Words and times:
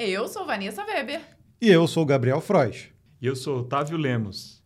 Eu 0.00 0.28
sou 0.28 0.46
Vanessa 0.46 0.84
Weber. 0.84 1.20
E 1.60 1.68
eu 1.68 1.84
sou 1.88 2.06
Gabriel 2.06 2.40
Frois. 2.40 2.88
E 3.20 3.26
eu 3.26 3.34
sou 3.34 3.58
Otávio 3.58 3.98
Lemos. 3.98 4.62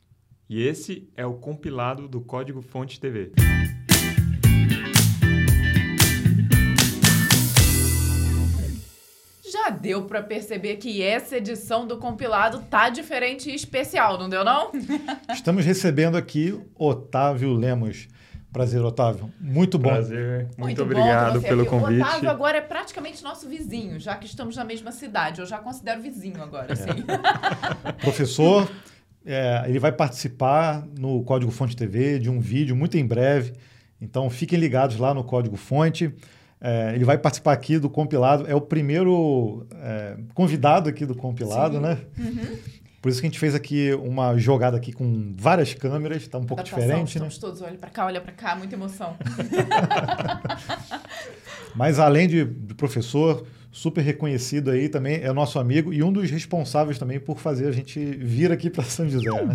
E 0.46 0.62
esse 0.62 1.10
é 1.16 1.24
o 1.24 1.32
compilado 1.32 2.06
do 2.06 2.20
Código 2.20 2.60
Fonte 2.60 3.00
TV. 3.00 3.32
Já 9.50 9.70
deu 9.70 10.04
para 10.04 10.22
perceber 10.22 10.76
que 10.76 11.02
essa 11.02 11.38
edição 11.38 11.86
do 11.86 11.96
compilado 11.96 12.60
tá 12.68 12.90
diferente 12.90 13.50
e 13.50 13.54
especial, 13.54 14.18
não 14.18 14.28
deu 14.28 14.44
não? 14.44 14.70
Estamos 15.32 15.64
recebendo 15.64 16.18
aqui 16.18 16.60
Otávio 16.74 17.54
Lemos. 17.54 18.06
Prazer, 18.52 18.82
Otávio. 18.82 19.32
Muito 19.40 19.78
bom. 19.78 19.88
Prazer. 19.88 20.42
Muito, 20.42 20.58
Muito 20.58 20.82
obrigado 20.82 21.40
pelo 21.40 21.64
convite. 21.64 22.02
O 22.02 22.04
Otávio 22.04 22.30
agora 22.30 22.58
é 22.58 22.60
praticamente 22.60 23.24
nosso 23.24 23.48
vizinho, 23.48 23.98
já 23.98 24.14
que 24.16 24.26
estamos 24.26 24.56
na 24.56 24.64
mesma 24.64 24.92
cidade. 24.92 25.40
Eu 25.40 25.46
já 25.46 25.58
considero 25.58 26.02
vizinho 26.02 26.42
agora, 26.42 26.76
sim. 26.76 26.90
É. 26.90 27.92
Professor, 28.02 28.70
é, 29.24 29.64
ele 29.66 29.78
vai 29.78 29.90
participar 29.90 30.86
no 30.98 31.22
Código 31.24 31.50
Fonte 31.50 31.74
TV 31.74 32.18
de 32.18 32.28
um 32.28 32.40
vídeo 32.40 32.76
muito 32.76 32.98
em 32.98 33.06
breve. 33.06 33.54
Então 33.98 34.28
fiquem 34.28 34.58
ligados 34.58 34.98
lá 34.98 35.14
no 35.14 35.24
Código 35.24 35.56
Fonte. 35.56 36.14
É, 36.60 36.92
ele 36.94 37.04
vai 37.04 37.16
participar 37.16 37.54
aqui 37.54 37.78
do 37.78 37.88
compilado. 37.88 38.46
É 38.46 38.54
o 38.54 38.60
primeiro 38.60 39.66
é, 39.74 40.16
convidado 40.34 40.90
aqui 40.90 41.06
do 41.06 41.14
compilado, 41.14 41.76
Sim. 41.76 41.80
né? 41.80 41.98
Uhum. 42.18 42.58
Por 43.02 43.08
isso 43.08 43.20
que 43.20 43.26
a 43.26 43.30
gente 43.30 43.38
fez 43.40 43.52
aqui 43.52 43.92
uma 43.94 44.38
jogada 44.38 44.76
aqui 44.76 44.92
com 44.92 45.34
várias 45.36 45.74
câmeras, 45.74 46.22
está 46.22 46.38
um 46.38 46.44
pouco 46.44 46.60
Adaptação, 46.60 46.86
diferente, 46.86 47.18
né? 47.18 47.26
Estamos 47.26 47.38
todos, 47.38 47.60
olha 47.60 47.76
para 47.76 47.90
cá, 47.90 48.06
olha 48.06 48.20
para 48.20 48.32
cá, 48.32 48.54
muita 48.54 48.76
emoção. 48.76 49.16
Mas 51.74 51.98
além 51.98 52.28
de, 52.28 52.44
de 52.44 52.74
professor, 52.74 53.44
super 53.72 54.02
reconhecido 54.02 54.70
aí 54.70 54.88
também, 54.88 55.16
é 55.16 55.32
nosso 55.32 55.58
amigo 55.58 55.92
e 55.92 56.00
um 56.00 56.12
dos 56.12 56.30
responsáveis 56.30 56.96
também 56.96 57.18
por 57.18 57.40
fazer 57.40 57.66
a 57.66 57.72
gente 57.72 57.98
vir 57.98 58.52
aqui 58.52 58.70
para 58.70 58.84
São 58.84 59.08
José. 59.08 59.30
Né? 59.42 59.54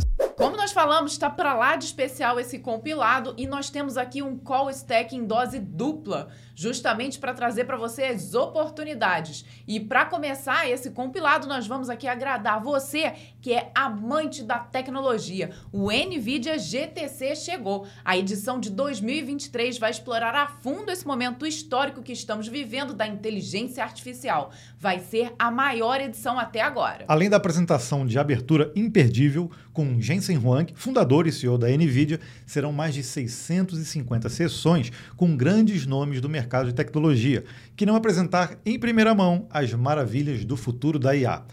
Nós 0.68 0.74
falamos, 0.74 1.14
está 1.14 1.30
para 1.30 1.54
lá 1.54 1.78
de 1.78 1.86
especial 1.86 2.38
esse 2.38 2.60
compilado 2.60 3.34
e 3.38 3.48
nós 3.48 3.70
temos 3.70 3.96
aqui 3.96 4.22
um 4.22 4.38
call 4.38 4.70
stack 4.70 5.16
em 5.16 5.24
dose 5.24 5.60
dupla, 5.60 6.28
justamente 6.54 7.18
para 7.20 7.34
trazer 7.34 7.64
para 7.64 7.78
você 7.78 8.04
as 8.04 8.34
oportunidades. 8.34 9.46
E 9.66 9.80
para 9.80 10.04
começar 10.04 10.70
esse 10.70 10.92
compilado, 10.92 11.48
nós 11.48 11.66
vamos 11.66 11.90
aqui 11.90 12.06
agradar 12.06 12.62
você 12.62 13.14
que 13.42 13.54
é 13.54 13.72
amante 13.74 14.44
da 14.44 14.60
tecnologia. 14.60 15.52
O 15.72 15.90
Nvidia 15.90 16.60
GTC 16.60 17.36
chegou. 17.36 17.88
A 18.04 18.18
edição 18.18 18.60
de 18.60 18.70
2023 18.70 19.78
vai 19.78 19.92
explorar 19.92 20.36
a 20.36 20.48
fundo 20.48 20.92
esse 20.92 21.08
momento 21.08 21.46
histórico 21.48 22.04
que 22.04 22.12
estamos 22.12 22.50
vivendo 22.50 22.94
da 22.94 23.08
inteligência 23.08 23.84
artificial. 23.84 24.52
Vai 24.78 25.00
ser 25.00 25.34
a 25.40 25.50
maior 25.50 26.02
edição 26.02 26.38
até 26.38 26.60
agora. 26.60 27.06
Além 27.08 27.30
da 27.30 27.38
apresentação 27.38 28.06
de 28.06 28.20
abertura 28.20 28.72
imperdível 28.76 29.50
com 29.72 30.02
Jensen 30.02 30.27
Huang 30.36 30.58
Huang, 30.58 30.74
fundador 30.76 31.28
e 31.28 31.32
CEO 31.32 31.58
da 31.58 31.70
NVIDIA, 31.70 32.20
serão 32.46 32.72
mais 32.72 32.94
de 32.94 33.04
650 33.04 34.30
sessões 34.30 34.92
com 35.16 35.36
grandes 35.36 35.86
nomes 35.86 36.20
do 36.20 36.28
mercado 36.28 36.68
de 36.68 36.74
tecnologia, 36.74 37.44
que 37.76 37.84
irão 37.84 37.96
apresentar 37.96 38.58
em 38.66 38.80
primeira 38.80 39.14
mão 39.14 39.48
as 39.50 39.74
maravilhas 39.74 40.44
do 40.44 40.58
futuro 40.58 41.00
da 41.00 41.16
IA. 41.16 41.44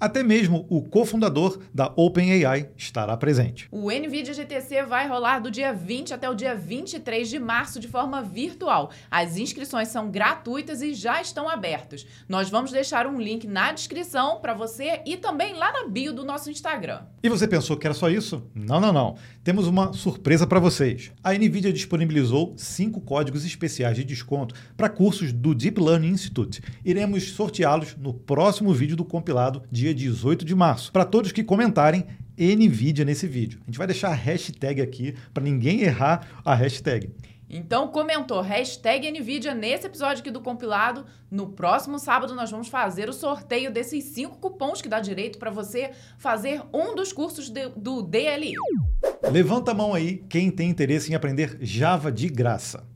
Até 0.00 0.22
mesmo 0.22 0.64
o 0.70 0.80
cofundador 0.80 1.58
da 1.74 1.92
OpenAI 1.94 2.70
estará 2.74 3.14
presente. 3.18 3.68
O 3.70 3.90
NVIDIA 3.90 4.32
GTC 4.32 4.84
vai 4.84 5.06
rolar 5.06 5.40
do 5.40 5.50
dia 5.50 5.74
20 5.74 6.14
até 6.14 6.30
o 6.30 6.34
dia 6.34 6.54
23 6.54 7.28
de 7.28 7.38
março 7.38 7.78
de 7.78 7.86
forma 7.86 8.22
virtual. 8.22 8.90
As 9.10 9.36
inscrições 9.36 9.88
são 9.88 10.10
gratuitas 10.10 10.80
e 10.80 10.94
já 10.94 11.20
estão 11.20 11.50
abertas. 11.50 12.06
Nós 12.26 12.48
vamos 12.48 12.72
deixar 12.72 13.06
um 13.06 13.20
link 13.20 13.46
na 13.46 13.72
descrição 13.72 14.40
para 14.40 14.54
você 14.54 15.02
e 15.04 15.18
também 15.18 15.52
lá 15.52 15.70
na 15.70 15.86
bio 15.86 16.14
do 16.14 16.24
nosso 16.24 16.50
Instagram. 16.50 17.02
E 17.22 17.28
você 17.28 17.46
pensou 17.46 17.76
que 17.76 17.86
era 17.86 17.92
só 17.92 18.08
isso? 18.08 18.42
Não, 18.54 18.80
não, 18.80 18.94
não. 18.94 19.16
Temos 19.44 19.66
uma 19.66 19.92
surpresa 19.92 20.46
para 20.46 20.58
vocês. 20.58 21.12
A 21.22 21.34
NVIDIA 21.34 21.74
disponibilizou 21.74 22.54
cinco 22.56 23.02
códigos 23.02 23.44
especiais 23.44 23.96
de 23.96 24.04
desconto 24.04 24.54
para 24.78 24.88
cursos 24.88 25.30
do 25.30 25.54
Deep 25.54 25.78
Learning 25.78 26.08
Institute. 26.08 26.62
Iremos 26.82 27.32
sorteá-los 27.32 27.94
no 27.96 28.14
próximo 28.14 28.72
vídeo 28.72 28.96
do 28.96 29.04
compilado 29.04 29.62
dia 29.70 29.89
dia 29.94 30.10
18 30.10 30.44
de 30.44 30.54
março, 30.54 30.92
para 30.92 31.04
todos 31.04 31.32
que 31.32 31.44
comentarem 31.44 32.06
NVIDIA 32.38 33.04
nesse 33.04 33.26
vídeo. 33.26 33.60
A 33.62 33.66
gente 33.66 33.78
vai 33.78 33.86
deixar 33.86 34.08
a 34.08 34.14
hashtag 34.14 34.80
aqui 34.80 35.14
para 35.34 35.42
ninguém 35.42 35.82
errar 35.82 36.26
a 36.44 36.54
hashtag. 36.54 37.10
Então 37.52 37.88
comentou 37.88 38.40
hashtag 38.40 39.10
NVIDIA 39.10 39.52
nesse 39.52 39.84
episódio 39.84 40.20
aqui 40.20 40.30
do 40.30 40.40
compilado. 40.40 41.04
No 41.28 41.48
próximo 41.48 41.98
sábado 41.98 42.32
nós 42.32 42.48
vamos 42.48 42.68
fazer 42.68 43.08
o 43.08 43.12
sorteio 43.12 43.72
desses 43.72 44.04
cinco 44.04 44.38
cupons 44.38 44.80
que 44.80 44.88
dá 44.88 45.00
direito 45.00 45.36
para 45.36 45.50
você 45.50 45.90
fazer 46.16 46.62
um 46.72 46.94
dos 46.94 47.12
cursos 47.12 47.50
de, 47.50 47.68
do 47.70 48.02
DLI. 48.02 48.54
Levanta 49.32 49.72
a 49.72 49.74
mão 49.74 49.92
aí 49.92 50.24
quem 50.28 50.48
tem 50.48 50.70
interesse 50.70 51.10
em 51.10 51.16
aprender 51.16 51.58
Java 51.60 52.12
de 52.12 52.28
graça. 52.28 52.86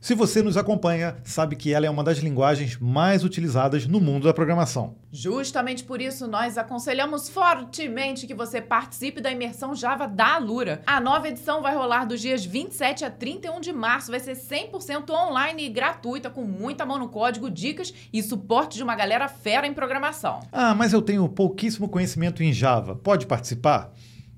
Se 0.00 0.14
você 0.14 0.42
nos 0.42 0.56
acompanha, 0.56 1.16
sabe 1.24 1.56
que 1.56 1.74
ela 1.74 1.84
é 1.84 1.90
uma 1.90 2.04
das 2.04 2.18
linguagens 2.18 2.78
mais 2.78 3.24
utilizadas 3.24 3.84
no 3.84 4.00
mundo 4.00 4.24
da 4.24 4.32
programação. 4.32 4.94
Justamente 5.10 5.82
por 5.82 6.00
isso, 6.00 6.28
nós 6.28 6.56
aconselhamos 6.56 7.28
fortemente 7.28 8.24
que 8.24 8.34
você 8.34 8.60
participe 8.60 9.20
da 9.20 9.32
imersão 9.32 9.74
Java 9.74 10.06
da 10.06 10.36
Alura. 10.36 10.82
A 10.86 11.00
nova 11.00 11.26
edição 11.26 11.60
vai 11.62 11.74
rolar 11.74 12.04
dos 12.04 12.20
dias 12.20 12.44
27 12.44 13.04
a 13.04 13.10
31 13.10 13.60
de 13.60 13.72
março, 13.72 14.12
vai 14.12 14.20
ser 14.20 14.36
100% 14.36 15.10
online 15.10 15.66
e 15.66 15.68
gratuita, 15.68 16.30
com 16.30 16.44
muita 16.44 16.86
mão 16.86 16.98
no 16.98 17.08
código, 17.08 17.50
dicas 17.50 17.92
e 18.12 18.22
suporte 18.22 18.76
de 18.76 18.84
uma 18.84 18.94
galera 18.94 19.26
fera 19.26 19.66
em 19.66 19.74
programação. 19.74 20.40
Ah, 20.52 20.76
mas 20.76 20.92
eu 20.92 21.02
tenho 21.02 21.28
pouquíssimo 21.28 21.88
conhecimento 21.88 22.40
em 22.40 22.52
Java. 22.52 22.94
Pode 22.94 23.26
participar? 23.26 23.92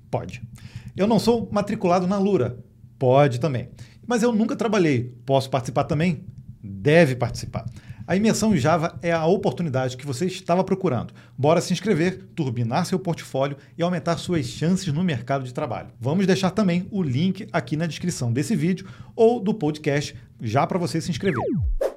Pode. 0.09 0.41
Eu 0.97 1.05
não 1.05 1.19
sou 1.19 1.47
matriculado 1.51 2.07
na 2.07 2.15
Alura. 2.15 2.57
Pode 2.97 3.39
também. 3.39 3.69
Mas 4.11 4.23
eu 4.23 4.33
nunca 4.33 4.57
trabalhei. 4.57 5.15
Posso 5.25 5.49
participar 5.49 5.85
também? 5.85 6.25
Deve 6.61 7.15
participar. 7.15 7.65
A 8.05 8.13
imersão 8.13 8.53
em 8.53 8.57
Java 8.57 8.99
é 9.01 9.09
a 9.09 9.25
oportunidade 9.25 9.95
que 9.95 10.05
você 10.05 10.25
estava 10.25 10.65
procurando. 10.65 11.13
Bora 11.37 11.61
se 11.61 11.71
inscrever, 11.71 12.25
turbinar 12.35 12.85
seu 12.85 12.99
portfólio 12.99 13.55
e 13.77 13.81
aumentar 13.81 14.17
suas 14.17 14.47
chances 14.47 14.91
no 14.91 15.01
mercado 15.01 15.45
de 15.45 15.53
trabalho. 15.53 15.91
Vamos 15.97 16.27
deixar 16.27 16.51
também 16.51 16.89
o 16.91 17.01
link 17.01 17.47
aqui 17.53 17.77
na 17.77 17.85
descrição 17.85 18.33
desse 18.33 18.53
vídeo 18.53 18.85
ou 19.15 19.39
do 19.39 19.53
podcast 19.53 20.13
já 20.41 20.67
para 20.67 20.77
você 20.77 20.99
se 20.99 21.09
inscrever. 21.09 21.45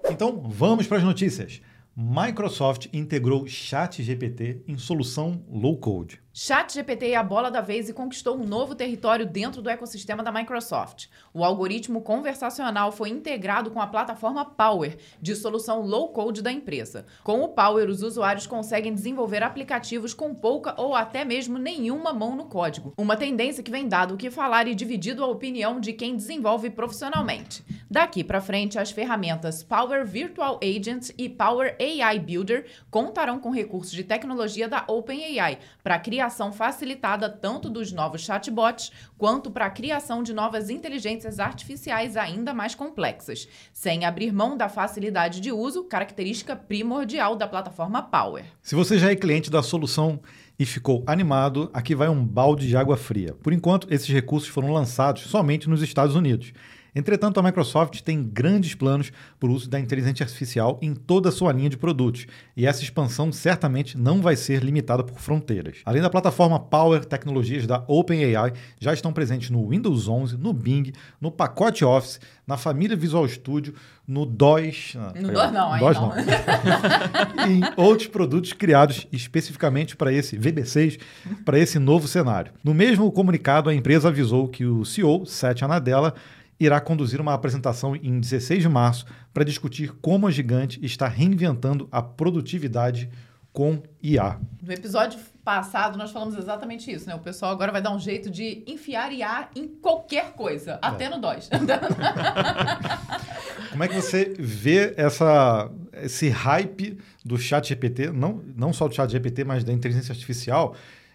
Então, 0.08 0.40
vamos 0.48 0.86
para 0.86 0.98
as 0.98 1.02
notícias. 1.02 1.60
Microsoft 1.96 2.86
integrou 2.92 3.44
ChatGPT 3.44 4.62
em 4.68 4.78
solução 4.78 5.42
low-code. 5.50 6.23
ChatGPT 6.36 7.12
é 7.12 7.14
a 7.14 7.22
bola 7.22 7.48
da 7.48 7.60
vez 7.60 7.88
e 7.88 7.92
conquistou 7.92 8.36
um 8.36 8.44
novo 8.44 8.74
território 8.74 9.24
dentro 9.24 9.62
do 9.62 9.70
ecossistema 9.70 10.20
da 10.20 10.32
Microsoft. 10.32 11.06
O 11.32 11.44
algoritmo 11.44 12.00
conversacional 12.00 12.90
foi 12.90 13.08
integrado 13.10 13.70
com 13.70 13.80
a 13.80 13.86
plataforma 13.86 14.44
Power, 14.44 14.98
de 15.22 15.36
solução 15.36 15.82
low-code 15.82 16.42
da 16.42 16.50
empresa. 16.50 17.06
Com 17.22 17.42
o 17.42 17.50
Power, 17.50 17.88
os 17.88 18.02
usuários 18.02 18.48
conseguem 18.48 18.92
desenvolver 18.92 19.44
aplicativos 19.44 20.12
com 20.12 20.34
pouca 20.34 20.74
ou 20.76 20.96
até 20.96 21.24
mesmo 21.24 21.56
nenhuma 21.56 22.12
mão 22.12 22.34
no 22.34 22.46
código. 22.46 22.92
Uma 22.98 23.16
tendência 23.16 23.62
que 23.62 23.70
vem 23.70 23.86
dado 23.86 24.14
o 24.14 24.16
que 24.16 24.28
falar 24.28 24.66
e 24.66 24.74
dividido 24.74 25.22
a 25.22 25.28
opinião 25.28 25.78
de 25.78 25.92
quem 25.92 26.16
desenvolve 26.16 26.68
profissionalmente. 26.68 27.64
Daqui 27.88 28.24
para 28.24 28.40
frente, 28.40 28.76
as 28.76 28.90
ferramentas 28.90 29.62
Power 29.62 30.04
Virtual 30.04 30.58
Agent 30.60 31.10
e 31.16 31.28
Power 31.28 31.76
AI 31.78 32.18
Builder 32.18 32.66
contarão 32.90 33.38
com 33.38 33.50
recursos 33.50 33.92
de 33.92 34.02
tecnologia 34.02 34.68
da 34.68 34.84
OpenAI 34.88 35.60
para 35.80 36.00
criar 36.00 36.23
criação 36.24 36.50
facilitada 36.50 37.28
tanto 37.28 37.68
dos 37.68 37.92
novos 37.92 38.22
chatbots 38.22 38.90
quanto 39.18 39.50
para 39.50 39.66
a 39.66 39.70
criação 39.70 40.22
de 40.22 40.32
novas 40.32 40.70
inteligências 40.70 41.38
artificiais 41.38 42.16
ainda 42.16 42.54
mais 42.54 42.74
complexas, 42.74 43.46
sem 43.74 44.06
abrir 44.06 44.32
mão 44.32 44.56
da 44.56 44.70
facilidade 44.70 45.38
de 45.38 45.52
uso, 45.52 45.84
característica 45.84 46.56
primordial 46.56 47.36
da 47.36 47.46
plataforma 47.46 48.00
Power. 48.00 48.42
Se 48.62 48.74
você 48.74 48.98
já 48.98 49.10
é 49.10 49.14
cliente 49.14 49.50
da 49.50 49.62
solução 49.62 50.18
e 50.58 50.64
ficou 50.64 51.04
animado, 51.06 51.68
aqui 51.74 51.94
vai 51.94 52.08
um 52.08 52.24
balde 52.24 52.66
de 52.66 52.74
água 52.74 52.96
fria. 52.96 53.34
Por 53.42 53.52
enquanto, 53.52 53.86
esses 53.92 54.08
recursos 54.08 54.48
foram 54.48 54.72
lançados 54.72 55.24
somente 55.24 55.68
nos 55.68 55.82
Estados 55.82 56.16
Unidos. 56.16 56.54
Entretanto, 56.94 57.40
a 57.40 57.42
Microsoft 57.42 58.00
tem 58.02 58.22
grandes 58.22 58.74
planos 58.74 59.10
para 59.40 59.48
o 59.48 59.52
uso 59.52 59.68
da 59.68 59.80
inteligência 59.80 60.24
artificial 60.24 60.78
em 60.80 60.94
toda 60.94 61.28
a 61.28 61.32
sua 61.32 61.52
linha 61.52 61.68
de 61.68 61.76
produtos, 61.76 62.26
e 62.56 62.66
essa 62.66 62.82
expansão 62.82 63.32
certamente 63.32 63.98
não 63.98 64.22
vai 64.22 64.36
ser 64.36 64.62
limitada 64.62 65.02
por 65.02 65.18
fronteiras. 65.18 65.78
Além 65.84 66.02
da 66.02 66.10
plataforma 66.10 66.60
Power, 66.60 67.04
tecnologias 67.04 67.66
da 67.66 67.84
OpenAI 67.88 68.52
já 68.78 68.92
estão 68.92 69.12
presentes 69.12 69.50
no 69.50 69.68
Windows 69.68 70.08
11, 70.08 70.36
no 70.36 70.52
Bing, 70.52 70.92
no 71.20 71.30
pacote 71.30 71.84
Office, 71.84 72.20
na 72.46 72.56
família 72.56 72.96
Visual 72.96 73.26
Studio, 73.26 73.74
no 74.06 74.26
DOS. 74.26 74.96
Ah, 74.96 75.12
no 75.18 75.32
DOS 75.32 75.52
não, 75.52 75.78
DOS 75.78 75.96
não. 75.96 76.08
não. 76.08 76.14
e 77.48 77.52
em 77.52 77.62
outros 77.76 78.06
produtos 78.08 78.52
criados 78.52 79.06
especificamente 79.10 79.96
para 79.96 80.12
esse 80.12 80.36
VB6, 80.38 81.00
para 81.44 81.58
esse 81.58 81.78
novo 81.78 82.06
cenário. 82.06 82.52
No 82.62 82.74
mesmo 82.74 83.10
comunicado, 83.10 83.70
a 83.70 83.74
empresa 83.74 84.08
avisou 84.08 84.46
que 84.46 84.64
o 84.64 84.84
CEO, 84.84 85.24
Satya 85.24 85.66
Nadella, 85.66 86.14
irá 86.58 86.80
conduzir 86.80 87.20
uma 87.20 87.34
apresentação 87.34 87.96
em 87.96 88.20
16 88.20 88.62
de 88.62 88.68
março 88.68 89.06
para 89.32 89.44
discutir 89.44 89.92
como 90.00 90.26
a 90.26 90.30
gigante 90.30 90.84
está 90.84 91.08
reinventando 91.08 91.88
a 91.90 92.02
produtividade 92.02 93.10
com 93.54 93.80
IA. 94.02 94.38
No 94.60 94.72
episódio 94.72 95.20
passado, 95.44 95.96
nós 95.96 96.10
falamos 96.10 96.36
exatamente 96.36 96.90
isso, 96.90 97.06
né? 97.06 97.14
O 97.14 97.20
pessoal 97.20 97.52
agora 97.52 97.70
vai 97.70 97.80
dar 97.80 97.94
um 97.94 98.00
jeito 98.00 98.28
de 98.28 98.64
enfiar 98.66 99.12
IA 99.12 99.48
em 99.54 99.68
qualquer 99.68 100.32
coisa, 100.32 100.76
até 100.82 101.08
no 101.08 101.20
DOS. 101.20 101.48
Como 103.70 103.84
é 103.84 103.88
que 103.88 103.94
você 103.94 104.34
vê 104.36 104.92
essa, 104.96 105.70
esse 106.02 106.28
hype 106.28 106.98
do 107.24 107.38
chat 107.38 107.68
GPT, 107.68 108.10
não, 108.10 108.42
não 108.56 108.72
só 108.72 108.88
do 108.88 108.94
chat 108.94 109.08
GPT, 109.08 109.44
mas 109.44 109.62
da 109.62 109.72
inteligência 109.72 110.12
artificial, 110.12 110.74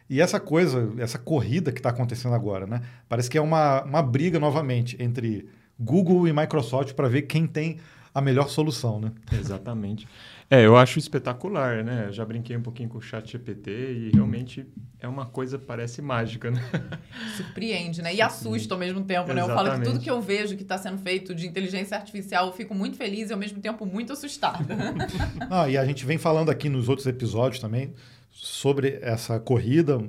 e 0.09 0.19
essa 0.19 0.39
coisa, 0.39 0.91
essa 0.97 1.19
corrida 1.19 1.71
que 1.71 1.79
está 1.79 1.89
acontecendo 1.89 2.33
agora, 2.33 2.65
né? 2.65 2.81
Parece 3.07 3.29
que 3.29 3.37
é 3.37 3.41
uma, 3.41 3.83
uma 3.83 4.01
briga 4.01 4.39
novamente 4.39 4.97
entre 4.99 5.47
Google 5.79 6.27
e 6.27 6.33
Microsoft 6.33 6.93
para 6.93 7.07
ver 7.07 7.23
quem 7.23 7.45
tem 7.45 7.77
a 8.13 8.19
melhor 8.19 8.49
solução, 8.49 8.99
né? 8.99 9.11
Exatamente. 9.31 10.07
É, 10.49 10.65
eu 10.65 10.75
acho 10.75 10.97
espetacular, 10.97 11.83
né? 11.83 12.05
Eu 12.07 12.11
já 12.11 12.25
brinquei 12.25 12.57
um 12.57 12.61
pouquinho 12.61 12.89
com 12.89 12.97
o 12.97 13.01
chat 13.01 13.31
GPT 13.31 13.71
e 13.71 14.11
realmente 14.11 14.65
é 14.99 15.07
uma 15.07 15.27
coisa, 15.27 15.59
parece 15.59 16.01
mágica, 16.01 16.49
né? 16.49 16.59
Surpreende, 17.37 18.01
né? 18.01 18.15
E 18.15 18.19
assusta 18.19 18.73
ao 18.73 18.79
mesmo 18.79 19.03
tempo, 19.03 19.31
né? 19.31 19.41
Eu 19.41 19.47
falo 19.47 19.71
que 19.77 19.85
tudo 19.85 19.99
que 19.99 20.09
eu 20.09 20.19
vejo 20.19 20.57
que 20.57 20.63
está 20.63 20.77
sendo 20.79 20.97
feito 20.97 21.35
de 21.35 21.45
inteligência 21.45 21.95
artificial, 21.95 22.47
eu 22.47 22.53
fico 22.53 22.73
muito 22.73 22.97
feliz 22.97 23.29
e 23.29 23.33
ao 23.33 23.37
mesmo 23.37 23.61
tempo 23.61 23.85
muito 23.85 24.11
assustada. 24.11 24.75
ah, 25.51 25.69
e 25.69 25.77
a 25.77 25.85
gente 25.85 26.03
vem 26.03 26.17
falando 26.17 26.49
aqui 26.49 26.67
nos 26.67 26.89
outros 26.89 27.05
episódios 27.05 27.61
também 27.61 27.93
sobre 28.41 28.99
essa 29.01 29.37
corrida. 29.37 30.01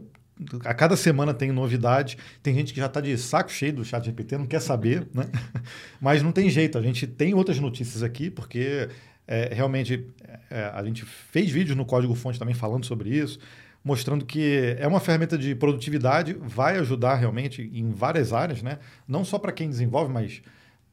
A 0.64 0.72
cada 0.72 0.96
semana 0.96 1.34
tem 1.34 1.50
novidade. 1.50 2.16
Tem 2.42 2.54
gente 2.54 2.72
que 2.72 2.78
já 2.80 2.86
está 2.86 3.00
de 3.00 3.16
saco 3.18 3.50
cheio 3.50 3.72
do 3.72 3.84
chat 3.84 4.04
GPT, 4.04 4.38
não 4.38 4.46
quer 4.46 4.60
saber, 4.60 5.06
né? 5.12 5.24
Mas 6.00 6.22
não 6.22 6.32
tem 6.32 6.48
jeito. 6.48 6.78
A 6.78 6.82
gente 6.82 7.06
tem 7.06 7.34
outras 7.34 7.58
notícias 7.58 8.02
aqui, 8.02 8.30
porque 8.30 8.88
é, 9.26 9.52
realmente, 9.52 10.06
é, 10.48 10.70
a 10.72 10.82
gente 10.84 11.04
fez 11.04 11.50
vídeos 11.50 11.76
no 11.76 11.84
Código 11.84 12.14
Fonte 12.14 12.38
também 12.38 12.54
falando 12.54 12.86
sobre 12.86 13.10
isso, 13.10 13.38
mostrando 13.84 14.24
que 14.24 14.76
é 14.78 14.86
uma 14.86 15.00
ferramenta 15.00 15.36
de 15.36 15.54
produtividade, 15.54 16.32
vai 16.40 16.78
ajudar 16.78 17.16
realmente 17.16 17.68
em 17.74 17.90
várias 17.90 18.32
áreas, 18.32 18.62
né? 18.62 18.78
não 19.08 19.24
só 19.24 19.38
para 19.38 19.52
quem 19.52 19.68
desenvolve, 19.68 20.12
mas 20.12 20.40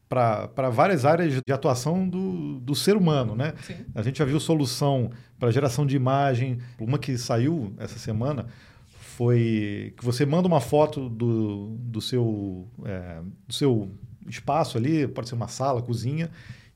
para 0.07 0.69
várias 0.69 1.05
áreas 1.05 1.41
de 1.45 1.53
atuação 1.53 2.07
do, 2.07 2.59
do 2.59 2.75
ser 2.75 2.95
humano. 2.95 3.35
Né? 3.35 3.53
A 3.93 4.01
gente 4.01 4.19
já 4.19 4.25
viu 4.25 4.39
solução 4.39 5.11
para 5.39 5.51
geração 5.51 5.85
de 5.85 5.95
imagem, 5.95 6.59
uma 6.79 6.97
que 6.97 7.17
saiu 7.17 7.73
essa 7.77 7.99
semana 7.99 8.47
foi 9.17 9.95
que 9.97 10.05
você 10.05 10.27
manda 10.27 10.47
uma 10.47 10.61
foto 10.61 11.09
do, 11.09 11.75
do, 11.79 11.99
seu, 11.99 12.67
é, 12.85 13.19
do 13.47 13.53
seu 13.53 13.91
espaço 14.27 14.77
ali, 14.77 15.07
pode 15.07 15.27
ser 15.27 15.33
uma 15.33 15.47
sala, 15.47 15.81
cozinha, 15.81 16.29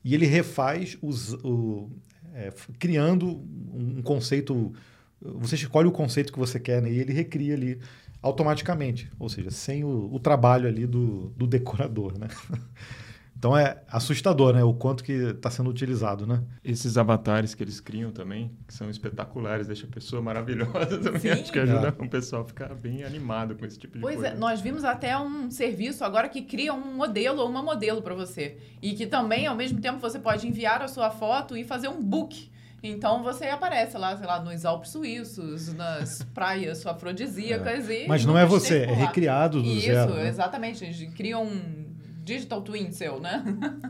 e 0.04 0.12
ele 0.12 0.26
refaz 0.26 0.98
os, 1.00 1.34
o, 1.34 1.88
é, 2.34 2.52
criando 2.80 3.28
um 3.72 4.02
conceito. 4.02 4.72
Você 5.20 5.54
escolhe 5.54 5.86
o 5.86 5.92
conceito 5.92 6.32
que 6.32 6.38
você 6.38 6.58
quer 6.58 6.82
né, 6.82 6.90
e 6.90 6.98
ele 6.98 7.12
recria 7.12 7.54
ali 7.54 7.78
automaticamente, 8.20 9.08
ou 9.20 9.28
seja, 9.28 9.52
sem 9.52 9.84
o, 9.84 10.12
o 10.12 10.18
trabalho 10.18 10.66
ali 10.66 10.84
do, 10.84 11.32
do 11.36 11.46
decorador, 11.46 12.18
né? 12.18 12.26
Então 13.42 13.58
é 13.58 13.82
assustador, 13.88 14.54
né? 14.54 14.62
O 14.62 14.72
quanto 14.72 15.02
que 15.02 15.10
está 15.10 15.50
sendo 15.50 15.68
utilizado, 15.68 16.24
né? 16.24 16.44
Esses 16.62 16.96
avatares 16.96 17.56
que 17.56 17.64
eles 17.64 17.80
criam 17.80 18.12
também, 18.12 18.56
que 18.68 18.72
são 18.72 18.88
espetaculares, 18.88 19.66
deixa 19.66 19.84
a 19.84 19.90
pessoa 19.90 20.22
maravilhosa 20.22 20.96
também. 21.02 21.20
Sim. 21.22 21.30
Acho 21.30 21.52
que 21.52 21.58
ajuda 21.58 21.88
é. 21.88 22.04
o 22.04 22.08
pessoal 22.08 22.42
a 22.42 22.44
ficar 22.44 22.72
bem 22.72 23.02
animado 23.02 23.56
com 23.56 23.66
esse 23.66 23.76
tipo 23.76 23.94
de 23.94 24.00
pois 24.00 24.14
coisa. 24.14 24.30
Pois 24.30 24.38
é, 24.38 24.40
nós 24.40 24.60
vimos 24.60 24.84
até 24.84 25.18
um 25.18 25.50
serviço 25.50 26.04
agora 26.04 26.28
que 26.28 26.42
cria 26.42 26.72
um 26.72 26.94
modelo 26.94 27.40
ou 27.40 27.48
uma 27.48 27.64
modelo 27.64 28.00
para 28.00 28.14
você. 28.14 28.58
E 28.80 28.92
que 28.92 29.08
também, 29.08 29.44
ao 29.44 29.56
mesmo 29.56 29.80
tempo, 29.80 29.98
você 29.98 30.20
pode 30.20 30.46
enviar 30.46 30.80
a 30.80 30.86
sua 30.86 31.10
foto 31.10 31.56
e 31.56 31.64
fazer 31.64 31.88
um 31.88 32.00
book. 32.00 32.48
Então 32.80 33.24
você 33.24 33.46
aparece 33.46 33.98
lá, 33.98 34.16
sei 34.16 34.26
lá, 34.26 34.40
nos 34.40 34.64
Alpes 34.64 34.92
Suíços, 34.92 35.74
nas 35.74 36.22
praias 36.32 36.86
afrodisíacas 36.86 37.90
é. 37.90 38.04
e. 38.04 38.06
Mas 38.06 38.24
não 38.24 38.38
é 38.38 38.46
você, 38.46 38.82
é 38.82 38.94
recriado 38.94 39.60
do 39.60 39.68
Isso, 39.68 39.86
zero. 39.86 40.10
Isso, 40.10 40.20
né? 40.20 40.28
exatamente. 40.28 40.84
Eles 40.84 41.12
criam 41.12 41.42
um 41.42 41.91
digital 42.22 42.62
twin 42.62 42.92
seu, 42.92 43.20
né? 43.20 43.44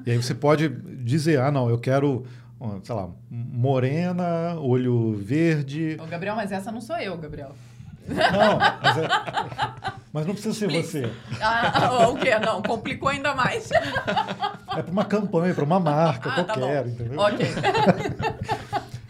E 0.07 0.11
aí 0.11 0.17
você 0.17 0.35
pode 0.35 0.69
dizer, 0.69 1.39
ah, 1.41 1.51
não, 1.51 1.69
eu 1.69 1.79
quero, 1.79 2.25
sei 2.83 2.95
lá, 2.95 3.09
morena, 3.31 4.57
olho 4.59 5.15
verde. 5.15 5.97
Ô, 6.01 6.07
Gabriel, 6.07 6.35
mas 6.35 6.51
essa 6.51 6.73
não 6.73 6.81
sou 6.81 6.97
eu, 6.97 7.17
Gabriel. 7.17 7.55
Não, 8.09 8.59
mas, 8.83 8.99
é, 8.99 9.09
mas 10.13 10.27
não 10.27 10.35
precisa 10.35 10.55
ser 10.55 10.67
Please. 10.67 10.89
você. 10.89 11.13
Ah, 11.41 12.09
o 12.09 12.17
quê? 12.17 12.37
Não, 12.39 12.61
complicou 12.61 13.09
ainda 13.09 13.35
mais. 13.35 13.71
É 13.71 14.83
para 14.83 14.91
uma 14.91 15.05
campanha, 15.05 15.55
para 15.55 15.65
uma 15.65 15.79
marca 15.79 16.31
ah, 16.31 16.43
tá 16.43 16.45
qualquer, 16.45 16.83
tá 16.83 16.89
entendeu? 16.89 17.21
Ok. 17.21 17.47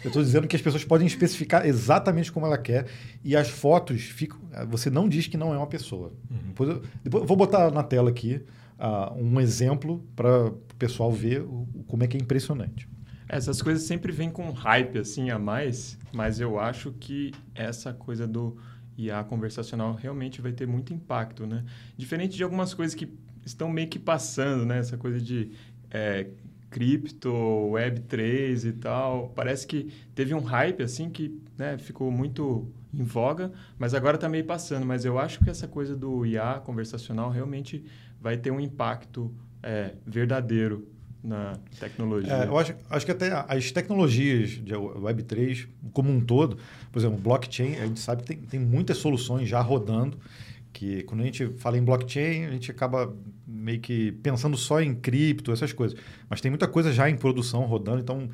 Eu 0.04 0.08
estou 0.08 0.22
dizendo 0.22 0.48
que 0.48 0.56
as 0.56 0.62
pessoas 0.62 0.84
podem 0.84 1.06
especificar 1.06 1.64
exatamente 1.64 2.32
como 2.32 2.44
ela 2.44 2.58
quer 2.58 2.86
e 3.24 3.36
as 3.36 3.48
fotos 3.48 4.02
ficam. 4.02 4.38
Você 4.68 4.90
não 4.90 5.08
diz 5.08 5.28
que 5.28 5.36
não 5.36 5.54
é 5.54 5.56
uma 5.56 5.66
pessoa. 5.66 6.12
Uhum. 6.28 6.38
Depois, 6.48 6.70
eu, 6.70 6.82
depois 7.04 7.22
eu 7.22 7.28
vou 7.28 7.36
botar 7.36 7.70
na 7.70 7.84
tela 7.84 8.10
aqui 8.10 8.44
uh, 8.82 9.14
um 9.14 9.40
exemplo 9.40 10.04
para 10.16 10.48
o 10.48 10.52
pessoal 10.78 11.12
ver 11.12 11.42
o, 11.42 11.68
como 11.86 12.02
é 12.02 12.06
que 12.06 12.16
é 12.16 12.20
impressionante. 12.20 12.88
Essas 13.28 13.62
coisas 13.62 13.84
sempre 13.84 14.12
vêm 14.12 14.30
com 14.30 14.50
hype 14.50 14.98
assim 14.98 15.30
a 15.30 15.38
mais, 15.38 15.98
mas 16.12 16.40
eu 16.40 16.58
acho 16.58 16.92
que 16.92 17.32
essa 17.54 17.92
coisa 17.92 18.26
do 18.26 18.58
IA 18.98 19.24
conversacional 19.24 19.94
realmente 19.94 20.42
vai 20.42 20.52
ter 20.52 20.66
muito 20.66 20.92
impacto, 20.92 21.46
né? 21.46 21.64
Diferente 21.96 22.36
de 22.36 22.42
algumas 22.42 22.74
coisas 22.74 22.94
que 22.94 23.08
estão 23.46 23.70
meio 23.70 23.88
que 23.88 23.98
passando, 23.98 24.66
né? 24.66 24.78
Essa 24.78 24.98
coisa 24.98 25.18
de 25.18 25.50
é, 25.90 26.26
cripto, 26.68 27.30
Web3 27.30 28.64
e 28.64 28.72
tal. 28.72 29.30
Parece 29.34 29.66
que 29.66 29.92
teve 30.14 30.34
um 30.34 30.40
hype 30.40 30.82
assim 30.82 31.08
que 31.08 31.40
né, 31.56 31.78
ficou 31.78 32.10
muito 32.10 32.70
em 32.92 33.04
voga, 33.04 33.50
mas 33.78 33.94
agora 33.94 34.16
está 34.16 34.28
meio 34.28 34.44
passando. 34.44 34.84
Mas 34.84 35.04
eu 35.04 35.18
acho 35.18 35.38
que 35.40 35.48
essa 35.48 35.66
coisa 35.66 35.96
do 35.96 36.26
IA 36.26 36.60
conversacional 36.64 37.30
realmente 37.30 37.84
vai 38.22 38.36
ter 38.36 38.52
um 38.52 38.60
impacto 38.60 39.34
é, 39.62 39.94
verdadeiro 40.06 40.88
na 41.22 41.58
tecnologia. 41.78 42.32
É, 42.32 42.46
eu 42.46 42.56
acho, 42.56 42.74
acho 42.88 43.04
que 43.04 43.12
até 43.12 43.32
as 43.48 43.70
tecnologias 43.70 44.50
de 44.50 44.74
Web3 44.74 45.68
como 45.92 46.10
um 46.10 46.20
todo, 46.20 46.56
por 46.90 46.98
exemplo, 46.98 47.18
blockchain, 47.18 47.76
a 47.76 47.86
gente 47.86 48.00
sabe 48.00 48.22
que 48.22 48.28
tem, 48.28 48.38
tem 48.38 48.60
muitas 48.60 48.96
soluções 48.98 49.48
já 49.48 49.60
rodando, 49.60 50.18
que 50.72 51.02
quando 51.02 51.20
a 51.20 51.24
gente 51.24 51.48
fala 51.58 51.76
em 51.76 51.84
blockchain, 51.84 52.46
a 52.46 52.50
gente 52.50 52.70
acaba 52.70 53.14
meio 53.46 53.80
que 53.80 54.12
pensando 54.12 54.56
só 54.56 54.80
em 54.80 54.94
cripto, 54.94 55.52
essas 55.52 55.72
coisas. 55.72 55.98
Mas 56.30 56.40
tem 56.40 56.50
muita 56.50 56.66
coisa 56.66 56.92
já 56.92 57.10
em 57.10 57.16
produção 57.16 57.64
rodando, 57.66 58.00
então, 58.00 58.30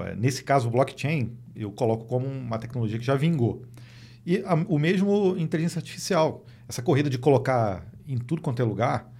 é, 0.00 0.14
nesse 0.14 0.42
caso, 0.42 0.68
o 0.68 0.70
blockchain, 0.70 1.32
eu 1.54 1.70
coloco 1.70 2.06
como 2.06 2.26
uma 2.26 2.58
tecnologia 2.58 2.98
que 2.98 3.04
já 3.04 3.14
vingou. 3.14 3.62
E 4.24 4.38
a, 4.38 4.54
o 4.54 4.78
mesmo 4.78 5.36
inteligência 5.36 5.78
artificial. 5.78 6.44
Essa 6.68 6.80
corrida 6.80 7.10
de 7.10 7.18
colocar 7.18 7.86
em 8.08 8.16
tudo 8.16 8.40
quanto 8.40 8.62
é 8.62 8.64
lugar, 8.64 9.11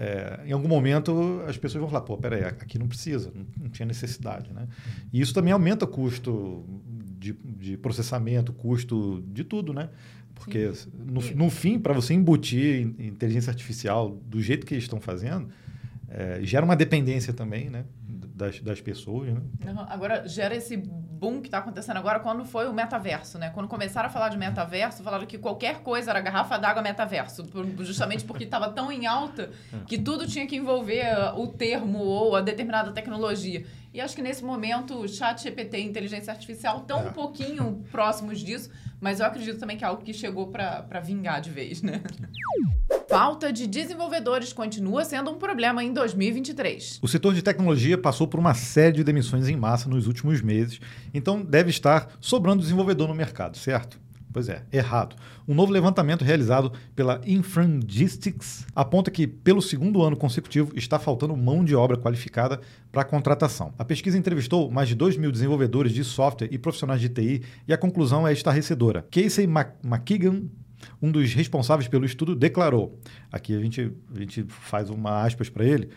é, 0.00 0.40
em 0.46 0.52
algum 0.52 0.66
momento 0.66 1.42
as 1.46 1.58
pessoas 1.58 1.82
vão 1.82 1.90
falar, 1.90 2.00
pô, 2.00 2.16
peraí, 2.16 2.42
aqui 2.42 2.78
não 2.78 2.88
precisa, 2.88 3.30
não, 3.34 3.44
não 3.64 3.68
tinha 3.68 3.84
necessidade. 3.84 4.50
Né? 4.50 4.66
E 5.12 5.20
isso 5.20 5.34
também 5.34 5.52
aumenta 5.52 5.84
o 5.84 5.88
custo 5.88 6.64
de, 7.18 7.34
de 7.34 7.76
processamento, 7.76 8.50
custo 8.50 9.22
de 9.30 9.44
tudo, 9.44 9.74
né? 9.74 9.90
Porque 10.34 10.72
no, 10.94 11.20
no 11.20 11.50
fim, 11.50 11.78
para 11.78 11.92
você 11.92 12.14
embutir 12.14 12.94
inteligência 12.98 13.50
artificial 13.50 14.16
do 14.24 14.40
jeito 14.40 14.64
que 14.64 14.72
eles 14.72 14.84
estão 14.84 14.98
fazendo, 14.98 15.48
é, 16.08 16.40
gera 16.42 16.64
uma 16.64 16.74
dependência 16.74 17.34
também, 17.34 17.68
né? 17.68 17.84
Das, 18.40 18.58
das 18.60 18.80
pessoas, 18.80 19.34
né? 19.34 19.42
Agora, 19.90 20.26
gera 20.26 20.56
esse 20.56 20.74
boom 20.74 21.42
que 21.42 21.48
está 21.48 21.58
acontecendo 21.58 21.98
agora 21.98 22.20
quando 22.20 22.42
foi 22.46 22.66
o 22.66 22.72
metaverso, 22.72 23.38
né? 23.38 23.50
Quando 23.50 23.68
começaram 23.68 24.08
a 24.08 24.10
falar 24.10 24.30
de 24.30 24.38
metaverso, 24.38 25.02
falaram 25.02 25.26
que 25.26 25.36
qualquer 25.36 25.82
coisa 25.82 26.10
era 26.10 26.20
garrafa 26.22 26.56
d'água 26.56 26.82
metaverso, 26.82 27.46
justamente 27.80 28.24
porque 28.24 28.44
estava 28.44 28.70
tão 28.70 28.90
em 28.90 29.06
alta 29.06 29.50
que 29.86 29.98
tudo 29.98 30.26
tinha 30.26 30.46
que 30.46 30.56
envolver 30.56 31.04
o 31.36 31.48
termo 31.48 31.98
ou 31.98 32.34
a 32.34 32.40
determinada 32.40 32.90
tecnologia. 32.92 33.66
E 33.92 34.00
acho 34.00 34.14
que 34.14 34.22
nesse 34.22 34.44
momento 34.44 34.94
o 34.94 35.08
chat 35.08 35.42
GPT 35.42 35.78
e 35.78 35.84
inteligência 35.84 36.32
artificial 36.32 36.78
estão 36.78 37.00
é. 37.00 37.08
um 37.08 37.12
pouquinho 37.12 37.84
próximos 37.90 38.38
disso, 38.38 38.70
mas 39.00 39.18
eu 39.18 39.26
acredito 39.26 39.58
também 39.58 39.76
que 39.76 39.82
é 39.82 39.86
algo 39.86 40.02
que 40.02 40.12
chegou 40.12 40.46
para 40.46 41.00
vingar 41.00 41.40
de 41.40 41.50
vez, 41.50 41.82
né? 41.82 42.00
Falta 43.08 43.52
de 43.52 43.66
desenvolvedores 43.66 44.52
continua 44.52 45.04
sendo 45.04 45.32
um 45.32 45.38
problema 45.38 45.82
em 45.82 45.92
2023. 45.92 47.00
O 47.02 47.08
setor 47.08 47.34
de 47.34 47.42
tecnologia 47.42 47.98
passou 47.98 48.28
por 48.28 48.38
uma 48.38 48.54
série 48.54 48.98
de 48.98 49.02
demissões 49.02 49.48
em 49.48 49.56
massa 49.56 49.88
nos 49.88 50.06
últimos 50.06 50.40
meses, 50.40 50.80
então 51.12 51.42
deve 51.42 51.70
estar 51.70 52.12
sobrando 52.20 52.62
desenvolvedor 52.62 53.08
no 53.08 53.14
mercado, 53.14 53.58
certo? 53.58 53.98
Pois 54.32 54.48
é, 54.48 54.62
errado. 54.72 55.16
Um 55.46 55.54
novo 55.54 55.72
levantamento 55.72 56.24
realizado 56.24 56.72
pela 56.94 57.20
Infrangistics 57.26 58.64
aponta 58.74 59.10
que, 59.10 59.26
pelo 59.26 59.60
segundo 59.60 60.02
ano 60.02 60.16
consecutivo, 60.16 60.72
está 60.76 61.00
faltando 61.00 61.36
mão 61.36 61.64
de 61.64 61.74
obra 61.74 61.96
qualificada 61.96 62.60
para 62.92 63.02
a 63.02 63.04
contratação. 63.04 63.74
A 63.76 63.84
pesquisa 63.84 64.16
entrevistou 64.16 64.70
mais 64.70 64.88
de 64.88 64.94
2 64.94 65.16
mil 65.16 65.32
desenvolvedores 65.32 65.92
de 65.92 66.04
software 66.04 66.48
e 66.52 66.58
profissionais 66.58 67.00
de 67.00 67.08
TI 67.08 67.42
e 67.66 67.72
a 67.72 67.78
conclusão 67.78 68.26
é 68.26 68.32
estarrecedora. 68.32 69.04
Casey 69.10 69.48
McKeegan, 69.48 70.44
um 71.02 71.10
dos 71.10 71.34
responsáveis 71.34 71.88
pelo 71.88 72.04
estudo, 72.04 72.36
declarou: 72.36 72.98
aqui 73.32 73.56
a 73.56 73.60
gente, 73.60 73.92
a 74.14 74.18
gente 74.18 74.44
faz 74.48 74.90
uma 74.90 75.22
aspas 75.22 75.48
para 75.48 75.64
ele 75.64 75.90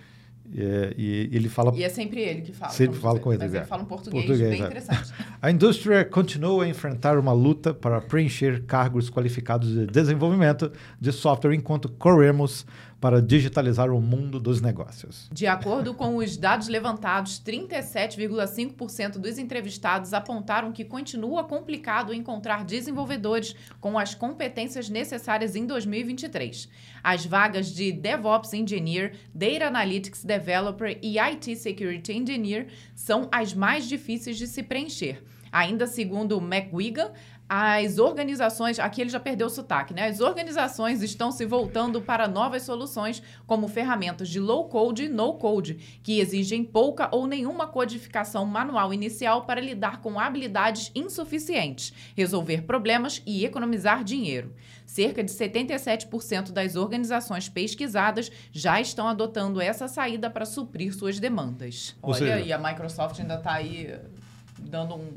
É, 0.56 0.94
e 0.98 1.30
ele 1.32 1.50
fala. 1.50 1.74
E 1.76 1.84
é 1.84 1.90
sempre 1.90 2.22
ele 2.22 2.42
que 2.42 2.54
fala. 2.54 2.72
Sempre 2.72 3.00
fala 3.00 3.20
com 3.20 3.34
ele. 3.34 3.44
Mas 3.44 3.54
é. 3.54 3.58
ele 3.58 3.66
fala 3.66 3.82
um 3.82 3.86
português, 3.86 4.26
Português, 4.26 4.52
bem 4.52 4.62
é. 4.62 4.66
interessante. 4.66 5.14
A 5.42 5.50
indústria 5.50 6.06
continua 6.06 6.66
a 6.66 6.68
enfrentar 6.68 7.18
uma 7.18 7.34
luta 7.34 7.74
para 7.74 8.00
preencher 8.00 8.64
cargos 8.66 9.10
qualificados 9.10 9.74
de 9.74 9.88
desenvolvimento 9.88 10.72
de 11.00 11.12
software 11.12 11.54
enquanto 11.56 11.90
corremos 11.90 12.66
para 13.04 13.22
digitalizar 13.22 13.92
o 13.92 14.00
mundo 14.00 14.40
dos 14.40 14.62
negócios. 14.62 15.28
De 15.30 15.46
acordo 15.46 15.94
com 15.94 16.16
os 16.16 16.38
dados 16.38 16.70
levantados, 16.70 17.38
37,5% 17.46 19.18
dos 19.18 19.38
entrevistados 19.38 20.14
apontaram 20.14 20.72
que 20.72 20.86
continua 20.86 21.44
complicado 21.44 22.14
encontrar 22.14 22.64
desenvolvedores 22.64 23.58
com 23.82 24.00
as 24.00 24.16
competências 24.16 24.88
necessárias 24.88 25.54
em 25.54 25.66
2023. 25.66 26.70
As 27.04 27.26
vagas 27.26 27.76
de 27.76 27.92
DevOps 27.92 28.54
Engineer, 28.54 29.18
Data 29.36 29.66
Analytics 29.66 30.24
Developer 30.24 30.98
e 31.04 31.20
IT 31.20 31.58
Security 31.58 32.14
Engineer 32.14 32.68
são 32.96 33.28
as 33.34 33.54
mais 33.54 33.86
difíceis 33.86 34.38
de 34.38 34.48
se 34.48 34.64
preencher. 34.64 35.22
Ainda 35.54 35.86
segundo 35.86 36.36
o 36.36 36.42
McGuigan, 36.42 37.12
as 37.56 38.00
organizações, 38.00 38.80
aqui 38.80 39.00
ele 39.00 39.12
já 39.12 39.20
perdeu 39.20 39.46
o 39.46 39.50
sotaque, 39.50 39.94
né? 39.94 40.08
As 40.08 40.20
organizações 40.20 41.04
estão 41.04 41.32
se 41.32 41.46
voltando 41.46 42.02
para 42.02 42.28
novas 42.28 42.64
soluções, 42.64 43.22
como 43.46 43.68
ferramentas 43.68 44.28
de 44.28 44.40
low 44.40 44.68
code 44.68 45.04
e 45.04 45.08
no 45.08 45.36
code, 45.36 45.76
que 46.02 46.20
exigem 46.20 46.64
pouca 46.64 47.08
ou 47.12 47.28
nenhuma 47.28 47.68
codificação 47.68 48.44
manual 48.44 48.92
inicial 48.92 49.46
para 49.46 49.62
lidar 49.62 50.02
com 50.02 50.20
habilidades 50.20 50.92
insuficientes, 50.96 51.94
resolver 52.16 52.64
problemas 52.64 53.22
e 53.24 53.46
economizar 53.46 54.04
dinheiro. 54.04 54.56
Cerca 54.84 55.24
de 55.24 55.32
77% 55.32 56.52
das 56.52 56.76
organizações 56.76 57.48
pesquisadas 57.50 58.32
já 58.52 58.82
estão 58.82 59.08
adotando 59.08 59.62
essa 59.62 59.88
saída 59.88 60.28
para 60.28 60.44
suprir 60.46 60.92
suas 60.96 61.20
demandas. 61.20 61.96
Ou 62.02 62.16
Olha, 62.16 62.18
seja- 62.18 62.40
e 62.40 62.52
a 62.52 62.58
Microsoft 62.58 63.20
ainda 63.20 63.36
está 63.36 63.54
aí 63.54 63.96
dando 64.60 64.96
um, 64.96 65.12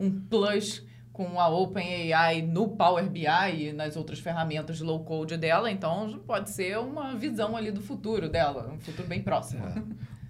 um 0.00 0.10
plus 0.10 0.82
com 1.12 1.38
a 1.38 1.48
OpenAI 1.48 2.42
no 2.42 2.68
Power 2.68 3.08
BI 3.08 3.26
e 3.26 3.72
nas 3.72 3.96
outras 3.96 4.18
ferramentas 4.18 4.78
de 4.78 4.82
low 4.82 5.04
code 5.04 5.36
dela, 5.36 5.70
então 5.70 6.20
pode 6.26 6.50
ser 6.50 6.78
uma 6.78 7.14
visão 7.14 7.56
ali 7.56 7.70
do 7.70 7.82
futuro 7.82 8.28
dela, 8.28 8.72
um 8.72 8.80
futuro 8.80 9.06
bem 9.06 9.22
próximo. 9.22 9.62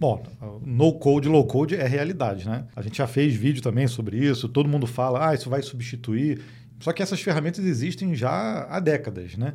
Bom, 0.01 0.21
no 0.65 0.95
code, 0.95 1.29
low 1.29 1.47
code 1.47 1.77
é 1.77 1.87
realidade, 1.87 2.49
né? 2.49 2.67
A 2.75 2.83
gente 2.83 2.99
já 2.99 3.07
fez 3.07 3.33
vídeo 3.35 3.63
também 3.63 3.87
sobre 3.87 4.19
isso, 4.19 4.49
todo 4.49 4.69
mundo 4.69 4.85
fala, 4.85 5.29
ah, 5.29 5.35
isso 5.35 5.49
vai 5.49 5.63
substituir. 5.63 6.43
Só 6.81 6.93
que 6.93 7.01
essas 7.01 7.21
ferramentas 7.21 7.65
existem 7.65 8.13
já 8.13 8.67
há 8.69 8.81
décadas, 8.81 9.37
né? 9.37 9.55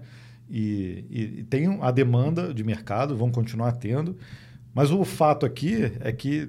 E, 0.50 1.04
e, 1.10 1.22
e 1.40 1.44
tem 1.44 1.78
a 1.82 1.92
demanda 1.92 2.54
de 2.54 2.64
mercado, 2.64 3.18
vão 3.18 3.30
continuar 3.30 3.74
tendo. 3.74 4.18
Mas 4.74 4.92
o 4.92 5.04
fato 5.04 5.46
aqui 5.46 5.92
é 6.00 6.14
que 6.14 6.48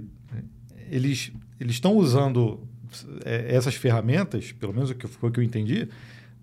eles 0.89 1.33
eles 1.59 1.75
estão 1.75 1.97
usando 1.97 2.61
é, 2.61 2.78
essas 3.25 3.75
ferramentas, 3.75 4.53
pelo 4.53 4.73
menos 4.73 4.91
o 4.91 4.95
que 4.95 5.07
foi 5.07 5.31
o 5.31 5.33
que 5.33 5.41
eu 5.41 5.45
entendi, 5.45 5.89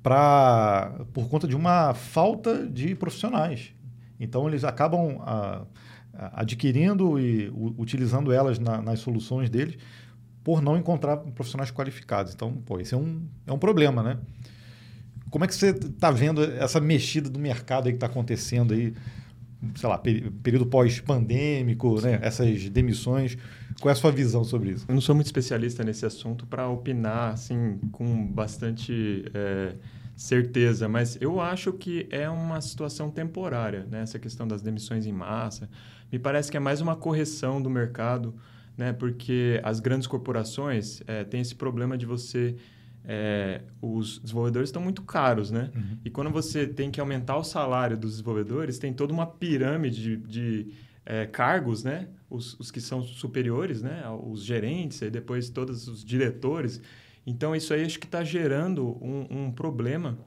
para 0.03 0.91
por 1.13 1.27
conta 1.29 1.47
de 1.47 1.55
uma 1.55 1.93
falta 1.93 2.67
de 2.67 2.93
profissionais. 2.95 3.73
Então 4.19 4.47
eles 4.47 4.63
acabam 4.63 5.17
ah, 5.21 5.63
ah, 6.13 6.31
adquirindo 6.41 7.19
e 7.19 7.49
u- 7.49 7.73
utilizando 7.77 8.31
elas 8.31 8.59
na- 8.59 8.81
nas 8.81 8.99
soluções 8.99 9.49
deles 9.49 9.77
por 10.43 10.61
não 10.61 10.77
encontrar 10.77 11.17
profissionais 11.17 11.71
qualificados. 11.71 12.33
Então, 12.33 12.53
pô, 12.53 12.79
esse 12.79 12.93
é 12.93 12.97
um, 12.97 13.23
é 13.47 13.51
um 13.51 13.57
problema, 13.57 14.03
né? 14.03 14.17
Como 15.31 15.43
é 15.43 15.47
que 15.47 15.55
você 15.55 15.71
está 15.71 16.11
vendo 16.11 16.43
essa 16.43 16.79
mexida 16.79 17.29
do 17.29 17.39
mercado 17.39 17.87
aí 17.87 17.91
que 17.91 17.97
está 17.97 18.05
acontecendo 18.05 18.73
aí, 18.73 18.93
sei 19.75 19.89
lá, 19.89 19.97
período 19.97 20.65
pós-pandêmico, 20.65 21.99
né? 22.01 22.19
essas 22.21 22.69
demissões? 22.69 23.37
Qual 23.81 23.89
é 23.89 23.93
a 23.93 23.95
sua 23.95 24.11
visão 24.11 24.43
sobre 24.43 24.71
isso? 24.71 24.85
Eu 24.87 24.93
não 24.93 25.01
sou 25.01 25.13
muito 25.13 25.27
especialista 25.27 25.83
nesse 25.83 26.05
assunto 26.05 26.45
para 26.45 26.67
opinar 26.69 27.33
assim 27.33 27.77
com 27.91 28.25
bastante 28.27 29.25
é, 29.33 29.75
certeza, 30.15 30.87
mas 30.87 31.17
eu 31.19 31.41
acho 31.41 31.73
que 31.73 32.07
é 32.09 32.29
uma 32.29 32.61
situação 32.61 33.11
temporária, 33.11 33.85
né? 33.91 34.01
Essa 34.01 34.17
questão 34.17 34.47
das 34.47 34.61
demissões 34.61 35.05
em 35.05 35.11
massa. 35.11 35.69
Me 36.11 36.17
parece 36.17 36.49
que 36.49 36.55
é 36.55 36.59
mais 36.59 36.79
uma 36.79 36.95
correção 36.95 37.61
do 37.61 37.69
mercado, 37.69 38.33
né? 38.77 38.93
Porque 38.93 39.59
as 39.63 39.79
grandes 39.79 40.07
corporações 40.07 41.01
é, 41.05 41.23
têm 41.23 41.41
esse 41.41 41.55
problema 41.55 41.97
de 41.97 42.05
você 42.05 42.55
é, 43.07 43.61
os 43.81 44.19
desenvolvedores 44.19 44.69
estão 44.69 44.81
muito 44.81 45.01
caros, 45.03 45.51
né? 45.51 45.71
E 46.03 46.09
quando 46.09 46.29
você 46.29 46.65
tem 46.65 46.89
que 46.89 46.99
aumentar 46.99 47.37
o 47.37 47.43
salário 47.43 47.97
dos 47.97 48.11
desenvolvedores, 48.11 48.79
tem 48.79 48.93
toda 48.93 49.13
uma 49.13 49.27
pirâmide 49.27 50.01
de, 50.01 50.17
de, 50.17 50.73
é, 51.05 51.25
cargos, 51.25 51.83
né? 51.83 52.07
Os, 52.29 52.59
os 52.59 52.71
que 52.71 52.81
são 52.81 53.01
superiores, 53.01 53.81
né? 53.81 54.03
Os 54.23 54.43
gerentes, 54.43 55.01
e 55.01 55.09
depois 55.09 55.49
todos 55.49 55.87
os 55.87 56.03
diretores. 56.03 56.81
Então, 57.25 57.55
isso 57.55 57.73
aí 57.73 57.83
acho 57.83 57.99
que 57.99 58.05
está 58.05 58.23
gerando 58.23 58.97
um, 59.03 59.27
um 59.29 59.51
problema 59.51 60.17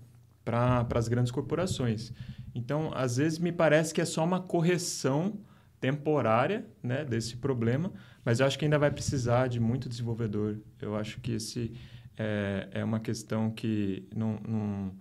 para 0.45 0.87
as 0.95 1.09
grandes 1.09 1.31
corporações. 1.31 2.13
Então, 2.55 2.91
às 2.95 3.17
vezes, 3.17 3.39
me 3.39 3.53
parece 3.53 3.93
que 3.93 4.01
é 4.01 4.05
só 4.05 4.25
uma 4.25 4.41
correção 4.41 5.39
temporária 5.81 6.67
né, 6.83 7.05
desse 7.05 7.37
problema, 7.37 7.93
mas 8.25 8.41
eu 8.41 8.47
acho 8.47 8.59
que 8.59 8.65
ainda 8.65 8.79
vai 8.79 8.91
precisar 8.91 9.47
de 9.47 9.61
muito 9.61 9.89
desenvolvedor. 9.89 10.59
Eu 10.81 10.97
acho 10.97 11.21
que 11.21 11.33
esse 11.33 11.73
é, 12.19 12.69
é 12.73 12.85
uma 12.85 13.01
questão 13.01 13.51
que 13.51 14.07
não 14.15 14.39
não 14.47 14.93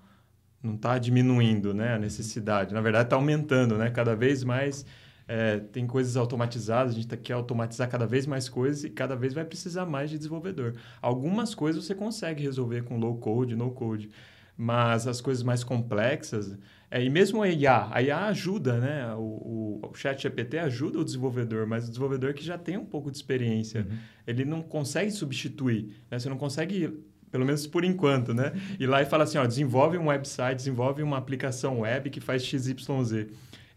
não 0.64 0.76
está 0.76 0.98
diminuindo 0.98 1.74
né, 1.74 1.94
a 1.96 2.00
necessidade. 2.00 2.74
Na 2.74 2.82
verdade, 2.82 3.06
está 3.06 3.16
aumentando, 3.16 3.78
né? 3.78 3.90
Cada 3.92 4.16
vez 4.16 4.44
mais 4.44 4.86
é, 5.28 5.60
tem 5.60 5.86
coisas 5.86 6.18
automatizadas, 6.18 6.94
a 6.94 6.96
gente 6.96 7.08
tá- 7.08 7.18
quer 7.18 7.34
automatizar 7.34 7.90
cada 7.90 8.06
vez 8.08 8.26
mais 8.26 8.50
coisas 8.50 8.84
e 8.84 8.90
cada 8.90 9.16
vez 9.16 9.34
vai 9.34 9.46
precisar 9.46 9.86
mais 9.86 10.10
de 10.10 10.18
desenvolvedor. 10.18 10.76
Algumas 11.02 11.54
coisas 11.54 11.86
você 11.86 11.94
consegue 11.96 12.42
resolver 12.44 12.84
com 12.84 12.98
low 12.98 13.18
code, 13.18 13.56
no 13.56 13.72
code, 13.72 14.10
mas 14.58 15.06
as 15.08 15.22
coisas 15.22 15.44
mais 15.44 15.64
complexas, 15.64 16.58
é, 16.90 17.04
e 17.04 17.10
mesmo 17.10 17.44
a 17.44 17.50
IA, 17.50 17.90
a 17.92 18.02
IA 18.02 18.26
ajuda, 18.28 18.80
né? 18.80 19.14
O, 19.16 19.80
o, 19.84 19.90
o 19.92 19.94
chat 19.94 20.22
GPT 20.22 20.58
ajuda 20.58 21.00
o 21.00 21.06
desenvolvedor, 21.06 21.68
mas 21.68 21.86
o 21.86 21.90
desenvolvedor 21.90 22.34
que 22.34 22.44
já 22.44 22.58
tem 22.58 22.78
um 22.78 22.86
pouco 22.86 23.12
de 23.12 23.18
experiência, 23.18 23.86
ele 24.26 24.46
não 24.46 24.62
consegue 24.62 25.12
substituir, 25.12 25.90
né? 26.10 26.18
Você 26.18 26.30
não 26.30 26.38
consegue, 26.38 26.98
pelo 27.32 27.46
menos 27.46 27.68
por 27.68 27.84
enquanto, 27.84 28.34
né? 28.34 28.54
Ir 28.80 28.88
lá 28.88 29.02
e 29.02 29.06
falar 29.06 29.26
assim, 29.26 29.38
ó, 29.38 29.46
desenvolve 29.46 29.98
um 29.98 30.08
website, 30.08 30.56
desenvolve 30.56 31.02
uma 31.04 31.18
aplicação 31.18 31.82
web 31.82 32.10
que 32.10 32.20
faz 32.20 32.44
XYZ. 32.44 33.28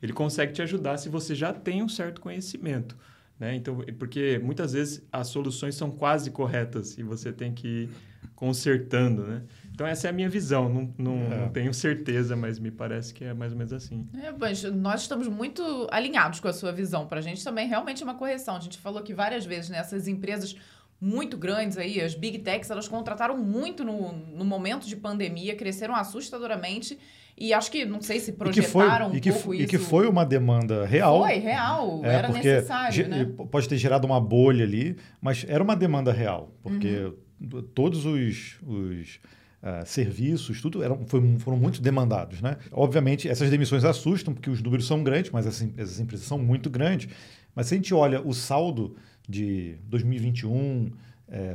Ele 0.02 0.12
consegue 0.12 0.52
te 0.52 0.62
ajudar 0.62 0.96
se 0.96 1.08
você 1.08 1.34
já 1.34 1.52
tem 1.52 1.82
um 1.82 1.88
certo 1.88 2.20
conhecimento. 2.20 2.96
Né? 3.38 3.54
Então, 3.54 3.78
porque 3.98 4.38
muitas 4.42 4.72
vezes 4.74 5.02
as 5.10 5.28
soluções 5.28 5.74
são 5.74 5.90
quase 5.90 6.30
corretas 6.30 6.98
e 6.98 7.02
você 7.02 7.32
tem 7.32 7.52
que 7.54 7.66
ir 7.66 7.90
consertando, 8.34 9.22
né? 9.26 9.42
Então, 9.72 9.86
essa 9.86 10.06
é 10.08 10.10
a 10.10 10.12
minha 10.12 10.28
visão. 10.28 10.68
Não, 10.68 10.94
não, 10.98 11.16
É. 11.32 11.40
não 11.42 11.48
tenho 11.50 11.72
certeza, 11.72 12.36
mas 12.36 12.58
me 12.58 12.70
parece 12.70 13.14
que 13.14 13.24
é 13.24 13.32
mais 13.32 13.52
ou 13.52 13.58
menos 13.58 13.72
assim. 13.72 14.06
É, 14.22 14.30
mas 14.32 14.62
nós 14.64 15.02
estamos 15.02 15.26
muito 15.28 15.86
alinhados 15.90 16.40
com 16.40 16.48
a 16.48 16.52
sua 16.52 16.70
visão. 16.72 17.06
Para 17.06 17.18
a 17.18 17.22
gente 17.22 17.42
também 17.42 17.66
realmente 17.68 18.02
é 18.02 18.04
uma 18.04 18.14
correção. 18.14 18.56
A 18.56 18.60
gente 18.60 18.78
falou 18.78 18.98
aqui 19.00 19.14
várias 19.14 19.44
vezes, 19.46 19.70
né? 19.70 19.78
Essas 19.78 20.06
empresas 20.08 20.54
muito 21.00 21.36
grandes 21.38 21.78
aí, 21.78 22.00
as 22.00 22.14
big 22.14 22.38
techs, 22.40 22.70
elas 22.70 22.86
contrataram 22.86 23.36
muito 23.38 23.82
no, 23.84 24.12
no 24.12 24.44
momento 24.44 24.86
de 24.86 24.96
pandemia, 24.96 25.56
cresceram 25.56 25.94
assustadoramente 25.96 26.98
e 27.38 27.54
acho 27.54 27.70
que, 27.70 27.86
não 27.86 28.02
sei 28.02 28.20
se 28.20 28.30
E 28.30 28.34
que 28.34 28.60
foi, 28.60 28.84
projetaram 28.84 29.10
um 29.10 29.16
e 29.16 29.20
que, 29.20 29.32
pouco 29.32 29.54
isso. 29.54 29.62
e 29.62 29.66
que 29.66 29.78
foi 29.78 30.06
uma 30.06 30.26
demanda 30.26 30.84
real. 30.84 31.20
Foi, 31.22 31.38
real. 31.38 32.00
É, 32.04 32.14
era 32.16 32.28
necessário, 32.28 33.08
né? 33.08 33.24
pode 33.50 33.66
ter 33.66 33.78
gerado 33.78 34.06
uma 34.06 34.20
bolha 34.20 34.62
ali, 34.64 34.96
mas 35.22 35.46
era 35.48 35.62
uma 35.64 35.74
demanda 35.74 36.12
real, 36.12 36.52
porque 36.62 37.10
Uhum. 37.40 37.62
todos 37.74 38.04
os, 38.04 38.58
os, 38.66 39.20
ah, 39.62 39.82
serviços, 39.86 40.60
tudo 40.60 40.82
eram, 40.82 41.06
foi- 41.06 41.38
foram 41.38 41.56
muito 41.56 41.80
demandados. 41.80 42.42
Né? 42.42 42.58
Obviamente, 42.70 43.26
essas 43.26 43.48
demissões 43.48 43.84
assustam, 43.84 44.34
porque 44.34 44.50
os 44.50 44.60
números 44.60 44.86
são 44.86 45.02
grandes, 45.02 45.30
mas 45.30 45.46
essas, 45.46 45.66
essas 45.78 45.98
empresas 45.98 46.26
são 46.26 46.38
muito 46.38 46.68
grandes. 46.68 47.08
Mas 47.54 47.68
se 47.68 47.74
a 47.74 47.76
gente 47.78 47.94
olha 47.94 48.20
o 48.20 48.34
saldo 48.34 48.96
de 49.30 49.76
2021 49.84 50.90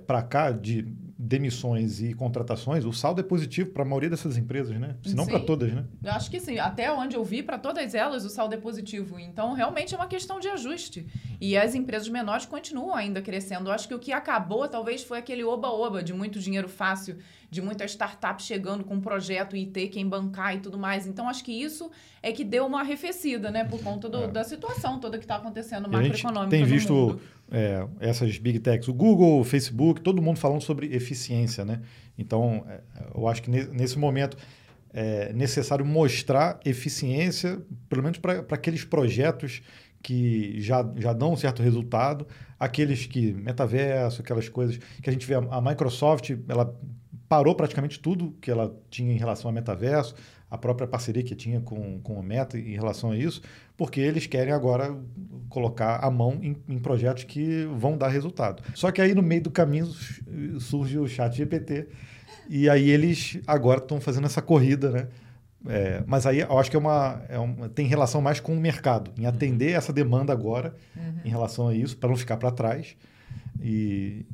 para 0.08 0.24
cá, 0.24 0.51
de 0.51 0.88
demissões 1.17 2.01
e 2.01 2.13
contratações, 2.13 2.86
o 2.86 2.94
saldo 2.94 3.20
é 3.20 3.24
positivo 3.24 3.72
para 3.72 3.84
a 3.84 3.86
maioria 3.86 4.10
dessas 4.10 4.38
empresas, 4.38 4.79
né? 4.79 4.96
Se 5.03 5.13
não 5.13 5.25
para 5.25 5.39
todas, 5.39 5.74
né? 5.74 5.84
Eu 6.01 6.12
acho 6.12 6.32
que 6.32 6.39
sim. 6.39 6.60
Até 6.60 6.89
onde 6.91 7.17
eu 7.17 7.25
vi, 7.25 7.44
para 7.44 7.58
todas 7.58 7.94
elas, 7.94 8.24
o 8.24 8.29
saldo 8.29 8.55
é 8.55 8.58
positivo. 8.58 9.20
Então, 9.20 9.53
realmente 9.53 9.94
é 9.94 9.98
uma 9.98 10.08
questão 10.08 10.39
de 10.39 10.48
ajuste. 10.48 11.05
E 11.41 11.58
as 11.58 11.75
empresas 11.75 12.08
menores 12.08 12.46
continuam 12.46 12.96
ainda 12.96 13.22
crescendo. 13.22 13.70
Eu 13.70 13.74
acho 13.74 13.86
que 13.88 13.94
o 13.94 14.00
que 14.00 14.13
acabou, 14.13 14.65
talvez, 14.67 15.03
foi 15.03 15.17
aquele 15.17 15.44
oba-oba 15.44 16.01
de 16.01 16.13
muito 16.13 16.39
dinheiro 16.39 16.70
fácil, 16.70 17.17
de 17.55 17.62
muita 17.62 17.85
startup 17.85 18.41
chegando 18.43 18.83
com 18.83 18.95
um 18.95 19.01
projeto 19.01 19.55
e 19.55 19.65
ter 19.65 19.88
quem 19.88 20.07
bancar 20.07 20.55
e 20.55 20.59
tudo 20.59 20.77
mais. 20.77 21.07
Então, 21.07 21.29
acho 21.29 21.43
que 21.43 21.51
isso 21.53 21.89
é 22.21 22.31
que 22.31 22.43
deu 22.43 22.65
uma 22.65 22.81
arrefecida, 22.81 23.50
né? 23.50 23.63
Por 23.63 23.81
conta 23.81 24.09
do- 24.09 24.24
É. 24.25 24.27
da 24.27 24.43
situação 24.43 25.00
toda 25.00 25.17
que 25.17 25.24
está 25.24 25.38
acontecendo 25.38 25.85
a 25.85 25.88
macroeconômica 25.89 26.50
tem 26.50 26.65
visto 26.65 27.19
é, 27.51 27.88
essas 28.00 28.38
big 28.39 28.59
techs, 28.59 28.88
o 28.88 28.93
Google, 28.93 29.39
o 29.39 29.43
Facebook, 29.43 30.01
todo 30.01 30.19
mundo 30.21 30.38
falando 30.38 30.62
sobre 30.62 30.88
eficiência, 30.95 31.63
né? 31.63 31.81
Então, 32.17 32.65
é, 32.67 32.81
eu 33.15 33.27
acho 33.27 33.41
que 33.43 33.50
ne- 33.51 33.67
nesse 33.67 33.97
momento 34.00 34.35
é 34.91 35.31
necessário 35.33 35.85
mostrar 35.85 36.59
eficiência, 36.65 37.62
pelo 37.88 38.01
menos 38.01 38.17
para 38.17 38.39
aqueles 38.51 38.83
projetos 38.83 39.62
que 40.01 40.59
já, 40.62 40.88
já 40.97 41.13
dão 41.13 41.33
um 41.33 41.35
certo 41.35 41.62
resultado, 41.63 42.27
aqueles 42.59 43.05
que 43.05 43.33
metaverso, 43.33 44.21
aquelas 44.21 44.47
coisas 44.50 44.77
que 45.01 45.09
a 45.09 45.13
gente 45.13 45.25
vê 45.25 45.33
a 45.35 45.62
Microsoft, 45.62 46.31
ela 46.47 46.74
parou 47.35 47.53
praticamente 47.53 47.99
tudo 47.99 48.33
que 48.39 48.49
ela 48.49 48.73
tinha 48.89 49.13
em 49.13 49.17
relação 49.17 49.49
a 49.49 49.53
metaverso, 49.53 50.15
a 50.49 50.57
própria 50.57 50.87
parceria 50.87 51.21
que 51.21 51.35
tinha 51.35 51.59
com, 51.59 51.99
com 51.99 52.13
o 52.13 52.23
Meta 52.23 52.57
em 52.57 52.73
relação 52.73 53.11
a 53.11 53.17
isso, 53.17 53.41
porque 53.75 53.99
eles 53.99 54.25
querem 54.25 54.53
agora 54.53 54.95
colocar 55.49 55.97
a 55.97 56.09
mão 56.09 56.39
em, 56.41 56.55
em 56.69 56.79
projetos 56.79 57.25
que 57.25 57.67
vão 57.77 57.97
dar 57.97 58.07
resultado. 58.07 58.63
Só 58.73 58.89
que 58.89 59.01
aí 59.01 59.13
no 59.13 59.21
meio 59.21 59.41
do 59.41 59.51
caminho 59.51 59.85
surge 60.61 60.97
o 60.97 61.09
chat 61.09 61.35
GPT 61.35 61.89
e 62.47 62.69
aí 62.69 62.89
eles 62.89 63.37
agora 63.45 63.79
estão 63.79 63.99
fazendo 63.99 64.27
essa 64.27 64.41
corrida, 64.41 64.89
né? 64.91 65.07
É, 65.67 66.03
mas 66.07 66.25
aí 66.25 66.39
eu 66.39 66.57
acho 66.57 66.69
que 66.69 66.77
é 66.77 66.79
uma, 66.79 67.21
é 67.27 67.37
uma, 67.37 67.67
tem 67.67 67.85
relação 67.85 68.21
mais 68.21 68.39
com 68.39 68.53
o 68.53 68.57
mercado, 68.57 69.11
em 69.17 69.25
atender 69.25 69.71
essa 69.71 69.91
demanda 69.91 70.31
agora 70.31 70.73
uhum. 70.95 71.19
em 71.25 71.29
relação 71.29 71.67
a 71.67 71.75
isso, 71.75 71.97
para 71.97 72.07
não 72.07 72.15
ficar 72.15 72.37
para 72.37 72.49
trás. 72.49 72.95
E, 73.61 74.25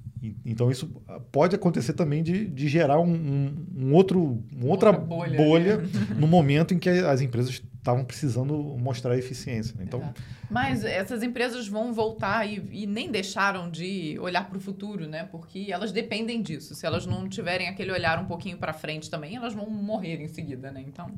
então 0.46 0.70
isso 0.70 0.88
pode 1.32 1.56
acontecer 1.56 1.94
também 1.94 2.22
de, 2.22 2.46
de 2.46 2.68
gerar 2.68 3.00
um, 3.00 3.12
um, 3.12 3.66
um 3.76 3.94
outro, 3.94 4.44
uma 4.56 4.70
outra, 4.70 4.90
outra 4.90 4.94
bolha, 4.94 5.38
bolha 5.38 5.78
né? 5.78 5.90
no 6.18 6.28
momento 6.28 6.74
em 6.74 6.80
que 6.80 6.90
as 6.90 7.22
empresas 7.22 7.62
estavam 7.82 8.06
precisando 8.06 8.54
mostrar 8.78 9.18
eficiência. 9.18 9.76
Né? 9.76 9.84
Então, 9.88 10.14
Mas 10.50 10.86
essas 10.86 11.24
empresas 11.24 11.68
vão 11.68 11.94
voltar 11.94 12.48
e, 12.48 12.64
e 12.72 12.86
nem 12.86 13.12
deixaram 13.12 13.70
de 13.70 14.18
olhar 14.20 14.48
para 14.48 14.58
o 14.58 14.62
futuro, 14.62 15.08
né? 15.08 15.28
Porque 15.32 15.68
elas 15.70 15.92
dependem 15.92 16.42
disso. 16.44 16.76
Se 16.76 16.86
elas 16.86 17.08
não 17.08 17.28
tiverem 17.28 17.68
aquele 17.68 17.92
olhar 17.92 18.20
um 18.20 18.26
pouquinho 18.26 18.58
para 18.58 18.72
frente 18.72 19.10
também, 19.10 19.36
elas 19.36 19.54
vão 19.54 19.68
morrer 19.68 20.22
em 20.22 20.28
seguida, 20.28 20.72
né? 20.72 20.84
Então. 20.88 21.12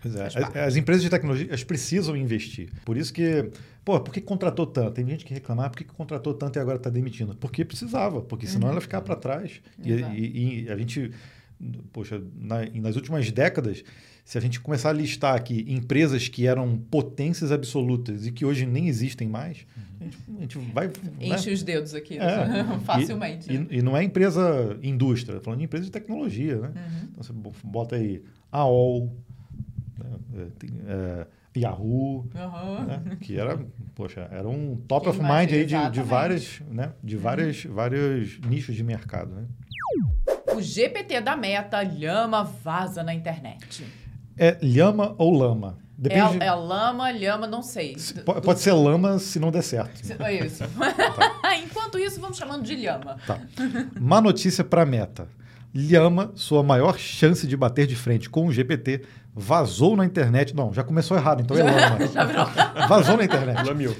Pois 0.00 0.16
é. 0.16 0.26
As, 0.26 0.56
as, 0.56 0.76
empresas 0.76 1.02
de 1.02 1.10
tecnologia 1.10 1.48
elas 1.48 1.64
precisam 1.64 2.16
investir. 2.16 2.70
Por 2.82 2.96
isso 2.96 3.12
que, 3.12 3.50
pô, 3.84 4.00
por 4.00 4.12
que 4.12 4.20
contratou 4.22 4.66
tanto? 4.66 4.92
Tem 4.92 5.06
gente 5.06 5.24
que 5.24 5.34
reclamar, 5.34 5.68
por 5.68 5.76
que 5.76 5.84
contratou 5.84 6.32
tanto 6.32 6.58
e 6.58 6.60
agora 6.60 6.78
está 6.78 6.88
demitindo? 6.88 7.36
Porque 7.36 7.62
precisava, 7.62 8.22
porque 8.22 8.46
senão 8.46 8.68
uhum. 8.68 8.72
ela 8.72 8.80
ficar 8.80 9.02
para 9.02 9.16
trás. 9.16 9.60
E, 9.82 9.92
e, 9.92 10.64
e, 10.64 10.70
a 10.70 10.76
gente, 10.78 11.12
poxa, 11.92 12.22
na, 12.34 12.66
nas 12.74 12.96
últimas 12.96 13.30
décadas, 13.30 13.82
se 14.24 14.36
a 14.36 14.40
gente 14.40 14.60
começar 14.60 14.90
a 14.90 14.92
listar 14.92 15.34
aqui 15.34 15.64
empresas 15.68 16.28
que 16.28 16.46
eram 16.46 16.76
potências 16.76 17.52
absolutas 17.52 18.26
e 18.26 18.32
que 18.32 18.44
hoje 18.44 18.66
nem 18.66 18.88
existem 18.88 19.28
mais, 19.28 19.66
a, 20.00 20.04
gente, 20.04 20.18
a 20.36 20.40
gente 20.40 20.58
vai. 20.58 20.90
Enche 21.20 21.48
né? 21.48 21.54
os 21.54 21.62
dedos 21.62 21.94
aqui, 21.94 22.18
é. 22.18 22.64
facilmente. 22.84 23.50
E, 23.52 23.58
né? 23.58 23.66
e, 23.70 23.78
e, 23.78 23.82
não 23.82 23.96
é 23.96 24.02
empresa 24.02 24.76
indústria, 24.82 25.40
falando 25.40 25.60
de 25.60 25.64
empresa 25.64 25.84
de 25.84 25.90
tecnologia, 25.90 26.56
né? 26.56 26.72
Uhum. 26.74 27.08
Então 27.12 27.22
você 27.22 27.32
bota 27.64 27.96
aí 27.96 28.22
AOL, 28.50 29.16
né? 29.98 30.48
é, 30.86 31.26
Yahoo, 31.58 32.28
uhum. 32.34 32.84
né? 32.84 33.16
que 33.20 33.38
era, 33.38 33.58
poxa, 33.94 34.28
era 34.30 34.48
um 34.48 34.76
top 34.88 35.08
Quem 35.08 35.10
of 35.10 35.20
mind 35.20 35.52
aí 35.52 35.64
de, 35.64 35.90
de 35.90 36.02
várias, 36.02 36.60
né? 36.70 36.92
De 37.02 37.16
várias, 37.16 37.64
uhum. 37.64 37.74
vários 37.74 38.40
nichos 38.40 38.74
de 38.74 38.82
mercado, 38.82 39.34
né? 39.34 39.44
O 40.56 40.62
GPT 40.62 41.20
da 41.20 41.36
Meta 41.36 41.82
lhama 41.82 42.42
vaza 42.42 43.02
na 43.02 43.12
internet. 43.12 43.86
É 44.38 44.56
lhama 44.62 45.14
ou 45.18 45.30
lama? 45.30 45.76
Depende 45.98 46.42
é, 46.42 46.46
é 46.46 46.52
lama, 46.52 47.10
lhama, 47.10 47.46
não 47.46 47.62
sei. 47.62 47.96
pode, 48.24 48.40
pode 48.40 48.60
ser 48.60 48.72
lama 48.72 49.18
se 49.18 49.38
não 49.38 49.50
der 49.50 49.62
certo. 49.62 50.00
É 50.22 50.34
isso. 50.34 50.64
tá. 51.42 51.56
Enquanto 51.62 51.98
isso, 51.98 52.20
vamos 52.20 52.38
chamando 52.38 52.62
de 52.62 52.74
lhama. 52.74 53.18
Tá. 53.26 53.38
Má 54.00 54.20
notícia 54.20 54.64
para 54.64 54.82
a 54.82 54.86
meta. 54.86 55.28
Lhama, 55.74 56.32
sua 56.34 56.62
maior 56.62 56.98
chance 56.98 57.46
de 57.46 57.54
bater 57.54 57.86
de 57.86 57.94
frente 57.94 58.30
com 58.30 58.46
o 58.46 58.52
GPT, 58.52 59.04
vazou 59.38 59.94
na 59.94 60.06
internet. 60.06 60.56
Não, 60.56 60.72
já 60.72 60.82
começou 60.82 61.14
errado, 61.14 61.42
então 61.42 61.54
é 61.58 61.62
Lama. 61.62 61.98
vazou 62.88 63.18
na 63.18 63.24
internet. 63.24 63.66
Lamiu. 63.66 63.94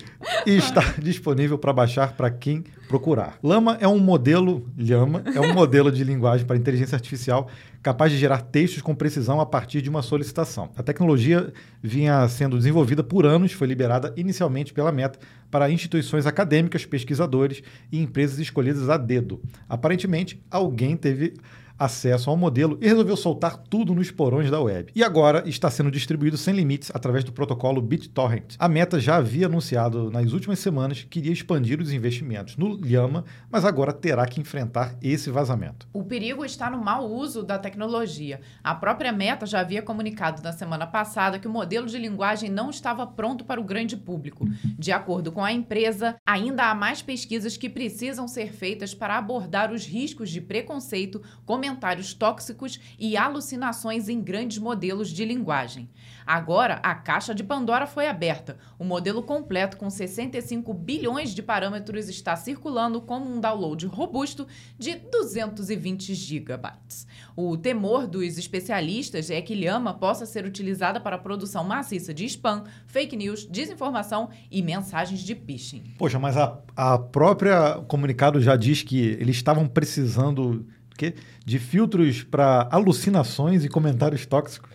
E 0.46 0.56
está 0.56 0.94
disponível 0.98 1.58
para 1.58 1.74
baixar 1.74 2.14
para 2.14 2.30
quem 2.30 2.64
procurar. 2.88 3.36
Lama 3.42 3.76
é 3.78 3.86
um 3.86 3.98
modelo, 3.98 4.66
Lhama 4.78 5.22
é 5.34 5.40
um 5.40 5.52
modelo 5.52 5.92
de 5.92 6.02
linguagem 6.02 6.46
para 6.46 6.56
inteligência 6.56 6.96
artificial 6.96 7.48
capaz 7.82 8.10
de 8.10 8.18
gerar 8.18 8.40
textos 8.40 8.82
com 8.82 8.94
precisão 8.94 9.40
a 9.40 9.46
partir 9.46 9.80
de 9.82 9.90
uma 9.90 10.02
solicitação. 10.02 10.70
A 10.76 10.82
tecnologia 10.82 11.52
vinha 11.80 12.26
sendo 12.28 12.56
desenvolvida 12.56 13.04
por 13.04 13.24
anos, 13.24 13.52
foi 13.52 13.68
liberada 13.68 14.12
inicialmente 14.16 14.72
pela 14.72 14.90
Meta 14.90 15.20
para 15.50 15.70
instituições 15.70 16.26
acadêmicas, 16.26 16.84
pesquisadores 16.84 17.62
e 17.92 18.00
empresas 18.00 18.38
escolhidas 18.40 18.88
a 18.88 18.96
dedo. 18.96 19.40
Aparentemente, 19.68 20.42
alguém 20.50 20.96
teve 20.96 21.34
acesso 21.78 22.30
ao 22.30 22.36
modelo 22.36 22.78
e 22.80 22.86
resolveu 22.86 23.16
soltar 23.16 23.56
tudo 23.56 23.94
nos 23.94 24.10
porões 24.10 24.50
da 24.50 24.60
web. 24.60 24.90
E 24.94 25.04
agora 25.04 25.42
está 25.46 25.70
sendo 25.70 25.90
distribuído 25.90 26.36
sem 26.36 26.54
limites 26.54 26.90
através 26.94 27.24
do 27.24 27.32
protocolo 27.32 27.82
BitTorrent. 27.82 28.54
A 28.58 28.68
Meta 28.68 28.98
já 28.98 29.16
havia 29.16 29.46
anunciado 29.46 30.10
nas 30.10 30.32
últimas 30.32 30.58
semanas 30.58 31.06
que 31.08 31.18
iria 31.18 31.32
expandir 31.32 31.80
os 31.80 31.92
investimentos 31.92 32.56
no 32.56 32.76
Llama, 32.76 33.24
mas 33.50 33.64
agora 33.64 33.92
terá 33.92 34.26
que 34.26 34.40
enfrentar 34.40 34.96
esse 35.02 35.30
vazamento. 35.30 35.86
O 35.92 36.04
perigo 36.04 36.44
está 36.44 36.70
no 36.70 36.82
mau 36.82 37.10
uso 37.10 37.42
da 37.42 37.58
tecnologia. 37.58 38.40
A 38.62 38.74
própria 38.74 39.12
Meta 39.12 39.46
já 39.46 39.60
havia 39.60 39.82
comunicado 39.82 40.42
na 40.42 40.52
semana 40.52 40.86
passada 40.86 41.38
que 41.38 41.48
o 41.48 41.52
modelo 41.52 41.86
de 41.86 41.98
linguagem 41.98 42.50
não 42.50 42.70
estava 42.70 43.06
pronto 43.06 43.44
para 43.44 43.60
o 43.60 43.64
grande 43.64 43.96
público. 43.96 44.46
De 44.78 44.92
acordo 44.92 45.30
com 45.30 45.44
a 45.44 45.52
empresa, 45.52 46.16
ainda 46.26 46.70
há 46.70 46.74
mais 46.74 47.02
pesquisas 47.02 47.56
que 47.56 47.68
precisam 47.68 48.26
ser 48.26 48.52
feitas 48.52 48.94
para 48.94 49.16
abordar 49.18 49.72
os 49.72 49.86
riscos 49.86 50.30
de 50.30 50.40
preconceito, 50.40 51.22
comentários 51.44 51.65
tóxicos 52.14 52.78
e 52.98 53.16
alucinações 53.16 54.08
em 54.08 54.20
grandes 54.20 54.58
modelos 54.58 55.08
de 55.08 55.24
linguagem. 55.24 55.88
Agora, 56.26 56.80
a 56.82 56.92
caixa 56.94 57.32
de 57.32 57.44
Pandora 57.44 57.86
foi 57.86 58.08
aberta. 58.08 58.58
O 58.78 58.84
modelo 58.84 59.22
completo, 59.22 59.76
com 59.76 59.88
65 59.88 60.74
bilhões 60.74 61.32
de 61.32 61.40
parâmetros, 61.40 62.08
está 62.08 62.34
circulando 62.34 63.00
como 63.00 63.32
um 63.32 63.40
download 63.40 63.86
robusto 63.86 64.46
de 64.76 64.96
220 64.96 66.14
gigabytes. 66.14 67.06
O 67.36 67.56
temor 67.56 68.08
dos 68.08 68.38
especialistas 68.38 69.30
é 69.30 69.40
que 69.40 69.54
Lhama 69.54 69.94
possa 69.94 70.26
ser 70.26 70.44
utilizada 70.44 70.98
para 70.98 71.14
a 71.14 71.18
produção 71.18 71.62
maciça 71.62 72.12
de 72.12 72.24
spam, 72.24 72.64
fake 72.86 73.16
news, 73.16 73.46
desinformação 73.46 74.30
e 74.50 74.62
mensagens 74.62 75.20
de 75.20 75.34
phishing. 75.34 75.94
Poxa, 75.96 76.18
mas 76.18 76.36
a, 76.36 76.58
a 76.74 76.98
própria 76.98 77.74
comunicado 77.86 78.40
já 78.40 78.56
diz 78.56 78.82
que 78.82 78.98
eles 78.98 79.36
estavam 79.36 79.68
precisando 79.68 80.66
quê? 80.96 81.14
de 81.44 81.58
filtros 81.58 82.22
para 82.22 82.68
alucinações 82.70 83.64
e 83.64 83.68
comentários 83.68 84.26
tóxicos. 84.26 84.70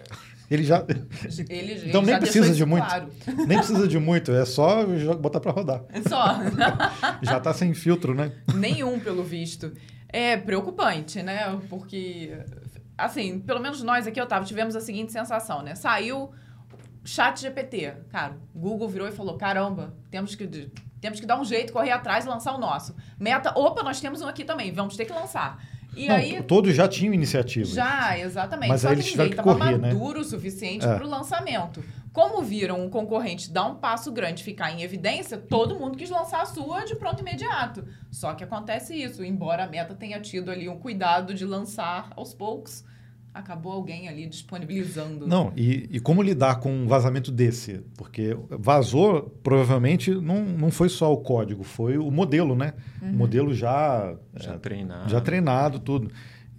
Ele 0.50 0.64
já. 0.64 0.86
Ele, 1.50 1.88
então 1.88 2.02
nem 2.02 2.20
precisa 2.20 2.54
de 2.54 2.66
muito. 2.66 2.86
Claro. 2.86 3.10
Nem 3.48 3.58
precisa 3.58 3.88
de 3.88 3.98
muito, 3.98 4.34
é 4.34 4.44
só 4.44 4.86
botar 5.16 5.40
para 5.40 5.52
rodar. 5.52 5.84
É 5.90 6.02
só. 6.02 6.40
já 7.24 7.38
está 7.38 7.54
sem 7.54 7.74
filtro, 7.74 8.14
né? 8.14 8.34
Nenhum, 8.54 9.00
pelo 9.00 9.24
visto. 9.24 9.72
É 10.10 10.36
preocupante, 10.36 11.24
né? 11.24 11.58
Porque, 11.70 12.38
assim, 12.98 13.40
pelo 13.40 13.62
menos 13.62 13.82
nós 13.82 14.06
aqui, 14.06 14.20
Otávio, 14.20 14.46
tivemos 14.46 14.76
a 14.76 14.82
seguinte 14.82 15.14
sensação, 15.14 15.62
né? 15.62 15.74
Saiu 15.74 16.32
chat 17.06 17.40
GPT. 17.40 17.94
Cara, 18.10 18.38
Google 18.54 18.90
virou 18.90 19.08
e 19.08 19.12
falou: 19.12 19.38
caramba, 19.38 19.96
temos 20.10 20.36
que, 20.36 20.48
temos 21.00 21.20
que 21.20 21.26
dar 21.26 21.40
um 21.40 21.46
jeito, 21.46 21.72
correr 21.72 21.92
atrás 21.92 22.26
e 22.26 22.28
lançar 22.28 22.54
o 22.54 22.58
nosso. 22.58 22.94
Meta, 23.18 23.58
opa, 23.58 23.84
nós 23.84 24.02
temos 24.02 24.22
um 24.22 24.28
aqui 24.28 24.44
também, 24.44 24.74
vamos 24.74 24.98
ter 24.98 25.06
que 25.06 25.14
lançar. 25.14 25.64
E 25.95 26.08
não, 26.08 26.15
aí, 26.15 26.41
todos 26.43 26.73
já 26.73 26.88
tinham 26.88 27.13
iniciativa. 27.13 27.67
Já, 27.67 28.17
exatamente. 28.17 28.69
Mas 28.69 28.82
Só 28.82 28.88
aí 28.88 28.95
eles 28.95 29.06
tiveram 29.06 29.30
que 29.30 29.38
correr, 29.38 29.77
né? 29.77 29.93
maduro 29.93 30.21
o 30.21 30.23
suficiente 30.23 30.86
é. 30.86 30.95
para 30.95 31.06
o 31.06 31.10
lançamento. 31.10 31.84
Como 32.13 32.41
viram 32.41 32.84
um 32.84 32.89
concorrente 32.89 33.51
dar 33.51 33.65
um 33.65 33.75
passo 33.75 34.12
grande, 34.12 34.43
ficar 34.43 34.71
em 34.71 34.82
evidência, 34.82 35.38
todo 35.38 35.80
mundo 35.80 35.97
quis 35.97 36.10
lançar 36.10 36.41
a 36.41 36.45
sua 36.45 36.84
de 36.84 36.95
pronto 36.95 37.21
imediato. 37.21 37.86
Só 38.10 38.34
que 38.34 38.43
acontece 38.43 38.93
isso, 38.95 39.23
embora 39.23 39.63
a 39.63 39.67
Meta 39.67 39.93
tenha 39.93 40.19
tido 40.19 40.51
ali 40.51 40.67
um 40.67 40.77
cuidado 40.77 41.34
de 41.34 41.45
lançar 41.45 42.12
aos 42.15 42.34
poucos, 42.34 42.84
acabou 43.34 43.72
alguém 43.72 44.08
ali 44.08 44.28
disponibilizando. 44.28 45.28
Não, 45.28 45.54
e, 45.56 45.88
e 45.91 46.00
como 46.00 46.22
lidar 46.22 46.60
com 46.60 46.72
um 46.72 46.88
vazamento 46.88 47.32
desse? 47.32 47.82
Porque 47.98 48.38
vazou, 48.50 49.24
provavelmente, 49.41 50.13
não, 50.13 50.44
não 50.44 50.72
foi 50.72 50.89
só 50.89 51.12
o 51.12 51.17
código, 51.17 51.63
foi 51.63 51.98
o 51.98 52.12
modelo, 52.12 52.56
né? 52.56 52.74
Uhum. 53.02 53.10
O 53.10 53.13
modelo 53.13 53.54
já... 53.54 54.15
Já 54.36 54.54
é, 54.54 54.58
treinado. 54.58 55.10
Já 55.10 55.22
treinado, 55.22 55.80
tudo. 55.80 56.12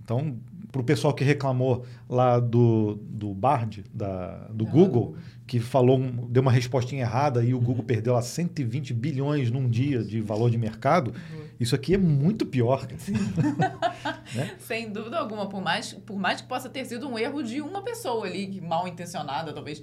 Então, 0.02 0.36
para 0.72 0.80
o 0.80 0.84
pessoal 0.84 1.12
que 1.12 1.22
reclamou 1.22 1.84
lá 2.08 2.40
do, 2.40 2.98
do 3.02 3.34
Bard, 3.34 3.84
da, 3.92 4.48
do 4.48 4.64
Google, 4.64 5.16
que 5.46 5.60
falou, 5.60 6.00
deu 6.30 6.40
uma 6.40 6.50
respostinha 6.50 7.02
errada 7.02 7.44
e 7.44 7.52
o 7.52 7.60
Google 7.60 7.84
perdeu 7.84 8.14
lá 8.14 8.22
120 8.22 8.94
bilhões 8.94 9.50
num 9.50 9.68
dia 9.68 10.02
de 10.02 10.22
valor 10.22 10.50
de 10.50 10.56
mercado, 10.56 11.08
uhum. 11.08 11.44
isso 11.60 11.74
aqui 11.74 11.92
é 11.92 11.98
muito 11.98 12.46
pior. 12.46 12.88
né? 14.34 14.56
Sem 14.58 14.90
dúvida 14.90 15.18
alguma, 15.18 15.46
por 15.46 15.60
mais, 15.60 15.92
por 15.92 16.18
mais 16.18 16.40
que 16.40 16.48
possa 16.48 16.70
ter 16.70 16.86
sido 16.86 17.06
um 17.06 17.18
erro 17.18 17.42
de 17.42 17.60
uma 17.60 17.82
pessoa 17.82 18.26
ali, 18.26 18.58
mal 18.62 18.88
intencionada, 18.88 19.52
talvez. 19.52 19.82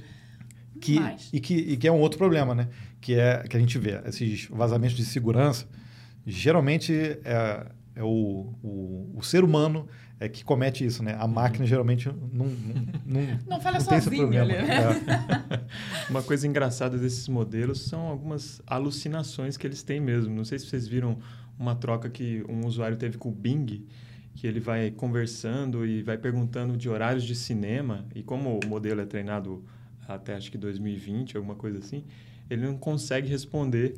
Que, 0.81 0.97
e, 1.31 1.39
que, 1.39 1.53
e 1.53 1.77
que 1.77 1.87
é 1.87 1.91
um 1.91 1.99
outro 1.99 2.17
problema, 2.17 2.55
né? 2.55 2.67
Que 2.99 3.13
é 3.13 3.43
que 3.47 3.55
a 3.55 3.59
gente 3.59 3.77
vê, 3.77 4.01
esses 4.05 4.45
vazamentos 4.45 4.97
de 4.97 5.05
segurança, 5.05 5.67
geralmente 6.25 6.93
é, 7.23 7.67
é 7.95 8.03
o, 8.03 8.55
o, 8.63 9.11
o 9.17 9.21
ser 9.21 9.43
humano 9.43 9.87
é 10.19 10.27
que 10.27 10.43
comete 10.43 10.85
isso, 10.85 11.01
né? 11.01 11.15
A 11.17 11.27
máquina 11.27 11.65
geralmente 11.65 12.07
não 12.07 12.17
não, 12.33 12.45
não, 13.05 13.39
não 13.47 13.61
falha 13.61 13.79
sozinha 13.79 14.41
ali, 14.41 14.53
né? 14.53 14.67
É. 14.67 16.09
Uma 16.11 16.21
coisa 16.21 16.45
engraçada 16.45 16.97
desses 16.97 17.27
modelos 17.27 17.81
são 17.81 18.01
algumas 18.07 18.61
alucinações 18.67 19.55
que 19.55 19.65
eles 19.65 19.81
têm 19.81 19.99
mesmo. 19.99 20.35
Não 20.35 20.43
sei 20.43 20.59
se 20.59 20.65
vocês 20.65 20.87
viram 20.87 21.17
uma 21.57 21.75
troca 21.75 22.09
que 22.09 22.43
um 22.49 22.65
usuário 22.65 22.97
teve 22.97 23.17
com 23.17 23.29
o 23.29 23.31
Bing, 23.31 23.85
que 24.35 24.45
ele 24.45 24.59
vai 24.59 24.91
conversando 24.91 25.85
e 25.85 26.01
vai 26.01 26.17
perguntando 26.17 26.75
de 26.75 26.89
horários 26.89 27.23
de 27.23 27.35
cinema 27.35 28.05
e 28.13 28.21
como 28.23 28.59
o 28.63 28.67
modelo 28.67 29.01
é 29.01 29.05
treinado 29.05 29.63
até 30.07 30.35
acho 30.35 30.51
que 30.51 30.57
2020, 30.57 31.37
alguma 31.37 31.55
coisa 31.55 31.77
assim, 31.77 32.03
ele 32.49 32.65
não 32.65 32.77
consegue 32.77 33.29
responder 33.29 33.95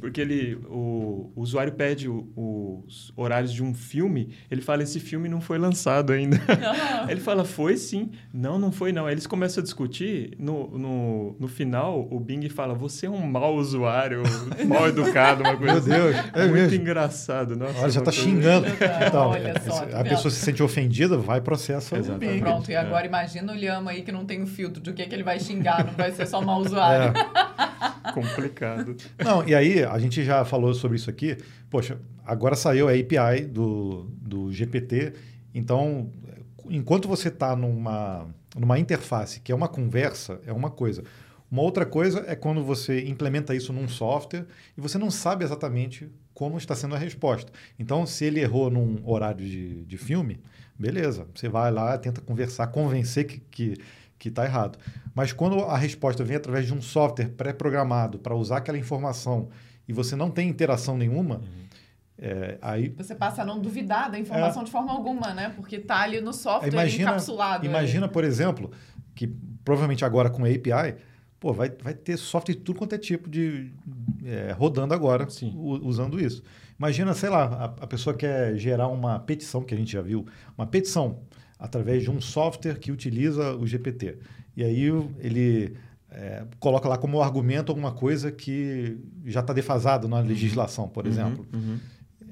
porque 0.00 0.20
ele, 0.20 0.54
o, 0.68 1.32
o 1.34 1.40
usuário 1.40 1.72
pede 1.72 2.08
o, 2.08 2.84
os 2.86 3.12
horários 3.16 3.52
de 3.52 3.62
um 3.62 3.74
filme, 3.74 4.30
ele 4.50 4.60
fala, 4.60 4.82
esse 4.82 5.00
filme 5.00 5.28
não 5.28 5.40
foi 5.40 5.58
lançado 5.58 6.12
ainda. 6.12 6.40
ele 7.08 7.20
fala, 7.20 7.44
foi 7.44 7.76
sim. 7.76 8.10
Não, 8.32 8.58
não 8.58 8.70
foi 8.70 8.92
não. 8.92 9.06
Aí 9.06 9.14
eles 9.14 9.26
começam 9.26 9.60
a 9.60 9.64
discutir, 9.64 10.36
no, 10.38 10.78
no, 10.78 11.36
no 11.40 11.48
final, 11.48 12.06
o 12.10 12.20
Bing 12.20 12.48
fala, 12.48 12.74
você 12.74 13.06
é 13.06 13.10
um 13.10 13.26
mau 13.26 13.56
usuário, 13.56 14.22
mal 14.66 14.88
educado, 14.88 15.42
uma 15.42 15.56
coisa 15.56 15.72
Meu 15.72 15.78
assim. 15.78 15.90
Deus, 15.90 16.16
é, 16.16 16.42
é 16.42 16.46
muito 16.46 16.54
mesmo. 16.54 16.76
engraçado. 16.76 17.56
Nossa, 17.56 17.80
Olha, 17.80 17.90
já 17.90 18.00
está 18.00 18.12
xingando. 18.12 18.66
Então, 19.06 19.30
Olha 19.30 19.60
só, 19.60 19.84
a 19.92 20.04
pessoa 20.04 20.30
se 20.30 20.40
sente 20.40 20.62
ofendida, 20.62 21.16
vai 21.16 21.40
processo 21.40 21.94
o 21.96 22.18
Bing. 22.18 22.40
Pronto, 22.40 22.70
e 22.70 22.76
agora 22.76 23.04
é. 23.04 23.08
imagina 23.08 23.52
o 23.52 23.56
Liama 23.56 23.90
aí 23.90 24.02
que 24.02 24.12
não 24.12 24.24
tem 24.24 24.40
o 24.40 24.44
um 24.44 24.46
filtro 24.46 24.82
de 24.82 24.90
o 24.90 24.94
que, 24.94 25.04
que 25.04 25.14
ele 25.14 25.22
vai 25.22 25.40
xingar, 25.40 25.84
não 25.84 25.94
vai 25.94 26.12
ser 26.12 26.26
só 26.26 26.40
mau 26.40 26.60
usuário. 26.60 27.12
É. 27.16 28.12
Complicado. 28.12 28.96
Não, 29.22 29.46
e 29.46 29.54
aí 29.54 29.63
aí, 29.64 29.84
a 29.84 29.98
gente 29.98 30.22
já 30.22 30.44
falou 30.44 30.74
sobre 30.74 30.96
isso 30.96 31.10
aqui. 31.10 31.36
Poxa, 31.70 31.98
agora 32.24 32.54
saiu 32.54 32.88
a 32.88 32.92
API 32.92 33.46
do, 33.46 34.10
do 34.20 34.52
GPT. 34.52 35.14
Então, 35.54 36.10
enquanto 36.68 37.08
você 37.08 37.28
está 37.28 37.56
numa, 37.56 38.26
numa 38.56 38.78
interface, 38.78 39.40
que 39.40 39.50
é 39.50 39.54
uma 39.54 39.68
conversa, 39.68 40.40
é 40.46 40.52
uma 40.52 40.70
coisa. 40.70 41.02
Uma 41.50 41.62
outra 41.62 41.86
coisa 41.86 42.24
é 42.26 42.34
quando 42.34 42.64
você 42.64 43.04
implementa 43.06 43.54
isso 43.54 43.72
num 43.72 43.86
software 43.86 44.46
e 44.76 44.80
você 44.80 44.98
não 44.98 45.10
sabe 45.10 45.44
exatamente 45.44 46.08
como 46.32 46.58
está 46.58 46.74
sendo 46.74 46.94
a 46.94 46.98
resposta. 46.98 47.52
Então, 47.78 48.04
se 48.06 48.24
ele 48.24 48.40
errou 48.40 48.70
num 48.70 49.00
horário 49.04 49.44
de, 49.44 49.84
de 49.84 49.96
filme, 49.96 50.40
beleza. 50.76 51.26
Você 51.34 51.48
vai 51.48 51.70
lá, 51.70 51.96
tenta 51.96 52.20
conversar, 52.20 52.66
convencer 52.68 53.24
que, 53.24 53.38
que 53.38 53.76
que 54.18 54.28
está 54.28 54.44
errado. 54.44 54.78
Mas 55.14 55.32
quando 55.32 55.60
a 55.60 55.76
resposta 55.76 56.24
vem 56.24 56.36
através 56.36 56.66
de 56.66 56.74
um 56.74 56.82
software 56.82 57.28
pré-programado 57.28 58.18
para 58.18 58.34
usar 58.34 58.58
aquela 58.58 58.78
informação 58.78 59.48
e 59.86 59.92
você 59.92 60.16
não 60.16 60.30
tem 60.30 60.48
interação 60.48 60.96
nenhuma, 60.96 61.36
uhum. 61.36 61.64
É, 62.16 62.58
aí, 62.62 62.88
você 62.90 63.14
passa 63.14 63.42
a 63.42 63.44
não 63.44 63.60
duvidar 63.60 64.10
da 64.10 64.18
informação 64.18 64.62
é, 64.62 64.64
de 64.64 64.70
forma 64.70 64.92
alguma, 64.92 65.34
né? 65.34 65.52
Porque 65.56 65.76
está 65.76 66.00
ali 66.00 66.20
no 66.20 66.32
software 66.32 66.72
imagina, 66.72 67.10
encapsulado. 67.10 67.66
Imagina, 67.66 68.08
por 68.08 68.22
exemplo, 68.22 68.70
que 69.14 69.26
provavelmente 69.64 70.04
agora 70.04 70.30
com 70.30 70.44
a 70.44 70.48
API, 70.48 70.96
pô, 71.40 71.52
vai, 71.52 71.70
vai 71.82 71.92
ter 71.92 72.16
software 72.16 72.54
de 72.54 72.60
tudo 72.60 72.78
quanto 72.78 72.94
é 72.94 72.98
tipo 72.98 73.28
de 73.28 73.72
é, 74.24 74.52
rodando 74.52 74.94
agora 74.94 75.26
u, 75.54 75.86
usando 75.86 76.20
isso. 76.20 76.42
Imagina, 76.78 77.14
sei 77.14 77.30
lá, 77.30 77.44
a, 77.44 77.64
a, 77.84 77.86
pessoa 77.86 78.14
quer 78.16 78.56
gerar 78.56 78.88
uma 78.88 79.18
petição, 79.18 79.62
que 79.62 79.74
a 79.74 79.76
gente 79.76 79.92
já 79.92 80.00
viu, 80.00 80.26
uma 80.56 80.66
petição 80.66 81.20
através 81.58 82.02
de 82.02 82.10
um 82.10 82.20
software 82.20 82.78
que 82.78 82.92
utiliza 82.92 83.54
o 83.56 83.66
GPT. 83.66 84.18
E 84.56 84.64
aí 84.64 84.84
ele 85.18 85.76
é, 86.10 86.44
coloca 86.58 86.88
lá 86.88 86.96
como 86.96 87.20
argumento 87.20 87.70
alguma 87.70 87.92
coisa 87.92 88.30
que 88.30 88.98
já 89.24 89.40
está 89.40 89.52
defasado 89.52 90.08
na 90.08 90.20
legislação, 90.20 90.88
por 90.88 91.04
uhum, 91.04 91.10
exemplo. 91.10 91.46
Uhum 91.52 91.78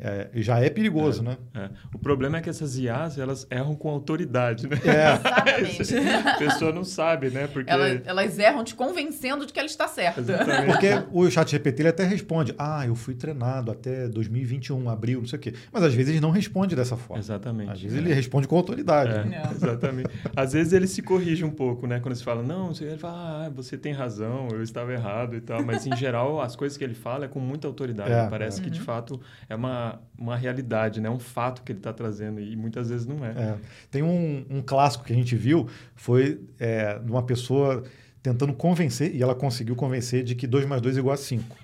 é, 0.05 0.29
já 0.35 0.59
é 0.59 0.69
perigoso, 0.69 1.21
é, 1.21 1.25
né? 1.25 1.37
É. 1.55 1.71
O 1.95 1.99
problema 1.99 2.39
é 2.39 2.41
que 2.41 2.51
essas 2.51 2.77
IAs, 2.77 3.19
elas 3.19 3.47
erram 3.49 3.77
com 3.77 3.89
autoridade, 3.89 4.67
né? 4.67 4.77
É. 4.85 5.13
Exatamente. 5.13 5.97
a 6.27 6.37
pessoa 6.39 6.73
não 6.73 6.83
sabe, 6.83 7.31
né? 7.31 7.47
Porque... 7.47 7.71
Elas, 7.71 8.01
elas 8.05 8.39
erram 8.39 8.65
te 8.65 8.75
convencendo 8.75 9.47
de 9.47 9.53
que 9.53 9.61
ela 9.61 9.69
está 9.69 9.87
certa. 9.87 10.21
Exatamente. 10.21 10.73
Porque 10.73 10.89
o 11.13 11.31
chat 11.31 11.49
GPT 11.49 11.83
ele 11.83 11.89
até 11.91 12.03
responde, 12.03 12.53
ah, 12.59 12.85
eu 12.85 12.97
fui 12.97 13.15
treinado 13.15 13.71
até 13.71 14.09
2021, 14.09 14.91
abril, 14.91 15.21
não 15.21 15.29
sei 15.29 15.39
o 15.39 15.43
quê. 15.43 15.55
Mas 15.71 15.85
às 15.85 15.95
vezes 15.95 16.11
ele 16.11 16.21
não 16.21 16.31
responde 16.31 16.75
dessa 16.75 16.97
forma. 16.97 17.21
Exatamente. 17.21 17.71
Às 17.71 17.81
vezes 17.81 17.97
ele 17.97 18.13
responde 18.13 18.49
com 18.49 18.57
autoridade. 18.57 19.13
É, 19.13 19.51
exatamente. 19.53 20.11
Às 20.35 20.53
vezes 20.53 20.73
ele 20.73 20.89
se 20.89 21.01
corrige 21.01 21.45
um 21.45 21.51
pouco, 21.51 21.87
né? 21.87 22.01
Quando 22.01 22.17
você 22.17 22.25
fala, 22.25 22.43
não, 22.43 22.73
ele 22.81 22.99
fala, 22.99 23.47
ah, 23.47 23.51
você 23.51 23.79
tem 23.79 23.93
razão, 23.93 24.49
eu 24.51 24.65
estava 24.65 24.93
errado 24.93 25.37
e 25.37 25.41
tal. 25.41 25.63
Mas, 25.63 25.87
em 25.87 25.95
geral, 25.95 26.41
as 26.41 26.57
coisas 26.57 26.77
que 26.77 26.83
ele 26.83 26.95
fala 26.95 27.27
é 27.27 27.29
com 27.29 27.39
muita 27.39 27.69
autoridade. 27.69 28.11
É, 28.11 28.29
Parece 28.29 28.61
que, 28.61 28.69
de 28.69 28.81
uhum. 28.81 28.85
fato, 28.85 29.21
é 29.49 29.55
uma 29.55 29.92
uma, 30.19 30.37
realidade, 30.37 31.01
né? 31.01 31.11
um 31.11 31.19
fato 31.19 31.63
que 31.63 31.73
ele 31.73 31.79
está 31.79 31.93
trazendo 31.93 32.41
e 32.41 32.57
muitas 32.57 32.89
vezes 32.89 33.07
não 33.07 33.25
é. 33.25 33.31
é. 33.31 33.57
Tem 33.91 34.03
um, 34.03 34.45
um, 34.51 34.63
clássico 34.63 35.05
que 35.05 35.13
a 35.13 35.17
gente 35.17 35.37
viu, 35.37 35.69
foi 35.95 36.41
é, 36.59 36.99
de 36.99 37.11
uma 37.11 37.23
pessoa 37.23 37.83
tentando 38.23 38.53
convencer, 38.53 39.15
e 39.15 39.23
ela 39.23 39.35
conseguiu 39.35 39.75
convencer 39.75 40.23
de 40.23 40.35
que 40.35 40.47
2 40.47 40.67
mais 40.67 40.81
2 40.81 40.97
é 40.97 41.01
igual 41.01 41.15
a 41.15 41.17
5. 41.17 41.57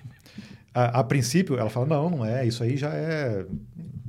A, 0.79 0.99
a, 0.99 1.03
princípio, 1.03 1.57
ela 1.57 1.69
fala, 1.69 1.85
não, 1.85 2.09
não 2.09 2.25
é, 2.25 2.45
isso 2.45 2.63
aí 2.63 2.77
já 2.77 2.89
é 2.89 3.45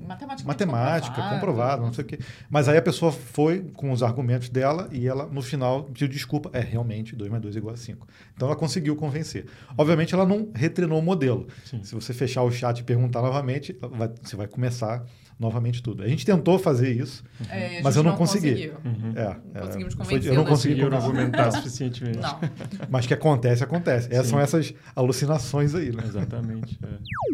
matemática, 0.06 0.46
matemática 0.46 1.14
comprovado, 1.14 1.40
comprovado, 1.40 1.83
não 1.83 1.92
sei 1.92 2.04
o 2.04 2.06
quê. 2.06 2.18
Mas 2.48 2.68
aí 2.68 2.76
a 2.76 2.83
pessoa 2.83 3.11
foi 3.12 3.70
com 3.74 3.90
os 3.90 4.02
argumentos 4.02 4.48
dela 4.48 4.88
e 4.92 5.06
ela, 5.06 5.26
no 5.26 5.42
final, 5.42 5.85
pediu 5.85 6.09
desculpa. 6.09 6.50
É, 6.52 6.61
realmente, 6.61 7.16
2 7.16 7.30
mais 7.30 7.42
2 7.42 7.56
é 7.56 7.59
igual 7.59 7.74
a 7.74 7.76
5. 7.76 8.06
Então 8.35 8.48
ela 8.48 8.56
conseguiu 8.56 8.94
convencer. 8.96 9.46
Obviamente, 9.76 10.14
ela 10.14 10.26
não 10.26 10.50
retreinou 10.54 10.98
o 10.98 11.02
modelo. 11.02 11.46
Sim. 11.64 11.83
Se 11.83 11.94
você 11.94 12.12
fechar 12.12 12.42
o 12.42 12.50
chat 12.50 12.78
e 12.78 12.83
perguntar 12.83 13.22
novamente, 13.22 13.76
vai, 13.80 14.11
você 14.22 14.37
vai 14.37 14.46
começar 14.46 15.04
novamente 15.40 15.83
tudo. 15.83 16.03
A 16.03 16.07
gente 16.07 16.24
tentou 16.26 16.59
fazer 16.59 16.92
isso, 16.92 17.24
é, 17.48 17.81
mas 17.83 17.96
eu 17.96 18.03
não, 18.03 18.11
não 18.11 18.18
consegui. 18.18 18.70
Uhum. 18.85 19.12
É, 19.16 19.37
não 19.55 19.66
conseguimos 19.66 19.94
convencer. 19.94 20.31
Eu 20.31 20.35
não 20.35 20.44
consegui 20.44 20.85
não 20.85 20.98
argumentar 20.98 21.50
suficientemente. 21.53 22.18
Não. 22.18 22.38
Mas 22.90 23.07
que 23.07 23.14
acontece, 23.14 23.64
acontece. 23.64 24.09
Essas 24.12 24.26
são 24.26 24.38
essas 24.38 24.74
alucinações 24.94 25.74
aí, 25.74 25.90
né? 25.90 26.03
Exatamente. 26.05 26.79
É 26.83 27.31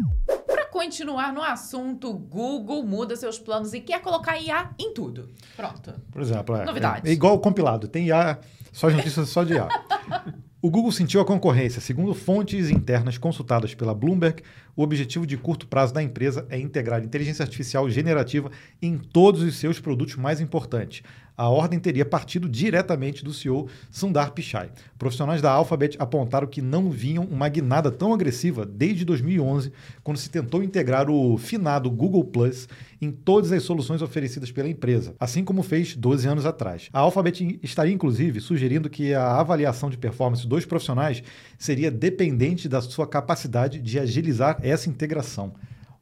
continuar 0.77 1.33
no 1.33 1.41
assunto, 1.41 2.13
Google 2.13 2.83
muda 2.83 3.15
seus 3.15 3.39
planos 3.39 3.73
e 3.73 3.81
quer 3.81 3.99
colocar 3.99 4.39
IA 4.39 4.69
em 4.77 4.93
tudo. 4.93 5.29
Pronto. 5.55 5.93
Por 6.11 6.21
exemplo, 6.21 6.55
é, 6.55 6.63
Novidades. 6.65 7.03
É, 7.03 7.09
é 7.09 7.13
igual 7.13 7.33
o 7.33 7.39
compilado, 7.39 7.87
tem 7.87 8.07
IA, 8.07 8.39
só 8.71 8.89
notícias 8.89 9.27
só 9.27 9.43
de 9.43 9.53
IA. 9.55 9.67
O 10.59 10.71
Google 10.71 10.91
sentiu 10.91 11.21
a 11.21 11.25
concorrência. 11.25 11.79
Segundo 11.79 12.15
fontes 12.15 12.71
internas 12.71 13.15
consultadas 13.15 13.75
pela 13.75 13.93
Bloomberg, 13.93 14.41
o 14.75 14.81
objetivo 14.81 15.27
de 15.27 15.37
curto 15.37 15.67
prazo 15.67 15.93
da 15.93 16.01
empresa 16.01 16.47
é 16.49 16.57
integrar 16.57 17.03
inteligência 17.03 17.43
artificial 17.43 17.87
generativa 17.87 18.49
em 18.81 18.97
todos 18.97 19.43
os 19.43 19.55
seus 19.55 19.79
produtos 19.79 20.15
mais 20.15 20.41
importantes, 20.41 21.03
a 21.37 21.47
ordem 21.47 21.79
teria 21.79 22.03
partido 22.03 22.49
diretamente 22.49 23.23
do 23.23 23.31
CEO 23.31 23.69
Sundar 23.91 24.31
Pichai. 24.31 24.71
Profissionais 24.97 25.39
da 25.39 25.51
Alphabet 25.51 25.95
apontaram 25.99 26.47
que 26.47 26.63
não 26.63 26.89
viam 26.89 27.23
uma 27.25 27.47
guinada 27.47 27.91
tão 27.91 28.11
agressiva 28.11 28.65
desde 28.65 29.05
2011, 29.05 29.71
quando 30.03 30.17
se 30.17 30.31
tentou 30.31 30.63
integrar 30.63 31.11
o 31.11 31.37
finado 31.37 31.91
Google 31.91 32.23
Plus 32.23 32.67
em 32.99 33.11
todas 33.11 33.51
as 33.51 33.61
soluções 33.61 34.01
oferecidas 34.01 34.51
pela 34.51 34.67
empresa, 34.67 35.13
assim 35.19 35.43
como 35.43 35.61
fez 35.61 35.95
12 35.95 36.27
anos 36.27 36.45
atrás. 36.47 36.89
A 36.91 36.99
Alphabet 36.99 37.59
estaria, 37.61 37.93
inclusive, 37.93 38.41
sugerindo 38.41 38.89
que 38.89 39.13
a 39.13 39.39
avaliação 39.39 39.91
de 39.91 39.97
performance 39.97 40.47
dos 40.47 40.65
profissionais 40.65 41.21
seria 41.59 41.91
dependente 41.91 42.67
da 42.67 42.81
sua 42.81 43.05
capacidade 43.05 43.79
de 43.79 43.99
agilizar 43.99 44.57
essa 44.63 44.89
integração. 44.89 45.53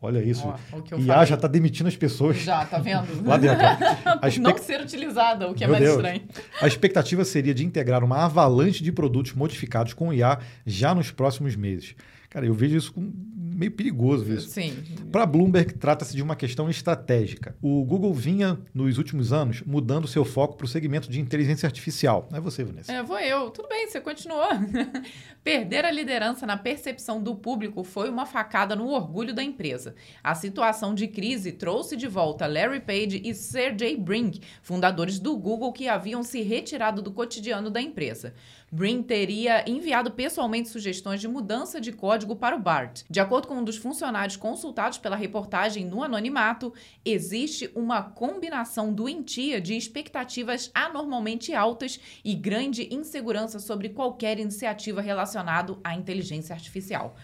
Olha 0.05 0.23
isso. 0.23 0.47
Ó, 0.47 0.77
IA 0.77 1.05
falei. 1.05 1.25
já 1.25 1.35
está 1.35 1.47
demitindo 1.47 1.89
as 1.89 1.95
pessoas. 1.95 2.37
Já, 2.37 2.65
tá 2.65 2.77
vendo? 2.77 3.07
Lá 3.25 3.37
dentro. 3.37 3.65
expect... 4.27 4.39
Não 4.39 4.57
ser 4.57 4.81
utilizada, 4.81 5.49
o 5.49 5.53
que 5.53 5.63
é 5.63 5.67
Meu 5.67 5.73
mais 5.73 5.83
Deus. 5.83 5.95
estranho. 5.97 6.21
A 6.61 6.67
expectativa 6.67 7.25
seria 7.25 7.53
de 7.53 7.65
integrar 7.65 8.03
uma 8.03 8.25
avalanche 8.25 8.83
de 8.83 8.91
produtos 8.91 9.33
modificados 9.33 9.93
com 9.93 10.13
IA 10.13 10.39
já 10.65 10.93
nos 10.93 11.11
próximos 11.11 11.55
meses. 11.55 11.95
Cara, 12.29 12.45
eu 12.45 12.53
vejo 12.53 12.75
isso 12.75 12.91
com 12.91 13.13
meio 13.55 13.71
perigoso 13.71 14.31
isso. 14.31 14.49
Sim. 14.49 14.75
Para 15.11 15.25
Bloomberg, 15.25 15.73
trata-se 15.73 16.15
de 16.15 16.21
uma 16.21 16.35
questão 16.35 16.69
estratégica. 16.69 17.55
O 17.61 17.83
Google 17.85 18.13
vinha, 18.13 18.59
nos 18.73 18.97
últimos 18.97 19.31
anos, 19.31 19.61
mudando 19.61 20.07
seu 20.07 20.25
foco 20.25 20.57
para 20.57 20.65
o 20.65 20.67
segmento 20.67 21.09
de 21.09 21.19
inteligência 21.19 21.65
artificial. 21.65 22.27
Não 22.29 22.37
é 22.37 22.41
você, 22.41 22.63
Vanessa? 22.63 22.91
É, 22.91 23.01
vou 23.01 23.19
eu. 23.19 23.49
Tudo 23.49 23.69
bem, 23.69 23.87
você 23.87 24.01
continuou. 24.01 24.47
Perder 25.43 25.85
a 25.85 25.91
liderança 25.91 26.45
na 26.45 26.57
percepção 26.57 27.21
do 27.21 27.35
público 27.35 27.83
foi 27.83 28.09
uma 28.09 28.25
facada 28.25 28.75
no 28.75 28.89
orgulho 28.89 29.33
da 29.33 29.43
empresa. 29.43 29.95
A 30.23 30.35
situação 30.35 30.93
de 30.93 31.07
crise 31.07 31.51
trouxe 31.51 31.95
de 31.95 32.07
volta 32.07 32.47
Larry 32.47 32.81
Page 32.81 33.21
e 33.23 33.33
Sergey 33.33 33.95
Brin, 33.95 34.31
fundadores 34.61 35.19
do 35.19 35.37
Google 35.37 35.71
que 35.71 35.87
haviam 35.87 36.23
se 36.23 36.41
retirado 36.41 37.01
do 37.01 37.11
cotidiano 37.11 37.69
da 37.69 37.81
empresa. 37.81 38.33
Brin 38.71 39.03
teria 39.03 39.63
enviado 39.69 40.11
pessoalmente 40.11 40.69
sugestões 40.69 41.21
de 41.21 41.27
mudança 41.27 41.79
de 41.79 41.91
código 41.91 42.35
para 42.35 42.55
o 42.55 42.59
BART. 42.59 43.03
De 43.09 43.19
acordo 43.19 43.47
com 43.47 43.55
um 43.55 43.63
dos 43.63 43.77
funcionários 43.77 44.35
consultados 44.35 44.97
pela 44.97 45.15
reportagem 45.15 45.85
no 45.85 46.03
anonimato, 46.03 46.73
existe 47.05 47.69
uma 47.75 48.01
combinação 48.01 48.91
doentia 48.91 49.61
de 49.61 49.75
expectativas 49.75 50.71
anormalmente 50.73 51.53
altas 51.53 51.99
e 52.23 52.33
grande 52.33 52.93
insegurança 52.93 53.59
sobre 53.59 53.89
qualquer 53.89 54.39
iniciativa 54.39 54.99
relacionada 54.99 55.77
à 55.83 55.95
inteligência 55.95 56.53
artificial. 56.53 57.15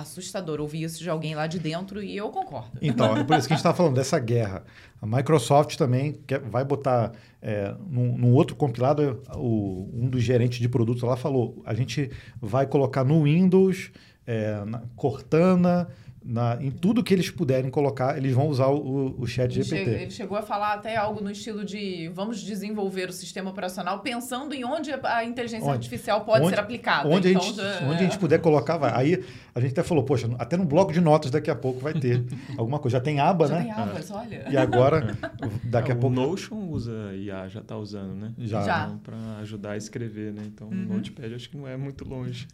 Assustador 0.00 0.60
ouvir 0.60 0.82
isso 0.82 1.02
de 1.02 1.08
alguém 1.08 1.34
lá 1.34 1.46
de 1.46 1.58
dentro 1.58 2.02
e 2.02 2.16
eu 2.16 2.28
concordo. 2.30 2.78
Então, 2.80 3.16
é 3.16 3.24
por 3.24 3.36
isso 3.36 3.46
que 3.46 3.52
a 3.52 3.56
gente 3.56 3.64
está 3.64 3.74
falando 3.74 3.94
dessa 3.94 4.18
guerra. 4.18 4.64
A 5.00 5.06
Microsoft 5.06 5.76
também 5.76 6.20
quer, 6.26 6.40
vai 6.40 6.64
botar 6.64 7.12
é, 7.40 7.74
num, 7.88 8.16
num, 8.18 8.32
outro 8.32 8.54
compilado, 8.56 9.22
o, 9.34 9.88
um 9.92 10.08
dos 10.08 10.22
gerentes 10.22 10.58
de 10.58 10.68
produtos 10.68 11.02
lá 11.02 11.16
falou: 11.16 11.62
a 11.64 11.74
gente 11.74 12.10
vai 12.40 12.66
colocar 12.66 13.04
no 13.04 13.22
Windows, 13.24 13.90
é, 14.26 14.64
na 14.64 14.82
Cortana, 14.96 15.88
na, 16.22 16.58
em 16.60 16.70
tudo 16.70 17.02
que 17.02 17.14
eles 17.14 17.30
puderem 17.30 17.70
colocar, 17.70 18.16
eles 18.16 18.34
vão 18.34 18.48
usar 18.48 18.66
o, 18.66 19.16
o 19.18 19.26
chat 19.26 19.52
GPT. 19.52 19.76
Ele, 19.76 20.02
ele 20.02 20.10
chegou 20.10 20.36
a 20.36 20.42
falar 20.42 20.74
até 20.74 20.96
algo 20.96 21.22
no 21.22 21.30
estilo 21.30 21.64
de 21.64 22.10
vamos 22.14 22.40
desenvolver 22.40 23.08
o 23.08 23.12
sistema 23.12 23.50
operacional 23.50 24.00
pensando 24.00 24.54
em 24.54 24.64
onde 24.64 24.90
a 24.92 25.24
inteligência 25.24 25.66
onde? 25.66 25.76
artificial 25.76 26.20
pode 26.22 26.44
onde, 26.44 26.54
ser 26.54 26.60
aplicada. 26.60 27.08
Onde, 27.08 27.30
então, 27.30 27.42
a, 27.42 27.44
gente, 27.44 27.56
já, 27.56 27.80
onde 27.84 27.94
é. 27.94 27.98
a 27.98 28.02
gente 28.02 28.18
puder 28.18 28.38
colocar, 28.38 28.76
vai. 28.76 28.92
Aí 28.94 29.24
a 29.54 29.60
gente 29.60 29.72
até 29.72 29.82
falou, 29.82 30.04
poxa, 30.04 30.28
até 30.38 30.56
no 30.56 30.64
bloco 30.64 30.92
de 30.92 31.00
notas 31.00 31.30
daqui 31.30 31.50
a 31.50 31.54
pouco 31.54 31.80
vai 31.80 31.94
ter 31.94 32.22
alguma 32.58 32.78
coisa. 32.78 32.98
Já 32.98 33.02
tem 33.02 33.18
aba, 33.18 33.46
já 33.46 33.56
né? 33.56 33.62
tem 33.62 33.72
abas, 33.72 34.10
olha. 34.10 34.46
E 34.50 34.56
agora, 34.56 35.16
daqui 35.64 35.90
é, 35.90 35.94
a 35.94 35.96
pouco... 35.96 36.14
O 36.14 36.20
Notion 36.20 36.68
usa 36.68 37.14
IA, 37.14 37.48
já 37.48 37.60
está 37.60 37.76
usando, 37.76 38.14
né? 38.14 38.32
Já. 38.38 38.62
já. 38.62 38.84
Então, 38.84 38.98
Para 38.98 39.38
ajudar 39.40 39.72
a 39.72 39.76
escrever, 39.76 40.32
né? 40.32 40.42
Então, 40.46 40.68
uhum. 40.68 40.86
o 40.90 40.94
Notepad 40.96 41.34
acho 41.34 41.48
que 41.48 41.56
não 41.56 41.66
é 41.66 41.76
muito 41.76 42.06
longe. 42.06 42.46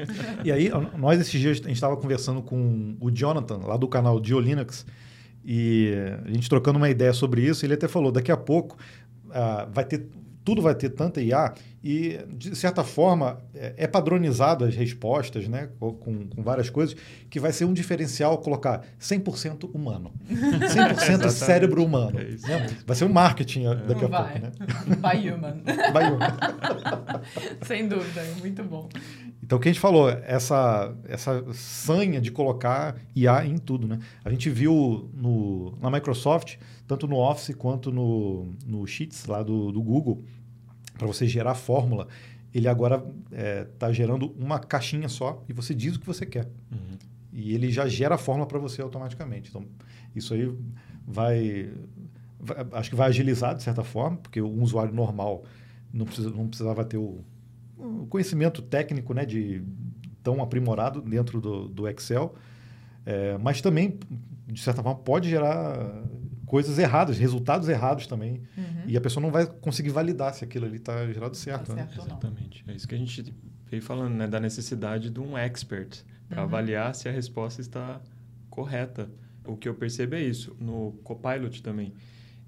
e 0.44 0.52
aí, 0.52 0.70
nós 0.96 1.20
esses 1.20 1.40
dias, 1.40 1.58
a 1.58 1.68
gente 1.68 1.72
estava 1.72 1.96
conversando 1.96 2.42
com 2.42 2.96
o 3.00 3.10
Jonathan, 3.10 3.55
lá 3.64 3.76
do 3.76 3.88
canal 3.88 4.20
de 4.20 4.34
Linux, 4.34 4.86
e 5.44 5.92
a 6.24 6.32
gente 6.32 6.48
trocando 6.48 6.76
uma 6.76 6.90
ideia 6.90 7.12
sobre 7.12 7.42
isso, 7.42 7.64
ele 7.64 7.74
até 7.74 7.86
falou, 7.86 8.10
daqui 8.10 8.32
a 8.32 8.36
pouco 8.36 8.76
uh, 9.26 9.70
vai 9.72 9.84
ter 9.84 10.08
tudo 10.46 10.62
vai 10.62 10.76
ter 10.76 10.90
tanta 10.90 11.20
IA 11.20 11.52
e, 11.82 12.20
de 12.32 12.54
certa 12.54 12.84
forma, 12.84 13.38
é, 13.52 13.74
é 13.78 13.86
padronizado 13.88 14.64
as 14.64 14.76
respostas, 14.76 15.48
né, 15.48 15.68
com, 15.80 15.92
com, 15.92 16.42
várias 16.42 16.70
coisas, 16.70 16.96
que 17.28 17.40
vai 17.40 17.52
ser 17.52 17.64
um 17.64 17.72
diferencial 17.72 18.38
colocar 18.38 18.82
100% 19.00 19.68
humano. 19.74 20.12
100% 20.30 21.28
cérebro 21.30 21.84
humano. 21.84 22.20
É 22.20 22.24
né? 22.24 22.66
Vai 22.86 22.96
ser 22.96 23.04
um 23.06 23.12
marketing 23.12 23.66
é. 23.66 23.74
daqui 23.74 24.04
a 24.04 24.08
vai. 24.08 24.40
pouco, 24.40 24.46
né? 24.46 24.52
By 25.02 25.28
human. 25.28 25.62
By 25.92 26.12
human. 26.12 27.22
Sem 27.66 27.88
dúvida, 27.88 28.20
é 28.20 28.34
muito 28.40 28.62
bom. 28.62 28.88
Então, 29.46 29.58
o 29.58 29.60
que 29.60 29.68
a 29.68 29.72
gente 29.72 29.80
falou, 29.80 30.10
essa, 30.10 30.92
essa 31.04 31.52
sanha 31.52 32.20
de 32.20 32.32
colocar 32.32 32.96
IA 33.14 33.46
em 33.46 33.56
tudo. 33.58 33.86
Né? 33.86 34.00
A 34.24 34.28
gente 34.28 34.50
viu 34.50 35.08
no, 35.14 35.78
na 35.80 35.88
Microsoft, 35.88 36.56
tanto 36.84 37.06
no 37.06 37.16
Office 37.16 37.54
quanto 37.54 37.92
no, 37.92 38.52
no 38.66 38.84
Sheets 38.88 39.26
lá 39.26 39.44
do, 39.44 39.70
do 39.70 39.80
Google, 39.80 40.24
para 40.98 41.06
você 41.06 41.28
gerar 41.28 41.54
fórmula, 41.54 42.08
ele 42.52 42.66
agora 42.66 42.96
está 42.96 43.36
é, 43.40 43.64
tá 43.78 43.92
gerando 43.92 44.34
uma 44.36 44.58
caixinha 44.58 45.08
só 45.08 45.40
e 45.48 45.52
você 45.52 45.72
diz 45.72 45.94
o 45.94 46.00
que 46.00 46.06
você 46.06 46.26
quer. 46.26 46.46
Uhum. 46.72 46.98
E 47.32 47.54
ele 47.54 47.70
já 47.70 47.86
gera 47.86 48.16
a 48.16 48.18
fórmula 48.18 48.48
para 48.48 48.58
você 48.58 48.82
automaticamente. 48.82 49.50
Então, 49.50 49.64
isso 50.12 50.34
aí 50.34 50.52
vai, 51.06 51.70
vai, 52.40 52.66
Acho 52.72 52.90
que 52.90 52.96
vai 52.96 53.10
agilizar 53.10 53.54
de 53.54 53.62
certa 53.62 53.84
forma, 53.84 54.16
porque 54.16 54.42
um 54.42 54.60
usuário 54.60 54.92
normal 54.92 55.44
não, 55.92 56.04
precisa, 56.04 56.30
não 56.30 56.48
precisava 56.48 56.84
ter 56.84 56.96
o 56.96 57.22
um 57.78 58.06
conhecimento 58.06 58.62
técnico 58.62 59.12
né, 59.12 59.24
de 59.24 59.62
tão 60.22 60.42
aprimorado 60.42 61.00
dentro 61.00 61.40
do, 61.40 61.68
do 61.68 61.88
Excel, 61.88 62.34
é, 63.04 63.38
mas 63.38 63.60
também, 63.60 63.98
de 64.46 64.60
certa 64.60 64.82
forma, 64.82 64.98
pode 64.98 65.28
gerar 65.28 66.04
coisas 66.46 66.78
erradas, 66.78 67.18
resultados 67.18 67.68
errados 67.68 68.06
também. 68.06 68.42
Uhum. 68.56 68.82
E 68.86 68.96
a 68.96 69.00
pessoa 69.00 69.22
não 69.22 69.30
vai 69.30 69.46
conseguir 69.46 69.90
validar 69.90 70.34
se 70.34 70.44
aquilo 70.44 70.66
ali 70.66 70.76
está 70.76 71.06
gerado 71.12 71.36
certo. 71.36 71.68
Tá 71.68 71.74
né? 71.74 71.88
certo 71.92 72.06
Exatamente. 72.06 72.64
É 72.66 72.72
isso 72.72 72.88
que 72.88 72.94
a 72.94 72.98
gente 72.98 73.34
veio 73.70 73.82
falando, 73.82 74.14
né, 74.14 74.26
da 74.26 74.40
necessidade 74.40 75.10
de 75.10 75.20
um 75.20 75.36
expert 75.36 76.02
para 76.28 76.38
uhum. 76.38 76.44
avaliar 76.44 76.94
se 76.94 77.08
a 77.08 77.12
resposta 77.12 77.60
está 77.60 78.00
correta. 78.48 79.08
O 79.44 79.56
que 79.56 79.68
eu 79.68 79.74
percebo 79.74 80.14
é 80.14 80.22
isso. 80.22 80.56
No 80.58 80.92
Copilot 81.04 81.62
também. 81.62 81.92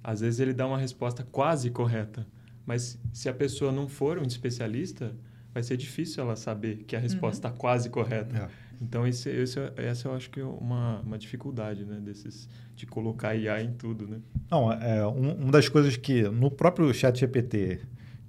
Às 0.02 0.20
vezes 0.20 0.40
ele 0.40 0.52
dá 0.52 0.66
uma 0.66 0.78
resposta 0.78 1.26
quase 1.30 1.70
correta 1.70 2.26
mas 2.68 3.00
se 3.14 3.30
a 3.30 3.32
pessoa 3.32 3.72
não 3.72 3.88
for 3.88 4.18
um 4.18 4.24
especialista, 4.24 5.16
vai 5.54 5.62
ser 5.62 5.78
difícil 5.78 6.22
ela 6.22 6.36
saber 6.36 6.84
que 6.86 6.94
a 6.94 6.98
resposta 6.98 7.38
está 7.38 7.48
uhum. 7.48 7.56
quase 7.56 7.88
correta. 7.88 8.36
É. 8.36 8.48
Então, 8.78 9.06
esse, 9.06 9.30
esse, 9.30 9.58
essa 9.74 10.06
eu 10.06 10.14
acho 10.14 10.28
que 10.28 10.38
é 10.38 10.44
uma, 10.44 11.00
uma 11.00 11.16
dificuldade, 11.16 11.86
né? 11.86 11.98
Desses, 11.98 12.46
de 12.76 12.84
colocar 12.84 13.34
IA 13.34 13.62
em 13.62 13.72
tudo, 13.72 14.06
né? 14.06 14.18
Não, 14.50 14.70
é, 14.70 15.06
um, 15.06 15.32
uma 15.44 15.50
das 15.50 15.66
coisas 15.66 15.96
que 15.96 16.24
no 16.24 16.50
próprio 16.50 16.92
chat 16.92 17.18
GPT 17.18 17.80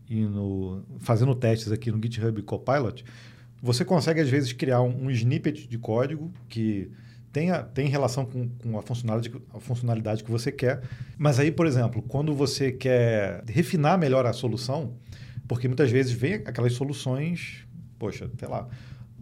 e 0.10 0.21
no, 0.21 0.86
fazendo 0.99 1.36
testes 1.36 1.69
aqui 1.73 1.91
no 1.91 2.02
GitHub 2.02 2.41
Copilot, 2.43 3.04
você 3.62 3.84
consegue, 3.84 4.21
às 4.21 4.30
vezes, 4.30 4.54
criar 4.54 4.82
um, 4.82 5.08
um 5.08 5.12
snippet 5.12 5.67
de 5.67 5.78
código 5.78 6.32
que 6.47 6.89
tenha, 7.32 7.63
tem 7.63 7.88
relação 7.88 8.26
com, 8.26 8.50
com 8.50 8.78
a, 8.78 8.82
funcionalidade, 8.82 9.44
a 9.54 9.60
funcionalidade 9.60 10.24
que 10.24 10.32
você 10.32 10.52
quer. 10.52 10.82
Mas 11.18 11.39
aí, 11.39 11.52
por 11.52 11.65
exemplo, 11.65 12.02
quando 12.02 12.34
você 12.34 12.72
quer 12.72 13.44
refinar 13.48 13.98
melhor 13.98 14.26
a 14.26 14.34
solução, 14.34 14.96
porque 15.48 15.68
muitas 15.68 15.92
vezes 15.92 16.12
vem 16.12 16.36
aquelas 16.36 16.74
soluções, 16.74 17.65
poxa, 17.98 18.30
sei 18.38 18.48
lá, 18.48 18.68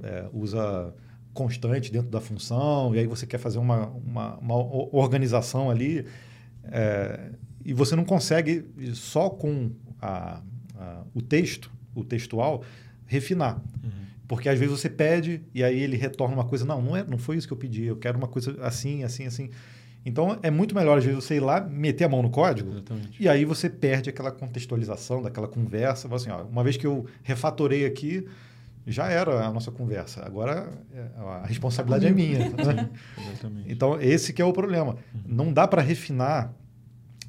é, 0.02 0.26
usa 0.34 0.94
constante 1.34 1.92
dentro 1.92 2.10
da 2.10 2.20
função, 2.20 2.96
e 2.96 3.00
aí 3.00 3.08
você 3.08 3.26
quer 3.26 3.38
fazer 3.38 3.60
uma, 3.60 3.88
uma, 3.88 4.38
uma 4.38 4.56
organização 4.96 5.70
ali, 5.70 6.06
é, 6.66 7.32
e 7.64 7.74
você 7.74 7.96
não 7.96 8.04
consegue, 8.04 8.66
só 8.94 9.30
com 9.30 9.72
a, 10.02 10.42
a, 10.76 11.04
o 11.14 11.22
texto, 11.22 11.72
o 11.94 12.04
textual, 12.04 12.64
refinar. 13.08 13.62
Uhum. 13.84 13.92
Porque 14.28 14.50
às 14.50 14.60
vezes 14.60 14.80
você 14.80 14.90
pede 14.90 15.42
e 15.54 15.64
aí 15.64 15.80
ele 15.80 15.96
retorna 15.96 16.34
uma 16.34 16.46
coisa, 16.46 16.66
não, 16.66 16.82
não, 16.82 16.96
é, 16.96 17.04
não 17.04 17.18
foi 17.18 17.38
isso 17.38 17.48
que 17.48 17.54
eu 17.54 17.58
pedi, 17.58 17.86
eu 17.86 17.96
quero 17.96 18.18
uma 18.18 18.28
coisa 18.28 18.56
assim, 18.62 19.04
assim, 19.04 19.26
assim. 19.26 19.50
Então 20.06 20.38
é 20.42 20.52
muito 20.52 20.76
melhor 20.76 20.98
às 20.98 21.04
vezes 21.04 21.24
você 21.24 21.36
ir 21.36 21.40
lá, 21.40 21.62
meter 21.62 22.06
a 22.06 22.10
mão 22.10 22.22
no 22.22 22.30
código 22.30 22.72
Exatamente. 22.72 23.22
e 23.22 23.28
aí 23.28 23.44
você 23.44 23.70
perde 23.70 24.10
aquela 24.10 24.32
contextualização 24.32 25.22
daquela 25.22 25.48
conversa. 25.48 26.14
Assim, 26.14 26.30
ó, 26.30 26.44
uma 26.44 26.64
vez 26.64 26.78
que 26.78 26.86
eu 26.86 27.06
refatorei 27.24 27.86
aqui, 27.86 28.26
já 28.86 29.10
era 29.10 29.46
a 29.46 29.52
nossa 29.52 29.70
conversa. 29.70 30.26
Agora 30.26 30.70
é, 30.94 31.08
a 31.20 31.46
responsabilidade 31.46 32.08
é 32.08 32.12
minha. 32.12 32.40
Né? 32.58 32.90
então 33.68 34.00
esse 34.02 34.32
que 34.32 34.42
é 34.42 34.46
o 34.46 34.54
problema. 34.54 34.94
Uhum. 35.14 35.22
Não 35.26 35.54
dá 35.54 35.68
para 35.68 35.82
refinar. 35.82 36.54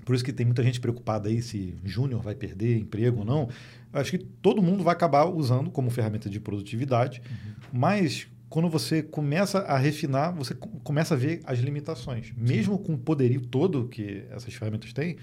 Por 0.09 0.15
isso 0.15 0.25
que 0.25 0.33
tem 0.33 0.47
muita 0.47 0.63
gente 0.63 0.81
preocupada 0.81 1.29
aí 1.29 1.43
se 1.43 1.75
júnior 1.85 2.23
vai 2.23 2.35
perder 2.35 2.79
emprego 2.79 3.19
ou 3.19 3.25
não 3.27 3.51
acho 3.93 4.11
que 4.11 4.19
todo 4.19 4.63
mundo 4.63 4.83
vai 4.83 4.93
acabar 4.93 5.27
usando 5.27 5.71
como 5.71 5.91
ferramenta 5.91 6.29
de 6.29 6.39
produtividade, 6.39 7.23
uhum. 7.31 7.53
mas 7.73 8.29
quando 8.49 8.69
você 8.69 9.03
começa 9.03 9.59
a 9.61 9.77
refinar, 9.77 10.35
você 10.35 10.55
começa 10.55 11.15
a 11.15 11.17
ver 11.17 11.41
as 11.45 11.59
limitações. 11.59 12.29
Sim. 12.29 12.35
Mesmo 12.37 12.79
com 12.79 12.95
o 12.95 12.99
poderio 12.99 13.43
todo 13.43 13.89
que 13.89 14.25
essas 14.31 14.55
ferramentas 14.55 14.93
têm, 14.93 15.17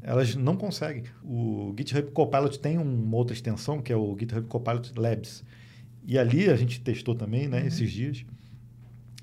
elas 0.00 0.36
não 0.36 0.56
conseguem. 0.56 1.04
O 1.24 1.74
GitHub 1.76 2.10
Copilot 2.12 2.58
tem 2.60 2.78
uma 2.78 3.16
outra 3.16 3.34
extensão, 3.34 3.82
que 3.82 3.92
é 3.92 3.96
o 3.96 4.16
GitHub 4.18 4.46
Copilot 4.46 4.92
Labs. 4.96 5.44
E 6.04 6.18
ali 6.18 6.48
a 6.48 6.56
gente 6.56 6.80
testou 6.80 7.14
também, 7.14 7.48
né, 7.48 7.60
uhum. 7.60 7.66
esses 7.66 7.90
dias. 7.90 8.24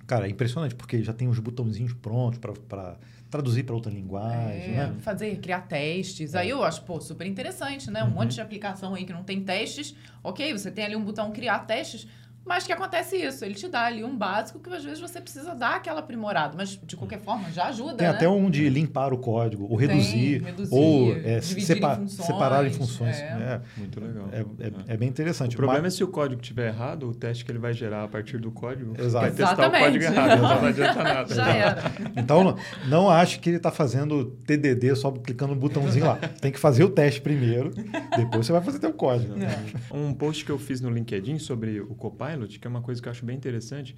Cara, 0.05 0.27
é 0.27 0.29
impressionante, 0.29 0.75
porque 0.75 1.01
já 1.01 1.13
tem 1.13 1.27
os 1.27 1.39
botãozinhos 1.39 1.93
prontos 1.93 2.39
para 2.39 2.97
traduzir 3.29 3.63
para 3.63 3.75
outra 3.75 3.91
linguagem, 3.91 4.73
é, 4.73 4.87
né? 4.87 4.95
Fazer, 4.99 5.37
criar 5.37 5.61
testes. 5.61 6.33
É. 6.33 6.39
Aí 6.39 6.49
eu 6.49 6.63
acho, 6.63 6.81
pô, 6.83 6.99
super 6.99 7.27
interessante, 7.27 7.89
né? 7.91 8.03
Um 8.03 8.07
uhum. 8.07 8.13
monte 8.13 8.33
de 8.33 8.41
aplicação 8.41 8.95
aí 8.95 9.05
que 9.05 9.13
não 9.13 9.23
tem 9.23 9.43
testes. 9.43 9.95
Ok, 10.23 10.51
você 10.51 10.71
tem 10.71 10.85
ali 10.85 10.95
um 10.95 11.03
botão 11.03 11.31
criar 11.31 11.59
testes, 11.59 12.07
mas 12.49 12.65
que 12.65 12.73
acontece 12.73 13.15
isso, 13.15 13.45
ele 13.45 13.53
te 13.53 13.67
dá 13.67 13.85
ali 13.85 14.03
um 14.03 14.17
básico 14.17 14.59
que 14.59 14.73
às 14.73 14.83
vezes 14.83 14.99
você 14.99 15.21
precisa 15.21 15.53
dar 15.53 15.75
aquela 15.75 15.99
aprimorada, 15.99 16.55
mas 16.57 16.79
de 16.83 16.97
qualquer 16.97 17.19
forma 17.19 17.51
já 17.51 17.67
ajuda. 17.67 17.93
Tem 17.93 18.07
né? 18.07 18.13
até 18.13 18.27
um 18.27 18.49
de 18.49 18.67
limpar 18.67 19.13
o 19.13 19.19
código, 19.19 19.67
ou 19.69 19.75
reduzir, 19.75 20.39
Tem, 20.39 20.45
reduzir 20.47 20.73
ou 20.73 21.15
é, 21.15 21.41
sepa 21.41 21.93
em 21.93 21.97
funções, 21.97 22.25
separar 22.25 22.65
em 22.65 22.71
funções. 22.71 23.19
É. 23.19 23.23
É. 23.23 23.61
Muito 23.77 23.99
legal. 23.99 24.29
É, 24.31 24.39
é, 24.39 24.71
é, 24.87 24.97
bem 24.97 25.07
interessante. 25.07 25.53
O 25.53 25.57
problema 25.57 25.83
mas... 25.83 25.93
é 25.93 25.97
se 25.97 26.03
o 26.03 26.07
código 26.07 26.41
estiver 26.41 26.69
errado, 26.69 27.07
o 27.07 27.13
teste 27.13 27.45
que 27.45 27.51
ele 27.51 27.59
vai 27.59 27.71
gerar 27.71 28.05
a 28.05 28.07
partir 28.07 28.39
do 28.39 28.49
código 28.49 28.99
Exato. 28.99 29.25
vai 29.27 29.31
testar 29.31 29.67
o 29.67 29.71
código 29.71 30.03
errado, 30.03 30.41
não 30.41 30.65
adianta 30.65 31.03
nada. 31.03 31.35
Já 31.35 31.49
era. 31.49 31.83
Então, 32.17 32.43
não, 32.43 32.57
não 32.87 33.09
ache 33.11 33.37
que 33.37 33.51
ele 33.51 33.57
está 33.57 33.69
fazendo 33.69 34.25
TDD 34.47 34.95
só 34.95 35.11
clicando 35.11 35.53
no 35.53 35.59
botãozinho 35.59 36.07
lá. 36.07 36.15
Tem 36.41 36.51
que 36.51 36.59
fazer 36.59 36.83
o 36.83 36.89
teste 36.89 37.21
primeiro, 37.21 37.71
depois 38.17 38.47
você 38.47 38.51
vai 38.51 38.61
fazer 38.61 38.79
teu 38.79 38.91
código. 38.91 39.35
Um 39.93 40.15
post 40.15 40.43
que 40.43 40.51
eu 40.51 40.57
fiz 40.57 40.81
no 40.81 40.89
LinkedIn 40.89 41.37
sobre 41.37 41.79
o 41.79 41.93
Copilot, 41.93 42.38
que 42.47 42.65
é 42.65 42.69
uma 42.69 42.81
coisa 42.81 43.01
que 43.01 43.07
eu 43.07 43.11
acho 43.11 43.25
bem 43.25 43.35
interessante 43.35 43.95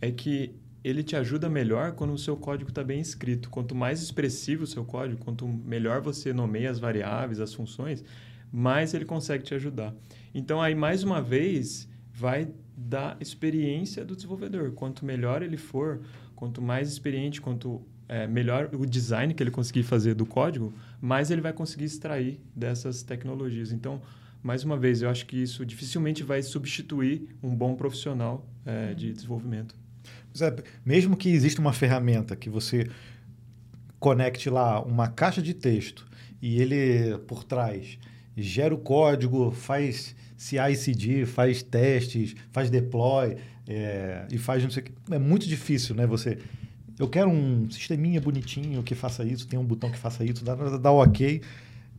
é 0.00 0.10
que 0.10 0.54
ele 0.82 1.02
te 1.02 1.16
ajuda 1.16 1.48
melhor 1.48 1.92
quando 1.92 2.12
o 2.12 2.18
seu 2.18 2.36
código 2.36 2.70
está 2.70 2.84
bem 2.84 3.00
escrito. 3.00 3.48
Quanto 3.48 3.74
mais 3.74 4.02
expressivo 4.02 4.64
o 4.64 4.66
seu 4.66 4.84
código, 4.84 5.18
quanto 5.24 5.46
melhor 5.46 6.02
você 6.02 6.32
nomeia 6.32 6.70
as 6.70 6.78
variáveis, 6.78 7.40
as 7.40 7.54
funções, 7.54 8.04
mais 8.52 8.92
ele 8.92 9.06
consegue 9.06 9.42
te 9.42 9.54
ajudar. 9.54 9.94
Então, 10.34 10.60
aí, 10.60 10.74
mais 10.74 11.02
uma 11.02 11.22
vez, 11.22 11.88
vai 12.12 12.48
da 12.76 13.16
experiência 13.18 14.04
do 14.04 14.14
desenvolvedor. 14.14 14.72
Quanto 14.72 15.06
melhor 15.06 15.42
ele 15.42 15.56
for, 15.56 16.02
quanto 16.36 16.60
mais 16.60 16.88
experiente, 16.88 17.40
quanto 17.40 17.80
é, 18.06 18.26
melhor 18.26 18.68
o 18.74 18.84
design 18.84 19.32
que 19.32 19.42
ele 19.42 19.50
conseguir 19.50 19.84
fazer 19.84 20.14
do 20.14 20.26
código, 20.26 20.72
mais 21.00 21.30
ele 21.30 21.40
vai 21.40 21.52
conseguir 21.52 21.84
extrair 21.84 22.40
dessas 22.54 23.02
tecnologias. 23.02 23.72
Então, 23.72 24.02
mais 24.44 24.62
uma 24.62 24.76
vez, 24.76 25.00
eu 25.00 25.08
acho 25.08 25.24
que 25.24 25.42
isso 25.42 25.64
dificilmente 25.64 26.22
vai 26.22 26.42
substituir 26.42 27.26
um 27.42 27.56
bom 27.56 27.74
profissional 27.74 28.46
é, 28.66 28.92
de 28.92 29.10
desenvolvimento. 29.10 29.74
Mesmo 30.84 31.16
que 31.16 31.30
exista 31.30 31.62
uma 31.62 31.72
ferramenta 31.72 32.36
que 32.36 32.50
você 32.50 32.86
conecte 33.98 34.50
lá 34.50 34.82
uma 34.82 35.08
caixa 35.08 35.40
de 35.40 35.54
texto 35.54 36.06
e 36.42 36.60
ele, 36.60 37.16
por 37.26 37.42
trás, 37.42 37.98
gera 38.36 38.74
o 38.74 38.78
código, 38.78 39.50
faz 39.50 40.14
CI/CD, 40.36 41.24
faz 41.24 41.62
testes, 41.62 42.36
faz 42.52 42.68
deploy 42.68 43.38
é, 43.66 44.26
e 44.30 44.36
faz 44.36 44.62
não 44.62 44.70
sei 44.70 44.82
o 44.82 44.86
que. 44.86 44.92
É 45.10 45.18
muito 45.18 45.48
difícil, 45.48 45.94
né? 45.94 46.06
Você 46.06 46.36
eu 46.98 47.08
quero 47.08 47.30
um 47.30 47.68
sisteminha 47.70 48.20
bonitinho 48.20 48.82
que 48.82 48.94
faça 48.94 49.24
isso, 49.24 49.48
tem 49.48 49.58
um 49.58 49.64
botão 49.64 49.90
que 49.90 49.98
faça 49.98 50.22
isso, 50.22 50.44
dá, 50.44 50.54
dá 50.54 50.92
ok 50.92 51.40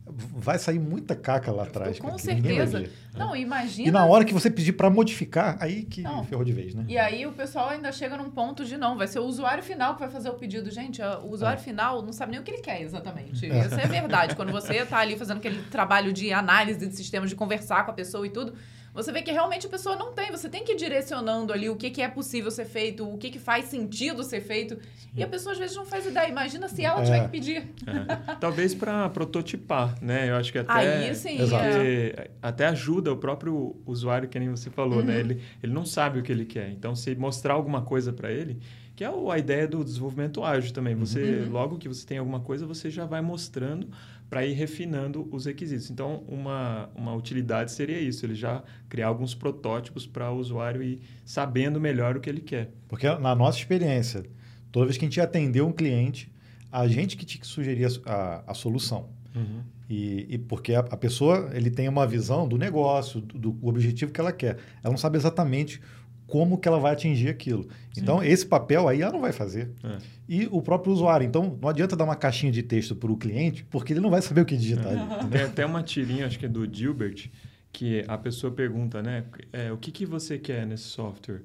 vai 0.08 0.58
sair 0.58 0.78
muita 0.78 1.16
caca 1.16 1.50
lá 1.50 1.64
atrás. 1.64 1.98
Com 1.98 2.16
certeza. 2.16 2.88
Não, 3.14 3.34
imagina. 3.34 3.88
E 3.88 3.90
na 3.90 4.04
hora 4.06 4.24
que 4.24 4.32
você 4.32 4.48
pedir 4.48 4.72
para 4.72 4.88
modificar, 4.88 5.56
aí 5.60 5.82
que 5.82 6.02
não. 6.02 6.24
ferrou 6.24 6.44
de 6.44 6.52
vez, 6.52 6.74
né? 6.74 6.84
E 6.88 6.96
aí 6.96 7.26
o 7.26 7.32
pessoal 7.32 7.70
ainda 7.70 7.90
chega 7.90 8.16
num 8.16 8.30
ponto 8.30 8.64
de 8.64 8.76
não, 8.76 8.96
vai 8.96 9.08
ser 9.08 9.18
o 9.18 9.24
usuário 9.24 9.64
final 9.64 9.94
que 9.94 10.00
vai 10.00 10.10
fazer 10.10 10.28
o 10.28 10.34
pedido. 10.34 10.70
Gente, 10.70 11.02
o 11.02 11.30
usuário 11.30 11.58
é. 11.58 11.62
final 11.62 12.02
não 12.02 12.12
sabe 12.12 12.32
nem 12.32 12.40
o 12.40 12.44
que 12.44 12.50
ele 12.52 12.62
quer 12.62 12.82
exatamente. 12.82 13.50
É. 13.50 13.58
Essa 13.58 13.80
é 13.80 13.86
verdade. 13.86 14.36
Quando 14.36 14.52
você 14.52 14.74
está 14.74 14.98
ali 14.98 15.16
fazendo 15.16 15.38
aquele 15.38 15.62
trabalho 15.64 16.12
de 16.12 16.32
análise 16.32 16.86
de 16.86 16.94
sistemas, 16.94 17.30
de 17.30 17.36
conversar 17.36 17.84
com 17.84 17.90
a 17.90 17.94
pessoa 17.94 18.26
e 18.26 18.30
tudo, 18.30 18.54
você 18.96 19.12
vê 19.12 19.20
que 19.20 19.30
realmente 19.30 19.66
a 19.66 19.70
pessoa 19.70 19.94
não 19.94 20.12
tem. 20.14 20.30
Você 20.30 20.48
tem 20.48 20.64
que 20.64 20.72
ir 20.72 20.76
direcionando 20.76 21.52
ali 21.52 21.68
o 21.68 21.76
que, 21.76 21.90
que 21.90 22.00
é 22.00 22.08
possível 22.08 22.50
ser 22.50 22.64
feito, 22.64 23.06
o 23.06 23.18
que, 23.18 23.30
que 23.30 23.38
faz 23.38 23.66
sentido 23.66 24.24
ser 24.24 24.40
feito. 24.40 24.76
Sim. 24.76 25.10
E 25.16 25.22
a 25.22 25.28
pessoa 25.28 25.52
às 25.52 25.58
vezes 25.58 25.76
não 25.76 25.84
faz 25.84 26.06
ideia. 26.06 26.26
Imagina 26.28 26.66
se 26.66 26.82
ela 26.82 27.02
é. 27.02 27.04
tiver 27.04 27.24
que 27.24 27.28
pedir. 27.28 27.74
É. 27.86 28.34
Talvez 28.40 28.74
para 28.74 29.06
prototipar, 29.10 30.02
né? 30.02 30.30
Eu 30.30 30.36
acho 30.36 30.50
que 30.50 30.58
até, 30.58 30.72
Aí, 30.72 31.14
sim, 31.14 31.36
é. 31.38 32.30
até 32.40 32.66
ajuda 32.66 33.12
o 33.12 33.18
próprio 33.18 33.76
usuário, 33.84 34.28
que 34.30 34.38
nem 34.38 34.48
você 34.48 34.70
falou, 34.70 35.02
né? 35.02 35.18
uhum. 35.18 35.18
né? 35.18 35.20
Ele, 35.20 35.42
ele 35.62 35.72
não 35.74 35.84
sabe 35.84 36.18
o 36.18 36.22
que 36.22 36.32
ele 36.32 36.46
quer. 36.46 36.70
Então, 36.70 36.96
se 36.96 37.14
mostrar 37.14 37.52
alguma 37.52 37.82
coisa 37.82 38.14
para 38.14 38.32
ele, 38.32 38.58
que 38.96 39.04
é 39.04 39.08
a 39.08 39.38
ideia 39.38 39.68
do 39.68 39.84
desenvolvimento 39.84 40.42
ágil 40.42 40.72
também. 40.72 40.94
Você, 40.94 41.20
uhum. 41.20 41.52
logo 41.52 41.76
que 41.76 41.86
você 41.86 42.06
tem 42.06 42.16
alguma 42.16 42.40
coisa, 42.40 42.64
você 42.64 42.88
já 42.88 43.04
vai 43.04 43.20
mostrando 43.20 43.88
para 44.28 44.44
ir 44.44 44.54
refinando 44.54 45.28
os 45.30 45.46
requisitos. 45.46 45.90
Então, 45.90 46.24
uma, 46.26 46.90
uma 46.94 47.14
utilidade 47.14 47.72
seria 47.72 48.00
isso, 48.00 48.26
ele 48.26 48.34
já 48.34 48.62
criar 48.88 49.08
alguns 49.08 49.34
protótipos 49.34 50.06
para 50.06 50.30
o 50.30 50.38
usuário 50.38 50.82
ir 50.82 51.00
sabendo 51.24 51.80
melhor 51.80 52.16
o 52.16 52.20
que 52.20 52.28
ele 52.28 52.40
quer. 52.40 52.70
Porque 52.88 53.08
na 53.18 53.34
nossa 53.34 53.58
experiência, 53.58 54.24
toda 54.72 54.86
vez 54.86 54.98
que 54.98 55.04
a 55.04 55.08
gente 55.08 55.20
atendeu 55.20 55.66
um 55.66 55.72
cliente, 55.72 56.30
a 56.70 56.86
gente 56.88 57.16
que 57.16 57.24
tinha 57.24 57.40
que 57.40 57.46
sugerir 57.46 57.86
a, 58.04 58.12
a, 58.12 58.44
a 58.48 58.54
solução. 58.54 59.08
Uhum. 59.34 59.62
E, 59.88 60.26
e, 60.34 60.38
porque 60.38 60.74
a, 60.74 60.80
a, 60.80 60.96
pessoa 60.96 61.50
ele 61.52 61.70
tem 61.70 61.88
uma 61.88 62.06
visão 62.06 62.48
do 62.48 62.58
negócio, 62.58 63.20
do, 63.20 63.52
do, 63.52 63.68
objetivo 63.68 64.10
que 64.10 64.20
ela 64.20 64.32
quer. 64.32 64.58
Ela 64.82 64.90
não 64.90 64.96
sabe 64.96 65.16
exatamente 65.16 65.80
como 66.26 66.58
que 66.58 66.66
ela 66.66 66.78
vai 66.78 66.92
atingir 66.92 67.28
aquilo. 67.28 67.64
Sim. 67.92 68.00
Então, 68.00 68.22
esse 68.22 68.44
papel 68.44 68.88
aí 68.88 69.02
ela 69.02 69.12
não 69.12 69.20
vai 69.20 69.32
fazer. 69.32 69.70
É. 69.84 69.98
E 70.28 70.48
o 70.50 70.60
próprio 70.60 70.92
usuário. 70.92 71.26
Então, 71.26 71.56
não 71.60 71.68
adianta 71.68 71.96
dar 71.96 72.04
uma 72.04 72.16
caixinha 72.16 72.50
de 72.50 72.62
texto 72.62 72.96
para 72.96 73.10
o 73.10 73.16
cliente, 73.16 73.64
porque 73.64 73.92
ele 73.92 74.00
não 74.00 74.10
vai 74.10 74.20
saber 74.22 74.40
o 74.40 74.44
que 74.44 74.56
digitar. 74.56 74.92
É. 74.92 75.26
Tem 75.28 75.42
até 75.42 75.64
uma 75.64 75.82
tirinha, 75.82 76.26
acho 76.26 76.38
que 76.38 76.46
é 76.46 76.48
do 76.48 76.66
Gilbert, 76.70 77.30
que 77.72 78.04
a 78.08 78.18
pessoa 78.18 78.52
pergunta, 78.52 79.02
né? 79.02 79.24
É, 79.52 79.70
o 79.70 79.76
que, 79.76 79.92
que 79.92 80.04
você 80.04 80.38
quer 80.38 80.66
nesse 80.66 80.84
software? 80.84 81.42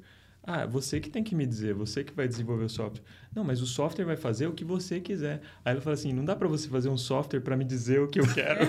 Ah, 0.54 0.66
você 0.66 1.00
que 1.00 1.10
tem 1.10 1.24
que 1.24 1.34
me 1.34 1.46
dizer, 1.46 1.74
você 1.74 2.04
que 2.04 2.14
vai 2.14 2.28
desenvolver 2.28 2.66
o 2.66 2.70
software. 2.70 3.02
Não, 3.34 3.42
mas 3.42 3.62
o 3.62 3.66
software 3.66 4.04
vai 4.04 4.18
fazer 4.18 4.48
o 4.48 4.52
que 4.52 4.66
você 4.66 5.00
quiser. 5.00 5.40
Aí 5.64 5.72
ela 5.72 5.80
fala 5.80 5.94
assim: 5.94 6.12
não 6.12 6.26
dá 6.26 6.36
para 6.36 6.46
você 6.50 6.68
fazer 6.68 6.90
um 6.90 6.98
software 6.98 7.40
para 7.40 7.56
me 7.56 7.64
dizer 7.64 8.02
o 8.02 8.08
que 8.10 8.20
eu 8.20 8.28
quero. 8.28 8.60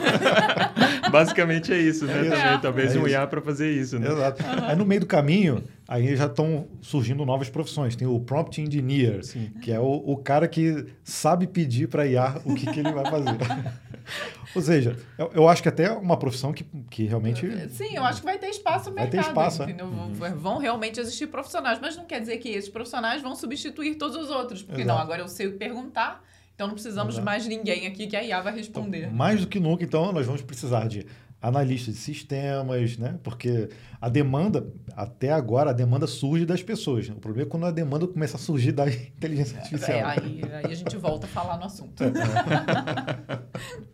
Basicamente 1.11 1.73
é 1.73 1.79
isso, 1.79 2.07
né? 2.07 2.29
É 2.29 2.31
Também, 2.31 2.61
talvez 2.61 2.95
é 2.95 3.01
um 3.01 3.09
IA 3.09 3.27
para 3.27 3.41
fazer 3.41 3.73
isso. 3.73 3.99
Né? 3.99 4.07
Exato. 4.07 4.45
Uhum. 4.45 4.65
Aí 4.69 4.77
no 4.77 4.87
meio 4.87 5.01
do 5.01 5.07
caminho, 5.07 5.65
aí 5.89 6.15
já 6.15 6.27
estão 6.27 6.69
surgindo 6.81 7.27
novas 7.27 7.51
profissões. 7.51 7.97
Tem 7.97 8.07
o 8.07 8.21
prompt 8.21 8.61
engineer, 8.61 9.25
Sim. 9.25 9.51
que 9.61 9.73
é 9.73 9.81
o, 9.81 10.05
o 10.07 10.17
cara 10.19 10.47
que 10.47 10.87
sabe 11.03 11.49
pedir 11.49 11.89
para 11.89 12.07
IA 12.07 12.41
o 12.45 12.55
que, 12.55 12.71
que 12.71 12.79
ele 12.79 12.93
vai 12.93 13.05
fazer. 13.05 13.37
Ou 14.55 14.63
seja, 14.63 14.97
eu, 15.19 15.31
eu, 15.35 15.49
acho 15.49 15.63
que 15.63 15.69
até 15.69 15.91
uma 15.91 16.17
profissão 16.17 16.53
que, 16.53 16.65
que 16.91 17.05
realmente. 17.05 17.47
Sim, 17.71 17.97
eu 17.97 18.05
acho 18.05 18.21
que 18.21 18.27
vai 18.27 18.39
ter 18.39 18.49
espaço 18.49 18.91
no 18.91 18.97
mercado. 18.97 19.15
Vai 19.15 19.25
ter 19.25 19.29
espaço. 19.29 19.63
É. 19.63 19.83
Uhum. 19.83 20.37
Vão 20.37 20.59
realmente 20.59 21.01
existir 21.01 21.27
profissionais, 21.27 21.79
mas 21.81 21.97
não 21.97 22.05
quer 22.05 22.21
dizer 22.21 22.39
que 22.39 22.49
esses 22.49 22.71
profissionais 22.71 23.23
vão 23.23 23.35
substituir 23.35 23.97
todos 23.97 24.17
os 24.17 24.31
outros. 24.31 24.63
Porque 24.63 24.83
Exato. 24.83 24.97
não, 24.97 25.03
agora 25.03 25.23
eu 25.23 25.29
sei 25.29 25.51
perguntar. 25.51 26.23
Então 26.55 26.67
não 26.67 26.75
precisamos 26.75 27.15
Exato. 27.15 27.21
de 27.21 27.25
mais 27.25 27.47
ninguém 27.47 27.87
aqui 27.87 28.07
que 28.07 28.15
a 28.15 28.23
IA 28.23 28.41
vai 28.41 28.55
responder. 28.55 29.05
Então, 29.05 29.13
mais 29.13 29.41
do 29.41 29.47
que 29.47 29.59
nunca, 29.59 29.83
então, 29.83 30.13
nós 30.13 30.27
vamos 30.27 30.43
precisar 30.43 30.87
de 30.87 31.07
analistas 31.43 31.95
de 31.95 32.01
sistemas, 32.01 32.97
né? 32.97 33.19
Porque 33.23 33.69
a 34.01 34.09
demanda, 34.09 34.65
até 34.95 35.33
agora, 35.33 35.71
a 35.71 35.73
demanda 35.73 36.07
surge 36.07 36.47
das 36.47 36.63
pessoas. 36.63 37.09
Né? 37.09 37.17
O 37.17 37.21
problema 37.21 37.49
é 37.49 37.51
quando 37.51 37.67
a 37.67 37.71
demanda 37.73 38.07
começa 38.07 38.37
a 38.37 38.41
surgir 38.41 38.71
da 38.71 38.87
inteligência 38.89 39.59
artificial. 39.59 39.99
É, 39.99 40.03
aí, 40.03 40.41
aí 40.65 40.73
a 40.73 40.75
gente 40.75 40.97
volta 40.97 41.27
a 41.27 41.29
falar 41.29 41.59
no 41.59 41.65
assunto. 41.65 42.01
É. 42.05 42.13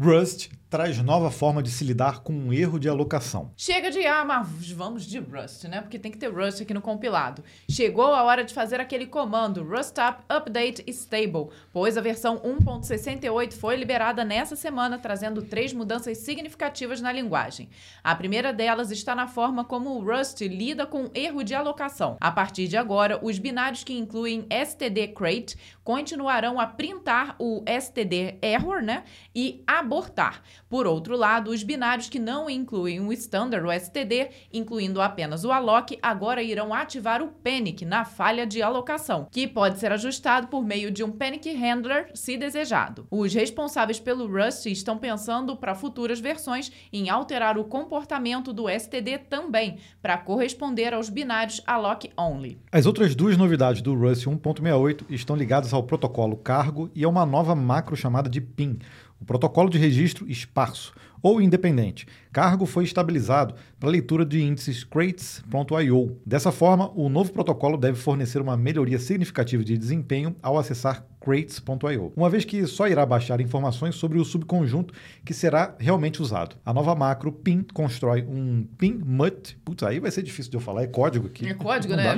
Rust 0.00 0.48
traz 0.70 0.96
nova 0.98 1.32
forma 1.32 1.60
de 1.64 1.68
se 1.68 1.82
lidar 1.82 2.20
com 2.20 2.32
um 2.32 2.52
erro 2.52 2.78
de 2.78 2.88
alocação. 2.88 3.50
Chega 3.56 3.90
de 3.90 4.06
ah, 4.06 4.24
mas 4.24 4.70
vamos 4.70 5.04
de 5.04 5.18
Rust, 5.18 5.64
né? 5.64 5.80
Porque 5.80 5.98
tem 5.98 6.12
que 6.12 6.16
ter 6.16 6.32
Rust 6.32 6.62
aqui 6.62 6.72
no 6.72 6.80
compilado. 6.80 7.42
Chegou 7.68 8.14
a 8.14 8.22
hora 8.22 8.44
de 8.44 8.54
fazer 8.54 8.80
aquele 8.80 9.06
comando 9.06 9.64
Rust 9.64 9.96
Up 9.98 10.22
Update 10.28 10.84
Stable, 10.86 11.48
pois 11.72 11.98
a 11.98 12.00
versão 12.00 12.38
1.68 12.38 13.54
foi 13.54 13.74
liberada 13.74 14.24
nessa 14.24 14.54
semana, 14.54 14.96
trazendo 14.96 15.42
três 15.42 15.72
mudanças 15.72 16.18
significativas 16.18 17.00
na 17.00 17.10
linguagem. 17.10 17.68
A 18.04 18.14
primeira 18.14 18.52
delas 18.52 18.92
está 18.92 19.12
na 19.12 19.26
forma 19.26 19.64
como 19.64 19.90
o 19.90 20.04
Rust 20.04 20.40
lida 20.42 20.86
com 20.86 21.10
erro 21.12 21.42
de 21.42 21.52
alocação. 21.52 22.16
A 22.20 22.30
partir 22.30 22.68
de 22.68 22.76
agora, 22.76 23.18
os 23.20 23.40
binários 23.40 23.82
que 23.82 23.98
incluem 23.98 24.46
std 24.48 25.08
crate 25.08 25.56
continuarão 25.82 26.60
a 26.60 26.66
printar 26.68 27.34
o 27.40 27.64
std 27.66 28.38
error, 28.40 28.80
né? 28.80 29.02
E 29.34 29.64
abortar. 29.66 30.40
Por 30.70 30.86
outro 30.86 31.16
lado, 31.16 31.50
os 31.50 31.64
binários 31.64 32.08
que 32.08 32.20
não 32.20 32.48
incluem 32.48 33.00
o 33.00 33.12
standard, 33.12 33.66
o 33.66 33.72
STD, 33.72 34.30
incluindo 34.52 35.00
apenas 35.02 35.44
o 35.44 35.50
alloc, 35.50 35.98
agora 36.00 36.44
irão 36.44 36.72
ativar 36.72 37.20
o 37.20 37.26
panic 37.26 37.84
na 37.84 38.04
falha 38.04 38.46
de 38.46 38.62
alocação, 38.62 39.26
que 39.32 39.48
pode 39.48 39.80
ser 39.80 39.90
ajustado 39.90 40.46
por 40.46 40.64
meio 40.64 40.92
de 40.92 41.02
um 41.02 41.10
panic 41.10 41.50
handler, 41.52 42.12
se 42.14 42.36
desejado. 42.36 43.04
Os 43.10 43.34
responsáveis 43.34 43.98
pelo 43.98 44.28
Rust 44.28 44.66
estão 44.66 44.96
pensando 44.96 45.56
para 45.56 45.74
futuras 45.74 46.20
versões 46.20 46.70
em 46.92 47.10
alterar 47.10 47.58
o 47.58 47.64
comportamento 47.64 48.52
do 48.52 48.70
STD 48.70 49.18
também, 49.28 49.78
para 50.00 50.18
corresponder 50.18 50.94
aos 50.94 51.08
binários 51.08 51.60
alloc 51.66 52.04
only. 52.16 52.60
As 52.70 52.86
outras 52.86 53.16
duas 53.16 53.36
novidades 53.36 53.82
do 53.82 53.92
Rust 53.92 54.24
1.68 54.24 55.06
estão 55.10 55.34
ligadas 55.34 55.74
ao 55.74 55.82
protocolo 55.82 56.36
cargo 56.36 56.88
e 56.94 57.02
a 57.02 57.08
uma 57.08 57.26
nova 57.26 57.56
macro 57.56 57.96
chamada 57.96 58.30
de 58.30 58.40
PIN 58.40 58.78
o 59.20 59.24
protocolo 59.24 59.68
de 59.68 59.78
registro 59.78 60.28
esparso 60.28 60.92
ou 61.22 61.40
independente. 61.40 62.06
Cargo 62.32 62.64
foi 62.64 62.84
estabilizado 62.84 63.54
para 63.78 63.90
leitura 63.90 64.24
de 64.24 64.40
índices 64.42 64.84
crates.io. 64.84 66.16
Dessa 66.24 66.50
forma, 66.50 66.90
o 66.94 67.08
novo 67.08 67.32
protocolo 67.32 67.76
deve 67.76 67.98
fornecer 67.98 68.40
uma 68.40 68.56
melhoria 68.56 68.98
significativa 68.98 69.62
de 69.62 69.76
desempenho 69.76 70.34
ao 70.42 70.58
acessar 70.58 71.04
crates.io, 71.20 72.12
uma 72.16 72.30
vez 72.30 72.46
que 72.46 72.66
só 72.66 72.88
irá 72.88 73.04
baixar 73.04 73.42
informações 73.42 73.94
sobre 73.94 74.18
o 74.18 74.24
subconjunto 74.24 74.94
que 75.22 75.34
será 75.34 75.74
realmente 75.78 76.22
usado. 76.22 76.56
A 76.64 76.72
nova 76.72 76.94
macro 76.94 77.30
PIN 77.30 77.66
constrói 77.74 78.22
um 78.22 78.66
PIN 78.78 79.02
MUT. 79.04 79.58
Putz, 79.62 79.82
aí 79.82 80.00
vai 80.00 80.10
ser 80.10 80.22
difícil 80.22 80.50
de 80.50 80.56
eu 80.56 80.60
falar, 80.60 80.84
é 80.84 80.86
código 80.86 81.26
aqui. 81.26 81.46
É 81.46 81.52
código, 81.52 81.94
né? 81.94 82.16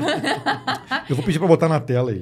eu 1.10 1.16
vou 1.16 1.24
pedir 1.24 1.40
para 1.40 1.48
botar 1.48 1.68
na 1.68 1.80
tela 1.80 2.12
aí. 2.12 2.20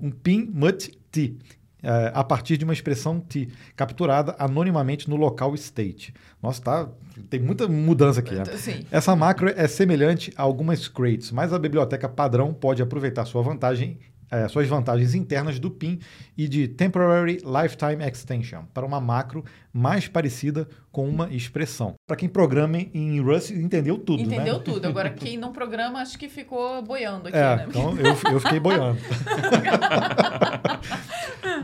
Um 0.00 0.12
PIN 0.12 0.48
MUT 0.54 0.96
T 1.10 1.36
é, 1.82 2.10
a 2.14 2.22
partir 2.24 2.56
de 2.56 2.64
uma 2.64 2.72
expressão 2.72 3.20
T, 3.20 3.48
capturada 3.74 4.34
anonimamente 4.38 5.08
no 5.08 5.16
local 5.16 5.54
state. 5.54 6.14
Nossa, 6.42 6.62
tá, 6.62 6.88
tem 7.28 7.40
muita 7.40 7.68
mudança 7.68 8.20
aqui. 8.20 8.34
Né? 8.34 8.44
Sim. 8.56 8.84
Essa 8.90 9.14
macro 9.16 9.48
é 9.48 9.66
semelhante 9.66 10.32
a 10.36 10.42
algumas 10.42 10.88
crates, 10.88 11.30
mas 11.30 11.52
a 11.52 11.58
biblioteca 11.58 12.08
padrão 12.08 12.52
pode 12.52 12.82
aproveitar 12.82 13.24
sua 13.24 13.42
vantagem 13.42 13.98
é, 14.30 14.46
suas 14.48 14.68
vantagens 14.68 15.14
internas 15.14 15.58
do 15.58 15.70
PIN 15.70 15.98
e 16.36 16.46
de 16.46 16.68
Temporary 16.68 17.38
Lifetime 17.44 18.04
Extension 18.08 18.64
para 18.72 18.86
uma 18.86 19.00
macro 19.00 19.44
mais 19.72 20.06
parecida 20.06 20.68
com 20.92 21.08
uma 21.08 21.28
expressão. 21.32 21.94
Para 22.06 22.16
quem 22.16 22.28
programa 22.28 22.78
em 22.78 23.20
Rust, 23.20 23.50
entendeu 23.50 23.98
tudo, 23.98 24.26
né? 24.26 24.36
Entendeu 24.36 24.58
né? 24.58 24.62
tudo. 24.64 24.86
Agora, 24.86 25.10
quem 25.14 25.36
não 25.36 25.52
programa, 25.52 26.00
acho 26.00 26.18
que 26.18 26.28
ficou 26.28 26.82
boiando 26.82 27.28
aqui, 27.28 27.36
é, 27.36 27.56
né? 27.56 27.66
Então, 27.68 27.96
eu, 27.96 28.32
eu 28.32 28.40
fiquei 28.40 28.60
boiando. 28.60 28.98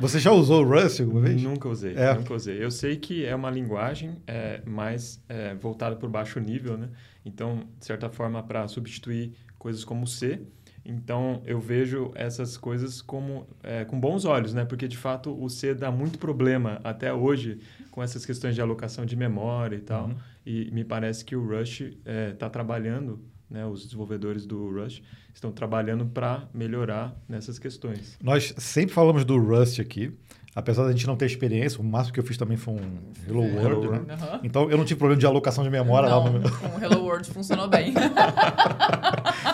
Você 0.01 0.19
já 0.19 0.31
usou 0.31 0.62
o 0.62 0.69
Rust 0.69 1.01
alguma 1.01 1.23
vez? 1.23 1.41
Nunca 1.43 1.69
usei, 1.69 1.95
é. 1.95 2.14
nunca 2.14 2.35
usei. 2.35 2.62
Eu 2.62 2.71
sei 2.71 2.97
que 2.97 3.25
é 3.25 3.35
uma 3.35 3.51
linguagem 3.51 4.17
é, 4.27 4.61
mais 4.64 5.23
é, 5.29 5.55
voltada 5.55 5.97
para 5.97 6.07
o 6.07 6.11
baixo 6.11 6.39
nível, 6.39 6.77
né? 6.77 6.91
Então, 7.25 7.62
de 7.79 7.87
certa 7.87 8.09
forma, 8.09 8.43
para 8.43 8.69
substituir 8.69 9.33
coisas 9.59 9.85
como 9.85 10.07
C, 10.07 10.41
então, 10.87 11.43
eu 11.45 11.59
vejo 11.59 12.12
essas 12.14 12.57
coisas 12.57 13.03
como, 13.03 13.47
é, 13.62 13.84
com 13.84 13.99
bons 13.99 14.24
olhos, 14.24 14.55
né? 14.55 14.64
Porque, 14.64 14.87
de 14.87 14.97
fato, 14.97 15.37
o 15.43 15.49
C 15.49 15.74
dá 15.74 15.91
muito 15.91 16.18
problema 16.18 16.80
até 16.84 17.12
hoje 17.12 17.59
com 17.91 18.03
essas 18.03 18.24
questões 18.24 18.55
de 18.55 18.61
alocação 18.61 19.05
de 19.05 19.16
memória 19.16 19.76
e 19.76 19.80
tal. 19.80 20.07
Uhum. 20.07 20.16
E 20.45 20.70
me 20.70 20.84
parece 20.84 21.24
que 21.24 21.34
o 21.34 21.45
Rush 21.45 21.80
está 21.80 22.47
é, 22.47 22.51
trabalhando 22.51 23.20
né, 23.49 23.64
os 23.64 23.84
desenvolvedores 23.84 24.45
do 24.45 24.70
Rust 24.70 25.03
estão 25.32 25.53
trabalhando 25.53 26.07
para 26.07 26.49
melhorar 26.53 27.14
nessas 27.28 27.59
questões. 27.59 28.18
Nós 28.22 28.55
sempre 28.59 28.95
falamos 28.95 29.24
do 29.24 29.39
Rust 29.39 29.78
aqui, 29.78 30.12
apesar 30.55 30.84
da 30.84 30.93
gente 30.93 31.07
não 31.07 31.16
ter 31.16 31.26
experiência, 31.26 31.80
o 31.80 31.84
máximo 31.84 32.14
que 32.14 32.20
eu 32.20 32.24
fiz 32.24 32.37
também 32.37 32.57
foi 32.57 32.74
um 32.74 33.12
Hello 33.28 33.43
World, 33.43 33.89
né? 33.89 33.99
Uhum. 33.99 34.41
Então 34.43 34.70
eu 34.70 34.76
não 34.76 34.84
tive 34.84 34.99
problema 34.99 35.20
de 35.20 35.26
alocação 35.26 35.62
de 35.62 35.70
memória 35.70 36.09
não, 36.09 36.24
lá 36.24 36.30
no... 36.30 36.51
com 36.51 36.76
o 36.76 36.82
Hello 36.82 37.05
World 37.05 37.28
funcionou 37.30 37.68
bem. 37.68 37.95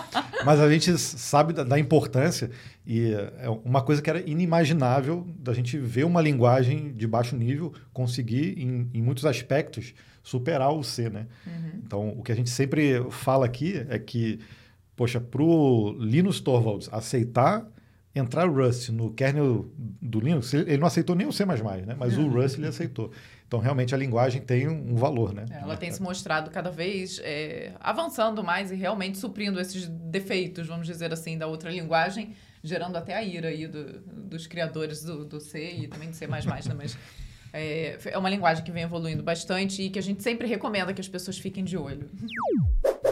Mas 0.45 0.61
a 0.61 0.70
gente 0.70 0.97
sabe 0.99 1.53
da, 1.53 1.64
da, 1.64 1.78
importância 1.78 2.51
e 2.86 3.12
é 3.38 3.49
uma 3.64 3.82
coisa 3.82 4.03
que 4.03 4.11
era 4.11 4.20
inimaginável 4.20 5.26
da 5.38 5.53
gente 5.53 5.78
ver 5.78 6.05
uma 6.05 6.20
linguagem 6.20 6.93
de 6.93 7.07
baixo 7.07 7.36
nível 7.36 7.72
conseguir, 7.93 8.59
em, 8.59 8.90
em 8.93 9.03
muitos 9.03 9.24
aspectos, 9.24 9.95
superar 10.22 10.72
o 10.72 10.82
C, 10.82 11.09
né? 11.09 11.26
Uhum. 11.47 11.80
Então, 11.84 12.09
o 12.11 12.22
que 12.22 12.32
a 12.32 12.34
gente 12.34 12.51
sempre 12.51 13.05
fala 13.11 13.47
aqui 13.47 13.84
é 13.88 13.99
que, 13.99 14.40
poxa, 14.97 15.20
para 15.20 15.43
o 15.43 15.97
Linus 15.99 16.40
Torvalds 16.40 16.88
aceitar 16.93 17.66
entrar 18.14 18.49
o 18.49 18.55
Rust 18.55 18.90
no 18.90 19.11
kernel 19.12 19.70
do 19.76 20.20
Linux, 20.20 20.53
ele 20.53 20.76
não 20.76 20.86
aceitou 20.86 21.16
nem 21.16 21.26
o 21.26 21.32
C++, 21.32 21.45
né? 21.47 21.97
Mas 21.99 22.16
uhum. 22.16 22.26
o 22.26 22.30
Rust 22.30 22.59
ele 22.59 22.66
aceitou. 22.66 23.11
Então, 23.53 23.61
realmente, 23.61 23.95
a 23.95 23.99
linguagem 23.99 24.41
tem 24.41 24.67
um, 24.67 24.97
valor, 24.97 25.35
né? 25.35 25.45
Ela 25.51 25.77
tem 25.77 25.93
se 25.93 26.01
mostrado 26.01 26.51
cada 26.51 26.71
vez 26.71 27.21
é, 27.23 27.73
avançando 27.81 28.43
mais 28.43 28.71
e 28.71 28.75
realmente 28.75 29.19
suprindo 29.19 29.61
esses 29.61 29.87
defeitos, 29.87 30.67
vamos 30.67 30.87
dizer 30.87 31.13
assim, 31.13 31.37
da 31.37 31.47
outra 31.47 31.71
linguagem, 31.71 32.35
gerando 32.65 32.97
até 32.97 33.15
a 33.15 33.23
ira 33.23 33.49
aí 33.49 33.67
do, 33.67 34.01
dos 34.01 34.47
criadores 34.47 35.05
do, 35.05 35.27
do 35.27 35.39
C 35.39 35.71
e 35.83 35.87
também 35.87 36.09
do 36.09 36.17
C++, 36.17 36.27
né? 36.27 36.41
Mas 36.75 36.97
é, 37.53 37.99
é 38.07 38.19
uma 38.19 38.31
linguagem 38.31 38.65
que 38.65 38.73
vem 38.73 38.83
evoluindo 38.83 39.23
bastante 39.23 39.83
e 39.83 39.91
que 39.91 39.99
a 39.99 40.03
gente 40.03 40.23
sempre 40.23 40.47
recomenda 40.47 40.95
que 40.95 41.01
as 41.01 41.09
pessoas 41.09 41.39
fiquem 41.39 41.63
de 41.63 41.77
olho. 41.77 42.09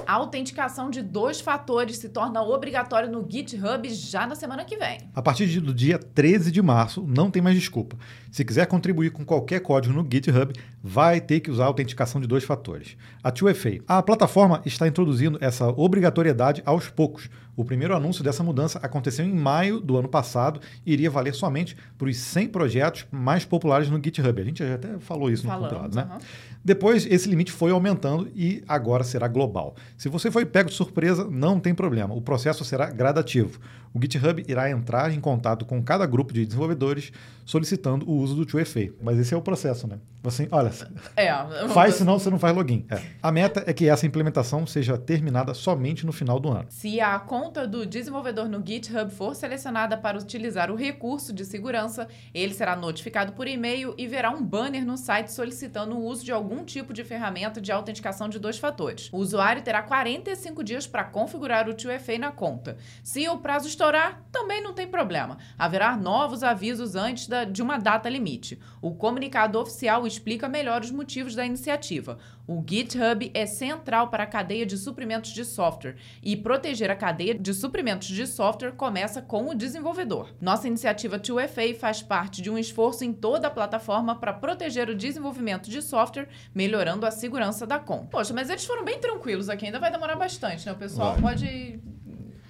A 0.06 0.14
autenticação 0.14 0.90
de 0.90 1.02
dois 1.02 1.40
fatores 1.40 1.98
se 1.98 2.08
torna 2.08 2.42
obrigatória 2.42 3.08
no 3.08 3.24
GitHub 3.28 3.88
já 3.90 4.26
na 4.26 4.34
semana 4.34 4.64
que 4.64 4.76
vem. 4.76 4.98
A 5.14 5.22
partir 5.22 5.46
do 5.60 5.72
dia 5.72 5.98
13 5.98 6.50
de 6.50 6.60
março, 6.60 7.04
não 7.06 7.30
tem 7.30 7.40
mais 7.40 7.54
desculpa. 7.54 7.96
Se 8.32 8.44
quiser 8.44 8.66
contribuir 8.66 9.10
com 9.10 9.24
qualquer 9.24 9.60
código 9.60 9.94
no 9.94 10.08
GitHub, 10.10 10.52
vai 10.82 11.20
ter 11.20 11.40
que 11.40 11.50
usar 11.50 11.64
a 11.64 11.66
autenticação 11.66 12.20
de 12.20 12.26
dois 12.26 12.42
fatores. 12.42 12.96
A 13.22 13.30
2FA. 13.30 13.82
A 13.86 14.02
plataforma 14.02 14.62
está 14.64 14.88
introduzindo 14.88 15.38
essa 15.40 15.68
obrigatoriedade 15.68 16.62
aos 16.64 16.88
poucos. 16.88 17.28
O 17.56 17.64
primeiro 17.64 17.94
anúncio 17.94 18.24
dessa 18.24 18.42
mudança 18.42 18.78
aconteceu 18.82 19.24
em 19.24 19.34
maio 19.34 19.80
do 19.80 19.98
ano 19.98 20.08
passado 20.08 20.60
e 20.86 20.92
iria 20.94 21.10
valer 21.10 21.34
somente 21.34 21.76
para 21.98 22.08
os 22.08 22.16
100 22.16 22.48
projetos 22.48 23.06
mais 23.10 23.44
populares 23.44 23.90
no 23.90 24.02
GitHub. 24.02 24.40
A 24.40 24.44
gente 24.44 24.66
já 24.66 24.74
até 24.74 24.98
falou 24.98 25.30
isso 25.30 25.46
Falamos, 25.46 25.70
no 25.70 25.78
compilado, 25.78 25.96
né? 25.96 26.14
Uhum. 26.14 26.20
Depois, 26.64 27.06
esse 27.06 27.28
limite 27.28 27.52
foi 27.52 27.70
aumentando 27.70 28.30
e 28.34 28.62
agora 28.66 29.04
será 29.04 29.28
global. 29.28 29.74
Se 29.98 30.08
você 30.08 30.30
foi 30.30 30.46
pego 30.46 30.70
de 30.70 30.74
surpresa, 30.74 31.28
não 31.30 31.60
tem 31.60 31.74
problema. 31.74 32.14
O 32.14 32.22
processo 32.22 32.64
será 32.64 32.90
gradativo. 32.90 33.60
O 33.92 34.00
GitHub 34.00 34.44
irá 34.46 34.70
entrar 34.70 35.12
em 35.12 35.20
contato 35.20 35.64
com 35.64 35.82
cada 35.82 36.06
grupo 36.06 36.32
de 36.32 36.46
desenvolvedores 36.46 37.12
solicitando 37.44 38.08
o 38.08 38.14
uso 38.14 38.36
do 38.36 38.46
2FA. 38.46 38.92
Mas 39.02 39.18
esse 39.18 39.34
é 39.34 39.36
o 39.36 39.42
processo, 39.42 39.86
né? 39.86 39.98
Você, 40.22 40.46
olha, 40.50 40.70
é, 41.16 41.68
faz, 41.68 41.94
senão 41.94 42.18
você 42.18 42.30
não 42.30 42.38
faz 42.38 42.54
login. 42.54 42.84
É. 42.90 43.00
A 43.22 43.30
meta 43.30 43.62
é 43.66 43.72
que 43.72 43.88
essa 43.88 44.06
implementação 44.06 44.66
seja 44.66 44.96
terminada 44.96 45.52
somente 45.54 46.06
no 46.06 46.12
final 46.12 46.40
do 46.40 46.50
ano. 46.50 46.66
Se 46.68 47.00
a 47.00 47.18
conta 47.18 47.66
do 47.66 47.84
desenvolvedor 47.84 48.48
no 48.48 48.64
GitHub 48.64 49.12
for 49.12 49.34
selecionada 49.34 49.96
para 49.96 50.18
utilizar 50.18 50.70
o 50.70 50.74
recurso 50.74 51.32
de 51.32 51.44
segurança, 51.44 52.08
ele 52.32 52.54
será 52.54 52.74
notificado 52.74 53.32
por 53.32 53.46
e-mail 53.46 53.94
e 53.98 54.06
verá 54.06 54.30
um 54.30 54.42
banner 54.42 54.84
no 54.84 54.96
site 54.96 55.32
solicitando 55.32 55.96
o 55.96 56.04
uso 56.04 56.24
de 56.24 56.32
algum 56.32 56.64
tipo 56.64 56.92
de 56.92 57.04
ferramenta 57.04 57.60
de 57.60 57.70
autenticação 57.70 58.28
de 58.28 58.38
dois 58.38 58.58
fatores. 58.58 59.08
O 59.12 59.18
usuário 59.18 59.62
terá 59.62 59.82
45 59.82 60.64
dias 60.64 60.86
para 60.86 61.04
configurar 61.04 61.68
o 61.68 61.74
2FA 61.74 62.18
na 62.18 62.32
conta. 62.32 62.76
Se 63.02 63.28
o 63.28 63.38
prazo 63.38 63.68
estourar, 63.68 64.22
também 64.32 64.62
não 64.62 64.72
tem 64.72 64.86
problema. 64.86 65.38
Haverá 65.58 65.96
novos 65.96 66.42
avisos 66.42 66.94
antes 66.94 67.26
da, 67.26 67.44
de 67.44 67.62
uma 67.62 67.78
data 67.78 68.08
limite. 68.08 68.58
O 68.80 68.94
comunicado 68.94 69.58
oficial 69.58 70.06
explica 70.06 70.48
melhor 70.48 70.80
os 70.82 70.90
motivos 70.90 71.34
da 71.34 71.44
iniciativa. 71.44 72.18
O 72.50 72.64
GitHub 72.66 73.30
é 73.32 73.46
central 73.46 74.08
para 74.08 74.24
a 74.24 74.26
cadeia 74.26 74.66
de 74.66 74.76
suprimentos 74.76 75.30
de 75.30 75.44
software 75.44 75.94
e 76.20 76.36
proteger 76.36 76.90
a 76.90 76.96
cadeia 76.96 77.32
de 77.32 77.54
suprimentos 77.54 78.08
de 78.08 78.26
software 78.26 78.72
começa 78.72 79.22
com 79.22 79.48
o 79.48 79.54
desenvolvedor. 79.54 80.34
Nossa 80.40 80.66
iniciativa 80.66 81.16
2FA 81.16 81.76
faz 81.76 82.02
parte 82.02 82.42
de 82.42 82.50
um 82.50 82.58
esforço 82.58 83.04
em 83.04 83.12
toda 83.12 83.46
a 83.46 83.50
plataforma 83.52 84.16
para 84.16 84.32
proteger 84.32 84.90
o 84.90 84.96
desenvolvimento 84.96 85.70
de 85.70 85.80
software, 85.80 86.26
melhorando 86.52 87.06
a 87.06 87.12
segurança 87.12 87.64
da 87.64 87.78
conta. 87.78 88.08
Poxa, 88.08 88.34
mas 88.34 88.50
eles 88.50 88.64
foram 88.64 88.84
bem 88.84 88.98
tranquilos 88.98 89.48
aqui, 89.48 89.66
ainda 89.66 89.78
vai 89.78 89.92
demorar 89.92 90.16
bastante, 90.16 90.66
né? 90.66 90.72
O 90.72 90.76
pessoal 90.76 91.12
vai. 91.12 91.34
pode 91.34 91.78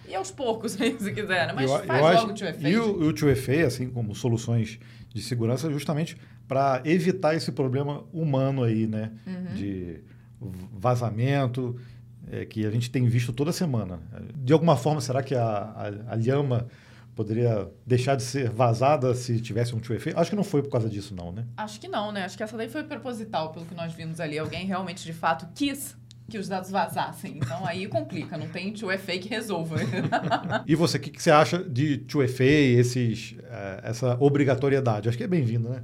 ir 0.09 0.15
aos 0.15 0.31
poucos, 0.31 0.73
se 0.81 1.13
quiser, 1.13 1.47
né? 1.47 1.53
Mas 1.53 1.71
eu, 1.71 1.79
faz 1.85 2.01
eu 2.01 2.21
logo 2.23 2.33
o 2.33 2.35
2FA. 2.35 2.71
E 2.71 2.79
o, 2.79 3.09
o 3.11 3.13
2FA, 3.13 3.67
assim 3.67 3.91
como 3.91 4.15
soluções 4.15 4.79
de 5.13 5.21
segurança, 5.21 5.71
justamente 5.71 6.17
para 6.51 6.83
evitar 6.85 7.37
esse 7.37 7.53
problema 7.53 8.03
humano 8.13 8.65
aí, 8.65 8.85
né? 8.85 9.13
Uhum. 9.25 9.55
De 9.55 10.01
vazamento, 10.73 11.79
é, 12.29 12.45
que 12.45 12.67
a 12.67 12.71
gente 12.73 12.91
tem 12.91 13.07
visto 13.07 13.33
toda 13.33 13.53
semana. 13.53 14.01
De 14.35 14.53
alguma 14.53 14.77
forma, 14.77 15.01
será 15.01 15.23
que 15.23 15.33
a, 15.33 15.47
a, 15.47 16.13
a 16.13 16.15
lhama 16.17 16.67
poderia 17.15 17.69
deixar 17.87 18.17
de 18.17 18.25
ser 18.25 18.51
vazada 18.51 19.15
se 19.15 19.41
tivesse 19.41 19.77
um 19.77 19.81
2FA? 19.81 20.13
Acho 20.17 20.31
que 20.31 20.35
não 20.35 20.43
foi 20.43 20.61
por 20.61 20.71
causa 20.71 20.89
disso, 20.91 21.15
não, 21.15 21.31
né? 21.31 21.47
Acho 21.57 21.79
que 21.79 21.87
não, 21.87 22.11
né? 22.11 22.25
Acho 22.25 22.37
que 22.37 22.43
essa 22.43 22.57
daí 22.57 22.69
foi 22.69 22.83
proposital, 22.83 23.53
pelo 23.53 23.65
que 23.65 23.75
nós 23.77 23.93
vimos 23.93 24.19
ali. 24.19 24.37
Alguém 24.37 24.67
realmente, 24.67 25.05
de 25.05 25.13
fato, 25.13 25.47
quis 25.55 25.97
que 26.31 26.39
os 26.39 26.49
dados 26.49 26.71
vazassem. 26.71 27.37
Então 27.37 27.67
aí 27.67 27.87
complica, 27.87 28.39
não 28.39 28.49
tem 28.49 28.73
2FA 28.73 29.21
que 29.21 29.29
resolva. 29.29 29.77
e 30.67 30.75
você, 30.75 30.97
o 30.97 31.01
que, 31.01 31.11
que, 31.11 31.23
você 31.23 31.31
acha 31.31 31.63
de 31.63 31.99
2FA, 32.07 32.79
esses, 32.79 33.33
uh, 33.33 33.81
essa 33.83 34.17
obrigatoriedade? 34.19 35.09
Acho 35.09 35.19
que 35.19 35.25
é 35.25 35.29
bem-vindo, 35.29 35.69
né? 35.69 35.83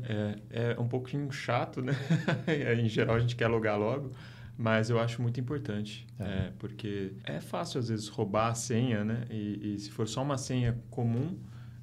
É, 0.51 0.73
é 0.73 0.81
um 0.81 0.89
pouquinho 0.89 1.31
chato, 1.31 1.83
né? 1.83 1.95
em 2.79 2.89
geral 2.89 3.17
a 3.17 3.21
gente 3.21 3.37
quer 3.37 3.49
logar 3.49 3.79
logo. 3.79 4.13
Mas 4.59 4.89
eu 4.89 4.99
acho 4.99 5.21
muito 5.21 5.39
importante, 5.39 6.07
é. 6.19 6.25
É, 6.25 6.53
porque 6.59 7.13
é 7.25 7.41
fácil 7.41 7.79
às 7.79 7.89
vezes 7.89 8.09
roubar 8.09 8.49
a 8.49 8.55
senha, 8.55 9.05
né? 9.05 9.27
E, 9.31 9.75
e 9.75 9.79
se 9.79 9.91
for 9.91 10.09
só 10.09 10.23
uma 10.23 10.39
senha 10.39 10.79
comum, 10.89 11.37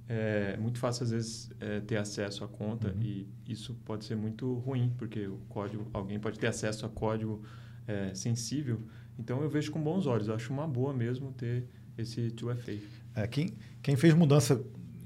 é 0.10 0.58
muito 0.58 0.80
fácil 0.80 1.04
às 1.04 1.12
vezes 1.12 1.52
é, 1.60 1.80
ter 1.82 1.98
acesso 1.98 2.44
à 2.44 2.48
conta 2.48 2.90
uhum. 2.90 3.02
e 3.02 3.28
isso 3.48 3.76
pode 3.86 4.06
ser 4.06 4.16
muito 4.16 4.54
ruim, 4.56 4.92
porque 4.98 5.28
o 5.28 5.38
código, 5.50 5.88
alguém 5.94 6.20
pode 6.20 6.40
ter 6.40 6.48
acesso 6.48 6.86
a 6.86 6.90
código 6.90 7.44
é, 7.88 8.14
sensível. 8.14 8.82
Então 9.18 9.42
eu 9.42 9.50
vejo 9.50 9.72
com 9.72 9.82
bons 9.82 10.08
olhos. 10.08 10.28
Eu 10.28 10.36
acho 10.36 10.52
uma 10.52 10.68
boa 10.68 10.94
mesmo 10.94 11.32
ter 11.34 11.66
esse 11.98 12.32
2FA. 12.32 12.80
É, 13.16 13.28
quem, 13.28 13.54
quem 13.82 13.96
fez 13.96 14.14
mudança 14.14 14.62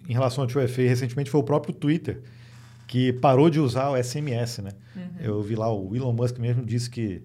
em 0.08 0.14
relação 0.14 0.44
ao 0.44 0.50
2FA 0.50 0.88
recentemente 0.88 1.30
foi 1.30 1.40
o 1.42 1.44
próprio 1.44 1.74
Twitter, 1.74 2.22
que 2.88 3.12
parou 3.14 3.50
de 3.50 3.60
usar 3.60 3.90
o 3.90 4.02
SMS, 4.02 4.60
né? 4.60 4.72
Uhum. 4.96 5.10
Eu 5.20 5.42
vi 5.42 5.56
lá, 5.56 5.72
o 5.74 5.94
Elon 5.96 6.14
Musk 6.14 6.38
mesmo 6.40 6.66
disse 6.66 6.90
que 6.90 7.22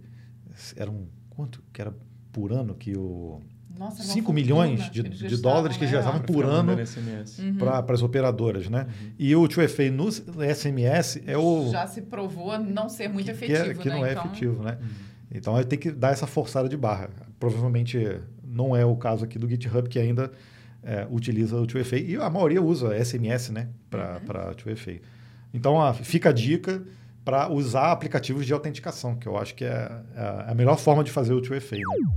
era 0.77 0.91
um... 0.91 1.07
Quanto 1.31 1.63
que 1.73 1.81
era 1.81 1.95
por 2.33 2.53
ano 2.53 2.75
que 2.75 2.97
o... 2.97 3.41
Nossa, 3.79 4.03
5 4.03 4.33
milhões 4.33 4.91
de, 4.91 5.03
de 5.03 5.37
dólares 5.39 5.77
que 5.77 5.87
já 5.87 6.01
estavam 6.01 6.21
por 6.21 6.45
ano 6.45 6.75
uhum. 6.75 7.57
para 7.57 7.95
as 7.95 8.03
operadoras, 8.03 8.69
né? 8.69 8.87
Uhum. 8.87 9.11
E 9.19 9.35
o 9.35 9.43
2FA 9.45 9.91
no 9.91 10.11
SMS 10.11 11.23
é 11.27 11.39
o... 11.39 11.71
Já 11.71 11.87
se 11.87 12.03
provou 12.03 12.59
não 12.59 12.89
ser 12.89 13.09
muito 13.09 13.31
efetivo, 13.31 13.65
que, 13.65 13.71
é, 13.71 13.75
que 13.75 13.89
né? 13.89 13.95
não 13.95 14.07
é 14.07 14.13
então... 14.13 14.27
efetivo, 14.27 14.63
né? 14.63 14.79
Uhum. 14.81 15.12
Então, 15.35 15.55
vai 15.55 15.65
ter 15.65 15.77
que 15.77 15.91
dar 15.91 16.11
essa 16.11 16.27
forçada 16.27 16.69
de 16.69 16.77
barra. 16.77 17.11
Provavelmente 17.41 18.21
não 18.45 18.77
é 18.77 18.85
o 18.85 18.95
caso 18.97 19.25
aqui 19.25 19.39
do 19.39 19.49
GitHub, 19.49 19.89
que 19.89 19.99
ainda 19.99 20.31
é, 20.83 21.07
utiliza 21.11 21.57
o 21.57 21.67
2FA. 21.67 22.05
E 22.05 22.17
a 22.17 22.29
maioria 22.29 22.63
usa 22.63 22.95
SMS 23.03 23.51
né, 23.51 23.69
para 23.89 24.21
uhum. 24.21 24.73
2FA. 24.75 25.01
Então, 25.55 25.81
a, 25.81 25.95
fica 25.95 26.29
a 26.31 26.33
dica 26.33 26.83
para 27.25 27.51
usar 27.51 27.93
aplicativos 27.93 28.45
de 28.45 28.53
autenticação, 28.53 29.15
que 29.15 29.27
eu 29.27 29.37
acho 29.37 29.55
que 29.55 29.65
é, 29.65 29.91
é 30.17 30.51
a 30.51 30.55
melhor 30.55 30.77
forma 30.77 31.05
de 31.05 31.11
fazer 31.11 31.33
o 31.33 31.41
2FA. 31.41 31.79
Né? 31.79 32.13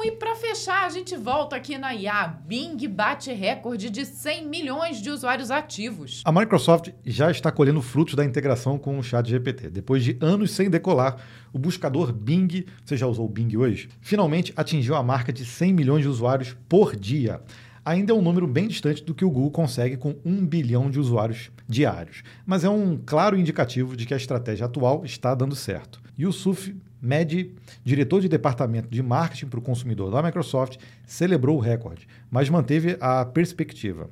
Bom, 0.00 0.06
e 0.06 0.12
para 0.12 0.34
fechar, 0.34 0.86
a 0.86 0.88
gente 0.88 1.14
volta 1.14 1.54
aqui 1.56 1.76
na 1.76 1.94
IA. 1.94 2.26
Bing 2.46 2.88
bate 2.88 3.30
recorde 3.34 3.90
de 3.90 4.06
100 4.06 4.48
milhões 4.48 5.02
de 5.02 5.10
usuários 5.10 5.50
ativos. 5.50 6.22
A 6.24 6.32
Microsoft 6.32 6.88
já 7.04 7.30
está 7.30 7.52
colhendo 7.52 7.82
frutos 7.82 8.14
da 8.14 8.24
integração 8.24 8.78
com 8.78 8.98
o 8.98 9.02
Chat 9.02 9.28
GPT. 9.28 9.68
Depois 9.68 10.02
de 10.02 10.16
anos 10.18 10.52
sem 10.52 10.70
decolar, 10.70 11.22
o 11.52 11.58
buscador 11.58 12.14
Bing, 12.14 12.64
você 12.82 12.96
já 12.96 13.06
usou 13.06 13.26
o 13.26 13.28
Bing 13.28 13.54
hoje? 13.54 13.90
Finalmente 14.00 14.54
atingiu 14.56 14.94
a 14.94 15.02
marca 15.02 15.30
de 15.30 15.44
100 15.44 15.74
milhões 15.74 16.00
de 16.00 16.08
usuários 16.08 16.56
por 16.66 16.96
dia 16.96 17.42
ainda 17.84 18.12
é 18.12 18.14
um 18.14 18.22
número 18.22 18.46
bem 18.46 18.68
distante 18.68 19.02
do 19.02 19.14
que 19.14 19.24
o 19.24 19.30
Google 19.30 19.50
consegue 19.50 19.96
com 19.96 20.14
um 20.24 20.46
bilhão 20.46 20.90
de 20.90 21.00
usuários 21.00 21.50
diários, 21.66 22.22
mas 22.46 22.62
é 22.62 22.68
um 22.68 23.00
claro 23.04 23.38
indicativo 23.38 23.96
de 23.96 24.06
que 24.06 24.14
a 24.14 24.18
estratégia 24.18 24.66
atual 24.66 25.02
está 25.04 25.34
dando 25.34 25.56
certo. 25.56 26.00
Yusuf 26.18 26.74
Mehdi, 27.00 27.54
diretor 27.84 28.20
de 28.20 28.28
departamento 28.28 28.88
de 28.88 29.02
marketing 29.02 29.46
para 29.46 29.58
o 29.58 29.62
consumidor 29.62 30.10
da 30.10 30.22
Microsoft, 30.22 30.78
celebrou 31.06 31.56
o 31.56 31.60
recorde, 31.60 32.06
mas 32.30 32.48
manteve 32.48 32.96
a 33.00 33.24
perspectiva. 33.24 34.10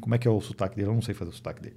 Como 0.00 0.14
é 0.14 0.18
que 0.18 0.28
é 0.28 0.30
o 0.30 0.40
sotaque 0.40 0.76
dele? 0.76 0.88
Eu 0.88 0.94
não 0.94 1.02
sei 1.02 1.14
fazer 1.14 1.30
o 1.30 1.34
sotaque 1.34 1.62
dele. 1.62 1.76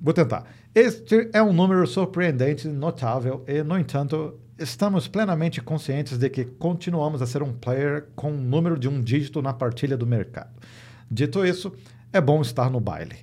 Vou 0.00 0.14
tentar. 0.14 0.46
Este 0.74 1.28
é 1.32 1.42
um 1.42 1.52
número 1.52 1.86
surpreendente, 1.86 2.66
notável 2.68 3.44
e, 3.46 3.62
no 3.62 3.78
entanto, 3.78 4.38
estamos 4.58 5.08
plenamente 5.08 5.60
conscientes 5.60 6.16
de 6.16 6.30
que 6.30 6.44
continuamos 6.44 7.20
a 7.20 7.26
ser 7.26 7.42
um 7.42 7.52
player 7.52 8.06
com 8.14 8.32
um 8.32 8.40
número 8.40 8.78
de 8.78 8.88
um 8.88 9.00
dígito 9.00 9.42
na 9.42 9.52
partilha 9.52 9.96
do 9.96 10.06
mercado. 10.06 10.50
Dito 11.10 11.44
isso, 11.44 11.74
é 12.12 12.20
bom 12.20 12.40
estar 12.40 12.70
no 12.70 12.80
baile. 12.80 13.16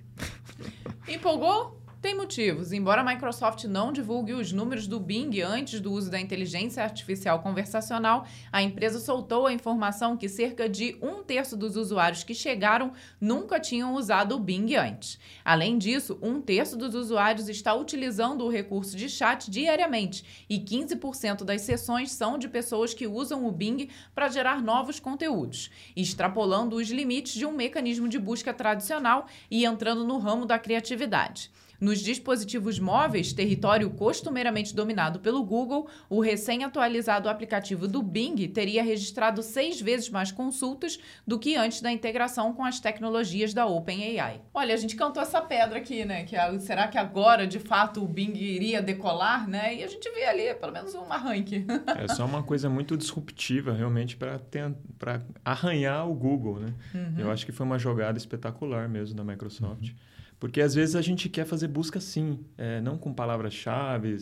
Empolgou? 1.07 1.78
Tem 2.01 2.15
motivos. 2.15 2.71
Embora 2.71 3.01
a 3.01 3.03
Microsoft 3.03 3.65
não 3.65 3.91
divulgue 3.91 4.31
os 4.31 4.53
números 4.53 4.87
do 4.87 5.01
Bing 5.01 5.41
antes 5.41 5.81
do 5.81 5.91
uso 5.91 6.09
da 6.09 6.17
inteligência 6.17 6.81
artificial 6.81 7.41
conversacional, 7.41 8.25
a 8.53 8.63
empresa 8.63 8.99
soltou 8.99 9.45
a 9.45 9.51
informação 9.51 10.15
que 10.15 10.29
cerca 10.29 10.69
de 10.69 10.97
um 11.01 11.21
terço 11.21 11.57
dos 11.57 11.75
usuários 11.75 12.23
que 12.23 12.33
chegaram 12.33 12.93
nunca 13.19 13.59
tinham 13.59 13.95
usado 13.95 14.33
o 14.33 14.39
Bing 14.39 14.75
antes. 14.75 15.19
Além 15.43 15.77
disso, 15.77 16.17
um 16.21 16.39
terço 16.39 16.77
dos 16.77 16.95
usuários 16.95 17.49
está 17.49 17.73
utilizando 17.73 18.45
o 18.45 18.49
recurso 18.49 18.95
de 18.95 19.09
chat 19.09 19.51
diariamente 19.51 20.45
e 20.49 20.57
15% 20.57 21.43
das 21.43 21.63
sessões 21.63 22.11
são 22.13 22.37
de 22.37 22.47
pessoas 22.47 22.93
que 22.93 23.07
usam 23.07 23.45
o 23.45 23.51
Bing 23.51 23.89
para 24.15 24.29
gerar 24.29 24.61
novos 24.63 25.01
conteúdos, 25.01 25.69
extrapolando 25.97 26.77
os 26.77 26.89
limites 26.89 27.33
de 27.33 27.45
um 27.45 27.51
mecanismo 27.51 28.07
de 28.07 28.17
busca 28.17 28.53
tradicional 28.53 29.27
e 29.51 29.65
entrando 29.65 30.05
no 30.05 30.17
ramo 30.17 30.45
da 30.45 30.57
criatividade. 30.57 31.51
Nos 31.79 31.99
dispositivos 31.99 32.77
móveis, 32.77 33.31
território 33.31 33.89
costumeiramente 33.89 34.75
dominado 34.75 35.19
pelo 35.19 35.43
Google, 35.43 35.87
o 36.09 36.19
recém-atualizado 36.19 37.29
aplicativo 37.29 37.87
do 37.87 38.01
Bing 38.01 38.35
teria 38.49 38.83
registrado 38.83 39.41
seis 39.41 39.79
vezes 39.79 40.09
mais 40.09 40.31
consultas 40.31 40.99
do 41.25 41.39
que 41.39 41.55
antes 41.55 41.81
da 41.81 41.91
integração 41.91 42.53
com 42.53 42.65
as 42.65 42.79
tecnologias 42.81 43.53
da 43.53 43.65
OpenAI. 43.65 44.41
Olha, 44.53 44.73
a 44.73 44.77
gente 44.77 44.95
cantou 44.95 45.23
essa 45.23 45.41
pedra 45.41 45.79
aqui, 45.79 46.03
né? 46.03 46.25
Que 46.25 46.35
a, 46.35 46.59
será 46.59 46.87
que 46.87 46.97
agora, 46.97 47.47
de 47.47 47.59
fato, 47.59 48.03
o 48.03 48.07
Bing 48.07 48.33
iria 48.35 48.81
decolar, 48.81 49.47
né? 49.47 49.75
E 49.75 49.83
a 49.83 49.87
gente 49.87 50.09
vê 50.11 50.25
ali, 50.25 50.53
pelo 50.55 50.73
menos, 50.73 50.93
um 50.95 51.11
arranque. 51.11 51.65
é 51.97 52.13
só 52.13 52.25
uma 52.25 52.43
coisa 52.43 52.69
muito 52.69 52.97
disruptiva, 52.97 53.71
realmente, 53.73 54.17
para 54.17 55.21
arranhar 55.45 56.09
o 56.09 56.13
Google, 56.13 56.59
né? 56.59 56.73
Uhum. 56.93 57.15
Eu 57.19 57.31
acho 57.31 57.45
que 57.45 57.53
foi 57.53 57.65
uma 57.65 57.79
jogada 57.79 58.17
espetacular 58.17 58.89
mesmo 58.89 59.15
da 59.15 59.23
Microsoft. 59.23 59.89
Uhum. 59.89 59.95
Porque 60.39 60.61
às 60.61 60.73
vezes 60.73 60.95
a 60.95 61.01
gente 61.01 61.27
quer 61.27 61.45
fazer 61.45 61.67
busca 61.67 61.99
sim, 61.99 62.39
é, 62.57 62.79
não 62.79 62.97
com 62.97 63.13
palavras-chave, 63.13 64.15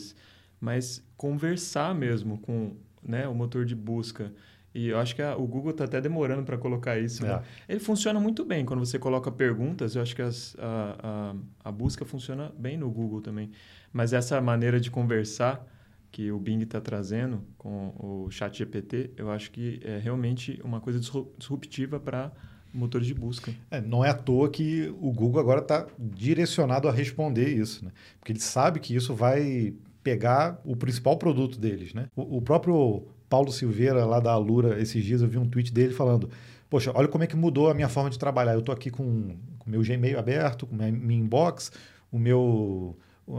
mas 0.60 1.06
conversar 1.16 1.94
mesmo 1.94 2.40
com 2.40 2.76
né, 3.04 3.28
o 3.28 3.36
motor 3.36 3.66
de 3.66 3.76
busca. 3.76 4.34
E 4.74 4.90
eu 4.90 5.00
acho 5.00 5.16
que 5.16 5.22
a, 5.22 5.36
o 5.36 5.48
Google 5.48 5.72
está 5.72 5.86
até 5.86 6.02
demorando 6.02 6.44
para 6.44 6.58
colocar 6.58 7.00
isso. 7.00 7.24
Né? 7.24 7.30
É. 7.30 7.36
Né? 7.36 7.44
Ele 7.70 7.80
funciona 7.80 8.20
muito 8.20 8.44
bem. 8.44 8.66
Quando 8.66 8.80
você 8.80 9.00
coloca 9.00 9.32
perguntas, 9.32 9.96
eu 9.96 10.02
acho 10.02 10.16
que 10.16 10.22
as, 10.22 10.56
a, 10.60 11.34
a, 11.64 11.70
a, 11.70 11.72
busca 11.72 12.04
funciona 12.06 12.52
bem 12.58 12.78
no 12.78 12.90
Google 12.90 13.22
também. 13.22 13.52
Mas 13.94 14.14
essa 14.14 14.40
maneira 14.42 14.80
de 14.80 14.92
conversar 14.92 15.66
que 16.12 16.32
o 16.32 16.40
Bing 16.40 16.62
está 16.62 16.82
trazendo 16.82 17.44
com 17.58 17.94
o 17.98 18.32
chat 18.32 18.58
GPT, 18.58 19.12
eu 19.18 19.30
acho 19.30 19.52
que 19.52 19.80
é 19.84 20.00
realmente 20.00 20.60
uma 20.64 20.80
coisa 20.80 21.00
disruptiva 21.00 22.00
para 22.00 22.32
motores 22.74 23.08
de 23.08 23.14
busca. 23.14 23.54
É, 23.72 23.82
não 23.82 24.04
é 24.04 24.10
à 24.10 24.14
toa 24.14 24.50
que 24.50 24.94
o 25.02 25.12
Google 25.12 25.40
agora 25.40 25.62
está 25.62 25.88
direcionado 26.00 26.88
a 26.88 26.92
responder 26.92 27.50
isso, 27.50 27.86
né? 27.86 27.92
porque 28.20 28.32
ele 28.32 28.40
sabe 28.40 28.80
que 28.80 28.96
isso 28.96 29.14
vai 29.14 29.74
pegar 30.04 30.62
o 30.64 30.76
principal 30.76 31.18
produto 31.18 31.60
deles. 31.60 31.94
Né? 31.94 32.08
O, 32.16 32.38
o 32.38 32.42
próprio 32.42 33.08
Paulo 33.30 33.52
Silveira, 33.52 34.06
lá 34.06 34.20
da 34.20 34.32
Alura, 34.32 34.82
esses 34.82 35.04
dias 35.04 35.22
eu 35.22 35.28
vi 35.28 35.38
um 35.38 35.48
tweet 35.48 35.74
dele 35.74 35.94
falando 35.94 36.30
poxa, 36.70 36.92
olha 36.94 37.08
como 37.08 37.24
é 37.24 37.28
que 37.28 37.36
mudou 37.36 37.70
a 37.70 37.74
minha 37.74 37.90
forma 37.90 38.10
de 38.10 38.20
trabalhar. 38.20 38.54
Eu 38.54 38.60
estou 38.60 38.74
aqui 38.74 38.90
com 38.90 39.04
o 39.04 39.70
meu 39.70 39.82
Gmail 39.82 40.20
aberto, 40.20 40.66
com 40.66 40.76
minha, 40.76 40.92
minha 40.92 41.22
inbox, 41.22 41.72
o 42.12 42.20
meu, 42.20 42.98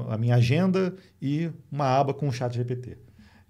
a 0.08 0.16
minha 0.16 0.36
agenda 0.36 0.94
e 1.20 1.50
uma 1.70 1.86
aba 1.86 2.14
com 2.14 2.28
o 2.28 2.32
chat 2.32 2.54
GPT. 2.54 2.96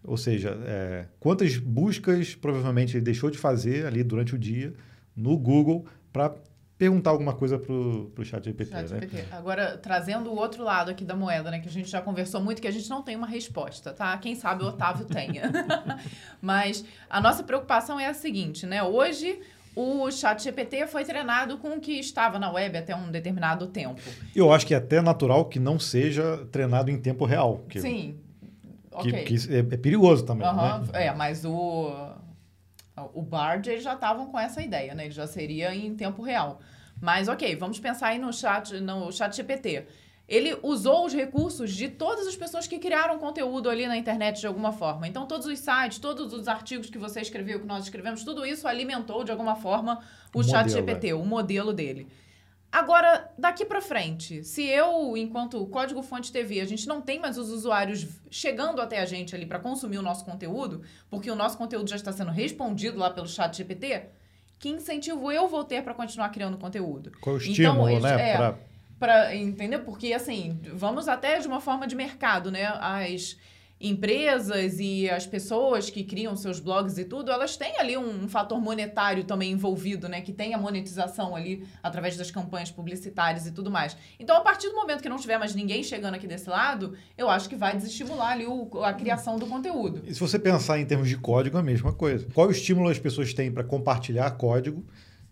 Ou 0.05 0.17
seja, 0.17 0.57
é, 0.65 1.07
quantas 1.19 1.57
buscas 1.57 2.35
provavelmente 2.35 2.97
ele 2.97 3.05
deixou 3.05 3.31
de 3.31 3.39
fazer 3.39 3.87
ali 3.87 4.03
durante 4.03 4.35
o 4.35 4.39
dia 4.39 4.73
no 5.19 5.37
Google 5.37 5.85
para 6.13 6.35
perguntar 6.79 7.11
alguma 7.11 7.33
coisa 7.33 7.59
para 7.59 7.73
o 7.73 8.25
chat 8.25 8.45
GPT. 8.45 8.71
Chat 8.71 8.93
né? 8.93 9.27
Agora, 9.33 9.77
trazendo 9.77 10.31
o 10.31 10.37
outro 10.37 10.63
lado 10.63 10.91
aqui 10.93 11.05
da 11.05 11.17
moeda, 11.17 11.51
né? 11.51 11.59
Que 11.59 11.69
a 11.69 11.73
gente 11.73 11.91
já 11.91 12.01
conversou 12.01 12.41
muito, 12.41 12.63
que 12.63 12.69
a 12.69 12.71
gente 12.71 12.89
não 12.89 13.03
tem 13.03 13.17
uma 13.17 13.27
resposta, 13.27 13.93
tá? 13.93 14.17
Quem 14.19 14.37
sabe 14.37 14.63
o 14.63 14.69
Otávio 14.69 15.05
tenha. 15.11 15.51
Mas 16.41 16.85
a 17.11 17.21
nossa 17.21 17.43
preocupação 17.43 17.99
é 17.99 18.07
a 18.07 18.15
seguinte, 18.15 18.65
né? 18.65 18.81
Hoje 18.83 19.41
o 19.75 20.11
chat 20.11 20.43
GPT 20.43 20.87
foi 20.87 21.05
treinado 21.05 21.59
com 21.59 21.77
o 21.77 21.81
que 21.81 21.93
estava 21.99 22.39
na 22.39 22.51
web 22.51 22.79
até 22.79 22.95
um 22.95 23.11
determinado 23.11 23.67
tempo. 23.67 24.01
Eu 24.35 24.53
acho 24.53 24.65
que 24.65 24.73
é 24.73 24.77
até 24.77 25.03
natural 25.03 25.47
que 25.47 25.59
não 25.59 25.81
seja 25.81 26.47
treinado 26.53 26.91
em 26.91 26.99
tempo 26.99 27.25
real. 27.25 27.65
Que, 27.69 27.81
Sim. 27.81 28.19
Que, 29.03 29.09
okay. 29.09 29.25
que 29.25 29.55
é, 29.55 29.59
é, 29.59 29.77
perigoso 29.77 30.25
também. 30.25 30.49
Uhum. 30.49 30.57
Né? 30.57 31.07
É, 31.07 31.15
mas 31.15 31.45
o 31.45 31.93
o 33.15 33.23
Bard, 33.23 33.69
eles 33.69 33.83
já 33.83 33.95
estavam 33.95 34.27
com 34.27 34.39
essa 34.39 34.63
ideia, 34.63 34.95
né? 34.95 35.05
Ele 35.05 35.15
já 35.15 35.27
seria 35.27 35.75
em 35.75 35.95
tempo 35.95 36.23
real. 36.23 36.61
Mas, 37.01 37.29
ok, 37.29 37.55
vamos 37.57 37.79
pensar 37.79 38.09
aí 38.09 38.19
no 38.19 38.33
chat, 38.33 38.81
no 38.81 39.13
chat 39.13 39.35
GPT. 39.35 39.87
Ele 40.29 40.59
usou 40.63 41.07
os 41.07 41.15
recursos 41.15 41.73
de 41.73 41.89
todas 41.89 42.27
as 42.27 42.37
pessoas 42.37 42.67
que 42.67 42.79
criaram 42.79 43.19
conteúdo 43.19 43.71
ali 43.71 43.87
na 43.87 43.97
internet 43.97 44.41
de 44.41 44.47
alguma 44.47 44.73
forma. 44.73 45.09
Então, 45.09 45.27
todos 45.27 45.47
os 45.47 45.59
sites, 45.59 45.99
todos 45.99 46.33
os 46.35 46.47
artigos 46.47 46.91
que 46.91 46.99
você 46.99 47.21
escreveu, 47.21 47.61
que 47.61 47.67
nós 47.67 47.85
escrevemos, 47.85 48.25
tudo 48.25 48.45
isso 48.45 48.69
alimentou 48.69 49.25
de 49.25 49.31
alguma 49.31 49.57
forma 49.57 50.01
o, 50.35 50.41
o 50.41 50.45
chat 50.45 50.67
modelo, 50.67 50.87
GPT, 50.87 51.09
é. 51.09 51.15
o 51.15 51.25
modelo 51.25 51.73
dele. 51.73 52.07
Agora, 52.71 53.31
daqui 53.39 53.65
para 53.65 53.81
frente, 53.81 54.45
se 54.45 54.63
eu, 54.63 55.17
enquanto 55.17 55.67
Código 55.69 56.03
Fonte 56.03 56.31
TV, 56.31 56.61
a 56.61 56.67
gente 56.67 56.87
não 56.87 57.01
tem 57.01 57.19
mais 57.19 57.39
os 57.39 57.49
usuários 57.49 58.07
chegando 58.31 58.81
até 58.81 59.01
a 59.01 59.07
gente 59.07 59.35
ali 59.35 59.47
para 59.47 59.59
consumir 59.59 59.97
o 59.99 60.03
nosso 60.03 60.25
conteúdo, 60.25 60.83
porque 61.09 61.31
o 61.31 61.35
nosso 61.35 61.57
conteúdo 61.57 61.89
já 61.89 61.97
está 61.97 62.13
sendo 62.13 62.31
respondido 62.31 62.99
lá 62.99 63.11
pelo 63.11 63.27
chat 63.27 63.57
GPT, 63.57 64.03
que 64.59 64.69
incentivo 64.69 65.33
eu 65.33 65.49
vou 65.49 65.65
ter 65.65 65.83
para 65.83 65.95
continuar 65.95 66.29
criando 66.29 66.59
conteúdo? 66.59 67.13
Qual 67.21 67.37
o 67.37 67.39
estímulo, 67.39 67.89
então, 67.89 68.03
né? 68.03 68.31
É, 68.31 68.37
pra... 68.37 68.59
Pra, 68.99 69.35
entendeu? 69.35 69.85
Porque, 69.85 70.13
assim, 70.13 70.61
vamos 70.75 71.07
até 71.07 71.39
de 71.39 71.47
uma 71.47 71.61
forma 71.61 71.87
de 71.87 71.95
mercado, 71.95 72.51
né? 72.51 72.67
As 72.81 73.39
empresas 73.81 74.79
e 74.81 75.09
as 75.09 75.27
pessoas 75.27 75.89
que 75.89 76.03
criam 76.03 76.35
seus 76.35 76.59
blogs 76.59 76.99
e 76.99 77.05
tudo, 77.05 77.31
elas 77.31 77.57
têm 77.57 77.79
ali 77.79 77.97
um, 77.97 78.29
fator 78.29 78.61
monetário 78.61 79.23
também 79.25 79.53
envolvido, 79.53 80.09
né? 80.09 80.21
Que 80.21 80.33
tem 80.33 80.53
a 80.53 80.59
monetização 80.59 81.37
ali 81.37 81.65
através 81.83 82.17
das 82.17 82.31
campanhas 82.31 82.71
publicitárias 82.71 83.47
e 83.47 83.53
tudo 83.53 83.71
mais. 83.71 83.97
Então, 84.19 84.37
a 84.37 84.41
partir 84.41 84.69
do 84.69 84.75
momento 84.75 85.01
que 85.01 85.09
não 85.09 85.17
tiver 85.17 85.39
mais 85.39 85.55
ninguém 85.55 85.83
chegando 85.83 86.15
aqui 86.15 86.27
desse 86.27 86.51
lado, 86.51 86.95
eu 87.17 87.31
acho 87.31 87.49
que 87.49 87.55
vai 87.55 87.77
desestimular 87.77 88.33
ali 88.33 88.47
o, 88.47 88.69
a 88.83 88.93
criação 88.93 89.39
do 89.39 89.47
conteúdo. 89.47 90.03
E 90.07 90.13
se 90.13 90.21
você 90.21 90.39
pensar 90.39 90.79
em 90.81 90.87
termos 90.87 91.09
de 91.09 91.17
código, 91.17 91.57
é 91.57 91.61
a 91.61 91.63
mesma 91.63 91.93
coisa. 91.93 92.27
Qual 92.35 92.51
estímulo 92.51 92.89
as 92.89 92.99
pessoas 92.99 93.33
têm 93.33 93.53
para 93.53 93.63
compartilhar 93.63 94.29
código 94.33 94.85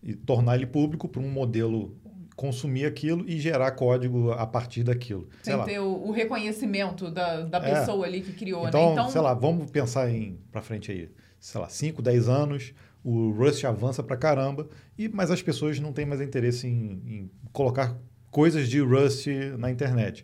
e 0.03 0.15
tornar 0.15 0.55
ele 0.55 0.67
público 0.67 1.09
para 1.09 1.21
um 1.21 1.29
modelo 1.29 1.97
consumir 2.37 2.85
aquilo 2.85 3.25
e 3.27 3.41
gerar 3.41 3.71
código 3.73 4.31
a 4.31 4.47
partir 4.47 4.85
daquilo. 4.85 5.27
Sem 5.43 5.59
ter 5.65 5.81
o, 5.81 6.07
o, 6.07 6.13
reconhecimento 6.13 7.11
da, 7.11 7.41
da 7.41 7.59
é. 7.59 7.75
pessoa 7.75 8.05
é. 8.05 8.09
ali 8.09 8.21
que 8.21 8.33
criou, 8.35 8.65
né? 8.65 8.69
então, 8.69 8.87
né? 8.87 8.93
Então, 8.93 9.09
sei 9.09 9.21
lá, 9.23 9.33
vamos 9.33 9.71
pensar 9.71 10.11
em 10.11 10.39
para 10.53 10.61
frente 10.61 10.93
aí, 10.93 11.11
sei 11.41 11.61
lá, 11.61 11.69
5, 11.69 12.03
10 12.03 12.29
anos, 12.29 12.75
o 13.03 13.31
Rust 13.31 13.65
avança 13.65 14.03
para 14.03 14.17
caramba, 14.19 14.69
e 14.99 15.09
mas 15.09 15.31
as 15.31 15.41
pessoas 15.41 15.81
não 15.81 15.93
têm 15.93 16.05
mais 16.05 16.21
interesse 16.21 16.67
em, 16.67 17.03
em 17.07 17.31
colocar 17.53 17.97
coisas 18.31 18.69
de 18.69 18.81
Rust 18.81 19.27
na 19.59 19.71
internet. 19.71 20.23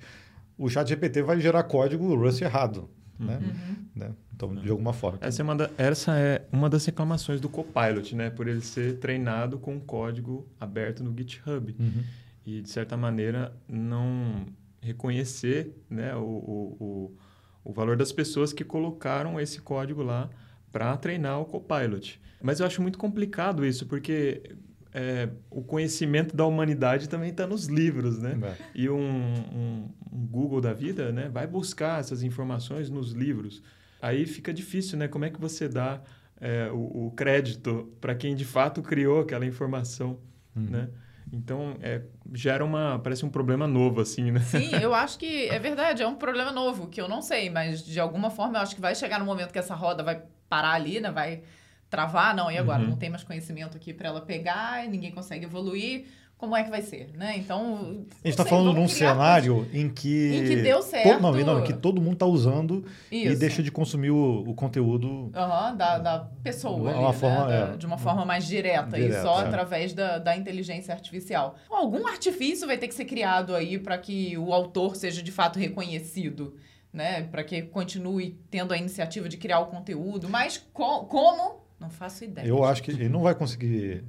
O 0.59 0.69
chat 0.69 0.87
GPT 0.87 1.23
vai 1.23 1.41
gerar 1.41 1.63
código 1.63 2.15
Rust 2.15 2.43
errado, 2.43 2.91
né? 3.19 3.39
Uhum. 3.41 3.82
Né? 3.95 4.13
Então, 4.35 4.55
de 4.55 4.71
alguma 4.71 4.93
forma. 4.93 5.19
Essa 5.21 5.43
é, 5.43 5.45
uma 5.45 5.57
da, 5.57 5.71
essa 5.77 6.19
é 6.19 6.47
uma 6.51 6.69
das 6.69 6.85
reclamações 6.85 7.41
do 7.41 7.49
Copilot, 7.49 8.15
né? 8.15 8.31
Por 8.31 8.49
ele 8.49 8.61
ser 8.61 8.99
treinado 8.99 9.59
com 9.59 9.79
código 9.79 10.49
aberto 10.59 11.05
no 11.05 11.15
GitHub. 11.17 11.75
Uhum. 11.79 12.03
E, 12.45 12.61
de 12.61 12.71
certa 12.71 12.97
maneira, 12.97 13.55
não 13.69 14.47
reconhecer 14.81 15.77
né, 15.89 16.15
o, 16.17 16.21
o, 16.21 16.77
o, 16.81 17.17
o 17.65 17.73
valor 17.73 17.97
das 17.97 18.11
pessoas 18.11 18.53
que 18.53 18.65
colocaram 18.65 19.39
esse 19.39 19.61
código 19.61 20.03
lá 20.03 20.29
para 20.73 20.97
treinar 20.97 21.41
o 21.41 21.45
Copilot. 21.45 22.21
Mas 22.43 22.59
eu 22.59 22.67
acho 22.67 22.83
muito 22.83 22.99
complicado 22.99 23.65
isso, 23.65 23.87
porque 23.87 24.57
é, 24.93 25.29
o 25.49 25.63
conhecimento 25.63 26.35
da 26.35 26.45
humanidade 26.45 27.09
também 27.09 27.31
está 27.31 27.47
nos 27.47 27.67
livros, 27.67 28.19
né? 28.19 28.37
É. 28.43 28.57
E 28.75 28.91
um, 28.91 28.99
um, 28.99 29.89
um, 30.13 30.27
Google 30.27 30.61
da 30.61 30.73
vida 30.73 31.13
né, 31.13 31.29
vai 31.29 31.47
buscar 31.47 32.01
essas 32.01 32.25
informações 32.25 32.91
nos 32.91 33.13
livros 33.13 33.63
aí 34.03 34.27
fica 34.27 34.53
difícil, 34.53 34.99
né? 34.99 35.07
Como 35.07 35.25
é 35.25 35.31
que 35.31 35.41
você 35.41 35.69
dá 35.69 36.03
é, 36.41 36.69
o, 36.73 37.07
o, 37.07 37.11
crédito 37.13 37.97
para 38.01 38.17
quem 38.17 38.35
de 38.35 38.45
fato 38.45 38.83
criou 38.83 39.21
aquela 39.21 39.47
informação, 39.47 40.19
uhum. 40.57 40.65
né? 40.65 40.89
Então, 41.33 41.77
é, 41.81 42.03
gera 42.35 42.63
uma... 42.63 42.99
Parece 42.99 43.25
um 43.25 43.31
problema 43.31 43.67
novo, 43.67 44.03
assim, 44.03 44.31
né? 44.31 44.41
Sim, 44.41 44.75
eu 44.83 44.93
acho 44.93 45.19
que 45.19 45.49
é 45.49 45.59
verdade. 45.59 46.03
É 46.03 46.07
um 46.07 46.17
problema 46.17 46.53
novo, 46.53 46.89
que 46.89 47.01
eu 47.01 47.09
não 47.09 47.23
sei. 47.23 47.49
Mas, 47.49 47.83
de 47.83 47.99
alguma 47.99 48.29
forma, 48.29 48.59
eu 48.59 48.63
acho 48.63 48.75
que 48.75 48.81
vai 48.83 48.95
chegar 48.95 49.19
no 49.19 49.25
momento 49.25 49.51
que 49.51 49.59
essa 49.59 49.75
roda 49.75 50.03
vai 50.03 50.23
parar 50.47 50.73
ali, 50.73 51.01
né? 51.01 51.11
Vai 51.11 51.43
travar. 51.89 52.35
Não, 52.35 52.51
e 52.51 52.59
agora? 52.59 52.83
Uhum. 52.83 52.91
Não 52.91 52.97
tem 52.97 53.09
mais 53.09 53.25
conhecimento 53.25 53.79
aqui 53.79 53.95
para 53.95 54.09
ela 54.09 54.21
pegar. 54.21 54.87
Ninguém 54.89 55.11
consegue 55.11 55.47
evoluir 55.47 56.07
como 56.43 56.57
é 56.57 56.65
que 56.65 56.71
vai 56.71 56.83
ser, 56.83 57.09
né? 57.17 57.37
Então. 57.37 57.77
A 57.77 58.27
gente 58.27 58.31
está 58.31 58.45
falando 58.45 58.73
num 58.73 58.89
cenário 58.89 59.65
em 59.73 59.89
que. 59.89 60.35
Em 60.39 60.45
que 60.45 60.57
deu 60.57 60.83
certo. 60.83 61.23
não, 61.23 61.33
não, 61.33 61.61
em 61.61 61.63
que 61.63 61.73
todo 61.73 62.01
mundo 62.01 62.15
está 62.15 62.27
usando 62.27 62.85
Isso. 63.13 63.33
e 63.33 63.37
deixa 63.37 63.63
de 63.63 63.71
consumir 63.71 64.11
o, 64.11 64.41
o 64.49 64.53
conteúdo. 64.53 65.07
Uhum, 65.09 65.31
da, 65.33 65.99
da 65.99 66.19
pessoa, 66.43 66.91
ali, 66.91 67.01
né? 67.01 67.13
forma, 67.13 67.47
Da- 67.47 67.55
é. 67.75 67.77
de 67.77 67.87
uma 67.87 67.97
forma 67.97 68.25
mais 68.25 68.45
direta, 68.45 68.99
e 68.99 69.03
Direta, 69.03 69.23
só 69.23 69.41
é. 69.41 69.45
através 69.47 69.93
da, 69.93 70.19
da 70.19 70.37
inteligência 70.37 70.93
artificial. 70.93 71.55
Algum 71.71 72.09
artifício 72.09 72.67
vai 72.67 72.77
ter 72.77 72.89
que 72.89 72.95
ser 72.95 73.05
criado 73.05 73.55
aí 73.55 73.79
para 73.79 73.97
que 73.97 74.37
o 74.37 74.53
autor 74.53 74.97
seja 74.97 75.23
de 75.23 75.31
fato 75.31 75.61
reconhecido, 75.61 76.57
né? 76.93 77.23
Para 77.31 77.45
que 77.45 77.63
continue 77.63 78.37
tendo 78.51 78.75
a 78.75 78.77
iniciativa 78.77 79.29
de 79.29 79.37
criar 79.37 79.61
o 79.61 79.67
conteúdo, 79.67 80.29
mas 80.29 80.59
co- 80.73 81.05
como? 81.05 81.63
Não 81.79 81.89
faço 81.89 82.25
ideia. 82.25 82.45
Eu 82.49 82.65
acho 82.65 82.83
que 82.83 82.91
ele 82.91 83.09
não 83.09 83.21
vai 83.23 83.35
conseguir. 83.37 84.03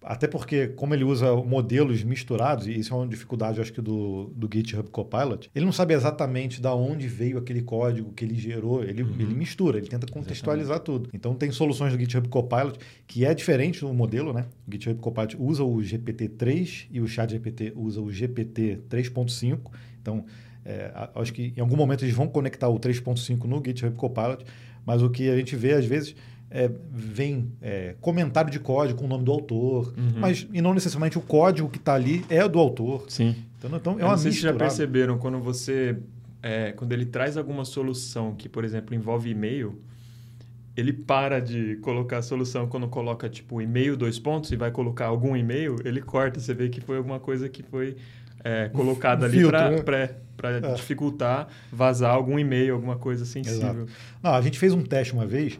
Até 0.00 0.28
porque, 0.28 0.68
como 0.68 0.94
ele 0.94 1.02
usa 1.02 1.34
modelos 1.36 2.04
misturados, 2.04 2.68
e 2.68 2.78
isso 2.78 2.94
é 2.94 2.96
uma 2.96 3.06
dificuldade, 3.06 3.60
acho 3.60 3.72
que, 3.72 3.80
do, 3.80 4.30
do 4.34 4.48
GitHub 4.52 4.88
Copilot, 4.90 5.50
ele 5.54 5.64
não 5.64 5.72
sabe 5.72 5.92
exatamente 5.92 6.62
da 6.62 6.72
onde 6.72 7.08
veio 7.08 7.36
aquele 7.36 7.62
código 7.62 8.12
que 8.12 8.24
ele 8.24 8.36
gerou. 8.36 8.82
Ele, 8.84 9.02
Uhum. 9.02 9.14
ele 9.18 9.34
mistura, 9.34 9.76
ele 9.78 9.88
tenta 9.88 10.06
contextualizar 10.06 10.78
tudo. 10.80 11.10
Então, 11.12 11.34
tem 11.34 11.50
soluções 11.50 11.92
do 11.92 11.98
GitHub 11.98 12.28
Copilot 12.28 12.78
que 13.08 13.24
é 13.24 13.34
diferente 13.34 13.80
do 13.80 13.92
modelo, 13.92 14.32
né? 14.32 14.46
O 14.66 14.70
GitHub 14.72 15.00
Copilot 15.00 15.36
usa 15.38 15.64
o 15.64 15.76
GPT-3 15.78 16.86
e 16.90 17.00
o 17.00 17.08
ChatGPT 17.08 17.72
usa 17.74 18.00
o 18.00 18.10
GPT 18.10 18.80
3.5. 18.88 19.58
Então, 20.00 20.24
é, 20.64 20.90
acho 21.16 21.32
que 21.32 21.52
em 21.56 21.60
algum 21.60 21.76
momento 21.76 22.04
eles 22.04 22.14
vão 22.14 22.28
conectar 22.28 22.68
o 22.68 22.78
3.5 22.78 23.44
no 23.44 23.62
GitHub 23.64 23.96
Copilot, 23.96 24.44
mas 24.86 25.02
o 25.02 25.10
que 25.10 25.28
a 25.28 25.36
gente 25.36 25.56
vê 25.56 25.72
às 25.72 25.84
vezes 25.84 26.14
é, 26.50 26.70
vem 26.90 27.52
é, 27.60 27.94
comentário 28.00 28.50
de 28.50 28.58
código 28.58 28.98
com 28.98 29.04
o 29.04 29.08
nome 29.08 29.24
do 29.24 29.32
autor, 29.32 29.92
Uhum. 29.96 30.12
mas 30.20 30.46
e 30.52 30.60
não 30.62 30.72
necessariamente 30.74 31.18
o 31.18 31.20
código 31.20 31.68
que 31.68 31.78
está 31.78 31.94
ali 31.94 32.24
é 32.28 32.46
do 32.48 32.58
autor. 32.58 33.04
Sim. 33.08 33.34
Então, 33.58 33.76
então 33.76 33.98
é 33.98 34.02
Eu 34.02 34.06
uma 34.06 34.16
sei 34.18 34.32
se 34.32 34.40
já 34.40 34.52
perceberam, 34.52 35.18
quando 35.18 35.38
você. 35.40 35.96
é, 36.42 36.72
quando 36.72 36.92
ele 36.92 37.04
traz 37.04 37.36
alguma 37.36 37.64
solução 37.64 38.34
que, 38.34 38.48
por 38.48 38.64
exemplo, 38.64 38.94
envolve 38.94 39.28
e-mail, 39.28 39.78
ele 40.76 40.92
para 40.92 41.40
de 41.40 41.76
colocar 41.82 42.18
a 42.18 42.22
solução 42.22 42.68
quando 42.68 42.86
coloca, 42.86 43.28
tipo, 43.28 43.60
e-mail, 43.60 43.96
dois 43.96 44.18
pontos, 44.20 44.52
e 44.52 44.56
vai 44.56 44.70
colocar 44.70 45.06
algum 45.06 45.36
e-mail, 45.36 45.76
ele 45.84 46.00
corta. 46.00 46.38
Você 46.38 46.54
vê 46.54 46.68
que 46.68 46.80
foi 46.80 46.96
alguma 46.96 47.18
coisa 47.18 47.48
que 47.48 47.64
foi 47.64 47.96
é, 48.44 48.68
colocada 48.68 49.26
ali 49.26 49.38
filtro, 49.38 49.58
para 49.84 49.98
né? 50.60 50.68
É. 50.70 50.74
dificultar 50.74 51.48
vazar 51.72 52.12
algum 52.14 52.38
e-mail, 52.38 52.74
alguma 52.74 52.96
coisa 52.96 53.24
sensível. 53.24 53.86
Não, 54.22 54.32
a 54.34 54.40
gente 54.40 54.56
fez 54.56 54.72
um 54.72 54.82
teste 54.82 55.12
uma 55.12 55.26
vez, 55.26 55.58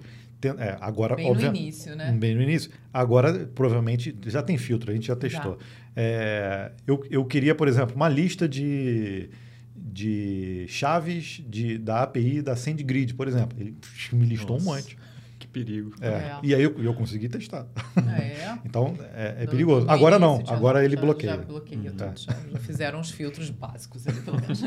é, 0.58 0.76
agora 0.80 1.16
Bem 1.16 1.32
no 1.34 1.40
início, 1.40 1.96
né? 1.96 2.12
Bem 2.12 2.34
no 2.34 2.42
início. 2.42 2.70
Agora, 2.92 3.48
provavelmente, 3.54 4.16
já 4.26 4.42
tem 4.42 4.56
filtro, 4.56 4.90
a 4.90 4.94
gente 4.94 5.06
já 5.08 5.16
testou. 5.16 5.58
É, 5.96 6.72
eu, 6.86 7.02
eu 7.10 7.24
queria, 7.24 7.54
por 7.54 7.66
exemplo, 7.66 7.96
uma 7.96 8.08
lista 8.08 8.48
de, 8.48 9.30
de 9.74 10.64
chaves 10.68 11.42
de, 11.48 11.76
da 11.78 12.02
API 12.02 12.40
da 12.40 12.54
SendGrid, 12.54 13.14
por 13.14 13.26
exemplo. 13.26 13.58
Ele 13.60 13.74
me 14.12 14.26
listou 14.26 14.56
um 14.60 14.62
Nossa. 14.64 14.76
monte. 14.82 14.98
Que 15.40 15.46
perigo. 15.46 15.92
É, 16.00 16.08
É. 16.08 16.38
E 16.42 16.54
aí 16.54 16.62
eu, 16.62 16.74
eu 16.82 16.94
consegui 16.94 17.28
testar. 17.28 17.66
É. 17.96 18.38
Então, 18.64 18.96
é, 19.14 19.44
é 19.44 19.46
perigoso. 19.46 19.88
Agora 19.88 20.18
não, 20.18 20.44
já- 20.44 20.52
agora 20.52 20.84
ele 20.84 20.94
já- 20.96 21.00
bloqueia. 21.00 21.32
Já 21.32 21.36
bloqueia 21.38 21.80
Hum, 21.80 21.84
tudo, 21.84 21.96
tá. 21.96 22.12
já, 22.16 22.32
já 22.52 22.58
fizeram 22.58 23.00
os 23.00 23.10
filtros 23.10 23.50
básicos 23.50 24.06
ali, 24.06 24.20
pelo 24.20 24.40
menos. 24.40 24.60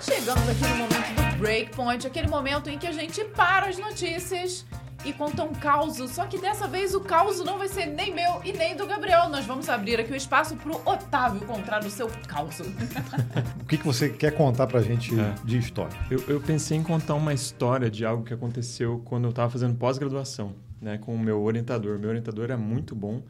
Chegamos 0.00 0.48
aqui 0.48 0.62
no 0.62 0.76
momento 0.76 1.14
do 1.16 1.25
Breakpoint, 1.38 2.06
aquele 2.06 2.28
momento 2.28 2.68
em 2.70 2.78
que 2.78 2.86
a 2.86 2.92
gente 2.92 3.22
para 3.24 3.66
as 3.66 3.78
notícias 3.78 4.64
e 5.04 5.12
conta 5.12 5.44
um 5.44 5.52
caos. 5.52 5.96
Só 6.10 6.26
que 6.26 6.38
dessa 6.38 6.66
vez 6.66 6.94
o 6.94 7.00
caos 7.00 7.38
não 7.44 7.58
vai 7.58 7.68
ser 7.68 7.86
nem 7.86 8.12
meu 8.12 8.40
e 8.44 8.52
nem 8.52 8.74
do 8.76 8.86
Gabriel. 8.86 9.28
Nós 9.28 9.44
vamos 9.44 9.68
abrir 9.68 10.00
aqui 10.00 10.12
o 10.12 10.16
espaço 10.16 10.56
pro 10.56 10.80
Otávio 10.84 11.40
contar 11.46 11.84
o 11.84 11.90
seu 11.90 12.08
caos. 12.26 12.60
O 13.60 13.64
que, 13.68 13.78
que 13.78 13.84
você 13.84 14.08
quer 14.08 14.30
contar 14.32 14.66
pra 14.68 14.80
gente 14.80 15.18
É. 15.18 15.34
de 15.44 15.58
história? 15.58 15.96
Eu, 16.10 16.22
eu 16.28 16.40
pensei 16.40 16.78
em 16.78 16.82
contar 16.82 17.14
uma 17.14 17.34
história 17.34 17.90
de 17.90 18.04
algo 18.04 18.22
que 18.24 18.32
aconteceu 18.32 19.02
quando 19.04 19.24
eu 19.24 19.30
estava 19.30 19.50
fazendo 19.50 19.74
pós-graduação, 19.76 20.54
né, 20.80 20.98
com 20.98 21.14
o 21.14 21.18
meu 21.18 21.42
orientador. 21.42 21.98
Meu 21.98 22.10
orientador 22.10 22.44
era 22.44 22.56
muito 22.56 22.94
bom, 22.94 23.22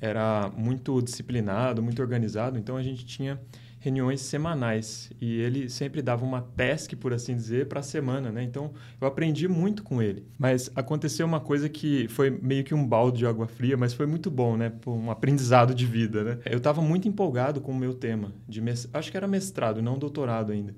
era 0.00 0.50
muito 0.56 1.00
disciplinado, 1.02 1.82
muito 1.82 2.00
organizado, 2.00 2.58
então 2.58 2.78
a 2.78 2.82
gente 2.82 3.04
tinha 3.04 3.38
reuniões 3.84 4.22
semanais 4.22 5.12
e 5.20 5.38
ele 5.40 5.68
sempre 5.68 6.00
dava 6.00 6.24
uma 6.24 6.40
task, 6.40 6.94
por 6.94 7.12
assim 7.12 7.36
dizer, 7.36 7.68
para 7.68 7.80
a 7.80 7.82
semana, 7.82 8.32
né? 8.32 8.42
Então 8.42 8.72
eu 8.98 9.06
aprendi 9.06 9.46
muito 9.46 9.82
com 9.82 10.00
ele. 10.00 10.26
Mas 10.38 10.70
aconteceu 10.74 11.26
uma 11.26 11.38
coisa 11.38 11.68
que 11.68 12.08
foi 12.08 12.30
meio 12.30 12.64
que 12.64 12.74
um 12.74 12.86
balde 12.86 13.18
de 13.18 13.26
água 13.26 13.46
fria, 13.46 13.76
mas 13.76 13.92
foi 13.92 14.06
muito 14.06 14.30
bom, 14.30 14.56
né? 14.56 14.72
Um 14.86 15.10
aprendizado 15.10 15.74
de 15.74 15.84
vida, 15.84 16.24
né? 16.24 16.38
Eu 16.46 16.56
estava 16.56 16.80
muito 16.80 17.06
empolgado 17.06 17.60
com 17.60 17.72
o 17.72 17.76
meu 17.76 17.92
tema 17.92 18.32
de 18.48 18.62
mes... 18.62 18.88
acho 18.90 19.10
que 19.10 19.18
era 19.18 19.28
mestrado, 19.28 19.82
não 19.82 19.98
doutorado 19.98 20.50
ainda. 20.50 20.74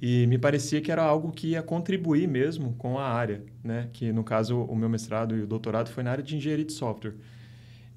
E 0.00 0.26
me 0.26 0.38
parecia 0.38 0.80
que 0.80 0.90
era 0.90 1.02
algo 1.02 1.30
que 1.30 1.48
ia 1.48 1.62
contribuir 1.62 2.26
mesmo 2.26 2.72
com 2.78 2.98
a 2.98 3.04
área, 3.04 3.42
né? 3.62 3.90
Que 3.92 4.10
no 4.10 4.24
caso 4.24 4.62
o 4.62 4.74
meu 4.74 4.88
mestrado 4.88 5.36
e 5.36 5.42
o 5.42 5.46
doutorado 5.46 5.90
foi 5.90 6.02
na 6.02 6.12
área 6.12 6.24
de 6.24 6.34
engenharia 6.34 6.64
de 6.64 6.72
software. 6.72 7.14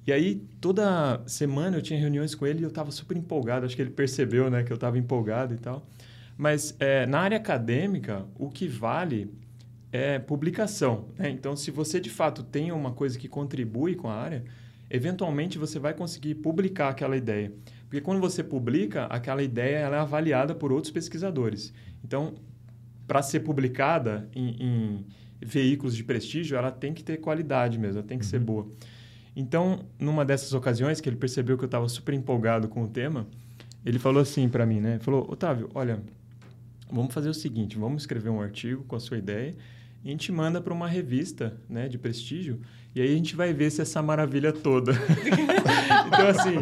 E 0.06 0.12
aí 0.12 0.36
toda 0.60 1.22
semana 1.26 1.76
eu 1.76 1.82
tinha 1.82 1.98
reuniões 1.98 2.34
com 2.34 2.46
ele 2.46 2.60
e 2.60 2.62
eu 2.62 2.68
estava 2.68 2.90
super 2.90 3.16
empolgado. 3.16 3.66
Acho 3.66 3.76
que 3.76 3.82
ele 3.82 3.90
percebeu, 3.90 4.50
né, 4.50 4.62
que 4.62 4.72
eu 4.72 4.76
estava 4.76 4.98
empolgado 4.98 5.54
e 5.54 5.58
tal. 5.58 5.86
Mas 6.36 6.74
é, 6.80 7.06
na 7.06 7.20
área 7.20 7.36
acadêmica 7.36 8.26
o 8.36 8.50
que 8.50 8.66
vale 8.66 9.32
é 9.92 10.18
publicação. 10.18 11.08
Né? 11.18 11.30
Então, 11.30 11.54
se 11.54 11.70
você 11.70 12.00
de 12.00 12.10
fato 12.10 12.42
tem 12.42 12.72
uma 12.72 12.92
coisa 12.92 13.18
que 13.18 13.28
contribui 13.28 13.94
com 13.94 14.08
a 14.08 14.14
área, 14.14 14.42
eventualmente 14.90 15.58
você 15.58 15.78
vai 15.78 15.94
conseguir 15.94 16.36
publicar 16.36 16.88
aquela 16.88 17.16
ideia. 17.16 17.52
Porque 17.84 18.00
quando 18.00 18.20
você 18.20 18.42
publica, 18.42 19.04
aquela 19.04 19.42
ideia 19.42 19.76
ela 19.76 19.96
é 19.96 20.00
avaliada 20.00 20.54
por 20.54 20.72
outros 20.72 20.90
pesquisadores. 20.90 21.72
Então, 22.02 22.34
para 23.06 23.20
ser 23.20 23.40
publicada 23.40 24.28
em, 24.34 24.56
em 24.58 25.06
veículos 25.40 25.94
de 25.94 26.02
prestígio, 26.02 26.56
ela 26.56 26.70
tem 26.70 26.94
que 26.94 27.04
ter 27.04 27.18
qualidade 27.18 27.78
mesmo, 27.78 27.98
ela 27.98 28.08
tem 28.08 28.18
que 28.18 28.24
ser 28.24 28.38
boa. 28.38 28.66
Então, 29.34 29.80
numa 29.98 30.24
dessas 30.24 30.52
ocasiões 30.52 31.00
que 31.00 31.08
ele 31.08 31.16
percebeu 31.16 31.56
que 31.56 31.64
eu 31.64 31.66
estava 31.66 31.88
super 31.88 32.14
empolgado 32.14 32.68
com 32.68 32.82
o 32.82 32.88
tema, 32.88 33.26
ele 33.84 33.98
falou 33.98 34.22
assim 34.22 34.48
para 34.48 34.66
mim, 34.66 34.80
né? 34.80 34.98
Falou, 35.00 35.26
Otávio, 35.30 35.70
olha, 35.74 36.00
vamos 36.90 37.12
fazer 37.14 37.28
o 37.28 37.34
seguinte, 37.34 37.78
vamos 37.78 38.02
escrever 38.02 38.28
um 38.28 38.40
artigo 38.40 38.84
com 38.84 38.94
a 38.94 39.00
sua 39.00 39.18
ideia 39.18 39.54
e 40.04 40.08
a 40.08 40.10
gente 40.10 40.30
manda 40.30 40.60
para 40.60 40.72
uma 40.72 40.86
revista, 40.86 41.56
né, 41.68 41.88
de 41.88 41.96
prestígio 41.96 42.60
e 42.94 43.00
aí 43.00 43.10
a 43.10 43.16
gente 43.16 43.34
vai 43.34 43.54
ver 43.54 43.70
se 43.70 43.80
essa 43.80 44.02
maravilha 44.02 44.52
toda. 44.52 44.92
então, 46.06 46.28
assim, 46.28 46.60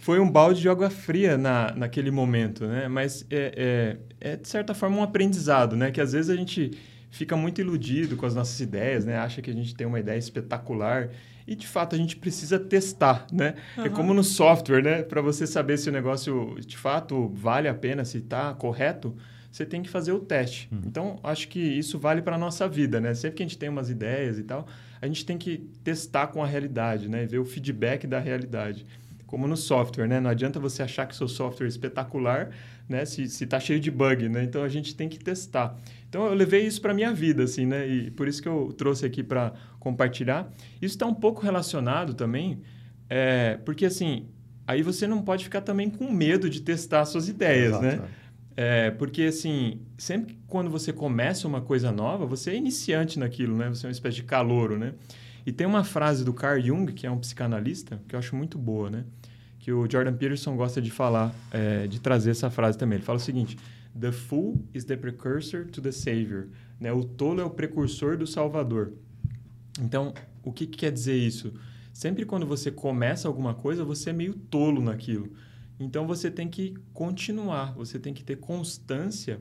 foi 0.00 0.18
um 0.18 0.30
balde 0.30 0.62
de 0.62 0.68
água 0.68 0.88
fria 0.88 1.36
na, 1.36 1.74
naquele 1.76 2.10
momento, 2.10 2.66
né? 2.66 2.88
Mas 2.88 3.26
é, 3.30 3.98
é, 4.20 4.30
é, 4.32 4.36
de 4.36 4.48
certa 4.48 4.72
forma, 4.72 4.96
um 4.96 5.02
aprendizado, 5.02 5.76
né? 5.76 5.90
Que 5.90 6.00
às 6.00 6.12
vezes 6.12 6.30
a 6.30 6.36
gente 6.36 6.70
fica 7.16 7.36
muito 7.36 7.60
iludido 7.60 8.16
com 8.16 8.26
as 8.26 8.34
nossas 8.34 8.60
ideias, 8.60 9.04
né? 9.04 9.16
Acha 9.16 9.40
que 9.40 9.50
a 9.50 9.54
gente 9.54 9.74
tem 9.74 9.86
uma 9.86 9.98
ideia 9.98 10.18
espetacular 10.18 11.08
e, 11.46 11.54
de 11.54 11.66
fato, 11.66 11.94
a 11.94 11.98
gente 11.98 12.16
precisa 12.16 12.58
testar, 12.58 13.26
né? 13.32 13.54
É 13.78 13.88
como 13.88 14.12
no 14.12 14.24
software, 14.24 14.82
né? 14.82 15.02
Para 15.02 15.20
você 15.20 15.46
saber 15.46 15.78
se 15.78 15.88
o 15.88 15.92
negócio, 15.92 16.56
de 16.60 16.76
fato, 16.76 17.28
vale 17.34 17.68
a 17.68 17.74
pena, 17.74 18.04
se 18.04 18.18
está 18.18 18.52
correto, 18.54 19.16
você 19.50 19.64
tem 19.64 19.82
que 19.82 19.88
fazer 19.88 20.12
o 20.12 20.18
teste. 20.18 20.68
Então, 20.86 21.18
acho 21.22 21.48
que 21.48 21.60
isso 21.60 21.98
vale 21.98 22.20
para 22.20 22.36
a 22.36 22.38
nossa 22.38 22.68
vida, 22.68 23.00
né? 23.00 23.14
Sempre 23.14 23.36
que 23.36 23.42
a 23.42 23.46
gente 23.46 23.56
tem 23.56 23.68
umas 23.68 23.88
ideias 23.88 24.38
e 24.38 24.42
tal, 24.42 24.66
a 25.00 25.06
gente 25.06 25.24
tem 25.24 25.38
que 25.38 25.58
testar 25.82 26.26
com 26.26 26.42
a 26.42 26.46
realidade, 26.46 27.08
né? 27.08 27.22
E 27.22 27.26
ver 27.26 27.38
o 27.38 27.44
feedback 27.44 28.06
da 28.06 28.18
realidade. 28.18 28.84
Como 29.26 29.48
no 29.48 29.56
software, 29.56 30.06
né? 30.06 30.20
Não 30.20 30.30
adianta 30.30 30.60
você 30.60 30.82
achar 30.82 31.06
que 31.06 31.16
seu 31.16 31.26
software 31.26 31.66
é 31.66 31.68
espetacular, 31.68 32.50
né? 32.88 33.04
Se 33.04 33.22
está 33.22 33.58
cheio 33.58 33.80
de 33.80 33.90
bug, 33.90 34.28
né? 34.28 34.44
Então, 34.44 34.62
a 34.62 34.68
gente 34.68 34.94
tem 34.94 35.08
que 35.08 35.18
testar. 35.18 35.76
Então, 36.16 36.28
eu 36.28 36.34
levei 36.34 36.66
isso 36.66 36.80
para 36.80 36.94
minha 36.94 37.12
vida, 37.12 37.42
assim, 37.42 37.66
né? 37.66 37.86
E 37.86 38.10
por 38.10 38.26
isso 38.26 38.40
que 38.40 38.48
eu 38.48 38.72
trouxe 38.72 39.04
aqui 39.04 39.22
para 39.22 39.52
compartilhar. 39.78 40.50
Isso 40.80 40.94
está 40.94 41.04
um 41.04 41.12
pouco 41.12 41.42
relacionado 41.42 42.14
também, 42.14 42.62
é, 43.06 43.58
porque, 43.66 43.84
assim, 43.84 44.26
aí 44.66 44.80
você 44.80 45.06
não 45.06 45.20
pode 45.20 45.44
ficar 45.44 45.60
também 45.60 45.90
com 45.90 46.10
medo 46.10 46.48
de 46.48 46.62
testar 46.62 47.04
suas 47.04 47.28
ideias, 47.28 47.68
Exato, 47.68 47.84
né? 47.84 48.00
é. 48.56 48.86
É, 48.86 48.90
porque, 48.92 49.24
assim, 49.24 49.82
sempre 49.98 50.32
que 50.32 50.40
quando 50.46 50.70
você 50.70 50.90
começa 50.90 51.46
uma 51.46 51.60
coisa 51.60 51.92
nova, 51.92 52.24
você 52.24 52.52
é 52.52 52.56
iniciante 52.56 53.18
naquilo, 53.18 53.54
né? 53.54 53.68
Você 53.68 53.84
é 53.84 53.88
uma 53.88 53.92
espécie 53.92 54.16
de 54.16 54.22
calouro, 54.22 54.78
né? 54.78 54.94
E 55.44 55.52
tem 55.52 55.66
uma 55.66 55.84
frase 55.84 56.24
do 56.24 56.32
Carl 56.32 56.58
Jung, 56.58 56.90
que 56.94 57.06
é 57.06 57.10
um 57.10 57.18
psicanalista, 57.18 58.00
que 58.08 58.14
eu 58.14 58.18
acho 58.18 58.34
muito 58.34 58.56
boa, 58.56 58.88
né? 58.88 59.04
Que 59.58 59.70
o 59.70 59.86
Jordan 59.86 60.14
Peterson 60.14 60.56
gosta 60.56 60.80
de 60.80 60.90
falar, 60.90 61.34
é, 61.50 61.86
de 61.86 62.00
trazer 62.00 62.30
essa 62.30 62.48
frase 62.48 62.78
também. 62.78 62.96
Ele 62.96 63.04
fala 63.04 63.18
o 63.18 63.20
seguinte: 63.20 63.58
The 63.98 64.12
fool 64.12 64.64
is 64.74 64.84
the 64.84 64.96
precursor 64.96 65.64
to 65.66 65.80
the 65.80 65.92
savior. 65.92 66.48
Né? 66.78 66.92
O 66.92 67.04
tolo 67.04 67.40
é 67.40 67.44
o 67.44 67.50
precursor 67.50 68.16
do 68.16 68.26
salvador. 68.26 68.92
Então, 69.80 70.12
o 70.42 70.52
que, 70.52 70.66
que 70.66 70.78
quer 70.78 70.92
dizer 70.92 71.16
isso? 71.16 71.52
Sempre 71.92 72.24
quando 72.24 72.46
você 72.46 72.70
começa 72.70 73.26
alguma 73.26 73.54
coisa, 73.54 73.84
você 73.84 74.10
é 74.10 74.12
meio 74.12 74.34
tolo 74.34 74.82
naquilo. 74.82 75.32
Então 75.78 76.06
você 76.06 76.30
tem 76.30 76.48
que 76.48 76.74
continuar, 76.92 77.72
você 77.74 77.98
tem 77.98 78.14
que 78.14 78.24
ter 78.24 78.36
constância 78.36 79.40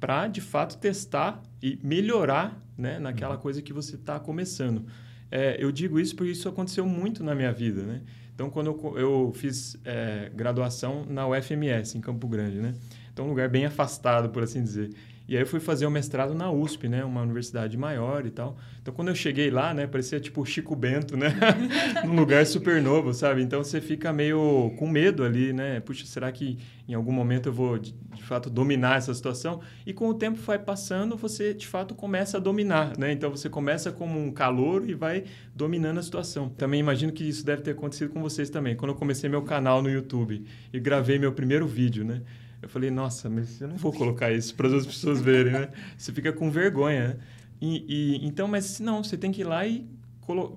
para 0.00 0.26
de 0.26 0.40
fato 0.40 0.78
testar 0.78 1.40
e 1.62 1.78
melhorar 1.82 2.60
né, 2.76 2.98
naquela 2.98 3.36
coisa 3.36 3.62
que 3.62 3.72
você 3.72 3.94
está 3.94 4.18
começando. 4.18 4.84
É, 5.30 5.56
eu 5.62 5.70
digo 5.70 5.98
isso 5.98 6.14
porque 6.16 6.32
isso 6.32 6.48
aconteceu 6.48 6.86
muito 6.86 7.22
na 7.22 7.34
minha 7.34 7.52
vida. 7.52 7.82
Né? 7.82 8.02
Então, 8.34 8.50
quando 8.50 8.66
eu, 8.68 8.98
eu 8.98 9.32
fiz 9.34 9.76
é, 9.84 10.30
graduação 10.34 11.06
na 11.06 11.26
UFMS, 11.28 11.96
em 11.96 12.00
Campo 12.00 12.26
Grande, 12.26 12.58
né? 12.58 12.74
Então, 13.12 13.26
um 13.26 13.28
lugar 13.28 13.48
bem 13.48 13.66
afastado, 13.66 14.30
por 14.30 14.42
assim 14.42 14.62
dizer. 14.62 14.90
E 15.28 15.36
aí 15.36 15.42
eu 15.42 15.46
fui 15.46 15.60
fazer 15.60 15.86
o 15.86 15.90
mestrado 15.90 16.34
na 16.34 16.50
USP, 16.50 16.88
né? 16.88 17.04
Uma 17.04 17.22
universidade 17.22 17.76
maior 17.78 18.26
e 18.26 18.30
tal. 18.30 18.56
Então, 18.80 18.92
quando 18.92 19.08
eu 19.08 19.14
cheguei 19.14 19.50
lá, 19.50 19.72
né? 19.72 19.86
Parecia 19.86 20.18
tipo 20.18 20.44
Chico 20.44 20.74
Bento, 20.74 21.16
né? 21.16 21.34
Num 22.04 22.16
lugar 22.16 22.44
super 22.44 22.82
novo, 22.82 23.14
sabe? 23.14 23.40
Então, 23.42 23.62
você 23.62 23.80
fica 23.80 24.12
meio 24.12 24.74
com 24.78 24.88
medo 24.88 25.24
ali, 25.24 25.52
né? 25.52 25.80
Puxa, 25.80 26.04
será 26.06 26.30
que 26.32 26.58
em 26.88 26.94
algum 26.94 27.12
momento 27.12 27.48
eu 27.48 27.52
vou, 27.52 27.78
de, 27.78 27.94
de 28.14 28.22
fato, 28.22 28.50
dominar 28.50 28.98
essa 28.98 29.14
situação? 29.14 29.60
E 29.86 29.92
com 29.92 30.08
o 30.08 30.14
tempo 30.14 30.38
vai 30.38 30.58
passando, 30.58 31.16
você, 31.16 31.54
de 31.54 31.66
fato, 31.66 31.94
começa 31.94 32.36
a 32.36 32.40
dominar, 32.40 32.98
né? 32.98 33.12
Então, 33.12 33.30
você 33.30 33.48
começa 33.48 33.92
como 33.92 34.18
um 34.18 34.32
calor 34.32 34.88
e 34.88 34.92
vai 34.92 35.24
dominando 35.54 35.98
a 35.98 36.02
situação. 36.02 36.48
Também 36.48 36.80
imagino 36.80 37.12
que 37.12 37.26
isso 37.26 37.46
deve 37.46 37.62
ter 37.62 37.70
acontecido 37.70 38.10
com 38.10 38.20
vocês 38.20 38.50
também. 38.50 38.74
Quando 38.74 38.90
eu 38.90 38.96
comecei 38.96 39.30
meu 39.30 39.42
canal 39.42 39.80
no 39.80 39.88
YouTube 39.88 40.44
e 40.72 40.80
gravei 40.80 41.18
meu 41.18 41.32
primeiro 41.32 41.66
vídeo, 41.66 42.04
né? 42.04 42.22
Eu 42.62 42.68
falei, 42.68 42.90
nossa, 42.90 43.28
mas 43.28 43.60
eu 43.60 43.68
não 43.68 43.76
vou 43.78 43.92
colocar 43.92 44.30
isso 44.32 44.54
para 44.54 44.68
as 44.68 44.72
outras 44.72 44.94
pessoas 44.94 45.20
verem, 45.20 45.52
né? 45.52 45.68
Você 45.98 46.12
fica 46.12 46.32
com 46.32 46.50
vergonha, 46.50 47.08
né? 47.08 47.16
E, 47.60 47.84
e, 47.88 48.26
então, 48.26 48.48
mas 48.48 48.80
não, 48.80 49.04
você 49.04 49.16
tem 49.16 49.30
que 49.30 49.42
ir 49.42 49.44
lá 49.44 49.66
e 49.66 49.86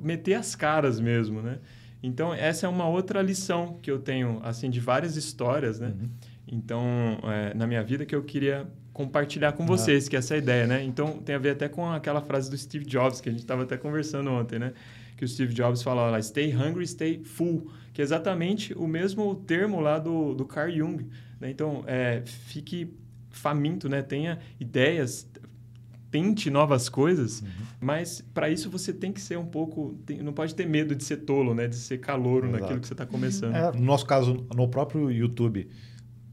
meter 0.01 0.35
as 0.35 0.55
caras 0.55 0.99
mesmo, 0.99 1.41
né? 1.41 1.59
Então, 2.01 2.33
essa 2.33 2.67
é 2.67 2.69
uma 2.69 2.87
outra 2.87 3.21
lição 3.21 3.79
que 3.81 3.89
eu 3.89 3.99
tenho, 3.99 4.39
assim, 4.43 4.69
de 4.69 4.79
várias 4.79 5.15
histórias, 5.15 5.79
né? 5.79 5.87
Uhum. 5.87 6.09
Então, 6.47 6.83
é, 7.23 7.53
na 7.53 7.65
minha 7.65 7.83
vida 7.83 8.05
que 8.05 8.15
eu 8.15 8.23
queria 8.23 8.67
compartilhar 8.93 9.51
com 9.53 9.65
vocês, 9.65 10.05
ah. 10.05 10.09
que 10.09 10.15
é 10.15 10.19
essa 10.19 10.37
ideia, 10.37 10.65
né? 10.67 10.83
Então, 10.83 11.17
tem 11.17 11.35
a 11.35 11.39
ver 11.39 11.51
até 11.51 11.67
com 11.67 11.91
aquela 11.91 12.21
frase 12.21 12.49
do 12.49 12.57
Steve 12.57 12.85
Jobs, 12.85 13.19
que 13.19 13.29
a 13.29 13.31
gente 13.31 13.41
estava 13.41 13.63
até 13.63 13.75
conversando 13.75 14.29
ontem, 14.31 14.57
né? 14.59 14.73
Que 15.17 15.25
o 15.25 15.27
Steve 15.27 15.53
Jobs 15.53 15.81
fala 15.81 16.09
lá, 16.09 16.21
stay 16.21 16.55
hungry, 16.55 16.87
stay 16.87 17.23
full, 17.23 17.71
que 17.93 18.01
é 18.01 18.03
exatamente 18.03 18.73
o 18.73 18.87
mesmo 18.87 19.35
termo 19.35 19.79
lá 19.79 19.97
do, 19.97 20.33
do 20.33 20.45
Carl 20.45 20.71
Jung? 20.71 21.07
Então, 21.49 21.83
é, 21.87 22.21
fique 22.25 22.93
faminto, 23.29 23.89
né? 23.89 24.01
tenha 24.01 24.39
ideias, 24.59 25.29
tente 26.09 26.49
novas 26.49 26.87
coisas, 26.87 27.41
uhum. 27.41 27.47
mas 27.81 28.21
para 28.33 28.49
isso 28.49 28.69
você 28.69 28.93
tem 28.93 29.11
que 29.11 29.19
ser 29.19 29.37
um 29.37 29.45
pouco, 29.45 29.97
tem, 30.05 30.21
não 30.21 30.31
pode 30.31 30.55
ter 30.55 30.65
medo 30.65 30.95
de 30.95 31.03
ser 31.03 31.17
tolo, 31.17 31.53
né? 31.53 31.67
de 31.67 31.75
ser 31.75 31.99
calouro 31.99 32.47
Exato. 32.47 32.61
naquilo 32.61 32.79
que 32.79 32.87
você 32.87 32.93
está 32.93 33.05
começando. 33.05 33.55
É, 33.55 33.71
no 33.71 33.83
nosso 33.83 34.05
caso, 34.05 34.45
no 34.55 34.67
próprio 34.69 35.11
YouTube, 35.11 35.67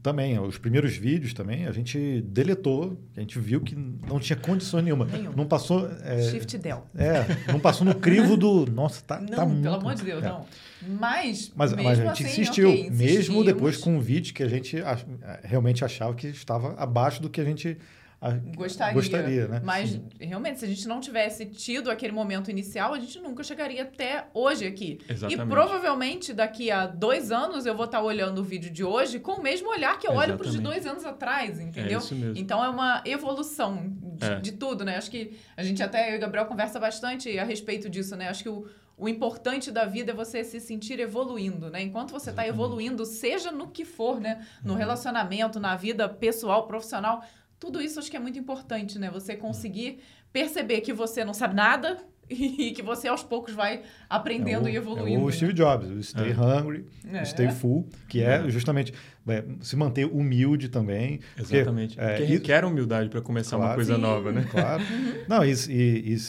também, 0.03 0.37
os 0.37 0.57
primeiros 0.57 0.97
vídeos 0.97 1.33
também, 1.33 1.65
a 1.65 1.71
gente 1.71 2.21
deletou, 2.27 3.01
a 3.15 3.21
gente 3.21 3.39
viu 3.39 3.61
que 3.61 3.73
não 3.73 4.19
tinha 4.19 4.35
condições 4.35 4.83
nenhuma. 4.83 5.05
Nenhum. 5.05 5.31
Não 5.31 5.45
passou. 5.45 5.89
É, 6.03 6.29
Shift 6.29 6.57
Del. 6.57 6.85
É, 6.93 7.25
não 7.49 7.59
passou 7.59 7.87
no 7.87 7.95
crivo 7.95 8.35
do. 8.35 8.65
Nossa, 8.69 9.01
tá. 9.01 9.17
Não, 9.21 9.27
tá 9.27 9.45
pelo 9.45 9.47
muito, 9.47 9.67
amor 9.69 9.95
de 9.95 10.03
Deus, 10.03 10.21
é. 10.21 10.27
não. 10.27 10.45
Mas, 10.85 11.53
mas, 11.55 11.71
mas 11.71 11.99
a 11.99 12.03
gente 12.07 12.23
assim, 12.25 12.41
insistiu, 12.41 12.69
okay, 12.69 12.89
mesmo 12.89 13.45
depois 13.45 13.77
com 13.77 13.95
um 13.95 14.01
vídeo 14.01 14.33
que 14.33 14.43
a 14.43 14.49
gente 14.49 14.81
ach, 14.81 15.05
realmente 15.41 15.85
achava 15.85 16.13
que 16.13 16.27
estava 16.27 16.73
abaixo 16.73 17.21
do 17.21 17.29
que 17.29 17.39
a 17.39 17.45
gente 17.45 17.77
gostaria. 18.55 18.93
gostaria 18.93 19.47
né? 19.47 19.61
Mas, 19.63 19.91
Sim. 19.91 20.07
realmente, 20.19 20.59
se 20.59 20.65
a 20.65 20.67
gente 20.67 20.87
não 20.87 20.99
tivesse 20.99 21.45
tido 21.45 21.91
aquele 21.91 22.13
momento 22.13 22.49
inicial, 22.49 22.93
a 22.93 22.99
gente 22.99 23.19
nunca 23.19 23.43
chegaria 23.43 23.83
até 23.83 24.27
hoje 24.33 24.65
aqui. 24.65 24.99
Exatamente. 25.09 25.45
E 25.45 25.49
provavelmente 25.49 26.33
daqui 26.33 26.71
a 26.71 26.85
dois 26.87 27.31
anos 27.31 27.65
eu 27.65 27.75
vou 27.75 27.85
estar 27.85 28.01
olhando 28.01 28.39
o 28.39 28.43
vídeo 28.43 28.71
de 28.71 28.83
hoje 28.83 29.19
com 29.19 29.33
o 29.33 29.41
mesmo 29.41 29.69
olhar 29.69 29.99
que 29.99 30.07
eu 30.07 30.11
Exatamente. 30.11 30.31
olho 30.31 30.37
para 30.37 30.47
os 30.47 30.53
de 30.53 30.61
dois 30.61 30.85
anos 30.85 31.05
atrás, 31.05 31.59
entendeu? 31.59 31.99
É 31.99 32.01
isso 32.01 32.15
mesmo. 32.15 32.37
Então 32.37 32.63
é 32.63 32.69
uma 32.69 33.01
evolução 33.05 33.93
de, 34.17 34.25
é. 34.25 34.39
de, 34.39 34.51
tudo, 34.53 34.85
né? 34.85 34.97
Acho 34.97 35.11
que 35.11 35.37
a 35.57 35.63
gente 35.63 35.81
até, 35.83 36.09
eu 36.09 36.15
e 36.15 36.17
o 36.17 36.21
Gabriel 36.21 36.45
conversa 36.45 36.79
bastante 36.79 37.37
a 37.37 37.43
respeito 37.43 37.89
disso, 37.89 38.15
né? 38.15 38.29
Acho 38.29 38.43
que 38.43 38.49
o, 38.49 38.67
o 38.97 39.09
importante 39.09 39.71
da 39.71 39.85
vida 39.85 40.11
é 40.11 40.15
você 40.15 40.43
se 40.43 40.59
sentir 40.59 40.99
evoluindo, 40.99 41.69
né? 41.69 41.81
Enquanto 41.81 42.11
você 42.11 42.29
está 42.29 42.47
evoluindo, 42.47 43.05
seja 43.05 43.51
no 43.51 43.67
que 43.67 43.83
for, 43.83 44.19
né? 44.19 44.45
No 44.63 44.75
relacionamento, 44.75 45.59
na 45.59 45.75
vida 45.75 46.07
pessoal, 46.07 46.67
profissional, 46.67 47.23
tudo 47.63 47.81
isso 47.81 47.97
acho 47.97 48.11
que 48.11 48.17
é 48.17 48.19
muito 48.19 48.37
importante, 48.37 48.99
né? 48.99 49.09
Você 49.09 49.37
conseguir 49.37 50.01
perceber 50.33 50.81
que 50.81 50.91
você 50.91 51.23
não 51.23 51.33
sabe 51.33 51.55
nada 51.55 51.97
e 52.69 52.71
que 52.71 52.81
você 52.81 53.07
aos 53.07 53.23
poucos 53.23 53.53
vai 53.53 53.81
aprendendo 54.09 54.67
é 54.67 54.71
o, 54.71 54.73
e 54.73 54.75
evoluindo. 54.75 55.21
É 55.21 55.23
o 55.23 55.31
Steve? 55.31 55.53
Jobs, 55.53 55.89
o 55.89 56.03
Stay 56.03 56.31
é. 56.31 56.33
Hungry, 56.33 56.85
é. 57.11 57.25
Stay 57.25 57.51
Full, 57.51 57.87
que 58.07 58.21
é, 58.21 58.45
é. 58.45 58.49
justamente 58.49 58.93
é, 59.27 59.43
se 59.61 59.75
manter 59.75 60.05
humilde 60.05 60.69
também. 60.69 61.19
Exatamente. 61.37 61.95
Porque, 61.95 62.11
porque 62.11 62.23
requer 62.25 62.65
humildade 62.65 63.09
para 63.09 63.21
começar 63.21 63.57
claro, 63.57 63.71
uma 63.71 63.75
coisa 63.75 63.95
sim, 63.95 64.01
não, 64.01 64.31
né? 64.31 64.45
Claro. 64.49 64.83
Uhum. 64.83 65.13
Não, 65.27 65.45
e, 65.45 65.53
e, 65.69 66.13
e, 66.13 66.19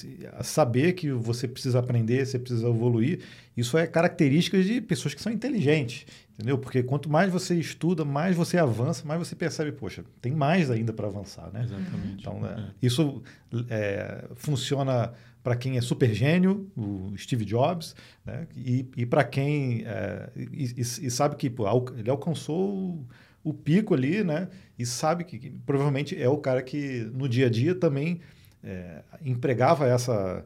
saber 0.42 0.92
que 0.92 1.11
você 1.11 1.48
precisa 1.48 1.78
aprender, 1.78 2.24
você 2.24 2.38
precisa 2.38 2.68
evoluir, 2.68 3.20
isso 3.57 3.76
é 3.76 3.86
característica 3.86 4.62
de 4.62 4.80
pessoas 4.80 5.14
que 5.14 5.22
são 5.22 5.32
inteligentes. 5.32 6.07
Entendeu? 6.34 6.59
Porque 6.59 6.82
quanto 6.82 7.09
mais 7.09 7.32
você 7.32 7.55
estuda, 7.55 8.05
mais 8.05 8.34
você 8.34 8.59
avança, 8.59 9.07
mais 9.07 9.20
você 9.20 9.36
percebe, 9.36 9.70
poxa, 9.70 10.05
tem 10.20 10.32
mais 10.32 10.68
ainda 10.68 10.92
para 10.92 11.07
avançar, 11.07 11.48
né? 11.52 11.62
Exatamente. 11.62 12.20
Então, 12.20 12.44
é. 12.44 12.70
isso 12.82 13.22
é, 13.68 14.24
funciona 14.34 15.12
para 15.45 15.55
quem 15.55 15.76
é 15.76 15.80
super 15.82 16.12
gênio, 16.14 16.70
o 16.74 17.12
Steve 17.18 17.45
Jobs, 17.45 17.95
né? 18.24 18.49
e, 18.57 18.88
e 18.97 19.05
para 19.05 19.22
quem 19.22 19.82
é, 19.84 20.30
e, 20.34 20.80
e, 20.80 21.11
sabe 21.11 21.36
que 21.36 21.51
pô, 21.51 21.66
ele 21.99 22.09
alcançou 22.09 22.70
o, 22.72 23.07
o, 23.45 23.53
pico 23.53 23.92
ali, 23.92 24.24
né? 24.24 24.49
E 24.78 24.86
sabe 24.86 25.22
que, 25.22 25.38
que, 25.38 25.51
provavelmente 25.66 26.20
é 26.20 26.26
o 26.26 26.38
cara 26.38 26.62
que 26.62 27.07
no 27.12 27.28
dia 27.28 27.47
a 27.47 27.51
dia 27.51 27.74
também 27.74 28.22
é, 28.64 29.03
empregava 29.22 29.86
essa 29.86 30.42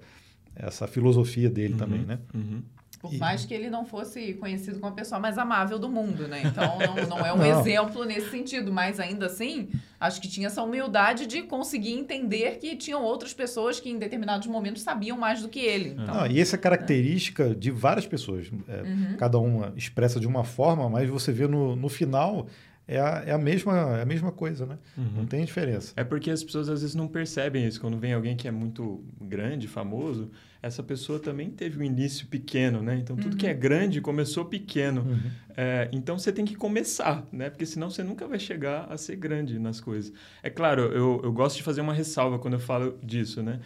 essa 0.57 0.89
filosofia 0.89 1.49
dele 1.49 1.75
uhum, 1.75 1.79
também, 1.79 2.01
né? 2.01 2.19
Uhum. 2.35 2.63
Por 3.01 3.13
mais 3.15 3.45
que 3.45 3.55
ele 3.55 3.71
não 3.71 3.85
fosse 3.85 4.35
conhecido 4.35 4.81
como 4.81 4.93
a 4.93 4.97
pessoa 4.97 5.21
mais 5.21 5.39
amável 5.39 5.79
do 5.79 5.89
mundo, 5.89 6.27
né? 6.27 6.43
Então, 6.45 6.79
não, 6.79 7.19
não 7.19 7.27
é 7.27 7.33
um 7.33 7.37
não. 7.39 7.61
exemplo 7.61 8.05
nesse 8.05 8.31
sentido. 8.31 8.73
Mas, 8.73 8.99
ainda 8.99 9.27
assim, 9.27 9.69
acho 10.01 10.21
que 10.21 10.27
tinha 10.27 10.49
essa 10.49 10.63
humildade 10.63 11.27
de 11.27 11.43
conseguir 11.43 11.93
entender 11.93 12.59
que 12.59 12.75
tinham 12.75 13.03
outras 13.03 13.33
pessoas 13.33 13.79
que, 13.79 13.89
em 13.89 13.99
determinados 13.99 14.49
momentos, 14.49 14.83
sabiam 14.83 15.17
mais 15.17 15.41
do 15.41 15.49
que 15.49 15.61
ele. 15.61 15.91
Então, 15.91 16.07
não, 16.07 16.27
e 16.27 16.41
essa 16.41 16.57
é 16.57 16.59
característica 16.59 17.55
de 17.55 17.71
várias 17.71 18.07
pessoas. 18.07 18.51
É, 18.67 18.83
uhum. 18.83 19.17
Cada 19.17 19.39
uma 19.39 19.73
expressa 19.77 20.19
de 20.19 20.27
uma 20.27 20.43
forma, 20.43 20.89
mas 20.89 21.09
você 21.09 21.31
vê 21.31 21.47
no, 21.47 21.77
no 21.77 21.89
final 21.89 22.49
é 22.89 22.99
a, 22.99 23.23
é 23.27 23.33
a, 23.33 23.39
mesma, 23.39 23.99
é 23.99 24.03
a 24.03 24.07
mesma 24.07 24.33
coisa, 24.33 24.65
né? 24.65 24.79
Uhum. 24.97 25.13
Não 25.19 25.27
tem 25.27 25.45
diferença. 25.45 25.93
É 25.95 26.03
porque 26.03 26.31
as 26.31 26.43
pessoas 26.43 26.71
às 26.71 26.81
vezes 26.81 26.97
não 26.97 27.07
percebem 27.07 27.67
isso. 27.67 27.79
Quando 27.79 27.99
vem 27.99 28.15
alguém 28.15 28.35
que 28.35 28.49
é 28.49 28.51
muito 28.51 29.05
grande, 29.21 29.69
famoso, 29.69 30.31
essa 30.63 30.83
pessoa 30.83 31.19
também 31.19 31.51
teve 31.51 31.79
um 31.79 31.83
início 31.83 32.27
pequeno, 32.29 32.83
né? 32.83 32.97
Então, 32.97 33.15
tudo 33.15 33.33
uhum. 33.33 33.39
que 33.39 33.47
é 33.47 33.53
grande 33.53 34.01
começou 34.01 34.47
pequeno. 34.47 35.03
Uhum. 35.03 35.31
É, 35.55 35.91
então, 35.93 36.19
você 36.19 36.33
tem 36.33 36.47
que 36.47 36.55
começar, 36.55 37.27
né? 37.31 37.51
Porque 37.51 37.67
senão 37.67 37.91
você 37.91 38.03
nunca 38.03 38.27
vai 38.27 38.39
chegar 38.39 38.87
a 38.91 38.97
ser 38.97 39.17
grande 39.17 39.59
nas 39.59 39.83
coisas. 39.83 40.11
É 40.43 40.49
claro, 40.49 40.85
eu, 40.85 41.21
eu 41.23 41.31
gosto 41.31 41.59
de 41.59 41.63
fazer 41.63 41.83
uma 41.83 41.93
ressalva 41.93 42.39
quando 42.39 42.55
eu 42.55 42.61
falo 42.61 42.99
disso, 43.03 43.43
né? 43.43 43.61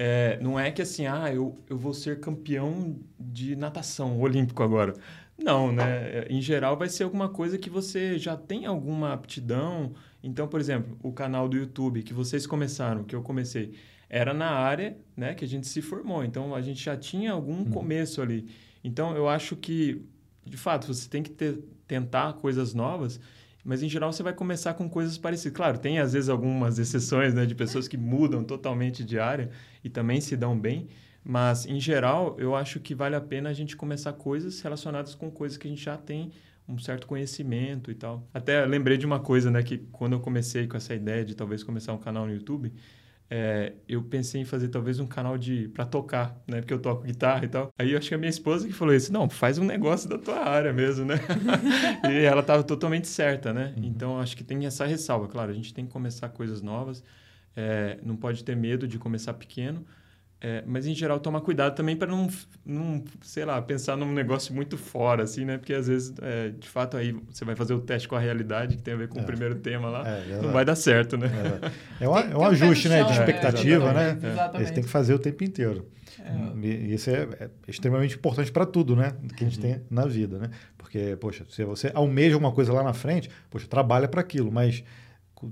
É, 0.00 0.38
não 0.40 0.58
é 0.58 0.70
que 0.70 0.80
assim, 0.80 1.06
ah, 1.06 1.34
eu, 1.34 1.58
eu 1.68 1.76
vou 1.76 1.92
ser 1.92 2.20
campeão 2.20 2.96
de 3.18 3.56
natação 3.56 4.20
olímpico 4.20 4.62
agora. 4.62 4.94
Não, 5.38 5.70
né? 5.70 6.26
Em 6.28 6.42
geral, 6.42 6.76
vai 6.76 6.88
ser 6.88 7.04
alguma 7.04 7.28
coisa 7.28 7.56
que 7.56 7.70
você 7.70 8.18
já 8.18 8.36
tem 8.36 8.66
alguma 8.66 9.12
aptidão. 9.12 9.92
Então, 10.22 10.48
por 10.48 10.58
exemplo, 10.58 10.98
o 11.00 11.12
canal 11.12 11.48
do 11.48 11.56
YouTube 11.56 12.02
que 12.02 12.12
vocês 12.12 12.46
começaram, 12.46 13.04
que 13.04 13.14
eu 13.14 13.22
comecei 13.22 13.74
era 14.10 14.34
na 14.34 14.50
área 14.50 14.96
né, 15.16 15.34
que 15.34 15.44
a 15.44 15.48
gente 15.48 15.68
se 15.68 15.80
formou. 15.80 16.24
Então, 16.24 16.54
a 16.54 16.60
gente 16.60 16.82
já 16.82 16.96
tinha 16.96 17.32
algum 17.32 17.58
uhum. 17.58 17.70
começo 17.70 18.20
ali. 18.20 18.48
Então, 18.82 19.14
eu 19.14 19.28
acho 19.28 19.54
que, 19.54 20.02
de 20.44 20.56
fato, 20.56 20.92
você 20.92 21.08
tem 21.08 21.22
que 21.22 21.30
ter, 21.30 21.58
tentar 21.86 22.32
coisas 22.34 22.74
novas, 22.74 23.20
mas, 23.64 23.82
em 23.82 23.88
geral, 23.88 24.12
você 24.12 24.22
vai 24.22 24.32
começar 24.32 24.74
com 24.74 24.88
coisas 24.88 25.18
parecidas. 25.18 25.54
Claro, 25.54 25.78
tem, 25.78 25.98
às 25.98 26.14
vezes, 26.14 26.28
algumas 26.28 26.78
exceções 26.78 27.34
né, 27.34 27.44
de 27.44 27.54
pessoas 27.54 27.86
que 27.86 27.98
mudam 27.98 28.42
totalmente 28.42 29.04
de 29.04 29.18
área 29.18 29.50
e 29.84 29.90
também 29.90 30.20
se 30.20 30.36
dão 30.36 30.58
bem, 30.58 30.88
mas, 31.30 31.66
em 31.66 31.78
geral, 31.78 32.36
eu 32.38 32.56
acho 32.56 32.80
que 32.80 32.94
vale 32.94 33.14
a 33.14 33.20
pena 33.20 33.50
a 33.50 33.52
gente 33.52 33.76
começar 33.76 34.14
coisas 34.14 34.58
relacionadas 34.62 35.14
com 35.14 35.30
coisas 35.30 35.58
que 35.58 35.66
a 35.66 35.70
gente 35.70 35.84
já 35.84 35.94
tem 35.94 36.32
um 36.66 36.78
certo 36.78 37.06
conhecimento 37.06 37.90
e 37.90 37.94
tal. 37.94 38.26
Até 38.32 38.64
lembrei 38.64 38.96
de 38.96 39.04
uma 39.04 39.20
coisa, 39.20 39.50
né, 39.50 39.62
que 39.62 39.76
quando 39.92 40.14
eu 40.14 40.20
comecei 40.20 40.66
com 40.66 40.78
essa 40.78 40.94
ideia 40.94 41.26
de 41.26 41.34
talvez 41.34 41.62
começar 41.62 41.92
um 41.92 41.98
canal 41.98 42.24
no 42.24 42.32
YouTube, 42.32 42.72
é, 43.28 43.74
eu 43.86 44.02
pensei 44.02 44.40
em 44.40 44.46
fazer 44.46 44.68
talvez 44.68 45.00
um 45.00 45.06
canal 45.06 45.36
de 45.36 45.68
para 45.68 45.84
tocar, 45.84 46.34
né? 46.46 46.62
Porque 46.62 46.72
eu 46.72 46.78
toco 46.78 47.04
guitarra 47.04 47.44
e 47.44 47.48
tal. 47.48 47.74
Aí 47.78 47.92
eu 47.92 47.98
acho 47.98 48.08
que 48.08 48.14
a 48.14 48.18
minha 48.18 48.30
esposa 48.30 48.66
que 48.66 48.72
falou 48.72 48.94
isso, 48.94 49.12
não, 49.12 49.28
faz 49.28 49.58
um 49.58 49.64
negócio 49.64 50.08
da 50.08 50.16
tua 50.16 50.48
área 50.48 50.72
mesmo, 50.72 51.04
né? 51.04 51.16
e 52.10 52.24
ela 52.24 52.40
estava 52.40 52.62
totalmente 52.62 53.06
certa, 53.06 53.52
né? 53.52 53.74
Uhum. 53.76 53.84
Então 53.84 54.18
acho 54.18 54.34
que 54.34 54.42
tem 54.42 54.64
essa 54.64 54.86
ressalva, 54.86 55.28
claro, 55.28 55.50
a 55.50 55.54
gente 55.54 55.74
tem 55.74 55.84
que 55.84 55.92
começar 55.92 56.30
coisas 56.30 56.62
novas, 56.62 57.04
é, 57.54 57.98
não 58.02 58.16
pode 58.16 58.42
ter 58.42 58.56
medo 58.56 58.88
de 58.88 58.98
começar 58.98 59.34
pequeno, 59.34 59.84
É, 60.40 60.62
mas 60.64 60.86
em 60.86 60.94
geral 60.94 61.18
tomar 61.18 61.40
cuidado 61.40 61.74
também 61.74 61.96
para 61.96 62.06
não, 62.06 62.28
não, 62.64 63.02
sei 63.22 63.44
lá, 63.44 63.60
pensar 63.60 63.96
num 63.96 64.12
negócio 64.12 64.54
muito 64.54 64.78
fora, 64.78 65.24
assim, 65.24 65.44
né? 65.44 65.58
Porque 65.58 65.74
às 65.74 65.88
vezes, 65.88 66.14
é, 66.22 66.50
de 66.50 66.68
fato, 66.68 66.96
aí 66.96 67.12
você 67.28 67.44
vai 67.44 67.56
fazer 67.56 67.74
o 67.74 67.80
teste 67.80 68.06
com 68.06 68.14
a 68.14 68.20
realidade, 68.20 68.76
que 68.76 68.82
tem 68.82 68.94
a 68.94 68.96
ver 68.96 69.08
com 69.08 69.18
é. 69.18 69.22
o 69.22 69.24
primeiro 69.24 69.56
tema 69.56 69.88
lá, 69.88 70.08
é, 70.08 70.40
não 70.40 70.52
vai 70.52 70.64
dar 70.64 70.76
certo, 70.76 71.16
né? 71.16 71.28
É, 72.00 72.04
é 72.04 72.08
um, 72.08 72.16
é 72.16 72.36
um 72.36 72.44
ajuste, 72.44 72.88
né? 72.88 73.02
De 73.02 73.12
expectativa, 73.12 73.92
né? 73.92 74.16
Exatamente. 74.22 74.68
Você 74.68 74.74
tem 74.74 74.84
que 74.84 74.90
fazer 74.90 75.12
o 75.12 75.18
tempo 75.18 75.42
inteiro. 75.42 75.88
E 76.62 76.94
isso 76.94 77.10
é, 77.10 77.50
extremamente 77.66 78.14
importante 78.14 78.52
para 78.52 78.66
tudo, 78.66 78.94
né? 78.94 79.14
Que 79.36 79.44
a 79.44 79.48
gente 79.48 79.56
uhum. 79.56 79.72
tem 79.74 79.82
na 79.90 80.06
vida, 80.06 80.38
né? 80.38 80.50
Porque, 80.76 81.16
poxa, 81.20 81.44
se 81.48 81.64
você 81.64 81.90
almeja 81.94 82.36
uma 82.36 82.52
coisa 82.52 82.72
lá 82.72 82.84
na 82.84 82.92
frente, 82.92 83.28
poxa, 83.50 83.66
trabalha 83.66 84.06
para 84.06 84.20
aquilo, 84.20 84.52
mas 84.52 84.84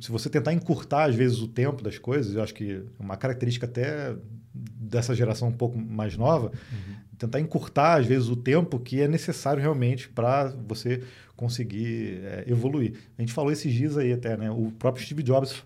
se 0.01 0.11
você 0.11 0.29
tentar 0.29 0.53
encurtar, 0.53 1.05
às 1.05 1.15
vezes, 1.15 1.41
o 1.41 1.49
tempo 1.49 1.83
das 1.83 1.99
coisas, 1.99 2.35
eu 2.35 2.43
acho 2.43 2.55
que 2.55 2.83
uma 2.99 3.17
característica 3.17 3.67
até 3.67 4.15
dessa 4.57 5.15
geração 5.15 5.49
um 5.49 5.53
pouco 5.53 5.79
mais 5.79 6.17
nova, 6.17 6.47
uhum. 6.47 6.95
tentar 7.19 7.41
encurtar, 7.41 8.01
às 8.01 8.07
vezes, 8.07 8.29
o 8.29 8.37
tempo 8.37 8.79
que 8.79 9.01
é 9.01 9.09
necessário 9.09 9.61
realmente 9.61 10.09
para 10.09 10.55
você 10.67 11.03
conseguir 11.37 12.21
é, 12.25 12.45
evoluir. 12.47 12.95
A 13.19 13.23
gente 13.23 13.33
falou 13.33 13.53
esses 13.53 13.73
dias 13.73 13.97
aí 13.97 14.13
até, 14.13 14.37
né? 14.37 14.51
O 14.51 14.73
próprio 14.79 15.05
Steve 15.05 15.23
Jobs, 15.23 15.63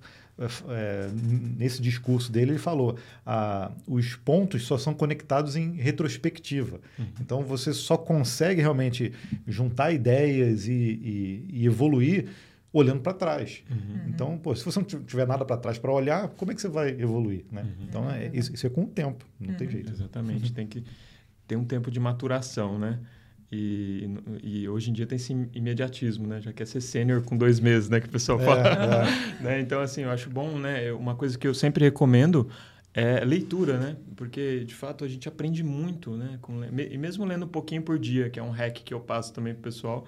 é, 0.68 1.08
nesse 1.56 1.80
discurso 1.80 2.32
dele, 2.32 2.52
ele 2.52 2.58
falou 2.58 2.96
ah, 3.24 3.70
os 3.86 4.16
pontos 4.16 4.64
só 4.64 4.78
são 4.78 4.94
conectados 4.94 5.54
em 5.54 5.72
retrospectiva. 5.72 6.80
Uhum. 6.98 7.06
Então, 7.20 7.42
você 7.42 7.72
só 7.72 7.96
consegue 7.96 8.60
realmente 8.60 9.12
juntar 9.46 9.92
ideias 9.92 10.66
e, 10.66 10.72
e, 10.72 11.46
e 11.50 11.66
evoluir 11.66 12.28
olhando 12.72 13.00
para 13.00 13.12
trás. 13.12 13.62
Uhum. 13.70 14.08
Então, 14.08 14.38
pô, 14.38 14.54
se 14.54 14.64
você 14.64 14.78
não 14.78 14.86
tiver 14.86 15.26
nada 15.26 15.44
para 15.44 15.56
trás 15.56 15.78
para 15.78 15.92
olhar, 15.92 16.28
como 16.30 16.52
é 16.52 16.54
que 16.54 16.60
você 16.60 16.68
vai 16.68 16.90
evoluir? 16.90 17.44
Né? 17.50 17.62
Uhum. 17.62 17.84
Então, 17.88 18.10
é, 18.10 18.30
isso, 18.32 18.54
isso, 18.54 18.66
é 18.66 18.70
com 18.70 18.84
o 18.84 18.86
tempo, 18.86 19.24
não 19.38 19.54
tem 19.54 19.66
uhum. 19.66 19.72
jeito. 19.72 19.92
Exatamente, 19.92 20.52
tem 20.52 20.66
que 20.66 20.84
ter 21.46 21.56
um 21.56 21.64
tempo 21.64 21.90
de 21.90 21.98
maturação, 21.98 22.78
né? 22.78 23.00
E, 23.52 24.08
e, 24.44 24.68
hoje 24.68 24.90
em 24.90 24.92
dia 24.92 25.04
tem 25.04 25.16
esse 25.16 25.32
imediatismo, 25.52 26.24
né? 26.24 26.40
Já 26.40 26.52
quer 26.52 26.66
ser 26.66 26.80
sênior 26.80 27.22
com 27.22 27.36
dois 27.36 27.58
meses, 27.58 27.88
né? 27.88 27.98
Que 27.98 28.06
o 28.06 28.10
pessoal 28.10 28.40
é, 28.40 28.44
fala. 28.44 28.60
É. 28.68 29.42
né? 29.42 29.60
Então, 29.60 29.80
assim, 29.80 30.02
eu 30.02 30.10
acho 30.10 30.30
bom, 30.30 30.56
né? 30.56 30.92
Uma 30.92 31.16
coisa 31.16 31.36
que 31.36 31.48
eu 31.48 31.52
sempre 31.52 31.84
recomendo 31.84 32.48
é 32.94 33.24
leitura, 33.24 33.76
né? 33.76 33.96
Porque, 34.14 34.64
de 34.64 34.74
fato, 34.74 35.04
a 35.04 35.08
gente 35.08 35.26
aprende 35.28 35.64
muito, 35.64 36.16
né? 36.16 36.38
Com, 36.40 36.62
e 36.62 36.96
mesmo 36.96 37.24
lendo 37.24 37.44
um 37.44 37.48
pouquinho 37.48 37.82
por 37.82 37.98
dia, 37.98 38.30
que 38.30 38.38
é 38.38 38.42
um 38.42 38.50
hack 38.50 38.84
que 38.84 38.94
eu 38.94 39.00
passo 39.00 39.32
também 39.32 39.52
pro 39.52 39.64
pessoal, 39.64 40.06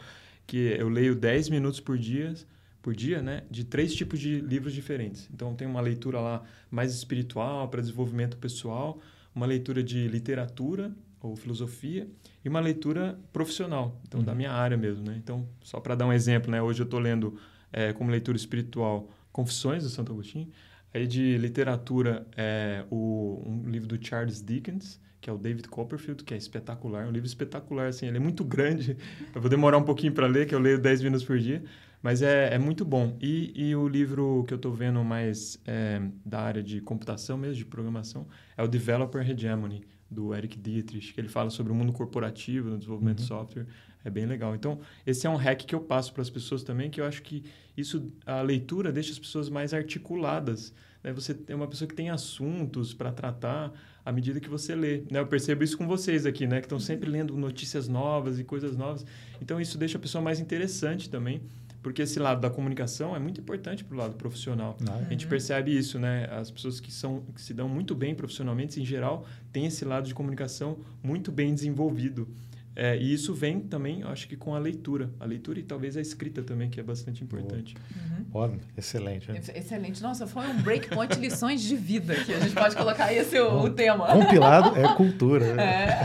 que 0.52 0.76
eu 0.78 0.90
leio 0.90 1.14
10 1.14 1.48
minutos 1.48 1.80
por 1.80 1.96
dia, 1.96 2.34
por 2.82 2.94
dia, 2.94 3.22
né, 3.22 3.42
de 3.50 3.64
três 3.64 3.94
tipos 3.94 4.20
de 4.20 4.38
livros 4.38 4.74
diferentes. 4.74 5.26
Então 5.32 5.54
tem 5.54 5.66
uma 5.66 5.80
leitura 5.80 6.20
lá 6.20 6.42
mais 6.70 6.92
espiritual 6.92 7.68
para 7.68 7.80
desenvolvimento 7.80 8.36
pessoal, 8.36 9.00
uma 9.34 9.46
leitura 9.46 9.82
de 9.82 10.06
literatura 10.08 10.94
ou 11.22 11.34
filosofia 11.36 12.06
e 12.44 12.50
uma 12.50 12.60
leitura 12.60 13.18
profissional, 13.32 13.98
então 14.06 14.20
uhum. 14.20 14.26
da 14.26 14.34
minha 14.34 14.52
área 14.52 14.76
mesmo, 14.76 15.02
né? 15.06 15.14
Então 15.16 15.48
só 15.62 15.80
para 15.80 15.94
dar 15.94 16.04
um 16.04 16.12
exemplo, 16.12 16.50
né, 16.50 16.60
hoje 16.60 16.82
eu 16.82 16.84
estou 16.84 17.00
lendo 17.00 17.38
é, 17.72 17.94
como 17.94 18.10
leitura 18.10 18.36
espiritual 18.36 19.08
Confissões 19.32 19.84
do 19.84 19.88
Santo 19.88 20.12
Agostinho, 20.12 20.50
aí 20.92 21.06
de 21.06 21.38
literatura 21.38 22.26
é, 22.36 22.84
o, 22.90 23.42
um 23.46 23.70
livro 23.70 23.88
do 23.88 24.06
Charles 24.06 24.42
Dickens 24.42 25.00
que 25.22 25.30
é 25.30 25.32
o 25.32 25.38
David 25.38 25.68
Copperfield, 25.68 26.24
que 26.24 26.34
é 26.34 26.36
espetacular, 26.36 27.06
um 27.06 27.12
livro 27.12 27.26
espetacular, 27.26 27.86
assim, 27.86 28.08
ele 28.08 28.16
é 28.16 28.20
muito 28.20 28.44
grande, 28.44 28.96
eu 29.32 29.40
vou 29.40 29.48
demorar 29.48 29.78
um 29.78 29.84
pouquinho 29.84 30.12
para 30.12 30.26
ler, 30.26 30.48
que 30.48 30.54
eu 30.54 30.58
leio 30.58 30.80
10 30.80 31.02
minutos 31.02 31.24
por 31.24 31.38
dia, 31.38 31.62
mas 32.02 32.22
é, 32.22 32.52
é 32.52 32.58
muito 32.58 32.84
bom. 32.84 33.16
E, 33.20 33.52
e 33.54 33.76
o 33.76 33.86
livro 33.86 34.44
que 34.48 34.52
eu 34.52 34.56
estou 34.56 34.72
vendo 34.72 35.02
mais 35.04 35.60
é, 35.64 36.02
da 36.26 36.40
área 36.40 36.60
de 36.60 36.80
computação 36.80 37.38
mesmo, 37.38 37.54
de 37.54 37.64
programação, 37.64 38.26
é 38.56 38.64
o 38.64 38.66
Developer 38.66 39.22
Hegemony, 39.30 39.84
do 40.10 40.34
Eric 40.34 40.58
Dietrich, 40.58 41.14
que 41.14 41.20
ele 41.20 41.28
fala 41.28 41.50
sobre 41.50 41.72
o 41.72 41.74
mundo 41.74 41.92
corporativo 41.92 42.68
no 42.68 42.76
desenvolvimento 42.76 43.20
uhum. 43.20 43.22
de 43.22 43.28
software. 43.28 43.66
É 44.04 44.10
bem 44.10 44.26
legal. 44.26 44.56
Então, 44.56 44.80
esse 45.06 45.24
é 45.24 45.30
um 45.30 45.36
hack 45.36 45.64
que 45.64 45.74
eu 45.74 45.80
passo 45.80 46.12
para 46.12 46.22
as 46.22 46.28
pessoas 46.28 46.64
também, 46.64 46.90
que 46.90 47.00
eu 47.00 47.04
acho 47.04 47.22
que 47.22 47.44
isso, 47.76 48.12
a 48.26 48.42
leitura 48.42 48.90
deixa 48.90 49.12
as 49.12 49.18
pessoas 49.20 49.48
mais 49.48 49.72
articuladas. 49.72 50.74
Né? 51.02 51.12
Você 51.12 51.38
é 51.46 51.54
uma 51.54 51.68
pessoa 51.68 51.88
que 51.88 51.94
tem 51.94 52.10
assuntos 52.10 52.92
para 52.92 53.12
tratar, 53.12 53.72
à 54.04 54.12
medida 54.12 54.40
que 54.40 54.48
você 54.48 54.74
lê. 54.74 55.02
Né? 55.10 55.20
Eu 55.20 55.26
percebo 55.26 55.62
isso 55.62 55.76
com 55.76 55.86
vocês 55.86 56.26
aqui, 56.26 56.46
né? 56.46 56.60
Que 56.60 56.66
estão 56.66 56.80
sempre 56.80 57.08
lendo 57.08 57.36
notícias 57.36 57.88
novas 57.88 58.38
e 58.38 58.44
coisas 58.44 58.76
novas. 58.76 59.04
Então, 59.40 59.60
isso 59.60 59.78
deixa 59.78 59.98
a 59.98 60.00
pessoa 60.00 60.22
mais 60.22 60.40
interessante 60.40 61.08
também, 61.08 61.42
porque 61.82 62.02
esse 62.02 62.18
lado 62.18 62.40
da 62.40 62.50
comunicação 62.50 63.14
é 63.14 63.18
muito 63.18 63.40
importante 63.40 63.84
para 63.84 63.94
o 63.94 63.98
lado 63.98 64.16
profissional. 64.16 64.76
Ah, 64.88 65.04
a 65.06 65.10
gente 65.10 65.26
percebe 65.26 65.76
isso, 65.76 65.98
né? 65.98 66.28
As 66.30 66.50
pessoas 66.50 66.80
que, 66.80 66.92
são, 66.92 67.22
que 67.34 67.40
se 67.40 67.54
dão 67.54 67.68
muito 67.68 67.94
bem 67.94 68.14
profissionalmente, 68.14 68.80
em 68.80 68.84
geral, 68.84 69.26
têm 69.52 69.66
esse 69.66 69.84
lado 69.84 70.06
de 70.06 70.14
comunicação 70.14 70.78
muito 71.02 71.30
bem 71.30 71.54
desenvolvido. 71.54 72.28
É, 72.74 72.96
e 72.96 73.12
isso 73.12 73.34
vem 73.34 73.60
também, 73.60 74.02
acho 74.02 74.26
que 74.26 74.36
com 74.36 74.54
a 74.54 74.58
leitura. 74.58 75.10
A 75.20 75.26
leitura 75.26 75.60
e 75.60 75.62
talvez 75.62 75.96
a 75.96 76.00
escrita 76.00 76.42
também, 76.42 76.70
que 76.70 76.80
é 76.80 76.82
bastante 76.82 77.22
importante. 77.22 77.74
Uhum. 77.94 78.24
Ótimo, 78.32 78.60
excelente. 78.76 79.30
Né? 79.30 79.40
Excelente. 79.54 80.02
Nossa, 80.02 80.26
foi 80.26 80.46
um 80.46 80.62
breakpoint 80.62 81.14
lições 81.18 81.60
de 81.60 81.76
vida, 81.76 82.14
que 82.14 82.32
a 82.32 82.40
gente 82.40 82.54
pode 82.54 82.74
colocar 82.74 83.12
esse 83.12 83.38
o, 83.38 83.64
o 83.64 83.70
tema. 83.70 84.06
Compilado 84.06 84.76
é 84.76 84.94
cultura. 84.94 85.54
Né? 85.54 85.62
É. 85.62 85.98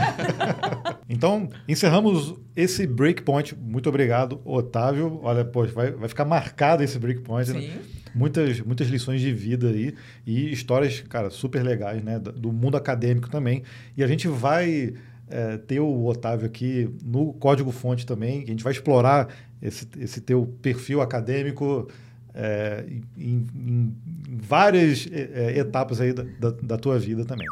então, 1.08 1.48
encerramos 1.66 2.34
esse 2.54 2.86
breakpoint. 2.86 3.56
Muito 3.56 3.88
obrigado, 3.88 4.40
Otávio. 4.44 5.20
Olha, 5.22 5.44
poxa, 5.44 5.72
vai, 5.72 5.90
vai 5.90 6.08
ficar 6.08 6.26
marcado 6.26 6.82
esse 6.82 6.98
breakpoint. 6.98 7.50
Né? 7.50 7.60
Sim. 7.60 7.68
Né? 7.68 7.80
Muitas, 8.14 8.60
muitas 8.60 8.88
lições 8.88 9.20
de 9.20 9.32
vida 9.32 9.68
aí 9.68 9.94
e 10.26 10.50
histórias, 10.50 11.00
cara, 11.02 11.30
super 11.30 11.62
legais, 11.62 12.02
né? 12.02 12.18
Do 12.18 12.52
mundo 12.52 12.76
acadêmico 12.76 13.30
também. 13.30 13.62
E 13.96 14.02
a 14.02 14.06
gente 14.06 14.26
vai 14.28 14.94
é, 15.30 15.56
ter 15.58 15.80
o 15.80 16.06
Otávio 16.06 16.46
aqui 16.46 16.88
no 17.02 17.32
Código 17.34 17.70
Fonte 17.70 18.06
também. 18.06 18.42
A 18.42 18.46
gente 18.46 18.64
vai 18.64 18.72
explorar 18.72 19.28
esse, 19.60 19.88
esse 19.98 20.20
teu 20.20 20.46
perfil 20.62 21.00
acadêmico 21.00 21.88
é, 22.34 22.84
em, 23.16 23.46
em, 23.56 23.96
várias 24.40 25.08
é, 25.10 25.30
é, 25.34 25.58
etapas 25.58 26.00
aí 26.00 26.12
da, 26.12 26.22
da, 26.38 26.50
da 26.50 26.76
tua 26.78 26.98
vida 26.98 27.24
também. 27.24 27.46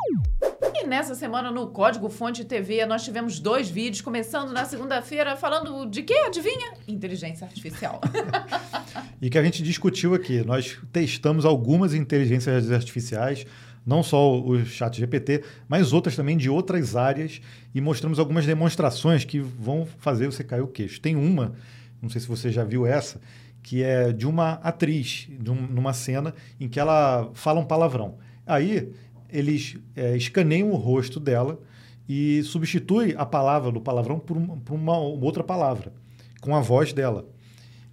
E 0.75 0.87
nessa 0.87 1.15
semana 1.15 1.51
no 1.51 1.69
Código 1.69 2.09
Fonte 2.09 2.45
TV 2.45 2.85
nós 2.87 3.03
tivemos 3.03 3.41
dois 3.41 3.69
vídeos, 3.69 4.01
começando 4.01 4.53
na 4.53 4.65
segunda-feira, 4.65 5.35
falando 5.35 5.87
de 5.87 6.03
quê? 6.03 6.15
Adivinha? 6.27 6.75
Inteligência 6.87 7.47
artificial. 7.47 8.01
e 9.21 9.29
que 9.29 9.39
a 9.39 9.43
gente 9.43 9.63
discutiu 9.63 10.15
aqui. 10.15 10.45
Nós 10.45 10.79
testamos 10.93 11.45
algumas 11.45 11.95
inteligências 11.95 12.71
artificiais 12.71 13.47
não 13.87 14.03
só 14.03 14.39
o 14.39 14.65
chat 14.65 14.99
GPT, 14.99 15.45
mas 15.69 15.93
outras 15.93 16.17
também 16.17 16.37
de 16.37 16.51
outras 16.51 16.97
áreas 16.97 17.41
e 17.73 17.81
mostramos 17.81 18.19
algumas 18.19 18.45
demonstrações 18.45 19.25
que 19.25 19.39
vão 19.39 19.87
fazer 19.99 20.27
você 20.27 20.43
cair 20.43 20.63
o 20.63 20.67
queixo. 20.67 21.01
Tem 21.01 21.15
uma, 21.15 21.55
não 22.03 22.11
sei 22.11 22.21
se 22.21 22.27
você 22.27 22.51
já 22.51 22.65
viu 22.65 22.85
essa, 22.85 23.21
que 23.63 23.83
é 23.83 24.13
de 24.13 24.27
uma 24.27 24.55
atriz, 24.55 25.29
de 25.29 25.51
um, 25.51 25.55
numa 25.55 25.93
cena 25.93 26.35
em 26.59 26.69
que 26.69 26.81
ela 26.81 27.31
fala 27.35 27.61
um 27.61 27.65
palavrão. 27.65 28.17
Aí 28.45 28.93
eles 29.29 29.77
é, 29.95 30.17
escaneiam 30.17 30.71
o 30.71 30.77
rosto 30.77 31.21
dela 31.21 31.61
e 32.09 32.43
substitui 32.43 33.15
a 33.17 33.25
palavra 33.25 33.71
do 33.71 33.81
palavrão 33.81 34.19
por 34.19 34.37
uma, 34.37 34.57
por 34.57 34.75
uma 34.75 34.99
outra 34.99 35.45
palavra, 35.45 35.93
com 36.41 36.57
a 36.57 36.61
voz 36.61 36.93
dela. 36.93 37.29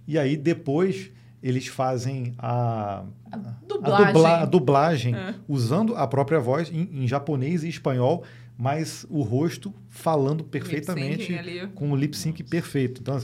E 0.06 0.18
aí 0.18 0.36
depois 0.36 1.10
eles 1.44 1.66
fazem 1.66 2.32
a, 2.38 3.04
a 3.30 3.36
dublagem, 3.68 4.06
a 4.06 4.12
dubla, 4.12 4.36
a 4.38 4.44
dublagem 4.46 5.14
é. 5.14 5.34
usando 5.46 5.94
a 5.94 6.06
própria 6.06 6.40
voz 6.40 6.70
em, 6.72 6.88
em, 6.90 7.06
japonês 7.06 7.62
e 7.62 7.68
espanhol, 7.68 8.24
mas 8.56 9.04
o 9.10 9.20
rosto 9.20 9.70
falando 9.90 10.42
perfeitamente 10.42 11.30
com 11.74 11.92
o 11.92 11.96
lip 11.96 12.16
sync 12.16 12.42
perfeito. 12.44 13.02
Então, 13.02 13.20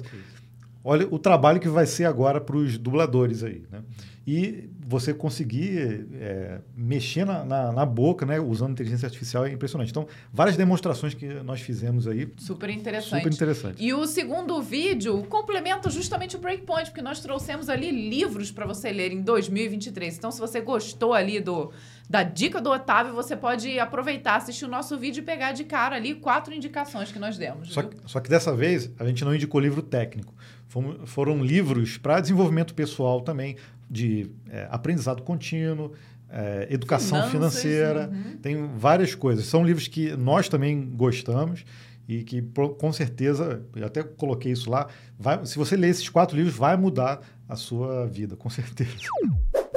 olha 0.85 1.09
o 1.11 1.19
trabalho 1.19 1.59
que 1.59 1.69
vai 1.69 1.87
ser 1.87 2.05
agora 2.05 2.43
para 2.43 2.59
os 2.59 2.77
dubladores 2.77 3.43
aí. 3.43 3.65
Né? 3.73 3.83
E 4.27 4.69
você 4.91 5.15
conseguir 5.15 6.09
é, 6.15 6.59
mexer 6.77 7.25
na, 7.25 7.45
na, 7.45 7.71
na, 7.71 7.87
boca, 7.87 8.27
né, 8.27 8.41
usando 8.41 8.73
inteligência 8.73 9.07
artificial 9.07 9.47
é 9.47 9.53
impressionante. 9.53 9.91
Então, 9.91 10.09
várias 10.33 10.57
demonstrações 10.57 11.15
que 11.15 11.27
nós 11.45 11.61
fizemos 11.61 12.09
aí. 12.09 12.29
Super 12.37 12.69
interessante. 12.71 13.23
Super 13.23 13.33
interessante. 13.33 13.85
E 13.85 13.95
o 13.95 14.05
segundo 14.05 14.61
vídeo 14.61 15.23
complementa 15.29 15.89
justamente 15.91 16.35
o 16.35 16.41
Breakpoint, 16.41 16.91
porque 16.91 17.03
nós 17.03 17.21
trouxemos 17.21 17.69
ali 17.69 17.93
livros 17.93 18.51
para 18.51 18.67
você 18.67 18.91
ler 18.91 19.13
em 19.13 19.21
2023. 19.21 20.19
Então, 20.19 20.33
se 20.33 20.41
você 20.41 20.61
gostou 20.61 21.15
ali 21.15 21.39
do 21.39 21.71
da 22.09 22.25
dica 22.25 22.61
do 22.61 22.69
Otávio, 22.69 23.15
você 23.15 23.37
pode 23.37 23.79
aproveitar, 23.79 24.35
assistir 24.35 24.65
o 24.65 24.69
nosso 24.69 24.99
vídeo 24.99 25.21
e 25.21 25.25
pegar 25.25 25.53
de 25.53 25.63
cara 25.63 25.95
ali 25.95 26.17
quatro 26.17 26.53
indicações 26.53 27.13
que 27.13 27.21
nós 27.21 27.39
demos. 27.39 27.73
Só, 27.73 27.85
que, 27.85 27.97
só 28.05 28.19
que 28.19 28.29
dessa 28.29 28.53
vez 28.53 28.91
a 28.99 29.07
gente 29.07 29.25
não 29.25 29.33
indicou 29.33 29.61
livro 29.61 29.81
técnico. 29.81 30.35
Foram, 30.67 31.07
foram 31.07 31.45
livros 31.45 31.99
para 31.99 32.21
desenvolvimento 32.21 32.75
pessoal 32.75 33.21
também, 33.21 33.57
de 33.91 34.31
é, 34.49 34.69
aprendizado 34.71 35.23
contínuo, 35.23 35.93
é, 36.29 36.69
educação 36.71 37.19
Finanças, 37.29 37.61
financeira, 37.61 38.11
uhum. 38.13 38.37
tem 38.39 38.71
várias 38.77 39.15
coisas. 39.15 39.47
São 39.47 39.65
livros 39.65 39.89
que 39.89 40.17
nós 40.17 40.49
também 40.49 40.89
gostamos 40.91 41.65
e 42.09 42.23
que 42.23 42.43
com 42.79 42.93
certeza, 42.93 43.63
eu 43.75 43.87
até 43.87 44.03
coloquei 44.03 44.53
isso 44.53 44.71
lá, 44.71 44.89
vai, 45.19 45.45
se 45.45 45.57
você 45.59 45.77
ler 45.77 45.89
esses 45.89 46.09
quatro 46.09 46.37
livros, 46.37 46.55
vai 46.55 46.77
mudar 46.77 47.21
a 47.49 47.57
sua 47.57 48.07
vida, 48.07 48.37
com 48.37 48.49
certeza. 48.51 48.91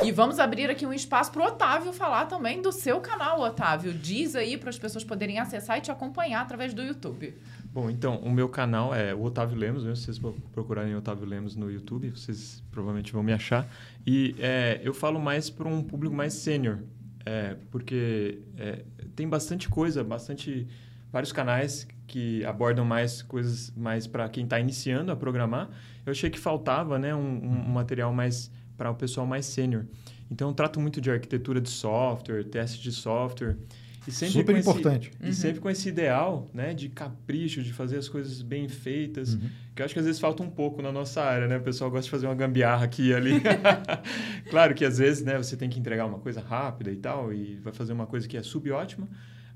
E 0.04 0.12
vamos 0.12 0.38
abrir 0.38 0.70
aqui 0.70 0.86
um 0.86 0.92
espaço 0.92 1.32
para 1.32 1.42
o 1.42 1.46
Otávio 1.46 1.94
falar 1.94 2.26
também 2.26 2.62
do 2.62 2.74
seu 2.74 3.00
canal, 3.00 3.40
Otávio. 3.40 3.94
Diz 3.94 4.36
aí 4.36 4.58
para 4.58 4.70
as 4.70 4.78
pessoas 4.78 5.02
poderem 5.02 5.40
acessar 5.40 5.78
e 5.78 5.82
te 5.82 5.92
acompanhar 5.92 6.42
através 6.42 6.74
do 6.74 6.82
YouTube. 6.82 7.34
Bom, 7.72 7.90
então, 7.90 8.18
o 8.18 8.30
meu 8.30 8.50
canal 8.50 8.94
é 8.94 9.16
o 9.16 9.24
Otávio 9.24 9.58
Lemos, 9.58 9.86
né? 9.86 9.96
se 9.96 10.04
vocês 10.04 10.20
procurarem 10.52 10.94
Otávio 10.94 11.26
Lemos 11.26 11.56
no 11.56 11.72
YouTube, 11.72 12.10
vocês 12.10 12.62
provavelmente 12.70 13.14
vão 13.14 13.24
me 13.24 13.32
achar. 13.32 13.66
E 14.06 14.36
é, 14.40 14.82
eu 14.84 14.94
falo 14.94 15.22
mais 15.22 15.50
para 15.50 15.70
um 15.70 15.82
público 15.82 16.14
mais 16.14 16.34
sênior, 16.34 16.80
é, 17.26 17.56
porque 17.72 18.40
é, 18.58 18.84
tem 19.16 19.28
bastante 19.28 19.70
coisa, 19.70 20.04
bastante 20.04 20.68
vários 21.14 21.32
canais 21.32 21.88
que 22.08 22.44
abordam 22.44 22.84
mais 22.84 23.22
coisas 23.22 23.72
mais 23.78 24.06
para 24.06 24.28
quem 24.28 24.44
está 24.44 24.60
iniciando 24.60 25.14
a 25.14 25.16
programar. 25.16 25.70
Eu 26.06 26.12
achei 26.12 26.30
que 26.30 26.38
faltava 26.38 27.00
né, 27.00 27.16
um, 27.16 27.20
um 27.20 27.70
material 27.70 28.12
mais 28.12 28.52
para 28.78 28.92
o 28.92 28.96
pessoal 28.96 29.26
mais 29.26 29.46
sênior. 29.46 29.86
Então, 30.32 30.50
eu 30.50 30.54
trato 30.54 30.80
muito 30.80 31.00
de 31.00 31.12
arquitetura 31.12 31.62
de 31.62 31.70
software, 31.70 32.44
teste 32.44 32.82
de 32.82 32.92
software. 32.92 33.58
E 34.08 34.12
sempre 34.12 34.34
Super 34.34 34.58
importante. 34.58 35.10
Esse, 35.10 35.24
uhum. 35.24 35.30
E 35.30 35.34
sempre 35.34 35.62
com 35.62 35.70
esse 35.70 35.88
ideal 35.88 36.50
né, 36.54 36.74
de 36.74 36.90
capricho, 36.90 37.64
de 37.64 37.72
fazer 37.72 37.98
as 37.98 38.10
coisas 38.10 38.42
bem 38.42 38.68
feitas, 38.68 39.36
uhum. 39.36 39.50
que 39.74 39.82
eu 39.82 39.86
acho 39.86 39.94
que 39.94 40.00
às 40.00 40.06
vezes 40.06 40.20
falta 40.20 40.44
um 40.44 40.50
pouco 40.50 40.82
na 40.82 40.92
nossa 40.92 41.22
área, 41.22 41.48
né? 41.48 41.58
O 41.58 41.62
pessoal 41.62 41.90
gosta 41.90 42.06
de 42.06 42.10
fazer 42.10 42.28
uma 42.28 42.36
gambiarra 42.36 42.84
aqui 42.84 43.10
e 43.10 43.14
ali. 43.14 43.42
claro 44.50 44.76
que 44.76 44.84
às 44.84 44.98
vezes 44.98 45.24
né, 45.24 45.38
você 45.38 45.56
tem 45.56 45.70
que 45.70 45.80
entregar 45.80 46.06
uma 46.06 46.20
coisa 46.20 46.42
rápida 46.42 46.92
e 46.92 46.98
tal, 46.98 47.34
e 47.34 47.56
vai 47.64 47.74
fazer 47.74 47.94
uma 47.94 48.06
coisa 48.06 48.28
que 48.28 48.36
é 48.36 48.44
subótima, 48.44 49.08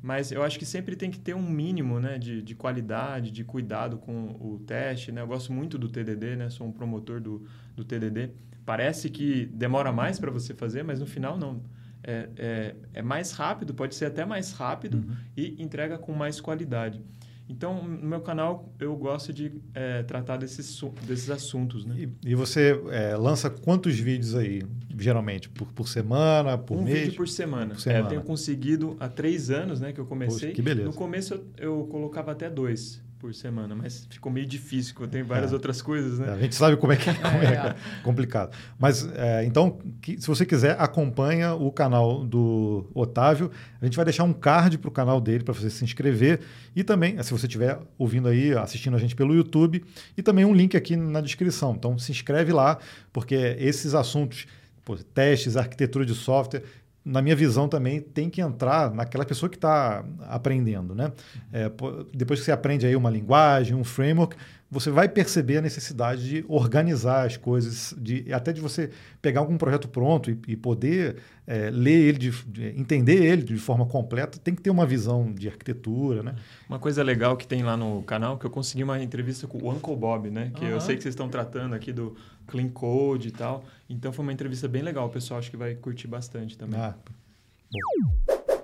mas 0.01 0.31
eu 0.31 0.43
acho 0.43 0.57
que 0.57 0.65
sempre 0.65 0.95
tem 0.95 1.11
que 1.11 1.19
ter 1.19 1.35
um 1.35 1.49
mínimo 1.49 1.99
né, 1.99 2.17
de, 2.17 2.41
de 2.41 2.55
qualidade, 2.55 3.31
de 3.31 3.43
cuidado 3.43 3.97
com 3.97 4.37
o 4.39 4.61
teste. 4.65 5.11
Né? 5.11 5.21
Eu 5.21 5.27
gosto 5.27 5.51
muito 5.51 5.77
do 5.77 5.89
TDD, 5.89 6.35
né? 6.35 6.49
sou 6.49 6.67
um 6.67 6.71
promotor 6.71 7.19
do, 7.19 7.45
do 7.75 7.83
TDD. 7.83 8.29
Parece 8.67 9.09
que 9.09 9.45
demora 9.45 9.93
mais 9.93 10.19
para 10.19 10.29
você 10.29 10.53
fazer, 10.53 10.83
mas 10.83 10.99
no 10.99 11.05
final 11.05 11.37
não 11.37 11.63
é, 12.03 12.29
é, 12.35 12.75
é, 12.95 13.01
mais 13.01 13.31
rápido, 13.31 13.73
pode 13.73 13.95
ser 13.95 14.03
até 14.03 14.25
mais 14.25 14.51
rápido 14.51 14.97
uhum. 14.97 15.15
e 15.37 15.55
entrega 15.63 15.97
com 15.97 16.11
mais 16.11 16.41
qualidade. 16.41 17.01
Então, 17.47 17.81
no 17.81 18.05
meu 18.05 18.19
canal, 18.19 18.69
eu 18.77 18.93
gosto 18.97 19.31
de 19.31 19.53
é, 19.73 20.03
tratar 20.03 20.35
desses, 20.35 20.81
desses 21.07 21.29
assuntos. 21.29 21.85
Né? 21.85 21.95
E, 21.97 22.31
e 22.31 22.35
você 22.35 22.77
é, 22.91 23.15
lança 23.15 23.49
quantos 23.49 23.97
vídeos 23.97 24.35
aí, 24.35 24.61
geralmente? 24.99 25.47
Por, 25.47 25.71
por 25.71 25.87
semana, 25.87 26.57
por 26.57 26.77
um 26.77 26.81
mês? 26.81 26.97
Um 26.97 27.01
vídeo 27.03 27.15
por 27.15 27.29
semana. 27.29 27.73
Por 27.73 27.79
semana. 27.79 28.01
É, 28.01 28.05
eu 28.05 28.09
tenho 28.09 28.23
conseguido 28.23 28.97
há 28.99 29.07
três 29.07 29.49
anos 29.49 29.79
né, 29.79 29.93
que 29.93 29.99
eu 30.01 30.05
comecei. 30.05 30.49
Poxa, 30.49 30.51
que 30.53 30.61
beleza. 30.61 30.89
No 30.89 30.93
começo, 30.93 31.35
eu, 31.35 31.45
eu 31.57 31.87
colocava 31.87 32.33
até 32.33 32.49
dois 32.49 33.01
por 33.19 33.33
semana, 33.33 33.75
mas 33.75 34.07
ficou 34.09 34.31
meio 34.31 34.45
difícil, 34.45 34.93
porque 34.93 35.05
eu 35.05 35.09
tenho 35.09 35.25
várias 35.25 35.51
é. 35.51 35.53
outras 35.53 35.81
coisas, 35.81 36.19
né? 36.19 36.31
A 36.31 36.37
gente 36.37 36.55
sabe 36.55 36.77
como 36.77 36.93
é 36.93 36.95
que 36.95 37.09
é, 37.09 37.13
é, 37.13 37.67
é 37.69 37.75
complicado. 38.03 38.55
Mas, 38.79 39.07
é, 39.15 39.43
então, 39.45 39.79
que, 40.01 40.21
se 40.21 40.27
você 40.27 40.45
quiser, 40.45 40.75
acompanha 40.79 41.53
o 41.53 41.71
canal 41.71 42.23
do 42.23 42.89
Otávio. 42.93 43.51
A 43.81 43.85
gente 43.85 43.95
vai 43.95 44.05
deixar 44.05 44.23
um 44.23 44.33
card 44.33 44.77
para 44.77 44.89
o 44.89 44.91
canal 44.91 45.19
dele 45.19 45.43
para 45.43 45.53
você 45.53 45.69
se 45.69 45.83
inscrever. 45.83 46.41
E 46.75 46.83
também, 46.83 47.21
se 47.23 47.31
você 47.31 47.47
estiver 47.47 47.79
ouvindo 47.97 48.27
aí, 48.27 48.53
assistindo 48.53 48.95
a 48.95 48.99
gente 48.99 49.15
pelo 49.15 49.33
YouTube, 49.33 49.83
e 50.15 50.21
também 50.21 50.45
um 50.45 50.53
link 50.53 50.77
aqui 50.77 50.95
na 50.95 51.21
descrição. 51.21 51.73
Então, 51.75 51.97
se 51.97 52.11
inscreve 52.11 52.51
lá, 52.51 52.77
porque 53.11 53.35
esses 53.59 53.95
assuntos, 53.95 54.45
pô, 54.85 54.95
testes, 54.95 55.57
arquitetura 55.57 56.05
de 56.05 56.13
software, 56.13 56.63
na 57.07 57.21
minha 57.21 57.35
visão 57.35 57.69
também, 57.69 58.01
tem 58.01 58.29
que 58.29 58.41
entrar 58.41 58.93
naquela 58.93 59.23
pessoa 59.23 59.49
que 59.49 59.55
está 59.55 60.03
aprendendo. 60.27 60.93
Né? 60.93 61.13
É, 61.53 61.71
depois 62.13 62.41
que 62.41 62.45
você 62.45 62.51
aprende 62.51 62.85
aí 62.85 62.97
uma 62.97 63.09
linguagem, 63.09 63.75
um 63.75 63.83
framework, 63.83 64.35
você 64.69 64.91
vai 64.91 65.07
perceber 65.07 65.57
a 65.57 65.61
necessidade 65.61 66.27
de 66.27 66.45
organizar 66.47 67.25
as 67.25 67.37
coisas, 67.37 67.93
de, 67.97 68.31
até 68.33 68.51
de 68.51 68.59
você 68.59 68.91
pegar 69.21 69.39
algum 69.39 69.57
projeto 69.57 69.87
pronto 69.87 70.29
e, 70.29 70.37
e 70.47 70.55
poder 70.57 71.17
é, 71.45 71.69
ler 71.69 72.09
ele, 72.09 72.17
de, 72.17 72.31
de, 72.45 72.67
entender 72.79 73.23
ele 73.23 73.43
de 73.43 73.57
forma 73.57 73.85
completa, 73.85 74.37
tem 74.37 74.53
que 74.53 74.61
ter 74.61 74.69
uma 74.69 74.85
visão 74.85 75.31
de 75.31 75.47
arquitetura. 75.47 76.21
Né? 76.21 76.35
Uma 76.67 76.79
coisa 76.79 77.01
legal 77.01 77.37
que 77.37 77.47
tem 77.47 77.63
lá 77.63 77.77
no 77.77 78.03
canal, 78.03 78.37
que 78.37 78.45
eu 78.45 78.49
consegui 78.49 78.83
uma 78.83 79.01
entrevista 79.01 79.47
com 79.47 79.57
o 79.57 79.71
Uncle 79.71 79.95
Bob, 79.95 80.29
né? 80.29 80.51
que 80.53 80.65
uhum. 80.65 80.71
eu 80.71 80.81
sei 80.81 80.97
que 80.97 81.01
vocês 81.01 81.13
estão 81.13 81.29
tratando 81.29 81.73
aqui 81.73 81.93
do 81.93 82.15
Clean 82.45 82.67
Code 82.67 83.29
e 83.29 83.31
tal. 83.31 83.63
Então 83.89 84.11
foi 84.11 84.23
uma 84.23 84.33
entrevista 84.33 84.67
bem 84.67 84.81
legal, 84.81 85.07
o 85.07 85.09
pessoal 85.09 85.39
acho 85.39 85.49
que 85.49 85.57
vai 85.57 85.75
curtir 85.75 86.07
bastante 86.07 86.57
também. 86.57 86.79
Ah. 86.79 86.93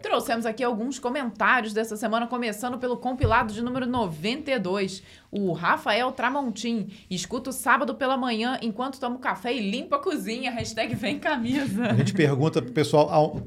Trouxemos 0.02 0.46
aqui 0.46 0.64
alguns 0.64 1.00
comentários 1.00 1.74
dessa 1.74 1.98
semana, 1.98 2.28
começando 2.28 2.78
pelo 2.78 2.98
compilado 2.98 3.52
de 3.52 3.64
número 3.64 3.88
92. 3.88 5.02
O 5.32 5.54
Rafael 5.54 6.12
Tramontim. 6.12 6.90
Escuta 7.10 7.50
o 7.50 7.54
sábado 7.54 7.96
pela 7.96 8.16
manhã 8.16 8.60
enquanto 8.62 9.00
tomo 9.00 9.18
café 9.18 9.54
e 9.56 9.72
limpo 9.72 9.96
a 9.96 10.00
cozinha. 10.00 10.52
Hashtag 10.52 10.94
vem 10.94 11.18
camisa. 11.18 11.86
A 11.86 11.96
gente 11.96 12.14
pergunta 12.14 12.62
pro 12.62 12.72
pessoal 12.72 13.42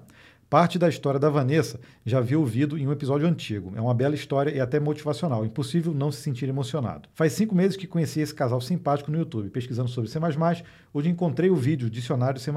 Parte 0.51 0.77
da 0.77 0.89
história 0.89 1.17
da 1.17 1.29
Vanessa 1.29 1.79
já 2.05 2.19
vi 2.19 2.35
ouvido 2.35 2.77
em 2.77 2.85
um 2.85 2.91
episódio 2.91 3.25
antigo. 3.25 3.71
É 3.73 3.79
uma 3.79 3.93
bela 3.93 4.13
história 4.13 4.51
e 4.51 4.59
até 4.59 4.81
motivacional. 4.81 5.45
Impossível 5.45 5.93
não 5.93 6.11
se 6.11 6.19
sentir 6.19 6.49
emocionado. 6.49 7.07
Faz 7.15 7.31
cinco 7.31 7.55
meses 7.55 7.77
que 7.77 7.87
conheci 7.87 8.19
esse 8.19 8.35
casal 8.35 8.59
simpático 8.59 9.09
no 9.09 9.17
YouTube. 9.17 9.49
Pesquisando 9.49 9.87
sobre 9.87 10.09
C++, 10.09 10.19
hoje 10.93 11.09
encontrei 11.09 11.49
o 11.49 11.55
vídeo 11.55 11.89
Dicionário 11.89 12.37
C++. 12.37 12.51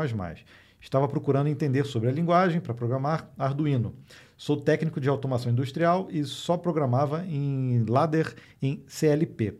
Estava 0.81 1.07
procurando 1.07 1.47
entender 1.47 1.87
sobre 1.87 2.09
a 2.09 2.13
linguagem 2.13 2.61
para 2.61 2.75
programar 2.75 3.31
Arduino. 3.39 3.95
Sou 4.37 4.57
técnico 4.57 5.01
de 5.01 5.09
automação 5.09 5.53
industrial 5.53 6.09
e 6.11 6.25
só 6.25 6.57
programava 6.57 7.25
em 7.25 7.85
ladder 7.89 8.35
em 8.61 8.83
CLP. 8.89 9.55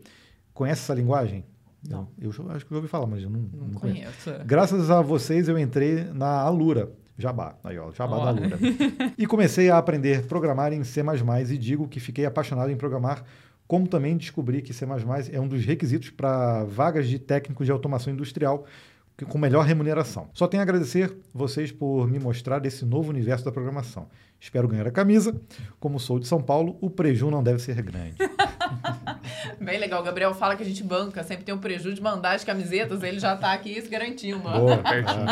Conhece 0.53 0.81
essa 0.81 0.93
linguagem? 0.93 1.45
Não. 1.87 2.09
Eu, 2.19 2.33
eu 2.37 2.51
acho 2.51 2.65
que 2.65 2.73
eu 2.73 2.75
ouvi 2.79 2.89
falar, 2.89 3.07
mas 3.07 3.23
eu 3.23 3.29
não, 3.29 3.39
não, 3.53 3.67
não 3.69 3.79
conheço. 3.79 4.25
conheço. 4.25 4.45
Graças 4.45 4.91
a 4.91 5.01
vocês 5.01 5.47
eu 5.47 5.57
entrei 5.57 6.03
na 6.13 6.41
Alura. 6.41 6.91
Jabá, 7.17 7.55
aí 7.63 7.77
ó, 7.77 7.91
Jabá 7.91 8.17
da 8.17 8.29
Alura. 8.29 8.59
e 9.17 9.25
comecei 9.25 9.69
a 9.69 9.77
aprender 9.77 10.19
a 10.19 10.21
programar 10.21 10.73
em 10.73 10.83
C++ 10.83 11.01
e 11.49 11.57
digo 11.57 11.87
que 11.87 11.99
fiquei 11.99 12.25
apaixonado 12.25 12.69
em 12.71 12.75
programar 12.75 13.23
como 13.67 13.87
também 13.87 14.15
descobri 14.15 14.61
que 14.61 14.73
C++ 14.73 14.85
é 15.31 15.39
um 15.39 15.47
dos 15.47 15.65
requisitos 15.65 16.09
para 16.11 16.63
vagas 16.65 17.07
de 17.07 17.17
técnico 17.17 17.65
de 17.65 17.71
automação 17.71 18.13
industrial 18.13 18.65
com 19.29 19.37
melhor 19.37 19.65
remuneração. 19.65 20.27
Só 20.33 20.45
tenho 20.45 20.61
a 20.61 20.63
agradecer 20.63 21.15
vocês 21.33 21.71
por 21.71 22.09
me 22.09 22.19
mostrar 22.19 22.63
esse 22.65 22.83
novo 22.85 23.09
universo 23.09 23.45
da 23.45 23.51
programação. 23.51 24.07
Espero 24.39 24.67
ganhar 24.67 24.87
a 24.87 24.91
camisa. 24.91 25.39
Como 25.79 25.99
sou 25.99 26.19
de 26.19 26.27
São 26.27 26.41
Paulo, 26.41 26.77
o 26.81 26.89
preju 26.89 27.31
não 27.31 27.41
deve 27.41 27.59
ser 27.59 27.81
grande. 27.81 28.17
Bem 29.59 29.79
legal. 29.79 30.01
O 30.01 30.03
Gabriel 30.03 30.33
fala 30.33 30.55
que 30.55 30.63
a 30.63 30.65
gente 30.65 30.83
banca, 30.83 31.23
sempre 31.23 31.43
tem 31.45 31.53
um 31.53 31.59
preju 31.59 31.93
de 31.93 32.01
mandar 32.01 32.35
as 32.35 32.43
camisetas, 32.43 33.03
ele 33.03 33.19
já 33.19 33.35
está 33.35 33.53
aqui 33.53 33.81
se 33.81 33.87
garantindo. 33.87 34.39
Boa, 34.39 34.77
pertinho. 34.77 35.25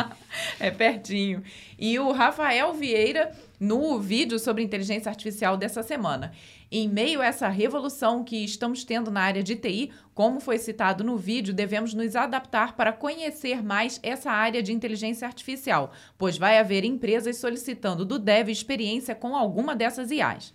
é 0.60 0.72
pertinho. 0.72 1.44
E 1.78 2.00
o 2.00 2.12
Rafael 2.12 2.74
Vieira, 2.74 3.32
no 3.60 4.00
vídeo 4.00 4.40
sobre 4.40 4.64
inteligência 4.64 5.10
artificial 5.10 5.58
dessa 5.58 5.84
semana. 5.84 6.32
Em 6.72 6.90
meio 6.90 7.22
a 7.22 7.26
essa 7.26 7.48
revolução 7.50 8.24
que 8.24 8.44
estamos 8.44 8.84
tendo 8.84 9.12
na 9.12 9.22
área 9.22 9.44
de 9.44 9.56
TI, 9.56 9.92
como 10.14 10.40
foi 10.40 10.58
citado 10.58 11.04
no 11.04 11.18
vídeo, 11.18 11.54
devemos 11.54 11.94
nos 11.94 12.16
adaptar 12.16 12.76
para 12.76 12.92
conhecer 12.92 13.64
mais 13.64 14.00
essa 14.02 14.32
área 14.32 14.64
de 14.64 14.74
inteligência 14.74 15.28
artificial, 15.28 15.92
pois 16.18 16.36
vai 16.36 16.58
haver 16.58 16.84
empresas 16.84 17.38
solicitando 17.38 18.04
do 18.04 18.18
dev 18.18 18.50
experiência 18.50 19.14
com 19.14 19.36
alguma 19.36 19.76
dessas 19.76 20.10
IAs. 20.10 20.52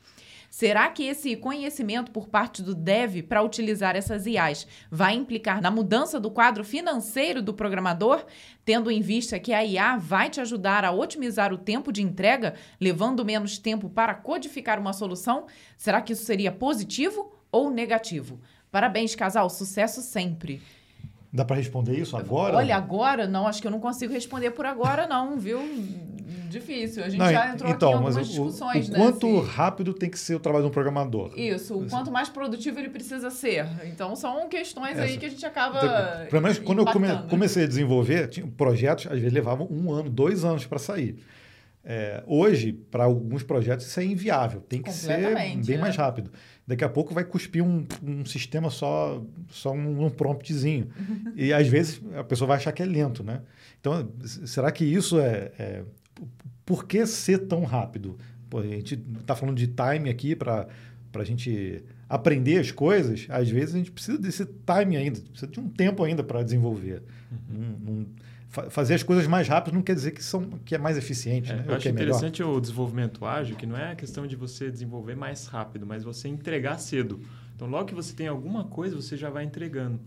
Será 0.51 0.89
que 0.89 1.05
esse 1.05 1.37
conhecimento 1.37 2.11
por 2.11 2.29
parte 2.29 2.63
do 2.63 2.75
dev 2.75 3.23
para 3.23 3.43
utilizar 3.43 3.95
essas 3.95 4.27
IAs 4.27 4.67
vai 4.91 5.15
implicar 5.15 5.61
na 5.61 5.71
mudança 5.71 6.19
do 6.19 6.31
quadro 6.31 6.65
financeiro 6.65 7.43
do 7.43 7.53
programador, 7.53 8.25
tendo 8.65 8.91
em 8.91 9.01
vista 9.01 9.39
que 9.39 9.53
a 9.53 9.65
IA 9.65 9.97
vai 9.99 10.31
te 10.31 10.41
ajudar 10.41 10.85
a 10.85 10.91
otimizar 10.93 11.53
o 11.53 11.59
tempo 11.59 11.93
de 11.93 12.03
entrega, 12.03 12.55
levando 12.81 13.25
menos 13.25 13.59
tempo 13.59 13.91
para 13.91 14.15
codificar 14.15 14.79
uma 14.79 14.93
solução? 14.93 15.47
Será 15.77 16.01
que 16.01 16.13
isso 16.13 16.25
seria 16.25 16.51
positivo 16.51 17.33
ou 17.53 17.71
negativo? 17.71 18.41
Parabéns, 18.71 19.15
casal, 19.15 19.49
sucesso 19.49 20.03
sempre. 20.03 20.61
Dá 21.31 21.45
para 21.45 21.57
responder 21.57 21.99
isso 21.99 22.17
agora? 22.17 22.57
Olha, 22.57 22.75
agora 22.75 23.27
não, 23.27 23.47
acho 23.47 23.61
que 23.61 23.67
eu 23.67 23.71
não 23.71 23.81
consigo 23.81 24.13
responder 24.13 24.51
por 24.51 24.65
agora, 24.65 25.07
não, 25.07 25.39
viu? 25.39 25.61
Difícil. 26.49 27.05
A 27.05 27.09
gente 27.11 27.19
não, 27.19 27.31
já 27.31 27.53
entrou 27.53 27.71
então, 27.71 27.89
aqui 27.91 27.95
em 27.95 28.07
algumas 28.07 28.29
discussões, 28.29 28.89
o, 28.89 28.91
o 28.91 28.93
né? 28.93 28.99
quanto 28.99 29.27
assim. 29.27 29.49
rápido 29.51 29.93
tem 29.93 30.09
que 30.09 30.19
ser 30.19 30.35
o 30.35 30.41
trabalho 30.41 30.65
de 30.65 30.71
um 30.71 30.73
programador? 30.73 31.33
Isso, 31.37 31.79
o 31.79 31.89
quanto 31.89 32.11
mais 32.11 32.31
produtivo 32.31 32.79
ele 32.79 32.89
precisa 32.89 33.31
ser. 33.31 33.67
Então, 33.85 34.17
são 34.17 34.49
questões 34.49 34.93
Essa. 34.93 35.03
aí 35.03 35.19
que 35.19 35.27
a 35.27 35.29
gente 35.29 35.45
acaba. 35.45 36.27
Pelo 36.31 36.43
menos 36.43 36.59
quando 36.59 36.79
eu 36.79 36.87
come, 36.87 37.09
comecei 37.29 37.65
a 37.65 37.67
desenvolver, 37.67 38.29
tinha, 38.29 38.47
projetos 38.47 39.07
às 39.07 39.19
vezes 39.19 39.33
levavam 39.33 39.69
um 39.71 39.93
ano, 39.93 40.09
dois 40.09 40.45
anos 40.45 40.65
para 40.65 40.79
sair. 40.79 41.19
É, 41.85 42.23
hoje, 42.27 42.73
para 42.73 43.05
alguns 43.05 43.43
projetos, 43.43 43.87
isso 43.87 44.01
é 44.01 44.05
inviável. 44.05 44.61
Tem 44.61 44.83
que 44.83 44.93
ser 44.93 45.35
bem 45.65 45.77
é. 45.77 45.79
mais 45.79 45.97
rápido. 45.97 46.31
Daqui 46.69 46.85
a 46.85 46.89
pouco 46.89 47.15
vai 47.15 47.25
cuspir 47.25 47.65
um, 47.65 47.87
um 48.03 48.27
sistema 48.27 48.69
só, 48.69 49.25
só 49.49 49.73
um, 49.73 50.05
um 50.05 50.11
promptzinho. 50.11 50.89
e 51.35 51.51
às 51.51 51.67
vezes 51.67 51.99
a 52.15 52.23
pessoa 52.23 52.47
vai 52.47 52.59
achar 52.59 52.73
que 52.73 52.83
é 52.83 52.85
lento, 52.85 53.25
né? 53.25 53.41
Então, 53.81 54.07
será 54.27 54.71
que 54.71 54.85
isso 54.85 55.19
é, 55.19 55.51
é 55.59 55.83
por 56.67 56.85
que 56.85 57.07
ser 57.07 57.47
tão 57.47 57.65
rápido? 57.65 58.19
Pô, 58.51 58.59
a 58.59 58.67
gente 58.67 59.03
está 59.19 59.35
falando 59.35 59.57
de 59.57 59.69
time 59.69 60.11
aqui 60.11 60.37
para 60.37 60.69
a 61.15 61.25
gente 61.25 61.83
aprender 62.07 62.59
as 62.59 62.71
coisas. 62.71 63.27
Às 63.31 63.49
vezes 63.49 63.75
a 63.75 63.79
gente 63.79 63.91
precisa 63.91 64.19
desse 64.19 64.45
time 64.45 64.99
ainda, 64.99 65.21
precisa 65.21 65.51
de 65.51 65.59
um 65.59 65.71
tempo 65.71 66.05
ainda 66.05 66.23
para 66.23 66.43
desenvolver. 66.43 67.03
Uhum. 67.51 68.05
Fazer 68.49 68.95
as 68.95 69.03
coisas 69.03 69.27
mais 69.27 69.47
rápido 69.47 69.75
não 69.75 69.83
quer 69.83 69.95
dizer 69.95 70.13
que, 70.13 70.25
são, 70.25 70.49
que 70.65 70.75
é 70.75 70.79
mais 70.79 70.97
eficiente. 70.97 71.51
É, 71.51 71.57
né? 71.57 71.65
Eu 71.67 71.75
acho 71.75 71.89
é 71.89 71.91
interessante 71.91 72.43
o 72.43 72.59
desenvolvimento 72.59 73.25
ágil, 73.25 73.57
que 73.57 73.67
não 73.67 73.77
é 73.77 73.93
a 73.93 73.95
questão 73.95 74.27
de 74.27 74.37
você 74.37 74.71
desenvolver 74.71 75.15
mais 75.15 75.47
rápido, 75.47 75.87
mas 75.87 76.03
você 76.03 76.29
entregar 76.29 76.79
cedo. 76.79 77.21
Então, 77.55 77.69
logo 77.69 77.87
que 77.87 77.95
você 77.95 78.15
tem 78.15 78.27
alguma 78.27 78.65
coisa, 78.65 78.97
você 78.97 79.17
já 79.17 79.29
vai 79.29 79.45
entregando. 79.45 80.01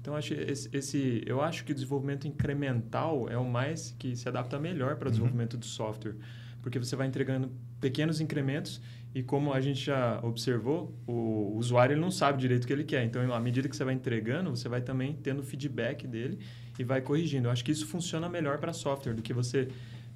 Então, 0.00 0.16
acho 0.16 0.34
esse, 0.34 0.68
esse, 0.72 1.22
eu 1.24 1.40
acho 1.40 1.64
que 1.64 1.72
o 1.72 1.74
desenvolvimento 1.74 2.26
incremental 2.26 3.28
é 3.28 3.38
o 3.38 3.44
mais 3.44 3.94
que 3.98 4.16
se 4.16 4.28
adapta 4.28 4.58
melhor 4.58 4.96
para 4.96 5.06
o 5.06 5.08
uhum. 5.08 5.10
desenvolvimento 5.12 5.56
do 5.56 5.64
software, 5.64 6.16
porque 6.60 6.78
você 6.78 6.96
vai 6.96 7.06
entregando 7.06 7.50
pequenos 7.80 8.20
incrementos 8.20 8.80
e 9.14 9.22
como 9.22 9.52
a 9.52 9.60
gente 9.60 9.84
já 9.84 10.18
observou, 10.22 10.92
o 11.06 11.56
usuário 11.56 11.94
ele 11.94 12.00
não 12.00 12.10
sabe 12.10 12.38
direito 12.38 12.64
o 12.64 12.66
que 12.66 12.72
ele 12.72 12.84
quer. 12.84 13.04
Então, 13.04 13.32
à 13.32 13.38
medida 13.38 13.68
que 13.68 13.76
você 13.76 13.84
vai 13.84 13.94
entregando, 13.94 14.50
você 14.50 14.68
vai 14.68 14.80
também 14.82 15.16
tendo 15.22 15.42
feedback 15.42 16.06
dele 16.06 16.40
e 16.78 16.84
vai 16.84 17.00
corrigindo. 17.00 17.48
Eu 17.48 17.52
acho 17.52 17.64
que 17.64 17.72
isso 17.72 17.86
funciona 17.86 18.28
melhor 18.28 18.58
para 18.58 18.72
software 18.72 19.14
do 19.14 19.22
que 19.22 19.32
você 19.32 19.68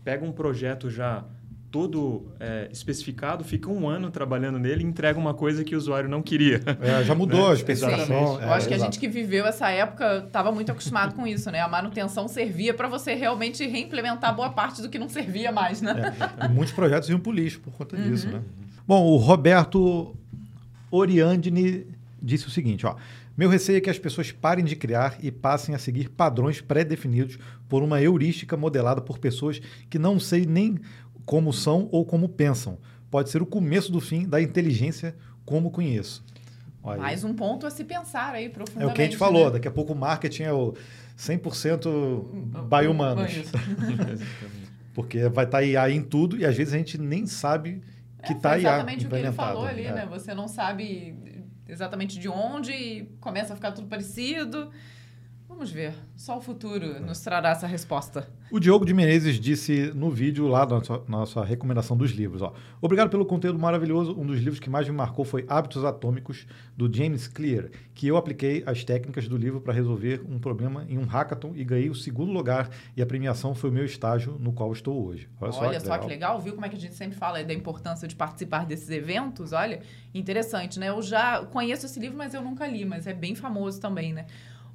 pega 0.05 0.25
um 0.25 0.33
projeto 0.33 0.91
já 0.91 1.25
todo 1.71 2.27
é, 2.41 2.69
especificado, 2.73 3.45
fica 3.45 3.71
um 3.71 3.89
ano 3.89 4.11
trabalhando 4.11 4.59
nele 4.59 4.83
e 4.83 4.87
entrega 4.87 5.19
uma 5.19 5.35
coisa 5.35 5.63
que 5.63 5.75
o 5.75 5.79
usuário 5.79 6.09
não 6.09 6.23
queria. 6.23 6.63
É, 6.81 7.05
já 7.05 7.15
mudou 7.15 7.45
né? 7.45 7.51
a 7.51 7.55
especificação. 7.55 8.41
É, 8.41 8.45
Eu 8.45 8.53
acho 8.53 8.69
que 8.69 8.75
a 8.75 8.79
gente 8.79 8.99
que 8.99 9.09
viveu 9.09 9.47
essa 9.47 9.69
época 9.69 10.25
estava 10.27 10.51
muito 10.51 10.73
acostumado 10.73 11.15
com 11.15 11.27
isso, 11.27 11.51
né? 11.51 11.61
A 11.61 11.69
manutenção 11.69 12.27
servia 12.27 12.73
para 12.73 12.89
você 12.89 13.15
realmente 13.15 13.67
reimplementar 13.67 14.35
boa 14.35 14.51
parte 14.51 14.81
do 14.81 14.89
que 14.89 14.99
não 14.99 15.09
servia 15.09 15.53
mais, 15.53 15.83
né? 15.83 16.15
É, 16.41 16.49
muitos 16.49 16.73
projetos 16.73 17.09
iam 17.09 17.19
para 17.19 17.31
o 17.31 17.33
lixo 17.33 17.61
por 17.61 17.73
conta 17.73 17.97
uhum. 17.97 18.11
disso, 18.11 18.29
né? 18.29 18.41
Bom, 18.87 19.05
o 19.05 19.17
Roberto 19.17 20.17
Oriandini 20.91 21.87
disse 22.23 22.47
o 22.47 22.51
seguinte, 22.51 22.87
ó. 22.87 22.97
Meu 23.39 23.49
receio 23.49 23.79
é 23.79 23.81
que 23.81 23.89
as 23.89 24.01
pessoas 24.01 24.33
parem 24.33 24.65
de 24.65 24.75
criar 24.75 25.17
e 25.23 25.31
passem 25.31 25.73
a 25.73 25.79
seguir 25.79 26.09
padrões 26.09 26.61
pré-definidos 26.61 27.39
por 27.69 27.85
uma 27.85 28.03
heurística 28.03 28.57
modelada 28.57 29.01
por 29.01 29.21
pessoas 29.21 29.61
que 29.89 29.97
não 29.97 30.19
sei 30.19 30.45
nem 30.45 30.77
como 31.25 31.53
são 31.53 31.89
ou 31.93 32.05
como 32.05 32.29
pensam. 32.29 32.79
Pode 33.09 33.31
ser 33.31 33.41
o 33.41 33.47
começo 33.47 33.93
do 33.93 34.01
fim 34.01 34.29
da 34.29 34.43
inteligência 34.43 35.15
como 35.45 35.71
conheço. 35.71 36.25
Olha, 36.83 37.01
Mais 37.01 37.23
um 37.23 37.33
ponto 37.33 37.65
a 37.65 37.71
se 37.71 37.85
pensar 37.85 38.35
aí 38.35 38.49
profundamente. 38.49 38.91
É 38.91 38.93
o 38.93 38.95
que 38.97 39.03
a 39.03 39.05
gente 39.05 39.17
falou, 39.17 39.45
né? 39.45 39.53
daqui 39.53 39.69
a 39.69 39.71
pouco 39.71 39.93
o 39.93 39.97
marketing 39.97 40.43
é 40.43 40.53
o 40.53 40.75
100% 41.17 42.69
by 42.69 42.89
humanos. 42.89 43.33
Porque 44.93 45.29
vai 45.29 45.45
estar 45.45 45.59
tá 45.59 45.63
IA 45.63 45.89
em 45.93 46.03
tudo 46.03 46.37
e 46.37 46.45
às 46.45 46.57
vezes 46.57 46.75
a 46.75 46.77
gente 46.77 46.99
nem 46.99 47.25
sabe 47.25 47.81
que 48.25 48.33
está 48.33 48.57
é, 48.57 48.63
IA 48.63 48.69
exatamente 48.73 49.07
o 49.07 49.09
que 49.09 49.15
ele 49.15 49.31
falou 49.31 49.65
ali, 49.65 49.85
é. 49.85 49.95
né? 49.95 50.07
Você 50.07 50.35
não 50.35 50.49
sabe 50.49 51.38
exatamente 51.69 52.19
de 52.19 52.29
onde 52.29 52.73
e 52.73 53.05
começa 53.21 53.53
a 53.53 53.57
ficar 53.57 53.73
tudo 53.73 53.87
parecido. 53.87 54.73
Vamos 55.59 55.73
ver. 55.73 55.93
Só 56.17 56.39
o 56.39 56.41
futuro 56.41 57.01
nos 57.01 57.19
trará 57.19 57.49
essa 57.51 57.67
resposta. 57.67 58.29
O 58.49 58.61
Diogo 58.61 58.85
de 58.85 58.95
Menezes 58.95 59.41
disse 59.41 59.91
no 59.93 60.09
vídeo 60.09 60.47
lá 60.47 60.65
na 60.65 60.85
sua, 60.85 61.05
na 61.09 61.27
sua 61.27 61.45
recomendação 61.45 61.97
dos 61.97 62.13
livros. 62.13 62.41
Ó, 62.43 62.55
Obrigado 62.81 63.11
pelo 63.11 63.27
conteúdo 63.27 63.59
maravilhoso. 63.59 64.17
Um 64.17 64.25
dos 64.25 64.39
livros 64.39 64.61
que 64.61 64.71
mais 64.71 64.89
me 64.89 64.95
marcou 64.95 65.25
foi 65.25 65.45
Hábitos 65.49 65.85
Atômicos, 65.85 66.47
do 66.77 66.89
James 66.95 67.27
Clear, 67.27 67.71
que 67.93 68.07
eu 68.07 68.17
apliquei 68.17 68.63
as 68.67 68.85
técnicas 68.85 69.27
do 69.27 69.37
livro 69.37 69.61
para 69.61 69.73
resolver 69.73 70.23
um 70.31 70.39
problema 70.39 70.87
em 70.89 70.97
um 70.97 71.05
hackathon 71.05 71.53
e 71.57 71.65
ganhei 71.65 71.91
o 71.91 71.95
segundo 71.95 72.31
lugar. 72.31 72.71
E 72.97 73.03
a 73.03 73.07
premiação 73.07 73.53
foi 73.53 73.69
o 73.71 73.73
meu 73.73 73.85
estágio 73.85 74.37
no 74.39 74.53
qual 74.53 74.73
estou 74.73 75.05
hoje. 75.05 75.29
Olha, 75.41 75.53
Olha 75.53 75.53
só, 75.53 75.59
que, 75.59 75.81
só 75.81 75.87
legal. 75.87 76.01
que 76.01 76.07
legal. 76.07 76.41
Viu 76.41 76.55
como 76.55 76.67
é 76.67 76.69
que 76.69 76.77
a 76.77 76.81
gente 76.81 76.95
sempre 76.95 77.19
fala 77.19 77.43
da 77.43 77.53
importância 77.53 78.07
de 78.07 78.15
participar 78.15 78.65
desses 78.65 78.91
eventos? 78.91 79.53
Olha, 79.53 79.81
interessante, 80.15 80.79
né? 80.79 80.91
Eu 80.91 81.03
já 81.03 81.45
conheço 81.47 81.85
esse 81.85 81.99
livro, 81.99 82.17
mas 82.17 82.33
eu 82.33 82.43
nunca 82.43 82.65
li, 82.65 82.85
mas 82.85 83.09
é 83.09 83.13
bem 83.13 83.35
famoso 83.35 83.81
também, 83.81 84.13
né? 84.13 84.27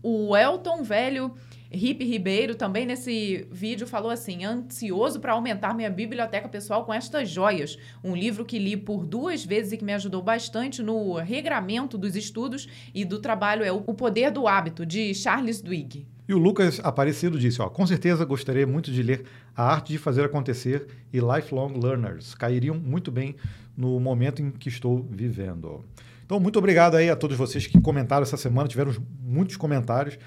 O 0.04 0.36
Elton 0.36 0.84
Velho 0.84 1.34
Rip 1.72 2.04
Ribeiro 2.04 2.54
também 2.54 2.86
nesse 2.86 3.48
vídeo 3.50 3.88
falou 3.88 4.12
assim: 4.12 4.44
ansioso 4.44 5.20
para 5.20 5.32
aumentar 5.32 5.74
minha 5.74 5.90
biblioteca 5.90 6.48
pessoal 6.48 6.86
com 6.86 6.94
estas 6.94 7.30
joias. 7.30 7.80
Um 8.04 8.16
livro 8.16 8.46
que 8.46 8.60
li 8.60 8.78
por 8.78 9.06
duas 9.06 9.44
vezes 9.44 9.72
e 9.72 9.78
que 9.78 9.84
me 9.84 9.94
ajudou 9.94 10.22
bastante 10.22 10.84
no 10.84 11.16
regramento 11.16 11.98
dos 11.98 12.16
estudos 12.16 12.68
e 12.94 13.04
do 13.04 13.18
trabalho 13.18 13.64
é 13.64 13.72
O 13.72 13.82
Poder 13.82 14.30
do 14.30 14.48
Hábito, 14.48 14.86
de 14.86 15.16
Charles 15.16 15.62
Duhigg. 15.62 16.06
E 16.28 16.34
o 16.34 16.38
Lucas 16.38 16.80
Aparecido 16.84 17.40
disse: 17.40 17.60
ó, 17.60 17.70
com 17.70 17.88
certeza 17.88 18.24
gostaria 18.24 18.68
muito 18.68 18.92
de 18.92 19.02
ler 19.02 19.24
A 19.56 19.64
Arte 19.64 19.94
de 19.94 19.98
Fazer 19.98 20.26
Acontecer 20.26 20.86
e 21.12 21.20
Lifelong 21.20 21.80
Learners. 21.82 22.36
Cairiam 22.36 22.76
muito 22.76 23.12
bem 23.12 23.36
no 23.76 24.00
momento 24.00 24.42
em 24.42 24.52
que 24.52 24.70
estou 24.70 25.02
vivendo. 25.10 25.84
Então, 26.26 26.40
muito 26.40 26.58
obrigado 26.60 26.96
aí 26.96 27.10
a 27.10 27.16
todos 27.16 27.38
vocês 27.38 27.68
que 27.68 27.80
comentaram 27.80 28.24
essa 28.24 28.38
semana, 28.38 28.68
tiveram 28.68 28.94
muitos 29.22 29.58
comentários. 29.58 30.18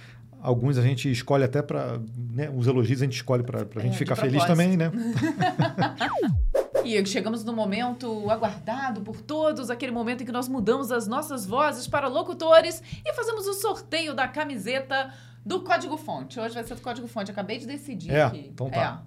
Alguns 0.41 0.79
a 0.79 0.83
gente 0.83 1.11
escolhe 1.11 1.45
até 1.45 1.63
para. 1.63 1.99
Né, 2.17 2.51
os 2.55 2.67
elogios 2.67 3.01
a 3.01 3.05
gente 3.05 3.17
escolhe 3.17 3.43
para 3.43 3.61
a 3.61 3.81
gente 3.81 3.95
é, 3.95 3.99
ficar 3.99 4.17
feliz 4.17 4.45
também, 4.45 4.77
né? 4.77 4.93
E 6.87 7.05
chegamos 7.05 7.43
no 7.43 7.53
momento 7.53 8.31
aguardado 8.31 9.01
por 9.01 9.21
todos, 9.21 9.71
aquele 9.71 9.91
momento 9.91 10.23
em 10.23 10.27
que 10.27 10.31
nós 10.31 10.49
mudamos 10.49 10.93
as 10.93 11.09
nossas 11.09 11.45
vozes 11.45 11.89
para 11.89 12.07
locutores 12.07 12.81
e 13.05 13.13
fazemos 13.13 13.45
o 13.49 13.55
sorteio 13.55 14.15
da 14.15 14.29
camiseta 14.29 15.13
do 15.45 15.63
Código 15.63 15.97
Fonte. 15.97 16.39
Hoje 16.39 16.55
vai 16.55 16.63
ser 16.63 16.77
do 16.77 16.81
Código 16.81 17.09
Fonte, 17.09 17.29
acabei 17.29 17.59
de 17.59 17.67
decidir 17.67 18.13
é, 18.13 18.23
aqui. 18.23 18.51
Então 18.53 18.71
tá. 18.71 19.03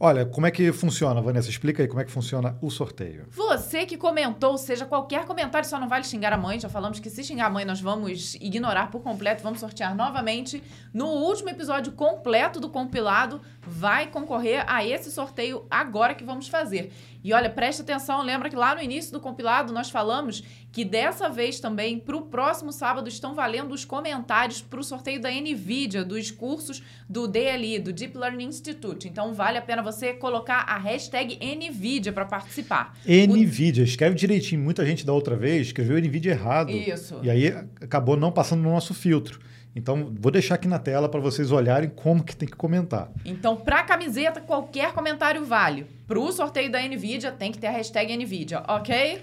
Olha, 0.00 0.26
como 0.26 0.46
é 0.46 0.50
que 0.50 0.72
funciona, 0.72 1.22
Vanessa? 1.22 1.48
Explica 1.48 1.82
aí 1.82 1.88
como 1.88 2.00
é 2.00 2.04
que 2.04 2.10
funciona 2.10 2.58
o 2.60 2.68
sorteio. 2.68 3.26
Você 3.30 3.86
que 3.86 3.96
comentou, 3.96 4.58
seja 4.58 4.84
qualquer 4.84 5.24
comentário, 5.24 5.68
só 5.68 5.78
não 5.78 5.88
vale 5.88 6.04
xingar 6.04 6.32
a 6.32 6.36
mãe. 6.36 6.58
Já 6.58 6.68
falamos 6.68 6.98
que 6.98 7.08
se 7.08 7.22
xingar 7.22 7.46
a 7.46 7.50
mãe, 7.50 7.64
nós 7.64 7.80
vamos 7.80 8.34
ignorar 8.34 8.90
por 8.90 9.00
completo. 9.02 9.42
Vamos 9.42 9.60
sortear 9.60 9.94
novamente. 9.94 10.62
No 10.92 11.06
último 11.06 11.48
episódio 11.48 11.92
completo 11.92 12.58
do 12.58 12.68
compilado, 12.68 13.40
vai 13.62 14.08
concorrer 14.08 14.64
a 14.66 14.84
esse 14.84 15.12
sorteio 15.12 15.64
agora 15.70 16.14
que 16.14 16.24
vamos 16.24 16.48
fazer. 16.48 16.92
E 17.24 17.32
olha, 17.32 17.48
preste 17.48 17.80
atenção, 17.80 18.22
lembra 18.22 18.50
que 18.50 18.54
lá 18.54 18.74
no 18.74 18.82
início 18.82 19.10
do 19.10 19.18
compilado 19.18 19.72
nós 19.72 19.88
falamos 19.88 20.44
que 20.70 20.84
dessa 20.84 21.30
vez 21.30 21.58
também, 21.58 21.98
para 21.98 22.16
o 22.16 22.22
próximo 22.22 22.70
sábado, 22.70 23.08
estão 23.08 23.34
valendo 23.34 23.72
os 23.72 23.82
comentários 23.82 24.60
para 24.60 24.78
o 24.78 24.84
sorteio 24.84 25.18
da 25.18 25.30
NVIDIA, 25.30 26.04
dos 26.04 26.30
cursos 26.30 26.82
do 27.08 27.26
DLI, 27.26 27.78
do 27.78 27.94
Deep 27.94 28.18
Learning 28.18 28.44
Institute. 28.44 29.08
Então 29.08 29.32
vale 29.32 29.56
a 29.56 29.62
pena 29.62 29.82
você 29.82 30.12
colocar 30.12 30.64
a 30.68 30.76
hashtag 30.76 31.38
NVIDIA 31.40 32.12
para 32.12 32.26
participar. 32.26 32.94
NVIDIA, 33.06 33.84
escreve 33.84 34.14
direitinho. 34.14 34.60
Muita 34.60 34.84
gente 34.84 35.06
da 35.06 35.14
outra 35.14 35.34
vez 35.34 35.68
escreveu 35.68 35.96
NVIDIA 35.96 36.32
errado. 36.32 36.70
Isso. 36.70 37.20
E 37.22 37.30
aí 37.30 37.48
acabou 37.80 38.18
não 38.18 38.30
passando 38.30 38.62
no 38.62 38.70
nosso 38.70 38.92
filtro. 38.92 39.40
Então, 39.76 40.14
vou 40.20 40.30
deixar 40.30 40.54
aqui 40.54 40.68
na 40.68 40.78
tela 40.78 41.08
para 41.08 41.20
vocês 41.20 41.50
olharem 41.50 41.90
como 41.90 42.22
que 42.22 42.36
tem 42.36 42.48
que 42.48 42.56
comentar. 42.56 43.10
Então, 43.24 43.56
para 43.56 43.82
camiseta, 43.82 44.40
qualquer 44.40 44.92
comentário 44.92 45.44
vale. 45.44 45.86
Para 46.06 46.18
o 46.18 46.30
sorteio 46.30 46.70
da 46.70 46.80
NVIDIA, 46.80 47.32
tem 47.32 47.50
que 47.50 47.58
ter 47.58 47.66
a 47.66 47.72
hashtag 47.72 48.16
NVIDIA, 48.16 48.62
ok? 48.68 49.20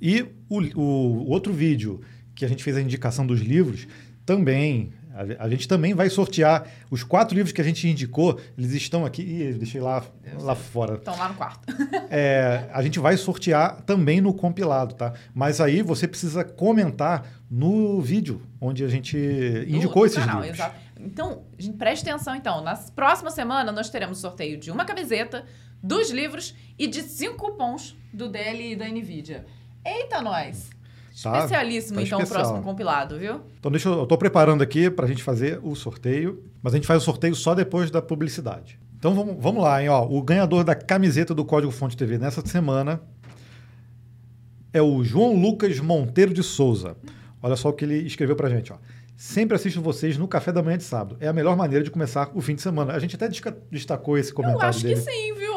E 0.00 0.24
o, 0.48 0.60
o 0.80 1.28
outro 1.28 1.52
vídeo 1.52 2.00
que 2.34 2.44
a 2.44 2.48
gente 2.48 2.62
fez 2.62 2.76
a 2.76 2.80
indicação 2.80 3.26
dos 3.26 3.40
livros, 3.40 3.88
também 4.24 4.92
a, 5.38 5.48
gente 5.48 5.66
também 5.66 5.94
vai 5.94 6.08
sortear 6.08 6.66
os 6.90 7.02
quatro 7.02 7.34
livros 7.34 7.52
que 7.52 7.60
a 7.60 7.64
gente 7.64 7.88
indicou. 7.88 8.38
Eles 8.56 8.72
estão 8.72 9.04
aqui. 9.04 9.22
Ih, 9.22 9.52
deixei 9.54 9.80
lá, 9.80 10.04
lá 10.40 10.54
fora. 10.54 10.94
Estão 10.94 11.16
lá 11.16 11.28
no 11.28 11.34
quarto. 11.34 11.66
É, 12.10 12.70
a 12.72 12.82
gente 12.82 12.98
vai 12.98 13.16
sortear 13.18 13.82
também 13.82 14.20
no 14.20 14.32
compilado, 14.32 14.94
tá? 14.94 15.12
Mas 15.34 15.60
aí 15.60 15.82
você 15.82 16.08
precisa 16.08 16.42
comentar 16.42 17.26
no 17.50 18.00
vídeo 18.00 18.40
onde 18.58 18.82
a 18.82 18.88
gente 18.88 19.16
indicou 19.68 20.06
esses 20.06 20.18
canal, 20.18 20.40
livros. 20.40 20.58
Exato. 20.58 20.76
Então, 20.98 21.42
preste 21.76 22.08
atenção 22.08 22.34
então. 22.34 22.62
Na 22.62 22.74
próxima 22.74 23.30
semana 23.30 23.70
nós 23.70 23.90
teremos 23.90 24.18
sorteio 24.18 24.56
de 24.56 24.70
uma 24.70 24.86
camiseta, 24.86 25.44
dos 25.82 26.10
livros 26.10 26.54
e 26.78 26.86
de 26.86 27.02
cinco 27.02 27.50
cupons 27.50 27.96
do 28.12 28.28
DL 28.28 28.72
e 28.72 28.76
da 28.76 28.88
NVIDIA. 28.88 29.44
Eita, 29.84 30.20
nós! 30.22 30.70
Tá, 31.22 31.36
Especialíssimo, 31.38 31.96
tá 31.96 32.02
então, 32.02 32.20
especial. 32.20 32.42
o 32.42 32.48
próximo 32.48 32.64
compilado, 32.64 33.18
viu? 33.18 33.40
Então, 33.58 33.70
deixa 33.70 33.88
eu. 33.88 33.98
Eu 33.98 34.06
tô 34.06 34.16
preparando 34.16 34.62
aqui 34.62 34.88
para 34.90 35.04
a 35.04 35.08
gente 35.08 35.22
fazer 35.22 35.58
o 35.62 35.74
sorteio, 35.74 36.44
mas 36.62 36.72
a 36.74 36.76
gente 36.76 36.86
faz 36.86 37.02
o 37.02 37.04
sorteio 37.04 37.34
só 37.34 37.54
depois 37.54 37.90
da 37.90 38.00
publicidade. 38.00 38.78
Então 38.98 39.14
vamos, 39.14 39.36
vamos 39.40 39.62
lá, 39.62 39.80
hein? 39.82 39.88
Ó, 39.88 40.06
o 40.06 40.22
ganhador 40.22 40.64
da 40.64 40.74
camiseta 40.74 41.34
do 41.34 41.44
Código 41.44 41.72
Fonte 41.72 41.96
TV 41.96 42.18
nessa 42.18 42.44
semana 42.44 43.00
é 44.72 44.82
o 44.82 45.02
João 45.04 45.34
Lucas 45.34 45.78
Monteiro 45.80 46.32
de 46.34 46.42
Souza. 46.42 46.96
Olha 47.42 47.56
só 47.56 47.68
o 47.68 47.72
que 47.72 47.84
ele 47.84 47.98
escreveu 48.06 48.34
pra 48.36 48.48
gente, 48.48 48.72
ó. 48.72 48.76
Sempre 49.16 49.56
assisto 49.56 49.80
vocês 49.80 50.16
no 50.16 50.28
café 50.28 50.52
da 50.52 50.62
manhã 50.62 50.78
de 50.78 50.84
sábado. 50.84 51.16
É 51.20 51.26
a 51.26 51.32
melhor 51.32 51.56
maneira 51.56 51.84
de 51.84 51.90
começar 51.90 52.30
o 52.34 52.40
fim 52.40 52.54
de 52.54 52.62
semana. 52.62 52.92
A 52.92 52.98
gente 53.00 53.16
até 53.16 53.28
destacou 53.70 54.16
esse 54.16 54.32
comentário 54.32 54.64
Eu 54.64 54.68
acho 54.68 54.82
dele. 54.82 54.94
que 54.94 55.00
sim, 55.00 55.34
viu? 55.34 55.47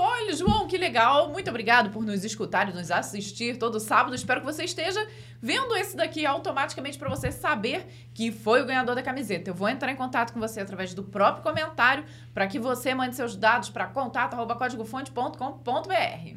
Legal. 0.92 1.30
Muito 1.30 1.50
obrigado 1.50 1.90
por 1.90 2.04
nos 2.04 2.26
escutar 2.26 2.70
e 2.70 2.74
nos 2.74 2.92
assistir 2.92 3.58
todo 3.58 3.80
sábado. 3.80 4.14
Espero 4.14 4.42
que 4.42 4.46
você 4.46 4.66
esteja 4.66 5.08
vendo 5.42 5.74
esse 5.78 5.96
daqui 5.96 6.26
automaticamente 6.26 7.00
para 7.00 7.08
você 7.08 7.32
saber 7.32 7.88
que 8.14 8.30
foi 8.30 8.62
o 8.62 8.66
ganhador 8.66 8.94
da 8.94 9.02
camiseta. 9.02 9.50
Eu 9.50 9.54
vou 9.54 9.70
entrar 9.70 9.90
em 9.90 9.96
contato 9.96 10.34
com 10.34 10.40
você 10.42 10.60
através 10.60 10.94
do 10.94 11.02
próprio 11.02 11.44
comentário 11.44 12.04
para 12.34 12.46
que 12.46 12.60
você 12.60 12.94
mande 12.94 13.16
seus 13.16 13.38
dados 13.38 13.70
para 13.70 13.88
contato@códigofonte.com.br. 13.88 16.36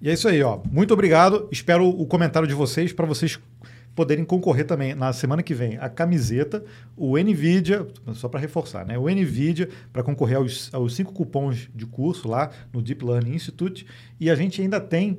E 0.00 0.08
é 0.08 0.12
isso 0.12 0.28
aí, 0.28 0.40
ó. 0.40 0.60
Muito 0.70 0.94
obrigado. 0.94 1.48
Espero 1.50 1.88
o 1.88 2.06
comentário 2.06 2.46
de 2.46 2.54
vocês 2.54 2.92
para 2.92 3.06
vocês 3.06 3.40
poderem 3.94 4.24
concorrer 4.24 4.66
também 4.66 4.94
na 4.94 5.12
semana 5.12 5.42
que 5.42 5.54
vem 5.54 5.76
a 5.78 5.88
camiseta, 5.88 6.64
o 6.96 7.18
NVIDIA, 7.18 7.86
só 8.14 8.28
para 8.28 8.40
reforçar, 8.40 8.86
né? 8.86 8.98
O 8.98 9.08
NVIDIA 9.08 9.68
para 9.92 10.02
concorrer 10.02 10.36
aos, 10.38 10.72
aos 10.72 10.94
cinco 10.94 11.12
cupons 11.12 11.68
de 11.74 11.86
curso 11.86 12.28
lá 12.28 12.50
no 12.72 12.80
Deep 12.80 13.04
Learning 13.04 13.34
Institute. 13.34 13.86
E 14.18 14.30
a 14.30 14.34
gente 14.34 14.60
ainda 14.62 14.80
tem 14.80 15.18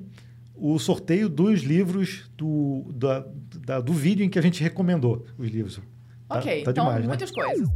o 0.56 0.77
sorteio 0.77 1.27
dos 1.27 1.61
livros 1.61 2.30
do, 2.38 2.85
da, 2.93 3.26
da, 3.65 3.81
do 3.81 3.93
vídeo 3.93 4.23
em 4.23 4.30
que 4.30 4.38
a 4.38 4.41
gente 4.41 4.61
recomendou 4.61 5.26
os 5.38 5.49
livros. 5.49 5.81
Tá, 6.27 6.38
ok, 6.38 6.64
tá 6.64 6.72
então 6.72 6.85
demais, 6.85 7.02
né? 7.02 7.07
muitas 7.07 7.31
né? 7.31 7.43
coisas. 7.43 7.69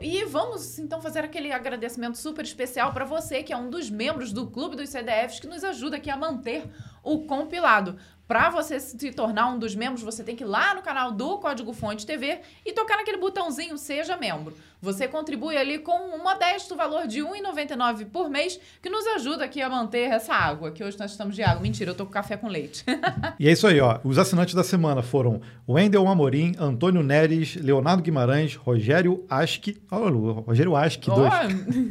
E 0.00 0.24
vamos 0.26 0.78
então 0.78 1.00
fazer 1.00 1.20
aquele 1.20 1.50
agradecimento 1.50 2.16
super 2.16 2.44
especial 2.44 2.92
para 2.92 3.04
você 3.04 3.42
que 3.42 3.52
é 3.52 3.56
um 3.56 3.68
dos 3.68 3.90
membros 3.90 4.32
do 4.32 4.46
Clube 4.46 4.76
dos 4.76 4.90
CDFs 4.90 5.40
que 5.40 5.48
nos 5.48 5.64
ajuda 5.64 5.96
aqui 5.96 6.08
a 6.08 6.16
manter 6.16 6.70
o 7.12 7.20
compilado. 7.24 7.96
Para 8.28 8.50
você 8.50 8.78
se 8.78 9.10
tornar 9.10 9.46
um 9.46 9.58
dos 9.58 9.74
membros, 9.74 10.02
você 10.02 10.22
tem 10.22 10.36
que 10.36 10.44
ir 10.44 10.46
lá 10.46 10.74
no 10.74 10.82
canal 10.82 11.10
do 11.10 11.38
Código 11.38 11.72
Fonte 11.72 12.04
TV 12.04 12.40
e 12.64 12.74
tocar 12.74 12.98
naquele 12.98 13.16
botãozinho 13.16 13.78
Seja 13.78 14.18
Membro. 14.18 14.54
Você 14.82 15.08
contribui 15.08 15.56
ali 15.56 15.78
com 15.78 16.14
um 16.14 16.22
modesto 16.22 16.76
valor 16.76 17.06
de 17.06 17.22
R$ 17.22 17.40
1,99 17.42 18.04
por 18.10 18.28
mês, 18.28 18.60
que 18.82 18.90
nos 18.90 19.06
ajuda 19.06 19.46
aqui 19.46 19.62
a 19.62 19.70
manter 19.70 20.10
essa 20.10 20.34
água, 20.34 20.70
que 20.70 20.84
hoje 20.84 20.98
nós 20.98 21.10
estamos 21.10 21.34
de 21.34 21.42
água. 21.42 21.62
Mentira, 21.62 21.92
eu 21.92 21.94
tô 21.94 22.04
com 22.04 22.12
café 22.12 22.36
com 22.36 22.48
leite. 22.48 22.84
e 23.40 23.48
é 23.48 23.52
isso 23.52 23.66
aí, 23.66 23.80
ó. 23.80 23.98
Os 24.04 24.18
assinantes 24.18 24.54
da 24.54 24.62
semana 24.62 25.02
foram 25.02 25.40
Wendel 25.66 26.06
Amorim, 26.06 26.54
Antônio 26.58 27.02
Neres, 27.02 27.56
Leonardo 27.56 28.02
Guimarães, 28.02 28.54
Rogério 28.56 29.24
Asque, 29.30 29.80
oh, 29.90 30.42
Rogério 30.42 30.72
oh. 30.74 31.14
dois. 31.14 31.32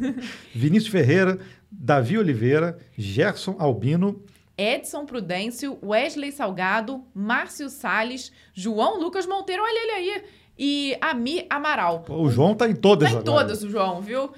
Vinícius 0.54 0.92
Ferreira, 0.92 1.36
Davi 1.68 2.16
Oliveira, 2.16 2.78
Gerson 2.96 3.56
Albino, 3.58 4.22
Edson 4.58 5.06
Prudêncio, 5.06 5.78
Wesley 5.82 6.32
Salgado, 6.32 7.04
Márcio 7.14 7.70
Sales, 7.70 8.32
João 8.52 9.00
Lucas 9.00 9.24
Monteiro, 9.24 9.62
olha 9.62 9.82
ele 9.84 9.92
aí, 9.92 10.24
e 10.58 10.98
Ami 11.00 11.46
Amaral. 11.48 12.04
O 12.08 12.28
João 12.28 12.54
tá 12.54 12.68
em 12.68 12.74
todas 12.74 13.08
Tá 13.08 13.14
em 13.14 13.18
agora. 13.20 13.38
todas, 13.46 13.62
o 13.62 13.70
João, 13.70 14.00
viu? 14.00 14.30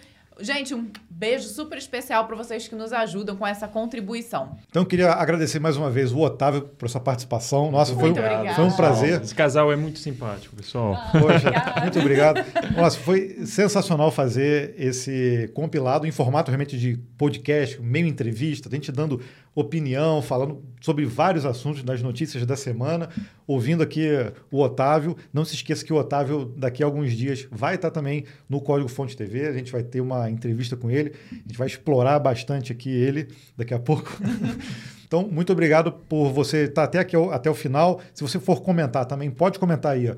Gente, 0.42 0.74
um 0.74 0.90
beijo 1.10 1.48
super 1.48 1.76
especial 1.76 2.26
para 2.26 2.34
vocês 2.34 2.66
que 2.66 2.74
nos 2.74 2.94
ajudam 2.94 3.36
com 3.36 3.46
essa 3.46 3.68
contribuição. 3.68 4.56
Então, 4.70 4.82
eu 4.82 4.86
queria 4.86 5.12
agradecer 5.12 5.58
mais 5.58 5.76
uma 5.76 5.90
vez 5.90 6.12
o 6.12 6.18
Otávio 6.18 6.62
por 6.62 6.88
sua 6.88 7.00
participação. 7.00 7.70
Nossa, 7.70 7.94
foi, 7.94 8.14
foi, 8.54 8.64
um 8.64 8.72
prazer. 8.72 9.20
Esse 9.20 9.34
casal 9.34 9.70
é 9.70 9.76
muito 9.76 9.98
simpático, 9.98 10.56
pessoal. 10.56 10.94
Ah, 10.94 11.12
Poxa, 11.12 11.80
muito 11.82 11.98
obrigado. 11.98 12.42
Nossa, 12.74 12.98
foi 12.98 13.44
sensacional 13.44 14.10
fazer 14.10 14.74
esse 14.78 15.50
compilado 15.52 16.06
em 16.06 16.10
formato 16.10 16.50
realmente 16.50 16.78
de 16.78 16.96
podcast, 17.18 17.78
meio 17.82 18.06
entrevista, 18.06 18.70
a 18.70 18.72
gente 18.72 18.90
dando 18.90 19.20
opinião, 19.54 20.22
falando 20.22 20.62
sobre 20.80 21.04
vários 21.04 21.44
assuntos 21.44 21.82
das 21.82 22.02
notícias 22.02 22.46
da 22.46 22.56
semana, 22.56 23.08
ouvindo 23.46 23.82
aqui 23.82 24.08
o 24.50 24.60
Otávio. 24.60 25.16
Não 25.32 25.44
se 25.44 25.54
esqueça 25.54 25.84
que 25.84 25.92
o 25.92 25.96
Otávio, 25.96 26.52
daqui 26.56 26.82
a 26.82 26.86
alguns 26.86 27.12
dias, 27.12 27.46
vai 27.50 27.74
estar 27.74 27.90
também 27.90 28.24
no 28.48 28.60
Código 28.60 28.88
Fonte 28.88 29.16
TV. 29.16 29.46
A 29.46 29.52
gente 29.52 29.72
vai 29.72 29.82
ter 29.82 30.00
uma 30.00 30.30
entrevista 30.30 30.76
com 30.76 30.90
ele. 30.90 31.12
A 31.32 31.34
gente 31.34 31.58
vai 31.58 31.66
explorar 31.66 32.18
bastante 32.18 32.72
aqui 32.72 32.90
ele 32.90 33.28
daqui 33.56 33.74
a 33.74 33.78
pouco. 33.78 34.10
Então, 35.10 35.28
muito 35.28 35.52
obrigado 35.52 35.90
por 35.90 36.30
você 36.30 36.66
estar 36.66 36.84
até 36.84 37.00
aqui 37.00 37.16
até 37.32 37.50
o 37.50 37.54
final. 37.54 38.00
Se 38.14 38.22
você 38.22 38.38
for 38.38 38.62
comentar 38.62 39.04
também, 39.04 39.28
pode 39.28 39.58
comentar 39.58 39.94
aí. 39.94 40.14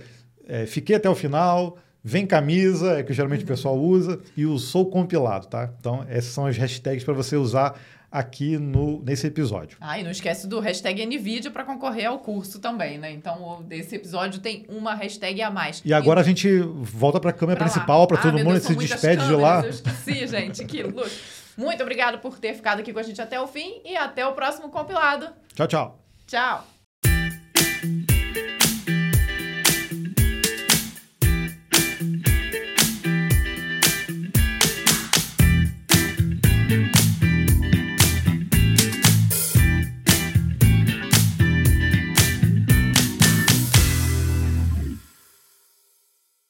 É, 0.47 0.67
fiquei 0.67 0.95
até 0.95 1.09
o 1.09 1.15
final, 1.15 1.79
vem 2.05 2.27
camisa, 2.27 2.99
é 2.99 3.03
que 3.03 3.15
geralmente 3.15 3.43
o 3.43 3.47
pessoal 3.47 3.79
usa, 3.79 4.21
e 4.37 4.45
o 4.45 4.59
sou 4.59 4.91
compilado, 4.91 5.47
tá? 5.47 5.73
Então, 5.81 6.05
essas 6.11 6.33
são 6.33 6.45
as 6.45 6.59
hashtags 6.59 7.05
para 7.05 7.15
você 7.15 7.37
usar 7.37 7.81
aqui 8.13 8.59
no, 8.59 9.03
nesse 9.03 9.27
episódio. 9.27 9.79
Ah, 9.81 9.99
e 9.99 10.05
não 10.05 10.11
esquece 10.11 10.47
do 10.47 10.61
hashtag 10.61 11.05
NVIDIA 11.07 11.51
para 11.51 11.65
concorrer 11.65 12.07
ao 12.07 12.19
curso 12.19 12.59
também, 12.59 12.99
né? 12.99 13.11
Então, 13.11 13.65
esse 13.71 13.97
episódio 13.97 14.41
tem 14.41 14.67
uma 14.69 14.95
hashtag 14.95 15.41
a 15.41 15.51
mais. 15.51 15.81
E 15.83 15.95
agora 15.95 16.21
e... 16.21 16.23
a 16.23 16.25
gente 16.25 16.59
volta 16.59 17.19
para 17.19 17.31
a 17.31 17.33
câmera 17.33 17.59
pra 17.59 17.67
principal, 17.67 18.07
para 18.07 18.19
ah, 18.19 18.23
todo 18.23 18.39
mundo 18.39 18.53
Deus, 18.53 18.65
se 18.65 18.77
despede 18.77 19.23
câmeras, 19.23 19.29
de 19.29 19.35
lá. 19.35 19.61
Eu 19.63 19.71
esqueci, 19.71 20.27
gente, 20.29 20.65
que 20.67 20.83
luxo. 20.83 21.43
Muito 21.57 21.83
obrigado 21.83 22.19
por 22.19 22.39
ter 22.39 22.55
ficado 22.55 22.81
aqui 22.81 22.93
com 22.93 22.99
a 22.99 23.03
gente 23.03 23.21
até 23.21 23.41
o 23.41 23.47
fim 23.47 23.81
e 23.85 23.97
até 23.97 24.27
o 24.27 24.33
próximo 24.33 24.69
compilado. 24.69 25.29
Tchau, 25.55 25.67
tchau. 25.67 25.99
Tchau. 26.27 26.72